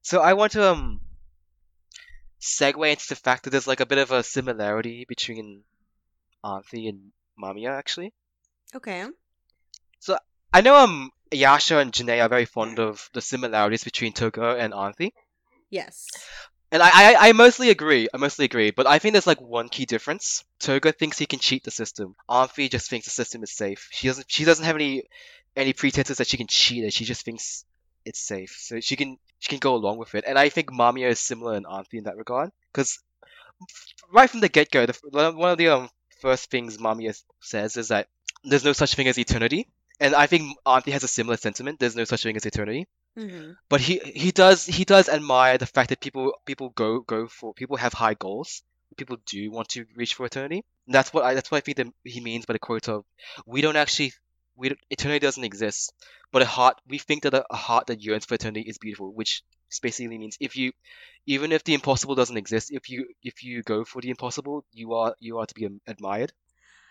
So 0.02 0.20
I 0.20 0.34
want 0.34 0.52
to 0.52 0.70
um 0.70 1.00
segue 2.40 2.90
into 2.90 3.08
the 3.08 3.16
fact 3.16 3.44
that 3.44 3.50
there's 3.50 3.66
like 3.66 3.80
a 3.80 3.86
bit 3.86 3.98
of 3.98 4.10
a 4.10 4.22
similarity 4.22 5.04
between 5.08 5.62
Anthy 6.44 6.88
and 6.88 7.12
Mamiya 7.40 7.70
actually. 7.70 8.12
Okay. 8.74 9.06
So 10.00 10.18
I 10.52 10.60
know 10.60 10.76
um 10.76 11.10
Yasha 11.30 11.78
and 11.78 11.92
Janae 11.92 12.22
are 12.22 12.28
very 12.28 12.44
fond 12.44 12.78
of 12.78 13.08
the 13.12 13.22
similarities 13.22 13.84
between 13.84 14.12
Togo 14.12 14.56
and 14.56 14.74
Anthy. 14.74 15.14
Yes. 15.70 16.06
And 16.72 16.82
I, 16.82 16.90
I 17.12 17.28
I 17.28 17.32
mostly 17.32 17.70
agree. 17.70 18.08
I 18.12 18.16
mostly 18.16 18.44
agree, 18.46 18.72
but 18.72 18.86
I 18.88 18.98
think 18.98 19.12
there's 19.12 19.26
like 19.28 19.40
one 19.40 19.68
key 19.68 19.84
difference. 19.86 20.42
Toga 20.58 20.90
thinks 20.92 21.18
he 21.18 21.26
can 21.26 21.38
cheat 21.38 21.62
the 21.64 21.70
system. 21.70 22.16
Anthy 22.28 22.68
just 22.68 22.90
thinks 22.90 23.04
the 23.06 23.10
system 23.12 23.42
is 23.44 23.52
safe. 23.52 23.88
She 23.92 24.08
doesn't 24.08 24.26
she 24.28 24.44
doesn't 24.44 24.64
have 24.64 24.74
any 24.76 25.04
any 25.54 25.72
pretenses 25.72 26.16
that 26.18 26.26
she 26.26 26.36
can 26.38 26.48
cheat 26.48 26.82
it. 26.84 26.92
She 26.92 27.04
just 27.04 27.24
thinks 27.24 27.64
it's 28.04 28.20
safe. 28.20 28.56
So 28.58 28.80
she 28.80 28.96
can 28.96 29.18
she 29.38 29.50
can 29.50 29.58
go 29.60 29.76
along 29.76 29.98
with 29.98 30.14
it. 30.16 30.24
And 30.26 30.36
I 30.38 30.48
think 30.48 30.70
Mamiya 30.70 31.10
is 31.10 31.20
similar 31.20 31.54
in 31.56 31.66
Anthy 31.70 31.98
in 31.98 32.04
that 32.04 32.16
regard 32.16 32.50
cuz 32.72 32.98
right 34.10 34.30
from 34.30 34.40
the 34.40 34.48
get-go, 34.48 34.86
the, 34.86 35.32
one 35.34 35.50
of 35.52 35.58
the 35.58 35.68
um, 35.68 35.90
first 36.20 36.50
things 36.50 36.78
Mamiya 36.78 37.20
says 37.40 37.76
is 37.76 37.88
that 37.88 38.08
there's 38.44 38.64
no 38.64 38.72
such 38.72 38.94
thing 38.94 39.08
as 39.08 39.18
eternity. 39.18 39.68
And 40.00 40.14
I 40.14 40.26
think 40.26 40.56
Anthy 40.66 40.90
has 40.90 41.04
a 41.04 41.08
similar 41.08 41.36
sentiment. 41.36 41.78
There's 41.78 41.96
no 41.96 42.04
such 42.04 42.22
thing 42.22 42.36
as 42.36 42.46
eternity 42.46 42.86
Mm-hmm. 43.16 43.52
but 43.68 43.80
he 43.82 43.98
he 43.98 44.30
does 44.32 44.64
he 44.64 44.84
does 44.84 45.08
admire 45.08 45.58
the 45.58 45.66
fact 45.66 45.90
that 45.90 46.00
people 46.00 46.32
people 46.46 46.70
go 46.70 47.00
go 47.00 47.26
for 47.28 47.52
people 47.52 47.76
have 47.76 47.92
high 47.92 48.14
goals. 48.14 48.62
People 48.96 49.18
do 49.26 49.50
want 49.50 49.68
to 49.70 49.86
reach 49.96 50.14
for 50.14 50.26
eternity. 50.26 50.64
And 50.86 50.94
that's 50.94 51.12
what 51.12 51.24
I 51.24 51.34
that's 51.34 51.50
what 51.50 51.58
I 51.58 51.60
think 51.60 51.76
that 51.76 51.88
he 52.04 52.20
means 52.20 52.46
by 52.46 52.54
the 52.54 52.58
quote 52.58 52.88
of 52.88 53.04
we 53.46 53.60
don't 53.60 53.76
actually 53.76 54.12
we 54.56 54.70
don't, 54.70 54.80
eternity 54.90 55.18
doesn't 55.18 55.44
exist 55.44 55.92
but 56.30 56.42
a 56.42 56.46
heart 56.46 56.80
we 56.86 56.98
think 56.98 57.22
that 57.24 57.34
a, 57.34 57.44
a 57.50 57.56
heart 57.56 57.86
that 57.88 58.02
yearns 58.02 58.24
for 58.24 58.34
eternity 58.34 58.62
is 58.68 58.78
beautiful 58.78 59.12
which 59.12 59.42
basically 59.82 60.18
means 60.18 60.36
if 60.40 60.56
you 60.56 60.72
even 61.26 61.52
if 61.52 61.64
the 61.64 61.74
impossible 61.74 62.14
doesn't 62.14 62.36
exist 62.36 62.70
if 62.72 62.88
you 62.90 63.06
if 63.22 63.42
you 63.42 63.62
go 63.62 63.84
for 63.84 64.00
the 64.02 64.10
impossible 64.10 64.64
you 64.72 64.94
are 64.94 65.14
you 65.20 65.38
are 65.38 65.46
to 65.46 65.54
be 65.54 65.68
admired. 65.86 66.32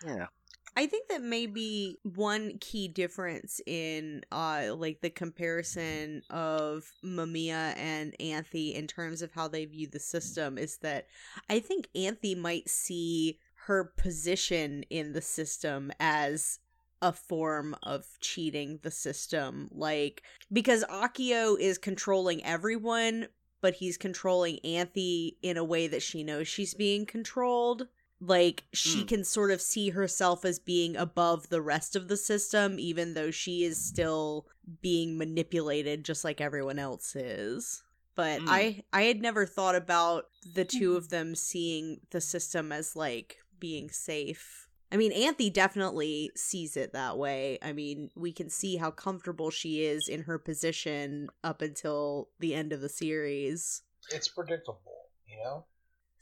Yeah 0.05 0.27
I 0.75 0.87
think 0.87 1.09
that 1.09 1.21
maybe 1.21 1.97
one 2.03 2.57
key 2.59 2.87
difference 2.87 3.59
in 3.65 4.23
uh 4.31 4.73
like 4.75 5.01
the 5.01 5.09
comparison 5.09 6.23
of 6.29 6.91
Mamiya 7.03 7.75
and 7.77 8.15
Anthy 8.21 8.73
in 8.73 8.87
terms 8.87 9.21
of 9.21 9.31
how 9.33 9.47
they 9.47 9.65
view 9.65 9.87
the 9.87 9.99
system 9.99 10.57
is 10.57 10.77
that 10.77 11.07
I 11.49 11.59
think 11.59 11.89
Anthy 11.95 12.35
might 12.35 12.69
see 12.69 13.39
her 13.65 13.83
position 13.97 14.83
in 14.89 15.13
the 15.13 15.21
system 15.21 15.91
as 15.99 16.59
a 17.01 17.11
form 17.11 17.75
of 17.83 18.05
cheating 18.21 18.79
the 18.81 18.91
system 18.91 19.67
like 19.71 20.23
because 20.53 20.85
Akio 20.85 21.59
is 21.59 21.77
controlling 21.77 22.43
everyone 22.45 23.27
but 23.59 23.75
he's 23.75 23.97
controlling 23.97 24.59
Anthy 24.63 25.37
in 25.41 25.57
a 25.57 25.63
way 25.63 25.87
that 25.87 26.01
she 26.01 26.23
knows 26.23 26.47
she's 26.47 26.73
being 26.73 27.05
controlled 27.05 27.87
like 28.23 28.63
she 28.71 29.03
Mm. 29.03 29.07
can 29.07 29.23
sort 29.23 29.49
of 29.51 29.59
see 29.61 29.89
herself 29.89 30.45
as 30.45 30.59
being 30.59 30.95
above 30.95 31.49
the 31.49 31.61
rest 31.61 31.95
of 31.95 32.07
the 32.07 32.15
system 32.17 32.77
even 32.79 33.15
though 33.15 33.31
she 33.31 33.63
is 33.63 33.83
still 33.83 34.45
being 34.81 35.17
manipulated 35.17 36.05
just 36.05 36.23
like 36.23 36.39
everyone 36.39 36.77
else 36.77 37.15
is 37.15 37.83
but 38.15 38.39
Mm. 38.41 38.45
i 38.47 38.83
i 38.93 39.01
had 39.03 39.21
never 39.21 39.45
thought 39.45 39.75
about 39.75 40.25
the 40.53 40.63
two 40.65 40.95
of 40.95 41.09
them 41.09 41.33
seeing 41.35 42.01
the 42.11 42.21
system 42.21 42.71
as 42.71 42.95
like 42.95 43.37
being 43.59 43.89
safe 43.89 44.67
i 44.91 44.97
mean 44.97 45.11
Anthy 45.11 45.49
definitely 45.49 46.31
sees 46.35 46.77
it 46.77 46.93
that 46.93 47.17
way 47.17 47.57
i 47.63 47.73
mean 47.73 48.11
we 48.15 48.31
can 48.31 48.49
see 48.49 48.75
how 48.77 48.91
comfortable 48.91 49.49
she 49.49 49.83
is 49.83 50.07
in 50.07 50.23
her 50.23 50.37
position 50.37 51.27
up 51.43 51.61
until 51.63 52.29
the 52.39 52.53
end 52.53 52.71
of 52.71 52.81
the 52.81 52.89
series 52.89 53.81
It's 54.11 54.27
predictable, 54.27 55.09
you 55.25 55.37
know. 55.43 55.65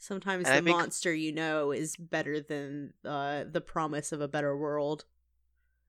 Sometimes 0.00 0.48
And 0.48 0.66
the 0.66 0.70
monster 0.72 1.14
you 1.14 1.30
know 1.30 1.70
is 1.70 1.94
better 1.96 2.40
than 2.40 2.94
uh, 3.04 3.44
the 3.44 3.60
promise 3.60 4.12
of 4.12 4.20
a 4.20 4.28
better 4.28 4.56
world. 4.56 5.04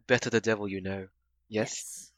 better 0.06 0.30
the 0.30 0.42
devil 0.42 0.68
you 0.68 0.82
know 0.82 1.08
yes 1.48 2.12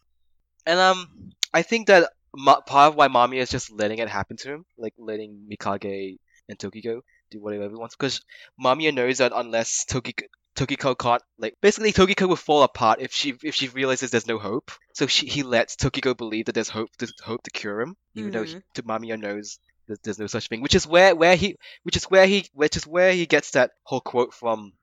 And 0.65 0.80
um, 0.80 1.32
I 1.53 1.61
think 1.61 1.88
that 1.88 2.10
ma- 2.36 2.61
part 2.61 2.91
of 2.91 2.95
why 2.95 3.07
Mami 3.07 3.38
is 3.38 3.49
just 3.49 3.72
letting 3.72 3.99
it 3.99 4.10
happen 4.10 4.38
to 4.38 4.53
him, 4.53 4.65
like 4.78 4.94
letting 4.98 5.48
Mikage 5.52 6.18
and 6.49 6.57
Tokiko 6.57 7.02
do 7.32 7.41
whatever 7.41 7.70
he 7.70 7.76
wants, 7.76 7.95
because 7.95 8.22
Mamiya 8.60 8.94
knows 8.94 9.20
that 9.20 9.32
unless 9.36 9.86
Tokiko 9.86 10.24
Tokiko 10.56 10.98
can't 10.98 11.22
like 11.38 11.56
basically 11.61 11.94
Tokiko 11.94 12.28
will 12.28 12.36
fall 12.36 12.64
apart 12.64 13.02
if 13.02 13.14
she 13.14 13.34
if 13.44 13.56
she 13.56 13.68
realizes 13.70 14.11
there's 14.11 14.28
no 14.28 14.40
hope. 14.40 14.72
So 14.94 15.07
she 15.07 15.28
he 15.28 15.44
lets 15.44 15.76
Tokiko 15.76 16.15
believe 16.18 16.45
that 16.45 16.53
there's 16.56 16.70
hope 16.70 16.90
there's 16.99 17.14
hope 17.24 17.44
to 17.44 17.52
cure 17.52 17.82
him, 17.82 17.95
even 18.15 18.32
though 18.32 18.44
he, 18.44 18.56
to 18.76 18.84
Mamiya 18.84 19.20
knows 19.20 19.60
that 19.88 20.03
there's 20.03 20.19
no 20.19 20.27
such 20.27 20.47
thing. 20.47 20.61
Which 20.61 20.76
is 20.76 20.88
where 20.88 21.15
where 21.15 21.35
he 21.35 21.57
which 21.84 21.97
is 21.97 22.05
where 22.05 22.26
he 22.26 22.47
which 22.53 22.77
is 22.77 22.88
where 22.88 23.11
he 23.11 23.26
gets 23.26 23.51
that 23.51 23.72
whole 23.84 24.01
quote 24.01 24.34
from. 24.34 24.73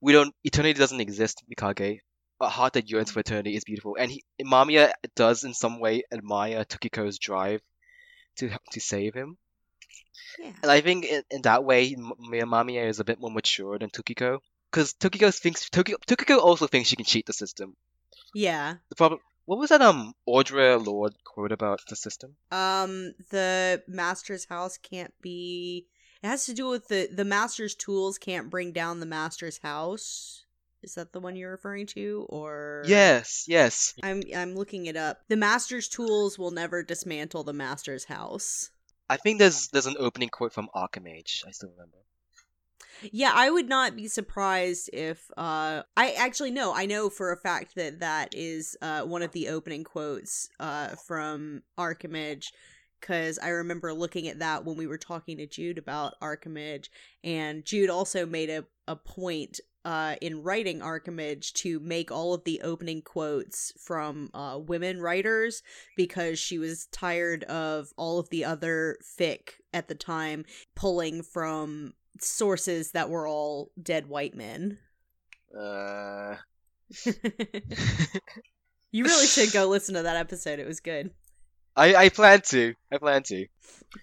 We 0.00 0.12
don't 0.12 0.34
eternity 0.44 0.78
doesn't 0.78 1.00
exist, 1.00 1.44
Mikage 1.50 2.00
a 2.40 2.48
heart 2.48 2.74
that 2.74 2.90
yearns 2.90 3.10
for 3.10 3.20
eternity 3.20 3.56
is 3.56 3.64
beautiful, 3.64 3.96
and 3.98 4.10
he, 4.10 4.24
Mamiya 4.42 4.92
does 5.14 5.44
in 5.44 5.54
some 5.54 5.80
way 5.80 6.02
admire 6.12 6.64
Tokiko's 6.64 7.18
drive 7.18 7.60
to 8.36 8.50
to 8.72 8.80
save 8.80 9.14
him. 9.14 9.36
Yeah. 10.38 10.52
And 10.62 10.70
I 10.70 10.80
think 10.80 11.04
in, 11.04 11.22
in 11.30 11.42
that 11.42 11.64
way, 11.64 11.94
M- 11.94 12.12
Mamiya 12.20 12.88
is 12.88 13.00
a 13.00 13.04
bit 13.04 13.20
more 13.20 13.30
mature 13.30 13.78
than 13.78 13.90
Tokiko, 13.90 14.40
because 14.70 14.94
Tokiko 14.94 15.36
thinks 15.36 15.68
Tokiko, 15.68 15.96
Tokiko 16.06 16.38
also 16.38 16.66
thinks 16.66 16.88
she 16.88 16.96
can 16.96 17.04
cheat 17.04 17.26
the 17.26 17.32
system. 17.32 17.76
Yeah. 18.34 18.74
The 18.88 18.96
problem, 18.96 19.20
what 19.46 19.58
was 19.58 19.70
that 19.70 19.82
um 19.82 20.14
Audre 20.28 20.84
Lorde 20.84 21.16
quote 21.24 21.52
about 21.52 21.80
the 21.88 21.96
system? 21.96 22.36
Um 22.50 23.14
the 23.30 23.82
master's 23.86 24.46
house 24.46 24.76
can't 24.78 25.14
be 25.20 25.86
It 26.22 26.28
has 26.28 26.46
to 26.46 26.54
do 26.54 26.68
with 26.68 26.88
the 26.88 27.08
the 27.12 27.24
master's 27.24 27.74
tools 27.74 28.18
can't 28.18 28.50
bring 28.50 28.72
down 28.72 29.00
the 29.00 29.06
master's 29.06 29.58
house. 29.58 30.44
Is 30.82 30.94
that 30.96 31.12
the 31.12 31.20
one 31.20 31.34
you're 31.34 31.50
referring 31.50 31.86
to 31.88 32.26
or 32.28 32.82
Yes, 32.86 33.46
yes. 33.48 33.94
I'm 34.02 34.22
I'm 34.36 34.54
looking 34.54 34.86
it 34.86 34.96
up. 34.96 35.20
The 35.28 35.36
master's 35.36 35.88
tools 35.88 36.38
will 36.38 36.50
never 36.50 36.82
dismantle 36.82 37.44
the 37.44 37.54
master's 37.54 38.04
house. 38.04 38.70
I 39.08 39.16
think 39.16 39.38
there's 39.38 39.68
there's 39.68 39.86
an 39.86 39.96
opening 39.98 40.28
quote 40.28 40.52
from 40.52 40.68
Archimage. 40.74 41.44
I 41.46 41.50
still 41.52 41.70
remember. 41.70 41.98
Yeah, 43.12 43.32
I 43.34 43.50
would 43.50 43.68
not 43.68 43.96
be 43.96 44.08
surprised 44.08 44.90
if 44.92 45.30
uh 45.36 45.82
I 45.96 46.12
actually 46.12 46.50
no, 46.50 46.74
I 46.74 46.86
know 46.86 47.10
for 47.10 47.32
a 47.32 47.36
fact 47.36 47.74
that 47.74 48.00
that 48.00 48.34
is 48.34 48.76
uh 48.82 49.02
one 49.02 49.22
of 49.22 49.32
the 49.32 49.48
opening 49.48 49.84
quotes 49.84 50.48
uh 50.60 50.88
from 51.06 51.62
Archimage 51.78 52.52
cuz 53.00 53.38
I 53.38 53.48
remember 53.48 53.92
looking 53.92 54.28
at 54.28 54.38
that 54.38 54.64
when 54.64 54.76
we 54.76 54.86
were 54.86 54.98
talking 54.98 55.36
to 55.38 55.46
Jude 55.46 55.78
about 55.78 56.14
Archimage 56.20 56.88
and 57.22 57.64
Jude 57.64 57.90
also 57.90 58.26
made 58.26 58.50
a 58.50 58.64
a 58.86 58.96
point 58.96 59.60
uh, 59.84 60.16
in 60.22 60.42
writing 60.42 60.80
Archimage 60.80 61.52
to 61.52 61.78
make 61.80 62.10
all 62.10 62.32
of 62.32 62.44
the 62.44 62.60
opening 62.62 63.02
quotes 63.02 63.72
from 63.78 64.30
uh, 64.32 64.58
women 64.58 65.00
writers 65.00 65.62
because 65.96 66.38
she 66.38 66.58
was 66.58 66.86
tired 66.86 67.44
of 67.44 67.92
all 67.96 68.18
of 68.18 68.30
the 68.30 68.44
other 68.44 68.96
fic 69.02 69.50
at 69.74 69.88
the 69.88 69.94
time 69.94 70.44
pulling 70.74 71.22
from 71.22 71.92
sources 72.20 72.92
that 72.92 73.10
were 73.10 73.26
all 73.26 73.70
dead 73.80 74.08
white 74.08 74.34
men. 74.34 74.78
Uh, 75.56 76.36
you 78.92 79.04
really 79.04 79.26
should 79.26 79.52
go 79.52 79.66
listen 79.66 79.94
to 79.94 80.02
that 80.02 80.16
episode. 80.16 80.58
It 80.58 80.66
was 80.66 80.80
good. 80.80 81.10
I 81.76 81.94
I 81.94 82.08
plan 82.08 82.40
to. 82.48 82.74
I 82.92 82.98
plan 82.98 83.22
to. 83.24 83.46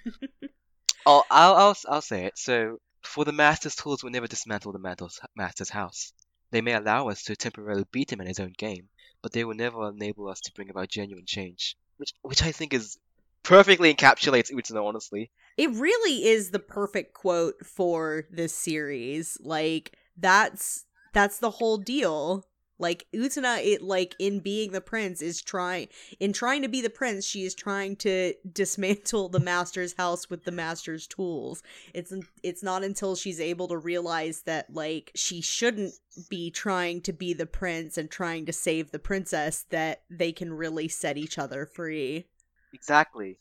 I'll 1.05 1.25
I'll 1.31 1.55
I'll, 1.55 1.77
I'll 1.89 2.01
say 2.01 2.25
it. 2.25 2.37
So 2.37 2.77
for 3.03 3.25
the 3.25 3.31
master's 3.31 3.75
tools 3.75 4.03
will 4.03 4.11
never 4.11 4.27
dismantle 4.27 4.73
the 4.73 5.19
master's 5.35 5.69
house. 5.69 6.13
They 6.51 6.61
may 6.61 6.73
allow 6.73 7.09
us 7.09 7.23
to 7.23 7.35
temporarily 7.35 7.85
beat 7.91 8.11
him 8.11 8.21
in 8.21 8.27
his 8.27 8.39
own 8.39 8.53
game, 8.57 8.89
but 9.21 9.31
they 9.31 9.43
will 9.45 9.55
never 9.55 9.89
enable 9.89 10.27
us 10.27 10.41
to 10.41 10.53
bring 10.53 10.69
about 10.69 10.89
genuine 10.89 11.25
change. 11.25 11.77
Which 11.97 12.13
which 12.21 12.43
I 12.43 12.51
think 12.51 12.73
is 12.73 12.97
perfectly 13.43 13.93
encapsulates 13.93 14.51
Utsuno, 14.51 14.85
honestly. 14.85 15.31
It 15.57 15.71
really 15.71 16.25
is 16.25 16.51
the 16.51 16.59
perfect 16.59 17.13
quote 17.13 17.65
for 17.65 18.25
this 18.31 18.53
series. 18.53 19.37
Like 19.41 19.97
that's 20.17 20.85
that's 21.13 21.39
the 21.39 21.51
whole 21.51 21.77
deal. 21.77 22.45
Like 22.79 23.05
Utena, 23.13 23.63
it 23.63 23.83
like 23.83 24.15
in 24.17 24.39
being 24.39 24.71
the 24.71 24.81
prince 24.81 25.21
is 25.21 25.39
trying 25.39 25.89
in 26.19 26.33
trying 26.33 26.63
to 26.63 26.67
be 26.67 26.81
the 26.81 26.89
prince, 26.89 27.25
she 27.25 27.43
is 27.43 27.53
trying 27.53 27.95
to 27.97 28.33
dismantle 28.51 29.29
the 29.29 29.39
master's 29.39 29.93
house 29.93 30.31
with 30.31 30.45
the 30.45 30.51
master's 30.51 31.05
tools. 31.05 31.61
It's 31.93 32.11
it's 32.41 32.63
not 32.63 32.83
until 32.83 33.15
she's 33.15 33.39
able 33.39 33.67
to 33.67 33.77
realize 33.77 34.41
that 34.43 34.73
like 34.73 35.11
she 35.13 35.41
shouldn't 35.41 35.93
be 36.27 36.49
trying 36.49 37.01
to 37.01 37.13
be 37.13 37.33
the 37.33 37.45
prince 37.45 37.99
and 37.99 38.09
trying 38.09 38.47
to 38.47 38.53
save 38.53 38.89
the 38.91 38.99
princess 38.99 39.65
that 39.69 40.01
they 40.09 40.31
can 40.31 40.51
really 40.51 40.87
set 40.87 41.17
each 41.17 41.37
other 41.37 41.67
free. 41.67 42.25
Exactly. 42.73 43.37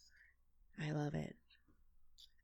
I 0.81 0.90
love 0.93 1.15
it. 1.15 1.36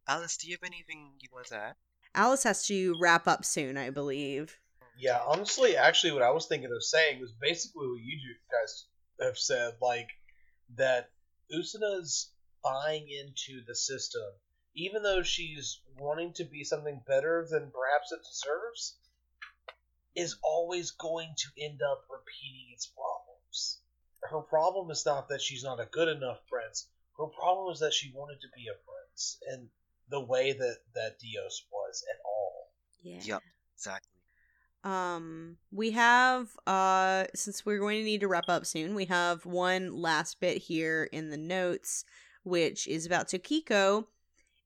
Alice, 0.09 0.37
do 0.37 0.49
you 0.49 0.57
have 0.61 0.71
anything 0.71 1.13
you 1.21 1.29
want 1.33 1.47
to 1.49 1.57
add? 1.57 1.75
Alice 2.15 2.45
has 2.45 2.67
to 2.67 2.95
wrap 3.01 3.27
up 3.27 3.45
soon, 3.45 3.77
I 3.77 3.91
believe. 3.91 4.57
Yeah, 4.99 5.21
honestly, 5.27 5.77
actually, 5.77 6.13
what 6.13 6.23
I 6.23 6.31
was 6.31 6.47
thinking 6.47 6.71
of 6.75 6.83
saying 6.83 7.21
was 7.21 7.33
basically 7.33 7.87
what 7.89 8.01
you 8.01 8.35
guys 8.51 8.87
have 9.21 9.37
said, 9.37 9.75
like 9.83 10.09
that 10.77 11.11
Utena's 11.51 12.31
buying 12.63 13.09
into 13.09 13.63
the 13.67 13.75
system, 13.75 14.23
even 14.75 15.03
though 15.03 15.23
she's 15.23 15.81
wanting 15.99 16.33
to 16.35 16.45
be 16.45 16.65
something 16.65 17.03
better 17.07 17.47
than 17.51 17.71
perhaps 17.71 18.13
it 18.13 18.21
deserves, 18.27 18.97
is 20.15 20.37
always 20.43 20.93
going 20.93 21.35
to 21.37 21.63
end 21.63 21.81
up 21.83 22.05
repeating 22.11 22.73
its 22.73 22.87
problems. 22.87 23.81
Her 24.31 24.41
problem 24.41 24.91
is 24.91 25.05
not 25.07 25.29
that 25.29 25.43
she's 25.43 25.65
not 25.65 25.81
a 25.81 25.87
good 25.87 26.09
enough 26.09 26.39
prince. 26.49 26.89
Her 27.19 27.27
problem 27.27 27.73
is 27.73 27.81
that 27.81 27.95
she 27.95 28.13
wanted 28.15 28.41
to 28.41 28.49
be 28.55 28.67
a 28.69 28.77
prince, 28.85 29.39
and 29.49 29.69
the 30.09 30.21
way 30.21 30.53
that 30.53 30.79
that 30.95 31.19
Dios 31.19 31.65
was 31.73 32.05
at 32.11 32.21
all. 32.25 32.71
Yeah. 33.03 33.21
Yep, 33.23 33.43
exactly. 33.75 34.13
Um, 34.85 35.57
we 35.73 35.91
have 35.93 36.49
uh 36.67 37.25
since 37.35 37.67
we're 37.67 37.79
going 37.79 37.99
to 37.99 38.05
need 38.05 38.21
to 38.21 38.29
wrap 38.29 38.49
up 38.49 38.67
soon, 38.67 38.95
we 38.95 39.07
have 39.07 39.45
one 39.47 39.97
last 39.97 40.41
bit 40.41 40.59
here 40.59 41.09
in 41.13 41.31
the 41.31 41.37
notes, 41.37 42.05
which 42.45 42.87
is 42.87 43.07
about 43.07 43.29
Tokiko. 43.29 44.07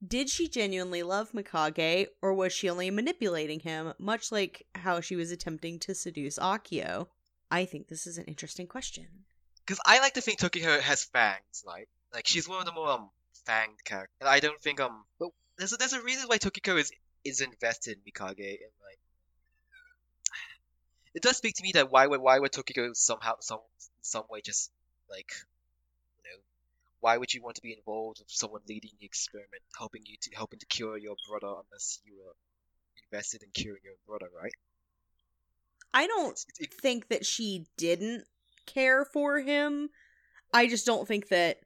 Did 0.06 0.30
she 0.30 0.48
genuinely 0.48 1.02
love 1.02 1.32
Mikage, 1.32 2.06
or 2.22 2.32
was 2.32 2.54
she 2.54 2.70
only 2.70 2.90
manipulating 2.90 3.60
him, 3.60 3.92
much 3.98 4.32
like 4.32 4.66
how 4.74 5.00
she 5.00 5.14
was 5.14 5.30
attempting 5.30 5.78
to 5.80 5.94
seduce 5.94 6.38
Akio? 6.38 7.08
I 7.50 7.66
think 7.66 7.88
this 7.88 8.06
is 8.06 8.16
an 8.16 8.24
interesting 8.24 8.66
question. 8.66 9.26
Because 9.70 9.82
I 9.86 10.00
like 10.00 10.14
to 10.14 10.20
think 10.20 10.40
Tokiko 10.40 10.80
has 10.80 11.04
fangs, 11.04 11.62
like 11.64 11.88
like 12.12 12.26
she's 12.26 12.48
one 12.48 12.58
of 12.58 12.66
the 12.66 12.72
more 12.72 12.88
um 12.88 13.08
fanged 13.46 13.84
characters. 13.84 14.16
And 14.20 14.28
I 14.28 14.40
don't 14.40 14.60
think 14.60 14.80
um 14.80 15.04
but 15.20 15.28
there's 15.58 15.72
a, 15.72 15.76
there's 15.76 15.92
a 15.92 16.02
reason 16.02 16.26
why 16.26 16.38
Tokiko 16.38 16.76
is 16.76 16.90
is 17.22 17.40
invested 17.40 17.96
in 17.96 18.02
Mikage 18.02 18.58
and 18.64 18.74
like 18.82 18.98
it 21.14 21.22
does 21.22 21.36
speak 21.36 21.54
to 21.54 21.62
me 21.62 21.70
that 21.74 21.88
why 21.88 22.04
would 22.04 22.20
why 22.20 22.40
would 22.40 22.50
Tokiko 22.50 22.96
somehow 22.96 23.34
some 23.38 23.60
some 24.00 24.24
way 24.28 24.40
just 24.40 24.72
like 25.08 25.30
you 26.16 26.24
know 26.24 26.38
why 26.98 27.16
would 27.16 27.32
you 27.32 27.40
want 27.40 27.54
to 27.54 27.62
be 27.62 27.72
involved 27.72 28.18
with 28.18 28.28
someone 28.28 28.62
leading 28.68 28.90
the 28.98 29.06
experiment, 29.06 29.62
helping 29.78 30.02
you 30.04 30.16
to 30.22 30.34
helping 30.34 30.58
to 30.58 30.66
cure 30.66 30.98
your 30.98 31.14
brother 31.28 31.54
unless 31.64 32.00
you 32.04 32.14
are 32.26 32.34
invested 33.04 33.44
in 33.44 33.50
curing 33.50 33.82
your 33.84 33.94
brother, 34.04 34.32
right? 34.36 34.54
I 35.94 36.08
don't 36.08 36.44
it- 36.58 36.74
think 36.74 37.06
that 37.06 37.24
she 37.24 37.66
didn't 37.76 38.26
care 38.72 39.04
for 39.04 39.38
him. 39.40 39.90
I 40.52 40.68
just 40.68 40.86
don't 40.86 41.06
think 41.06 41.28
that 41.28 41.58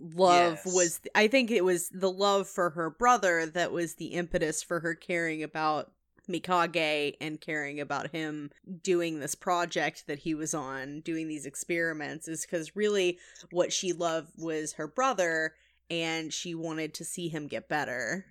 love 0.00 0.60
Yes. 0.64 0.74
was 0.74 1.00
I 1.14 1.26
think 1.28 1.50
it 1.50 1.64
was 1.64 1.88
the 1.88 2.10
love 2.10 2.48
for 2.48 2.70
her 2.70 2.90
brother 2.90 3.46
that 3.46 3.72
was 3.72 3.94
the 3.94 4.08
impetus 4.08 4.62
for 4.62 4.80
her 4.80 4.94
caring 4.94 5.42
about 5.42 5.90
Mikage 6.28 7.16
and 7.20 7.40
caring 7.40 7.80
about 7.80 8.10
him 8.10 8.50
doing 8.82 9.18
this 9.18 9.34
project 9.34 10.06
that 10.06 10.18
he 10.20 10.34
was 10.34 10.52
on, 10.54 11.00
doing 11.00 11.26
these 11.26 11.46
experiments 11.46 12.28
is 12.28 12.44
cuz 12.46 12.76
really 12.76 13.18
what 13.50 13.72
she 13.72 13.92
loved 13.92 14.32
was 14.36 14.74
her 14.74 14.86
brother 14.86 15.54
and 15.90 16.32
she 16.34 16.54
wanted 16.54 16.92
to 16.94 17.04
see 17.04 17.28
him 17.28 17.46
get 17.48 17.68
better. 17.68 18.26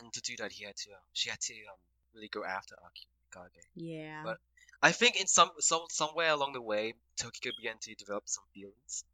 and 0.00 0.12
to 0.14 0.20
do 0.22 0.34
that 0.38 0.50
he 0.52 0.64
had 0.64 0.76
to 0.76 0.90
um, 0.92 0.98
she 1.12 1.28
had 1.28 1.40
to 1.40 1.52
um 1.70 1.76
really 2.14 2.28
go 2.28 2.42
after 2.44 2.74
Aki 2.82 3.06
Mikage. 3.30 3.62
Yeah. 3.74 4.22
But- 4.24 4.38
I 4.82 4.92
think 4.92 5.16
in 5.20 5.26
some 5.26 5.50
some 5.60 5.82
somewhere 5.90 6.30
along 6.30 6.52
the 6.54 6.60
way, 6.60 6.94
Tokiko 7.20 7.50
began 7.56 7.76
to 7.82 7.94
develop 7.94 8.24
some 8.26 8.44
feelings, 8.54 9.04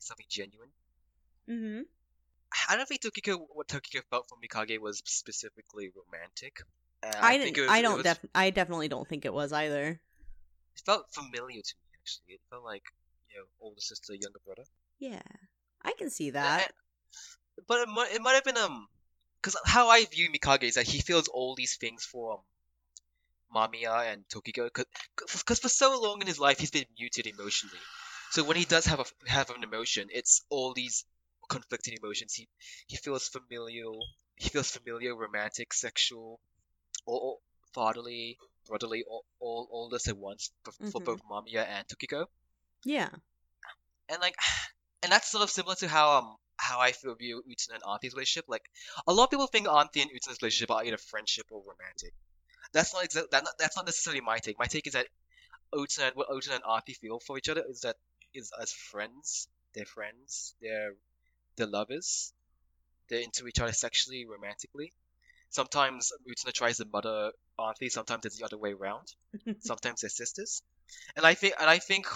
something 0.00 0.26
genuine. 0.28 0.70
mhm. 1.48 1.82
I 2.68 2.76
don't 2.76 2.86
think 2.86 3.00
Tokiko 3.02 3.46
what 3.50 3.68
Tokiko 3.68 4.02
felt 4.10 4.28
for 4.28 4.36
Mikage 4.38 4.78
was 4.80 5.02
specifically 5.04 5.90
romantic. 5.94 6.62
Uh, 7.02 7.10
I, 7.20 7.38
think 7.38 7.56
didn't 7.56 7.58
it 7.58 7.60
was, 7.62 7.70
I 7.70 7.82
don't 7.82 7.94
was- 7.98 8.04
def- 8.04 8.30
I 8.34 8.50
definitely 8.50 8.88
don't 8.88 9.08
think 9.08 9.24
it 9.24 9.32
was 9.34 9.52
either. 9.52 10.00
It 10.76 10.82
felt 10.84 11.06
familiar 11.12 11.62
to 11.62 11.74
me 11.80 11.98
actually. 12.00 12.34
It 12.34 12.40
felt 12.50 12.64
like 12.64 12.82
you 13.30 13.38
know 13.38 13.46
older 13.60 13.80
sister, 13.80 14.12
younger 14.14 14.40
brother. 14.44 14.64
Yeah. 14.98 15.22
I 15.82 15.92
can 15.98 16.10
see 16.10 16.30
that. 16.30 16.62
And- 16.62 16.72
but 17.68 17.80
it 17.82 17.88
might, 17.88 18.12
it 18.12 18.20
might 18.22 18.34
have 18.34 18.44
been 18.44 18.56
um, 18.58 18.88
because 19.40 19.56
how 19.64 19.88
I 19.88 20.04
view 20.06 20.28
Mikage 20.30 20.64
is 20.64 20.74
that 20.74 20.86
he 20.88 21.00
feels 21.00 21.28
all 21.28 21.54
these 21.54 21.76
things 21.76 22.04
for 22.04 22.34
um, 22.34 22.40
Mamiya 23.54 24.12
and 24.12 24.24
Tokiko, 24.28 24.70
because 25.16 25.58
for 25.58 25.68
so 25.68 26.00
long 26.00 26.20
in 26.20 26.26
his 26.26 26.38
life 26.38 26.58
he's 26.58 26.70
been 26.70 26.86
muted 26.98 27.26
emotionally. 27.26 27.80
So 28.30 28.44
when 28.44 28.56
he 28.56 28.64
does 28.64 28.86
have 28.86 29.00
a 29.00 29.06
have 29.30 29.50
an 29.50 29.62
emotion, 29.64 30.08
it's 30.12 30.42
all 30.50 30.72
these 30.74 31.04
conflicting 31.48 31.94
emotions. 32.02 32.34
He 32.34 32.48
he 32.86 32.96
feels 32.96 33.28
familial, 33.28 33.98
he 34.36 34.48
feels 34.48 34.70
familiar, 34.70 35.14
romantic, 35.14 35.72
sexual, 35.72 36.40
or, 37.06 37.38
fatherly, 37.74 38.38
brotherly, 38.66 39.04
all, 39.08 39.24
all 39.40 39.68
all 39.70 39.88
this 39.88 40.08
at 40.08 40.16
once 40.16 40.50
for, 40.64 40.72
for 40.90 41.00
Mhm. 41.00 41.04
both 41.04 41.22
Mamiya 41.30 41.66
and 41.66 41.86
Tokiko 41.88 42.26
Yeah. 42.84 43.10
and 44.08 44.20
like 44.20 44.36
and 45.02 45.12
that's 45.12 45.30
sort 45.30 45.42
of 45.42 45.50
similar 45.50 45.74
to 45.76 45.88
how 45.88 46.18
um 46.18 46.36
how 46.56 46.80
I 46.80 46.92
feel 46.92 47.14
view 47.14 47.42
Utena 47.48 47.74
and 47.74 47.82
Anthy's 47.82 48.14
relationship. 48.14 48.46
Like 48.48 48.62
a 49.06 49.12
lot 49.12 49.24
of 49.24 49.30
people 49.30 49.46
think 49.48 49.68
Anthy 49.68 50.02
and 50.02 50.10
Utena's 50.10 50.40
relationship 50.40 50.70
are 50.70 50.84
either 50.84 50.96
friendship 50.96 51.46
or 51.50 51.60
romantic. 51.60 52.14
That's 52.72 52.94
not 52.94 53.04
exa- 53.04 53.30
that, 53.30 53.46
that's 53.58 53.76
not 53.76 53.86
necessarily 53.86 54.20
my 54.20 54.38
take. 54.38 54.58
My 54.58 54.66
take 54.66 54.86
is 54.86 54.94
that 54.94 55.06
Utena 55.74 56.14
what 56.14 56.28
Utena 56.28 56.56
and 56.56 56.64
Anthy 56.68 56.94
feel 56.94 57.20
for 57.20 57.38
each 57.38 57.48
other 57.48 57.64
is 57.68 57.80
that 57.80 57.96
is 58.32 58.50
as 58.60 58.72
friends. 58.72 59.48
They're 59.74 59.84
friends. 59.84 60.54
They're 60.60 60.94
they're 61.56 61.66
lovers. 61.66 62.32
They're 63.08 63.20
into 63.20 63.46
each 63.46 63.60
other 63.60 63.72
sexually, 63.72 64.26
romantically. 64.26 64.92
Sometimes 65.50 66.12
Utena 66.28 66.52
tries 66.52 66.78
to 66.78 66.86
mother 66.92 67.32
Anthy. 67.58 67.88
Sometimes 67.88 68.24
it's 68.24 68.38
the 68.38 68.44
other 68.44 68.58
way 68.58 68.72
around. 68.72 69.12
Sometimes 69.60 70.00
they're 70.00 70.10
sisters. 70.10 70.62
And 71.16 71.26
I 71.26 71.34
think 71.34 71.54
and 71.60 71.68
I 71.68 71.78
think 71.78 72.06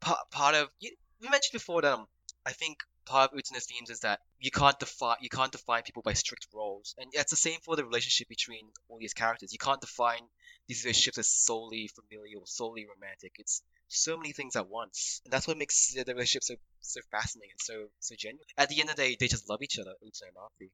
part, 0.00 0.18
part 0.30 0.54
of 0.54 0.68
you, 0.80 0.90
mentioned 1.20 1.52
before 1.52 1.82
that 1.82 1.92
um, 1.92 2.06
I 2.46 2.52
think 2.52 2.78
part 3.10 3.32
of 3.32 3.38
Utena's 3.38 3.66
themes 3.66 3.90
is 3.90 4.00
that 4.00 4.20
you 4.38 4.50
can't 4.50 4.78
define 4.78 5.16
you 5.20 5.28
can't 5.28 5.50
define 5.50 5.82
people 5.82 6.02
by 6.02 6.12
strict 6.12 6.46
roles, 6.54 6.94
and 6.98 7.10
it's 7.12 7.30
the 7.30 7.36
same 7.36 7.58
for 7.62 7.74
the 7.76 7.84
relationship 7.84 8.28
between 8.28 8.68
all 8.88 8.98
these 8.98 9.14
characters. 9.14 9.52
You 9.52 9.58
can't 9.58 9.80
define 9.80 10.22
these 10.68 10.84
relationships 10.84 11.18
as 11.18 11.28
solely 11.28 11.88
familial, 11.88 12.42
solely 12.46 12.86
romantic. 12.86 13.32
It's 13.38 13.62
so 13.88 14.16
many 14.16 14.32
things 14.32 14.54
at 14.54 14.68
once, 14.68 15.20
and 15.24 15.32
that's 15.32 15.48
what 15.48 15.58
makes 15.58 15.92
the 15.92 16.14
relationship 16.14 16.44
so 16.44 16.54
so 16.80 17.00
fascinating 17.10 17.50
and 17.52 17.60
so 17.60 17.86
so 17.98 18.14
genuine. 18.16 18.46
At 18.56 18.68
the 18.68 18.80
end 18.80 18.90
of 18.90 18.96
the 18.96 19.02
day, 19.02 19.16
they 19.18 19.26
just 19.26 19.50
love 19.50 19.62
each 19.62 19.78
other, 19.78 19.94
Utena 20.04 20.28
and 20.28 20.36
Anthy. 20.44 20.70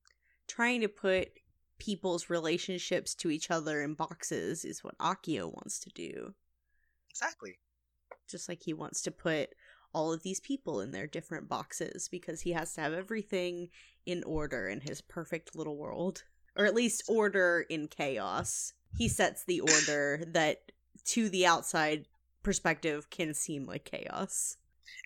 Trying 0.47 0.83
to 0.83 0.89
put 0.89 1.31
people's 1.79 2.29
relationships 2.31 3.15
to 3.15 3.31
each 3.31 3.51
other 3.51 3.83
in 3.83 3.95
boxes 3.95 4.65
is 4.65 4.85
what 4.85 4.99
Akio 4.99 5.47
wants 5.47 5.79
to 5.81 5.91
do. 5.91 6.35
Exactly. 7.11 7.59
Just 8.29 8.49
like 8.49 8.63
he 8.63 8.75
wants 8.75 9.03
to 9.03 9.11
put 9.11 9.55
all 9.93 10.13
of 10.13 10.23
these 10.23 10.41
people 10.41 10.81
in 10.81 10.91
their 10.93 11.07
different 11.07 11.49
boxes 11.49 12.09
because 12.09 12.41
he 12.43 12.53
has 12.53 12.75
to 12.75 12.81
have 12.81 12.93
everything 12.93 13.69
in 14.05 14.23
order 14.25 14.69
in 14.69 14.81
his 14.81 15.01
perfect 15.01 15.55
little 15.57 15.77
world. 15.77 16.23
Or 16.57 16.65
at 16.65 16.75
least 16.75 17.03
order 17.09 17.67
in 17.69 17.87
chaos. 17.89 18.73
He 18.97 19.09
sets 19.09 19.45
the 19.45 19.61
order 19.61 20.23
that 20.33 20.73
to 21.07 21.29
the 21.29 21.47
outside 21.47 22.07
perspective 22.43 23.11
can 23.11 23.35
seem 23.35 23.67
like 23.67 23.85
chaos. 23.85 24.57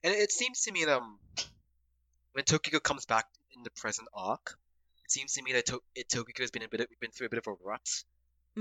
And 0.05 0.15
it 0.15 0.31
seems 0.31 0.63
to 0.63 0.73
me 0.73 0.85
that 0.85 0.99
um, 0.99 1.19
when 2.33 2.45
Tokiko 2.45 2.83
comes 2.83 3.07
back 3.07 3.27
in 3.57 3.63
the 3.63 3.71
present 3.71 4.09
arc, 4.15 4.59
it 5.05 5.11
seems 5.11 5.33
to 5.35 5.43
me 5.43 5.53
that 5.55 5.67
to- 5.67 5.83
it, 5.95 6.09
Tokiko 6.09 6.41
has 6.41 6.51
been 6.51 6.63
a 6.63 6.69
bit 6.69 6.81
of, 6.81 6.87
been 7.01 7.11
through 7.11 7.27
a 7.27 7.31
bit 7.31 7.39
of 7.39 7.47
a 7.49 7.55
rut. 7.65 7.81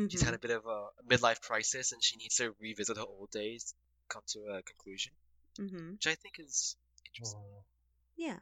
She's 0.07 0.21
Mhm. 0.21 0.25
had 0.25 0.33
a 0.33 0.39
bit 0.39 0.51
of 0.51 0.65
a 0.65 0.87
midlife 1.07 1.41
crisis, 1.41 1.91
and 1.91 2.03
she 2.03 2.15
needs 2.17 2.35
to 2.37 2.55
revisit 2.59 2.97
her 2.97 3.03
old 3.03 3.31
days, 3.31 3.73
come 4.07 4.21
to 4.27 4.39
a 4.45 4.61
conclusion, 4.63 5.11
Mhm. 5.59 5.93
which 5.93 6.07
I 6.07 6.15
think 6.15 6.39
is 6.39 6.77
interesting. 7.05 7.41
Mm. 7.41 7.63
Yeah. 8.15 8.39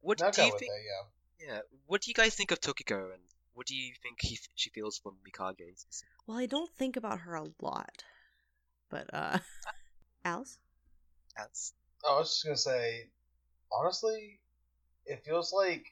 What 0.00 0.22
I'll 0.22 0.30
do 0.30 0.44
you 0.44 0.58
think? 0.58 0.70
that, 0.70 0.82
yeah. 0.84 1.54
Yeah. 1.54 1.60
What 1.86 2.02
do 2.02 2.10
you 2.10 2.14
guys 2.14 2.34
think 2.34 2.50
of 2.50 2.60
Tokiko, 2.60 3.12
and 3.12 3.22
what 3.54 3.66
do 3.66 3.74
you 3.74 3.94
think 4.02 4.18
he 4.20 4.38
she 4.54 4.70
feels 4.70 4.98
for 4.98 5.12
Mikage? 5.24 6.04
Well, 6.26 6.38
I 6.38 6.46
don't 6.46 6.72
think 6.76 6.96
about 6.96 7.20
her 7.20 7.34
a 7.34 7.48
lot. 7.60 8.04
But 8.90 9.12
uh 9.12 9.38
Alice? 10.24 10.58
As 11.36 11.72
Oh, 12.04 12.16
I 12.16 12.18
was 12.20 12.34
just 12.34 12.44
gonna 12.44 12.56
say, 12.56 13.10
honestly, 13.72 14.40
it 15.06 15.24
feels 15.24 15.52
like 15.52 15.86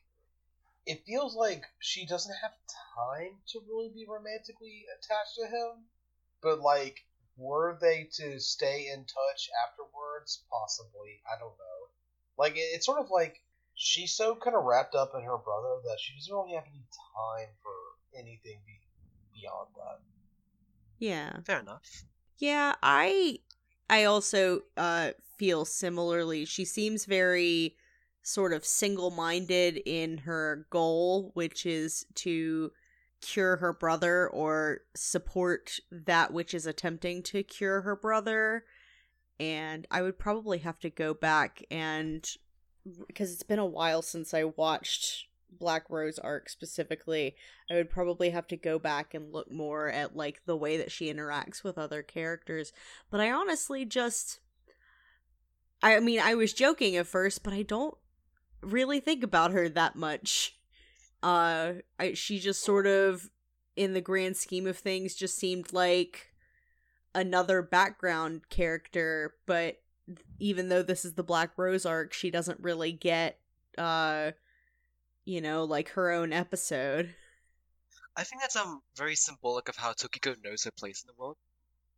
it 0.87 1.03
feels 1.07 1.35
like 1.35 1.65
she 1.81 2.07
doesn't 2.07 2.37
have 2.43 2.53
time 2.95 3.39
to 3.49 3.61
really 3.67 3.89
be 3.89 4.07
romantically 4.07 4.85
attached 4.95 5.35
to 5.37 5.47
him. 5.47 5.87
But 6.43 6.61
like, 6.61 7.05
were 7.37 7.79
they 7.81 8.09
to 8.15 8.39
stay 8.39 8.89
in 8.93 9.01
touch 9.01 9.51
afterwards? 9.67 10.45
Possibly. 10.51 11.21
I 11.27 11.39
don't 11.39 11.57
know. 11.57 11.81
Like, 12.39 12.57
it, 12.57 12.67
it's 12.75 12.87
sort 12.87 13.01
of 13.01 13.11
like 13.11 13.41
she's 13.75 14.15
so 14.15 14.37
kind 14.37 14.57
of 14.57 14.65
wrapped 14.65 14.95
up 14.95 15.13
in 15.15 15.23
her 15.23 15.39
brother 15.39 15.81
that 15.85 15.99
she 16.01 16.15
doesn't 16.15 16.35
really 16.35 16.55
have 16.55 16.65
any 16.65 16.85
time 17.17 17.49
for 17.63 17.75
anything 18.19 18.61
be, 18.67 18.81
beyond 19.35 19.69
that. 19.77 20.01
Yeah. 20.99 21.41
fair 21.45 21.61
enough. 21.61 21.83
Yeah, 22.39 22.75
I 22.83 23.39
I 23.91 24.05
also 24.05 24.61
uh 24.77 25.11
feel 25.39 25.65
similarly. 25.65 26.45
She 26.45 26.65
seems 26.65 27.05
very 27.05 27.77
sort 28.23 28.55
of 28.55 28.65
single-minded 28.65 29.83
in 29.85 30.19
her 30.19 30.67
goal, 30.71 31.31
which 31.35 31.67
is 31.67 32.07
to 32.15 32.73
cure 33.25 33.57
her 33.57 33.73
brother 33.73 34.29
or 34.29 34.81
support 34.95 35.79
that 35.91 36.33
which 36.33 36.55
is 36.55 36.67
attempting 36.67 37.23
to 37.25 37.43
cure 37.43 37.81
her 37.81 37.97
brother. 37.97 38.65
And 39.41 39.87
I 39.91 40.03
would 40.03 40.19
probably 40.19 40.59
have 40.59 40.79
to 40.81 40.91
go 40.91 41.15
back 41.15 41.65
and 41.71 42.29
because 43.07 43.33
it's 43.33 43.43
been 43.43 43.59
a 43.59 43.67
while 43.67 44.03
since 44.03 44.35
I 44.35 44.45
watched 44.45 45.27
Black 45.51 45.89
Rose 45.89 46.19
arc 46.19 46.49
specifically, 46.49 47.35
I 47.71 47.75
would 47.75 47.89
probably 47.89 48.31
have 48.31 48.47
to 48.49 48.57
go 48.57 48.79
back 48.79 49.15
and 49.15 49.33
look 49.33 49.51
more 49.51 49.89
at 49.89 50.17
like 50.17 50.43
the 50.45 50.57
way 50.57 50.77
that 50.77 50.93
she 50.93 51.13
interacts 51.13 51.65
with 51.65 51.79
other 51.79 52.03
characters. 52.03 52.73
But 53.11 53.21
I 53.21 53.31
honestly 53.31 53.85
just 53.85 54.41
I 55.83 56.01
mean, 56.01 56.21
I 56.21 56.35
was 56.35 56.53
joking 56.53 56.97
at 56.97 57.07
first, 57.07 57.43
but 57.43 57.53
I 57.53 57.63
don't 57.63 57.95
really 58.63 59.01
think 59.01 59.23
about 59.23 59.53
her 59.53 59.69
that 59.69 59.97
much. 59.97 60.57
Uh 61.25 61.75
I 61.99 62.13
she 62.15 62.39
just 62.39 62.63
sort 62.63 62.87
of 62.87 63.31
in 63.77 63.95
the 63.95 64.01
grand 64.01 64.37
scheme 64.37 64.67
of 64.67 64.77
things 64.79 65.15
just 65.15 65.37
seemed 65.37 65.73
like 65.73 66.33
another 67.15 67.63
background 67.63 68.49
character, 68.51 69.35
but 69.47 69.81
even 70.39 70.69
though 70.69 70.83
this 70.83 71.05
is 71.05 71.15
the 71.15 71.23
Black 71.23 71.57
Rose 71.57 71.87
arc, 71.87 72.13
she 72.13 72.31
doesn't 72.31 72.61
really 72.61 72.93
get 72.93 73.39
uh 73.79 74.33
you 75.25 75.41
know, 75.41 75.65
like 75.65 75.89
her 75.91 76.11
own 76.11 76.33
episode. 76.35 77.15
I 78.17 78.25
think 78.25 78.43
that's 78.43 78.57
um 78.57 78.83
very 78.97 79.15
symbolic 79.17 79.69
of 79.71 79.77
how 79.77 79.93
Tokiko 79.93 80.37
knows 80.45 80.65
her 80.65 80.71
place 80.73 81.03
in 81.03 81.07
the 81.07 81.21
world. 81.21 81.39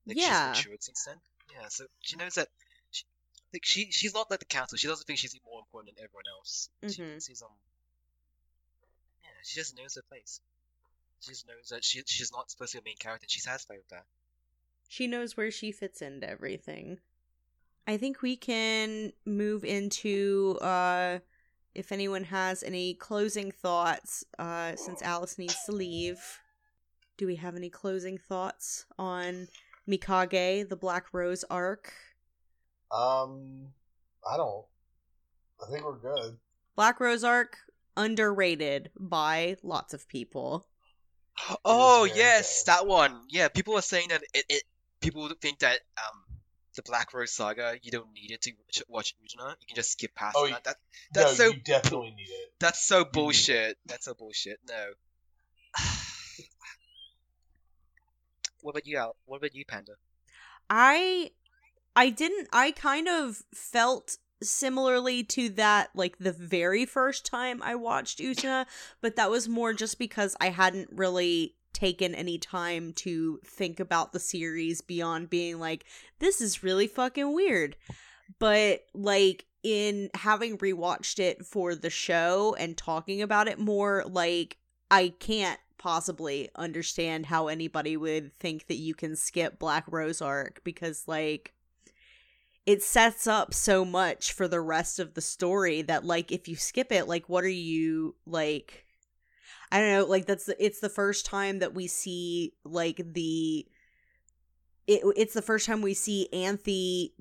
Like 0.06 0.16
Yeah. 0.18 0.52
she's 0.52 0.64
matured 0.64 0.82
since 0.84 1.04
then. 1.04 1.16
Yeah, 1.52 1.66
so 1.68 1.86
she 2.00 2.16
knows 2.16 2.34
that. 2.34 2.48
She, 2.92 3.04
like 3.52 3.64
she, 3.64 3.90
she's 3.90 4.14
not 4.14 4.30
like 4.30 4.38
the 4.38 4.44
council. 4.46 4.78
She 4.78 4.86
doesn't 4.86 5.04
think 5.06 5.18
she's 5.18 5.34
more 5.44 5.58
important 5.58 5.96
than 5.96 6.04
everyone 6.04 6.24
else. 6.38 6.68
She, 6.88 7.02
Mhm. 7.02 7.26
she's 7.26 7.42
um. 7.42 7.50
Yeah, 9.46 9.52
she 9.52 9.60
just 9.60 9.76
knows 9.76 9.94
her 9.94 10.02
place. 10.08 10.40
She 11.20 11.30
just 11.30 11.46
knows 11.46 11.68
that 11.70 11.84
she 11.84 12.02
she's 12.06 12.32
not 12.32 12.50
supposed 12.50 12.72
to 12.72 12.78
be 12.78 12.82
a 12.82 12.90
main 12.90 12.96
character. 12.98 13.24
and 13.24 13.30
She's 13.30 13.44
satisfied 13.44 13.78
with 13.78 13.88
that. 13.88 14.04
She 14.88 15.06
knows 15.06 15.36
where 15.36 15.50
she 15.50 15.72
fits 15.72 16.02
into 16.02 16.28
everything. 16.28 16.98
I 17.86 17.96
think 17.96 18.22
we 18.22 18.36
can 18.36 19.12
move 19.24 19.64
into 19.64 20.58
uh 20.60 21.20
if 21.74 21.92
anyone 21.92 22.24
has 22.24 22.62
any 22.62 22.94
closing 22.94 23.50
thoughts 23.50 24.24
uh 24.38 24.76
since 24.76 25.02
Alice 25.02 25.38
needs 25.38 25.56
to 25.66 25.72
leave. 25.72 26.40
Do 27.16 27.26
we 27.26 27.36
have 27.36 27.56
any 27.56 27.70
closing 27.70 28.18
thoughts 28.18 28.84
on 28.98 29.48
Mikage, 29.88 30.68
the 30.68 30.76
Black 30.76 31.06
Rose 31.14 31.44
arc? 31.48 31.92
Um, 32.90 33.68
I 34.28 34.36
don't. 34.36 34.64
I 35.66 35.70
think 35.70 35.84
we're 35.84 35.96
good. 35.96 36.36
Black 36.74 37.00
Rose 37.00 37.24
arc 37.24 37.56
underrated 37.96 38.90
by 38.98 39.56
lots 39.62 39.94
of 39.94 40.08
people. 40.08 40.66
Oh 41.64 42.04
yes, 42.04 42.62
good. 42.62 42.72
that 42.72 42.86
one. 42.86 43.20
Yeah, 43.28 43.48
people 43.48 43.76
are 43.76 43.82
saying 43.82 44.08
that 44.08 44.22
it, 44.34 44.44
it 44.48 44.62
people 45.00 45.28
think 45.40 45.58
that 45.60 45.78
um 45.98 46.22
the 46.76 46.82
Black 46.82 47.12
Rose 47.14 47.32
Saga 47.32 47.76
you 47.82 47.90
don't 47.90 48.12
need 48.12 48.30
it 48.30 48.42
to 48.42 48.52
watch 48.88 49.14
Utena. 49.22 49.50
You 49.60 49.66
can 49.68 49.76
just 49.76 49.92
skip 49.92 50.14
past 50.14 50.36
Oh, 50.38 50.48
that. 50.48 50.64
that 50.64 50.76
no, 51.14 51.22
that's 51.22 51.36
so 51.36 51.46
you 51.48 51.60
definitely 51.64 52.14
need 52.16 52.28
it. 52.28 52.52
that's 52.58 52.84
so 52.86 52.98
need 52.98 53.06
it. 53.06 53.12
bullshit. 53.12 53.78
That's 53.86 54.04
so 54.04 54.14
bullshit. 54.14 54.58
No. 54.68 54.86
what 58.62 58.70
about 58.72 58.86
you, 58.86 58.98
Al? 58.98 59.16
What 59.26 59.38
about 59.38 59.54
you, 59.54 59.64
Panda? 59.64 59.92
I 60.68 61.30
I 61.94 62.10
didn't 62.10 62.48
I 62.52 62.72
kind 62.72 63.08
of 63.08 63.42
felt 63.54 64.18
similarly 64.42 65.22
to 65.24 65.48
that 65.50 65.90
like 65.94 66.18
the 66.18 66.32
very 66.32 66.84
first 66.84 67.24
time 67.24 67.62
I 67.62 67.74
watched 67.74 68.18
Utena, 68.18 68.66
but 69.00 69.16
that 69.16 69.30
was 69.30 69.48
more 69.48 69.72
just 69.72 69.98
because 69.98 70.36
I 70.40 70.50
hadn't 70.50 70.90
really 70.92 71.54
taken 71.72 72.14
any 72.14 72.38
time 72.38 72.92
to 72.94 73.38
think 73.44 73.78
about 73.80 74.12
the 74.12 74.18
series 74.18 74.80
beyond 74.80 75.28
being 75.28 75.58
like 75.58 75.84
this 76.20 76.40
is 76.40 76.62
really 76.62 76.86
fucking 76.86 77.34
weird. 77.34 77.76
But 78.38 78.86
like 78.94 79.46
in 79.62 80.10
having 80.14 80.58
rewatched 80.58 81.18
it 81.18 81.44
for 81.44 81.74
the 81.74 81.90
show 81.90 82.54
and 82.58 82.76
talking 82.76 83.20
about 83.22 83.48
it 83.48 83.58
more 83.58 84.04
like 84.06 84.58
I 84.90 85.12
can't 85.18 85.60
possibly 85.78 86.48
understand 86.56 87.26
how 87.26 87.48
anybody 87.48 87.96
would 87.96 88.36
think 88.38 88.66
that 88.68 88.76
you 88.76 88.94
can 88.94 89.16
skip 89.16 89.58
Black 89.58 89.84
Rose 89.88 90.22
arc 90.22 90.62
because 90.64 91.06
like 91.06 91.52
it 92.66 92.82
sets 92.82 93.28
up 93.28 93.54
so 93.54 93.84
much 93.84 94.32
for 94.32 94.48
the 94.48 94.60
rest 94.60 94.98
of 94.98 95.14
the 95.14 95.20
story 95.20 95.82
that 95.82 96.04
like 96.04 96.32
if 96.32 96.48
you 96.48 96.56
skip 96.56 96.90
it 96.90 97.06
like 97.06 97.28
what 97.28 97.44
are 97.44 97.48
you 97.48 98.16
like 98.26 98.84
I 99.70 99.78
don't 99.78 99.92
know 99.92 100.04
like 100.04 100.26
that's 100.26 100.50
it's 100.58 100.80
the 100.80 100.88
first 100.88 101.24
time 101.24 101.60
that 101.60 101.74
we 101.74 101.86
see 101.86 102.54
like 102.64 103.00
the 103.14 103.66
it, 104.88 105.02
it's 105.16 105.34
the 105.34 105.42
first 105.42 105.66
time 105.66 105.80
we 105.80 105.94
see 105.94 106.28
Anthy 106.32 107.14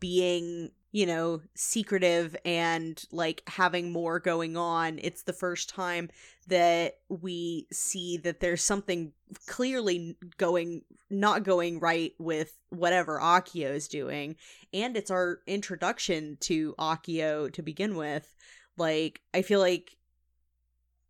being 0.00 0.70
you 0.94 1.06
know 1.06 1.40
secretive 1.56 2.36
and 2.44 3.04
like 3.10 3.42
having 3.48 3.92
more 3.92 4.20
going 4.20 4.56
on 4.56 5.00
it's 5.02 5.24
the 5.24 5.32
first 5.32 5.68
time 5.68 6.08
that 6.46 6.98
we 7.08 7.66
see 7.72 8.16
that 8.16 8.38
there's 8.38 8.62
something 8.62 9.12
clearly 9.48 10.16
going 10.36 10.82
not 11.10 11.42
going 11.42 11.80
right 11.80 12.12
with 12.20 12.56
whatever 12.70 13.18
Akio 13.18 13.74
is 13.74 13.88
doing 13.88 14.36
and 14.72 14.96
it's 14.96 15.10
our 15.10 15.40
introduction 15.48 16.38
to 16.42 16.74
Akio 16.78 17.52
to 17.52 17.60
begin 17.62 17.96
with 17.96 18.32
like 18.76 19.20
I 19.34 19.42
feel 19.42 19.58
like 19.58 19.96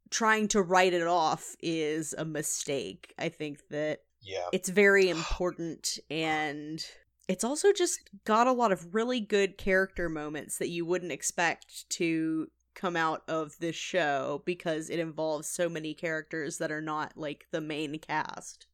trying 0.09 0.49
to 0.49 0.63
write 0.63 0.95
it 0.95 1.07
off 1.07 1.57
is 1.61 2.15
a 2.17 2.25
mistake 2.25 3.13
I 3.19 3.29
think 3.29 3.59
that 3.69 4.01
Yeah. 4.23 4.49
it's 4.51 4.71
very 4.71 5.11
important 5.11 5.99
and 6.09 6.83
it's 7.29 7.45
also 7.45 7.73
just 7.73 8.11
got 8.25 8.47
a 8.47 8.53
lot 8.53 8.73
of 8.73 8.95
really 8.95 9.21
good 9.21 9.57
character 9.57 10.09
moments 10.09 10.59
that 10.59 10.69
you 10.69 10.85
wouldn't 10.85 11.13
expect 11.13 11.89
to 11.91 12.49
come 12.75 12.97
out 12.97 13.23
of 13.29 13.57
this 13.61 13.77
show 13.77 14.43
because 14.45 14.91
it 14.91 14.99
involves 14.99 15.49
so 15.49 15.69
many 15.69 15.95
characters 15.95 16.59
that 16.59 16.73
are 16.73 16.81
not 16.81 17.13
like 17.17 17.47
the 17.51 17.61
main 17.61 17.99
cast. 17.99 18.67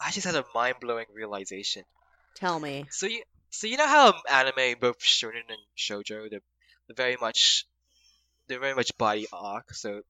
I 0.00 0.10
just 0.10 0.26
had 0.26 0.36
a 0.36 0.44
mind 0.54 0.76
blowing 0.80 1.06
realization. 1.12 1.84
Tell 2.34 2.60
me. 2.60 2.84
So 2.90 3.06
you 3.06 3.22
so 3.50 3.66
you 3.66 3.76
know 3.76 3.86
how 3.86 4.08
um, 4.08 4.14
anime, 4.28 4.78
both 4.80 4.98
shonen 5.00 5.48
and 5.48 5.58
shoujo, 5.76 6.30
they're, 6.30 6.40
they're 6.86 6.96
very 6.96 7.16
much 7.20 7.66
they're 8.48 8.60
very 8.60 8.74
much 8.74 8.96
body 8.98 9.26
arc. 9.32 9.74
So, 9.74 10.02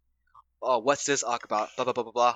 oh, 0.61 0.79
what's 0.79 1.05
this 1.05 1.23
arc 1.23 1.45
about? 1.45 1.69
Blah 1.77 1.85
blah 1.85 1.93
blah 1.93 2.05
blah 2.05 2.13
blah 2.13 2.35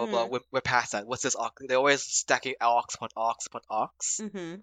blah 0.00 0.06
blah. 0.06 0.26
Mhm. 0.26 0.30
We're, 0.30 0.40
we're 0.52 0.60
past 0.60 0.92
that. 0.92 1.06
What's 1.06 1.22
this 1.22 1.34
arc? 1.34 1.56
They're 1.60 1.76
always 1.78 2.02
stacking 2.02 2.54
arcs 2.60 2.94
upon 2.96 3.08
arcs 3.16 3.46
upon 3.46 3.62
arcs. 3.70 4.20
Mm-hmm. 4.22 4.54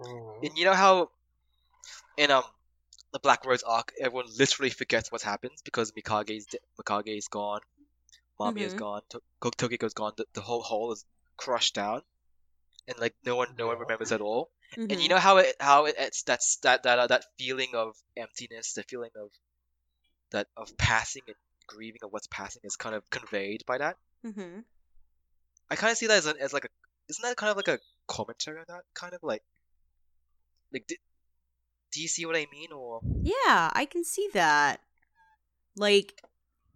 Mhm. 0.00 0.44
And 0.46 0.58
you 0.58 0.64
know 0.64 0.74
how 0.74 1.10
in 2.16 2.30
um 2.30 2.44
the 3.12 3.18
Black 3.20 3.44
Rose 3.46 3.62
arc, 3.62 3.92
everyone 4.00 4.26
literally 4.38 4.70
forgets 4.70 5.12
what 5.12 5.22
happens 5.22 5.62
because 5.62 5.92
Mikage's 5.92 6.46
de- 6.46 6.58
Mikage 6.80 7.16
is 7.16 7.28
gone, 7.28 7.60
Mami 8.40 8.62
is 8.62 8.74
Mhm. 8.74 8.78
gone, 8.78 9.02
to- 9.10 9.22
Tokiko's 9.40 9.94
gone. 9.94 10.12
The, 10.16 10.26
the 10.32 10.40
whole 10.40 10.62
hole 10.62 10.90
is 10.92 11.04
crushed 11.36 11.74
down, 11.74 12.02
and 12.88 12.98
like 12.98 13.14
no 13.24 13.36
one 13.36 13.54
no 13.56 13.66
one 13.68 13.78
remembers 13.78 14.10
at 14.12 14.20
all. 14.20 14.50
Mm-hmm. 14.76 14.90
And 14.90 15.00
you 15.00 15.08
know 15.08 15.18
how 15.18 15.36
it 15.36 15.54
how 15.60 15.84
it, 15.86 15.94
it's 15.98 16.22
that's 16.24 16.56
that 16.64 16.82
that 16.82 16.98
uh, 16.98 17.06
that 17.06 17.24
feeling 17.38 17.74
of 17.74 17.94
emptiness, 18.16 18.72
the 18.72 18.82
feeling 18.82 19.10
of 19.16 19.30
that 20.32 20.48
of 20.56 20.76
passing 20.76 21.22
and 21.28 21.36
grieving 21.68 22.00
of 22.02 22.12
what's 22.12 22.26
passing 22.26 22.62
is 22.64 22.74
kind 22.76 22.94
of 22.96 23.08
conveyed 23.10 23.62
by 23.66 23.78
that. 23.78 23.96
Mm-hmm. 24.24 24.60
I 25.70 25.76
kind 25.76 25.90
of 25.90 25.98
see 25.98 26.06
that 26.06 26.18
as, 26.18 26.26
a, 26.26 26.34
as 26.40 26.52
like 26.52 26.64
a 26.64 26.68
isn't 27.08 27.22
that 27.22 27.36
kind 27.36 27.50
of 27.50 27.56
like 27.56 27.68
a 27.68 27.78
commentary 28.06 28.58
on 28.58 28.64
that 28.68 28.82
kind 28.94 29.12
of 29.14 29.20
like 29.22 29.42
like 30.72 30.86
do, 30.86 30.96
do 31.92 32.00
you 32.02 32.08
see 32.08 32.26
what 32.26 32.36
I 32.36 32.46
mean 32.50 32.72
or 32.72 33.00
Yeah, 33.22 33.70
I 33.72 33.86
can 33.90 34.04
see 34.04 34.28
that. 34.32 34.80
Like, 35.76 36.22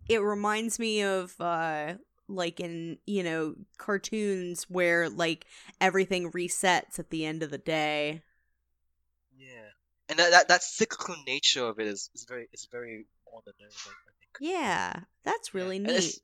it 0.09 0.19
reminds 0.19 0.79
me 0.79 1.03
of, 1.03 1.35
uh, 1.41 1.95
like 2.29 2.61
in, 2.61 2.99
you 3.07 3.23
know, 3.23 3.55
cartoons 3.79 4.65
where, 4.69 5.09
like, 5.09 5.47
everything 5.81 6.31
resets 6.33 6.99
at 6.99 7.11
the 7.11 7.25
end 7.25 7.43
of 7.43 7.51
the 7.51 7.59
day. 7.59 8.23
yeah 9.37 9.71
and 10.09 10.19
that 10.19 10.31
that, 10.31 10.49
that 10.49 10.63
cyclical 10.63 11.17
nature 11.27 11.65
of 11.65 11.79
it 11.79 11.87
is, 11.87 12.11
is 12.15 12.25
very 12.29 12.49
is 12.53 12.69
very 12.71 13.07
on 13.33 13.43
the 13.47 13.53
nose 13.61 13.75
I, 13.87 13.91
I 13.91 14.13
think 14.19 14.39
Yeah, 14.41 14.93
that's 15.25 15.55
really 15.55 15.77
And 15.79 15.87
neat. 15.87 16.21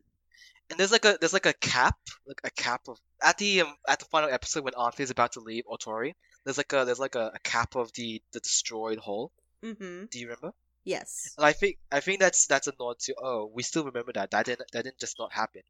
And 0.71 0.79
there's 0.79 0.93
like 0.93 1.05
a 1.05 1.17
there's 1.21 1.33
like 1.33 1.47
a 1.47 1.53
cap 1.53 1.97
like 2.27 2.41
a 2.45 2.51
cap 2.51 2.83
of 2.89 2.99
at 3.23 3.39
the 3.39 3.63
um, 3.63 3.75
at 3.89 3.99
the 3.99 4.05
final 4.07 4.31
episode 4.31 4.65
when 4.65 4.75
is 4.99 5.11
about 5.11 5.33
to 5.33 5.41
leave 5.41 5.65
Otori 5.67 6.15
there's 6.45 6.59
like 6.59 6.73
a 6.73 6.85
there's 6.85 6.99
like 6.99 7.15
a, 7.15 7.33
a 7.35 7.39
cap 7.41 7.77
of 7.77 7.93
the 7.95 8.23
the 8.33 8.41
destroyed 8.41 8.99
hull 8.99 9.31
Mm-hmm. 9.63 10.05
do 10.11 10.19
you 10.19 10.27
remember 10.27 10.53
Yes. 10.85 11.33
And 11.39 11.47
I 11.47 11.53
think 11.53 11.79
I 11.91 12.01
think 12.01 12.21
that's 12.21 12.47
that's 12.47 12.67
a 12.67 12.73
nod 12.79 12.99
to 13.01 13.15
oh 13.21 13.51
we 13.53 13.63
still 13.63 13.85
remember 13.85 14.13
that 14.13 14.31
that 14.33 14.45
didn't 14.45 14.71
that 14.73 14.85
didn't 14.85 14.99
just 14.99 15.19
not 15.19 15.33
happen, 15.33 15.63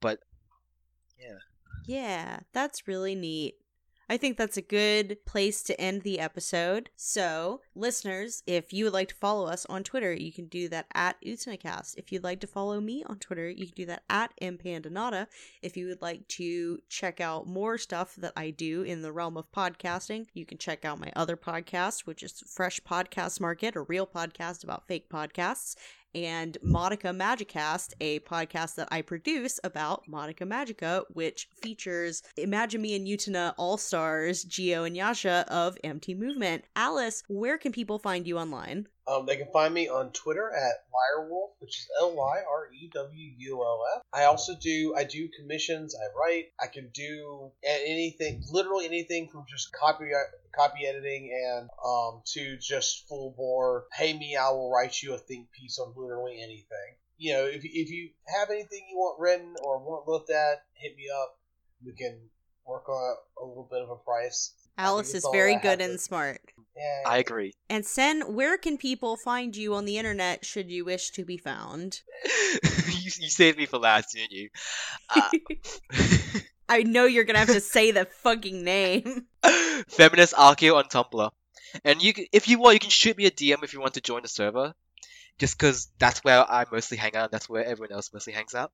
but 0.00 0.18
yeah. 1.18 1.38
Yeah, 1.86 2.40
that's 2.52 2.88
really 2.88 3.14
neat. 3.14 3.54
I 4.08 4.16
think 4.16 4.36
that's 4.36 4.56
a 4.56 4.62
good 4.62 5.18
place 5.26 5.62
to 5.64 5.80
end 5.80 6.02
the 6.02 6.20
episode. 6.20 6.90
So, 6.94 7.60
listeners, 7.74 8.44
if 8.46 8.72
you 8.72 8.84
would 8.84 8.92
like 8.92 9.08
to 9.08 9.14
follow 9.16 9.46
us 9.46 9.66
on 9.66 9.82
Twitter, 9.82 10.12
you 10.12 10.32
can 10.32 10.46
do 10.46 10.68
that 10.68 10.86
at 10.94 11.20
Utsunacast. 11.22 11.96
If 11.96 12.12
you'd 12.12 12.22
like 12.22 12.38
to 12.40 12.46
follow 12.46 12.80
me 12.80 13.02
on 13.04 13.18
Twitter, 13.18 13.50
you 13.50 13.66
can 13.66 13.74
do 13.74 13.86
that 13.86 14.04
at 14.08 14.32
Impandanata. 14.40 15.26
If 15.60 15.76
you 15.76 15.88
would 15.88 16.02
like 16.02 16.28
to 16.28 16.80
check 16.88 17.20
out 17.20 17.48
more 17.48 17.78
stuff 17.78 18.14
that 18.16 18.34
I 18.36 18.50
do 18.50 18.82
in 18.82 19.02
the 19.02 19.10
realm 19.10 19.36
of 19.36 19.50
podcasting, 19.50 20.26
you 20.34 20.46
can 20.46 20.58
check 20.58 20.84
out 20.84 21.00
my 21.00 21.12
other 21.16 21.36
podcast, 21.36 22.06
which 22.06 22.22
is 22.22 22.44
Fresh 22.46 22.80
Podcast 22.82 23.40
Market, 23.40 23.74
a 23.74 23.80
real 23.82 24.06
podcast 24.06 24.62
about 24.62 24.86
fake 24.86 25.10
podcasts 25.10 25.74
and 26.16 26.56
Madoka 26.64 27.14
Magicast, 27.14 27.92
a 28.00 28.20
podcast 28.20 28.76
that 28.76 28.88
I 28.90 29.02
produce 29.02 29.60
about 29.62 30.04
Madoka 30.08 30.48
Magica, 30.48 31.04
which 31.10 31.46
features 31.60 32.22
Imagine 32.38 32.80
Me 32.80 32.96
and 32.96 33.06
Utena 33.06 33.52
All 33.58 33.76
Stars, 33.76 34.42
Geo 34.42 34.84
and 34.84 34.96
Yasha 34.96 35.44
of 35.48 35.76
Empty 35.84 36.14
Movement. 36.14 36.64
Alice, 36.74 37.22
where 37.28 37.58
can 37.58 37.70
people 37.70 37.98
find 37.98 38.26
you 38.26 38.38
online? 38.38 38.88
Um, 39.08 39.24
they 39.24 39.36
can 39.36 39.48
find 39.52 39.72
me 39.72 39.88
on 39.88 40.10
Twitter 40.12 40.50
at 40.50 40.84
Lyrewolf, 40.90 41.50
which 41.60 41.78
is 41.78 41.88
L 42.00 42.16
Y 42.16 42.38
R 42.38 42.68
E 42.72 42.90
W 42.92 43.32
U 43.38 43.62
L 43.62 43.82
F. 43.96 44.02
I 44.12 44.24
also 44.24 44.54
do 44.60 44.94
I 44.96 45.04
do 45.04 45.28
commissions. 45.38 45.94
I 45.94 46.06
write. 46.18 46.46
I 46.60 46.66
can 46.66 46.90
do 46.92 47.52
anything, 47.64 48.42
literally 48.50 48.86
anything 48.86 49.28
from 49.28 49.44
just 49.48 49.72
copy 49.72 50.06
copy 50.56 50.86
editing 50.86 51.30
and 51.32 51.68
um 51.84 52.22
to 52.34 52.56
just 52.58 53.06
full 53.08 53.34
bore. 53.36 53.84
Pay 53.96 54.18
me, 54.18 54.36
I 54.36 54.50
will 54.50 54.72
write 54.72 55.00
you 55.02 55.14
a 55.14 55.18
think 55.18 55.52
piece 55.52 55.78
on 55.78 55.92
literally 55.96 56.40
anything. 56.42 56.96
You 57.16 57.34
know, 57.34 57.44
if 57.44 57.64
if 57.64 57.90
you 57.90 58.10
have 58.36 58.50
anything 58.50 58.86
you 58.90 58.96
want 58.96 59.20
written 59.20 59.54
or 59.62 59.78
want 59.78 60.08
looked 60.08 60.30
at, 60.30 60.64
hit 60.74 60.96
me 60.96 61.04
up. 61.22 61.38
We 61.84 61.92
can 61.92 62.18
work 62.66 62.88
on 62.88 62.96
a, 62.96 63.44
a 63.44 63.46
little 63.46 63.68
bit 63.70 63.82
of 63.82 63.90
a 63.90 63.96
price. 63.96 64.52
Alice 64.78 65.14
is 65.14 65.26
very 65.32 65.56
good 65.56 65.80
and 65.80 66.00
smart. 66.00 66.40
Yeah. 66.76 67.02
I 67.06 67.18
agree. 67.18 67.54
And 67.70 67.86
Sen, 67.86 68.34
where 68.34 68.58
can 68.58 68.76
people 68.76 69.16
find 69.16 69.56
you 69.56 69.74
on 69.74 69.86
the 69.86 69.98
internet 69.98 70.44
should 70.44 70.70
you 70.70 70.84
wish 70.84 71.10
to 71.12 71.24
be 71.24 71.38
found? 71.38 72.00
you, 72.62 73.10
you 73.18 73.28
saved 73.28 73.58
me 73.58 73.66
for 73.66 73.78
last, 73.78 74.12
didn't 74.12 74.32
you? 74.32 74.50
Uh, 75.08 75.30
I 76.68 76.82
know 76.82 77.04
you're 77.04 77.24
gonna 77.24 77.38
have 77.38 77.48
to 77.48 77.60
say 77.60 77.92
the 77.92 78.04
fucking 78.04 78.62
name. 78.62 79.26
Feminist 79.88 80.34
Archeo 80.34 80.76
on 80.76 80.84
Tumblr, 80.84 81.30
and 81.84 82.02
you, 82.02 82.12
if 82.32 82.48
you 82.48 82.58
want, 82.58 82.74
you 82.74 82.80
can 82.80 82.90
shoot 82.90 83.16
me 83.16 83.26
a 83.26 83.30
DM 83.30 83.62
if 83.62 83.72
you 83.72 83.80
want 83.80 83.94
to 83.94 84.00
join 84.00 84.22
the 84.22 84.28
server, 84.28 84.74
just 85.38 85.56
because 85.56 85.88
that's 85.98 86.24
where 86.24 86.44
I 86.44 86.66
mostly 86.70 86.96
hang 86.96 87.14
out. 87.16 87.30
That's 87.30 87.48
where 87.48 87.64
everyone 87.64 87.92
else 87.92 88.12
mostly 88.12 88.32
hangs 88.32 88.54
out. 88.54 88.72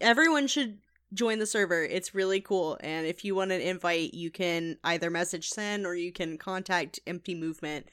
Everyone 0.00 0.46
should 0.46 0.78
join 1.12 1.38
the 1.38 1.46
server. 1.46 1.82
It's 1.82 2.14
really 2.14 2.40
cool. 2.40 2.78
And 2.80 3.06
if 3.06 3.24
you 3.24 3.34
want 3.34 3.52
an 3.52 3.60
invite, 3.60 4.14
you 4.14 4.30
can 4.30 4.78
either 4.84 5.10
message 5.10 5.48
Sen 5.48 5.86
or 5.86 5.94
you 5.94 6.12
can 6.12 6.38
contact 6.38 7.00
Empty 7.06 7.34
Movement, 7.34 7.86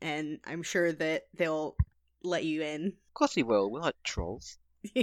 and 0.00 0.38
I'm 0.44 0.62
sure 0.62 0.92
that 0.92 1.24
they'll 1.36 1.76
let 2.22 2.44
you 2.44 2.62
in. 2.62 2.86
Of 2.86 3.14
course 3.14 3.36
we 3.36 3.42
will. 3.42 3.70
We're 3.70 3.80
not 3.80 3.96
trolls. 4.04 4.58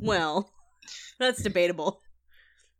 well, 0.00 0.50
that's 1.18 1.42
debatable. 1.42 2.00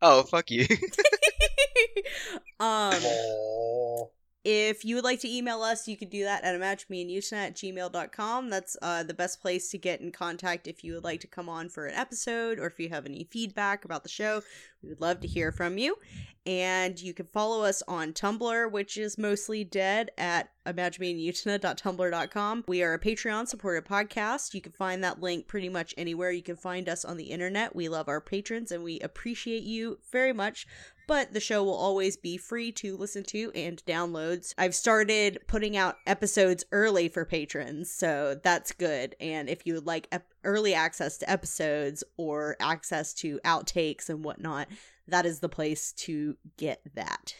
Oh 0.02 0.22
fuck 0.24 0.50
you. 0.50 0.66
um, 2.60 2.94
Lol. 3.02 4.12
If 4.48 4.84
you 4.84 4.94
would 4.94 5.02
like 5.02 5.18
to 5.22 5.28
email 5.28 5.62
us, 5.62 5.88
you 5.88 5.96
can 5.96 6.08
do 6.08 6.22
that 6.22 6.44
at 6.44 6.54
imaginemeandutena 6.54 7.32
at 7.32 7.56
gmail.com. 7.56 8.48
That's 8.48 8.76
uh, 8.80 9.02
the 9.02 9.12
best 9.12 9.42
place 9.42 9.72
to 9.72 9.78
get 9.78 10.00
in 10.00 10.12
contact 10.12 10.68
if 10.68 10.84
you 10.84 10.94
would 10.94 11.02
like 11.02 11.18
to 11.22 11.26
come 11.26 11.48
on 11.48 11.68
for 11.68 11.86
an 11.86 11.96
episode 11.96 12.60
or 12.60 12.66
if 12.66 12.78
you 12.78 12.88
have 12.90 13.06
any 13.06 13.24
feedback 13.24 13.84
about 13.84 14.04
the 14.04 14.08
show. 14.08 14.42
We 14.84 14.90
would 14.90 15.00
love 15.00 15.18
to 15.22 15.26
hear 15.26 15.50
from 15.50 15.78
you. 15.78 15.96
And 16.46 17.00
you 17.00 17.12
can 17.12 17.26
follow 17.26 17.64
us 17.64 17.82
on 17.88 18.12
Tumblr, 18.12 18.70
which 18.70 18.96
is 18.96 19.18
mostly 19.18 19.64
dead 19.64 20.12
at 20.16 20.50
imaginemeandutena.tumblr.com. 20.64 22.64
We 22.68 22.84
are 22.84 22.94
a 22.94 23.00
Patreon 23.00 23.48
supported 23.48 23.84
podcast. 23.84 24.54
You 24.54 24.60
can 24.60 24.70
find 24.70 25.02
that 25.02 25.20
link 25.20 25.48
pretty 25.48 25.70
much 25.70 25.92
anywhere 25.98 26.30
you 26.30 26.44
can 26.44 26.54
find 26.54 26.88
us 26.88 27.04
on 27.04 27.16
the 27.16 27.32
internet. 27.32 27.74
We 27.74 27.88
love 27.88 28.06
our 28.06 28.20
patrons 28.20 28.70
and 28.70 28.84
we 28.84 29.00
appreciate 29.00 29.64
you 29.64 29.98
very 30.12 30.32
much 30.32 30.68
but 31.06 31.32
the 31.32 31.40
show 31.40 31.62
will 31.62 31.74
always 31.74 32.16
be 32.16 32.36
free 32.36 32.72
to 32.72 32.96
listen 32.96 33.22
to 33.24 33.52
and 33.54 33.82
downloads. 33.86 34.54
I've 34.58 34.74
started 34.74 35.40
putting 35.46 35.76
out 35.76 35.98
episodes 36.06 36.64
early 36.72 37.08
for 37.08 37.24
patrons, 37.24 37.90
so 37.90 38.38
that's 38.42 38.72
good. 38.72 39.14
And 39.20 39.48
if 39.48 39.66
you 39.66 39.74
would 39.74 39.86
like 39.86 40.08
ep- 40.12 40.32
early 40.44 40.74
access 40.74 41.18
to 41.18 41.30
episodes 41.30 42.02
or 42.16 42.56
access 42.60 43.14
to 43.14 43.40
outtakes 43.44 44.08
and 44.08 44.24
whatnot, 44.24 44.68
that 45.08 45.26
is 45.26 45.40
the 45.40 45.48
place 45.48 45.92
to 45.92 46.36
get 46.56 46.80
that. 46.94 47.34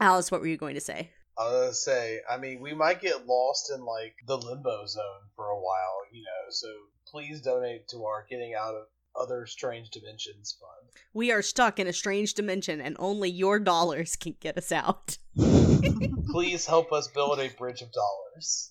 Alice, 0.00 0.30
what 0.30 0.40
were 0.40 0.46
you 0.46 0.56
going 0.56 0.74
to 0.74 0.80
say? 0.80 1.10
I 1.38 1.44
was 1.44 1.52
gonna 1.52 1.74
say, 1.74 2.20
I 2.30 2.36
mean, 2.36 2.60
we 2.60 2.74
might 2.74 3.00
get 3.00 3.26
lost 3.26 3.72
in 3.72 3.84
like 3.84 4.14
the 4.26 4.36
limbo 4.36 4.84
zone 4.86 5.30
for 5.34 5.46
a 5.46 5.60
while, 5.60 6.00
you 6.12 6.22
know. 6.22 6.50
So 6.50 6.68
please 7.06 7.40
donate 7.40 7.88
to 7.88 8.04
our 8.04 8.26
getting 8.28 8.54
out 8.54 8.74
of 8.74 8.86
other 9.18 9.46
strange 9.46 9.90
dimensions 9.90 10.56
fund. 10.60 10.90
We 11.14 11.30
are 11.32 11.42
stuck 11.42 11.78
in 11.78 11.86
a 11.86 11.92
strange 11.92 12.34
dimension, 12.34 12.80
and 12.80 12.96
only 12.98 13.30
your 13.30 13.58
dollars 13.58 14.16
can 14.16 14.36
get 14.40 14.56
us 14.56 14.72
out. 14.72 15.18
Please 16.30 16.66
help 16.66 16.92
us 16.92 17.08
build 17.08 17.38
a 17.38 17.48
bridge 17.50 17.82
of 17.82 17.92
dollars. 17.92 18.70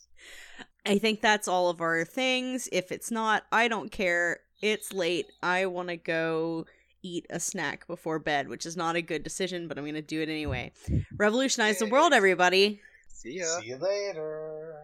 I 0.85 0.97
think 0.97 1.22
that's 1.22 1.47
all 1.47 1.69
of 1.69 1.81
our 1.81 2.03
things. 2.05 2.68
If 2.72 2.91
it's 2.91 3.11
not, 3.11 3.43
I 3.51 3.68
don't 3.68 3.91
care. 3.91 4.39
It's 4.61 4.93
late. 4.93 5.27
I 5.43 5.68
want 5.68 5.89
to 5.89 5.97
go 5.97 6.65
eat 7.03 7.26
a 7.30 7.39
snack 7.39 7.88
before 7.88 8.19
bed, 8.19 8.47
which 8.47 8.65
is 8.65 8.77
not 8.77 8.95
a 8.95 9.01
good 9.01 9.23
decision, 9.23 9.68
but 9.68 9.77
I'm 9.77 9.84
going 9.84 9.95
to 9.95 10.01
do 10.01 10.22
it 10.22 10.30
anyway. 10.30 10.72
Revolutionize 11.18 11.80
the 11.80 11.88
world, 11.88 12.13
everybody. 12.13 12.81
See 13.07 13.39
ya. 13.39 13.59
See 13.59 13.68
you 13.68 13.77
later. 13.77 14.76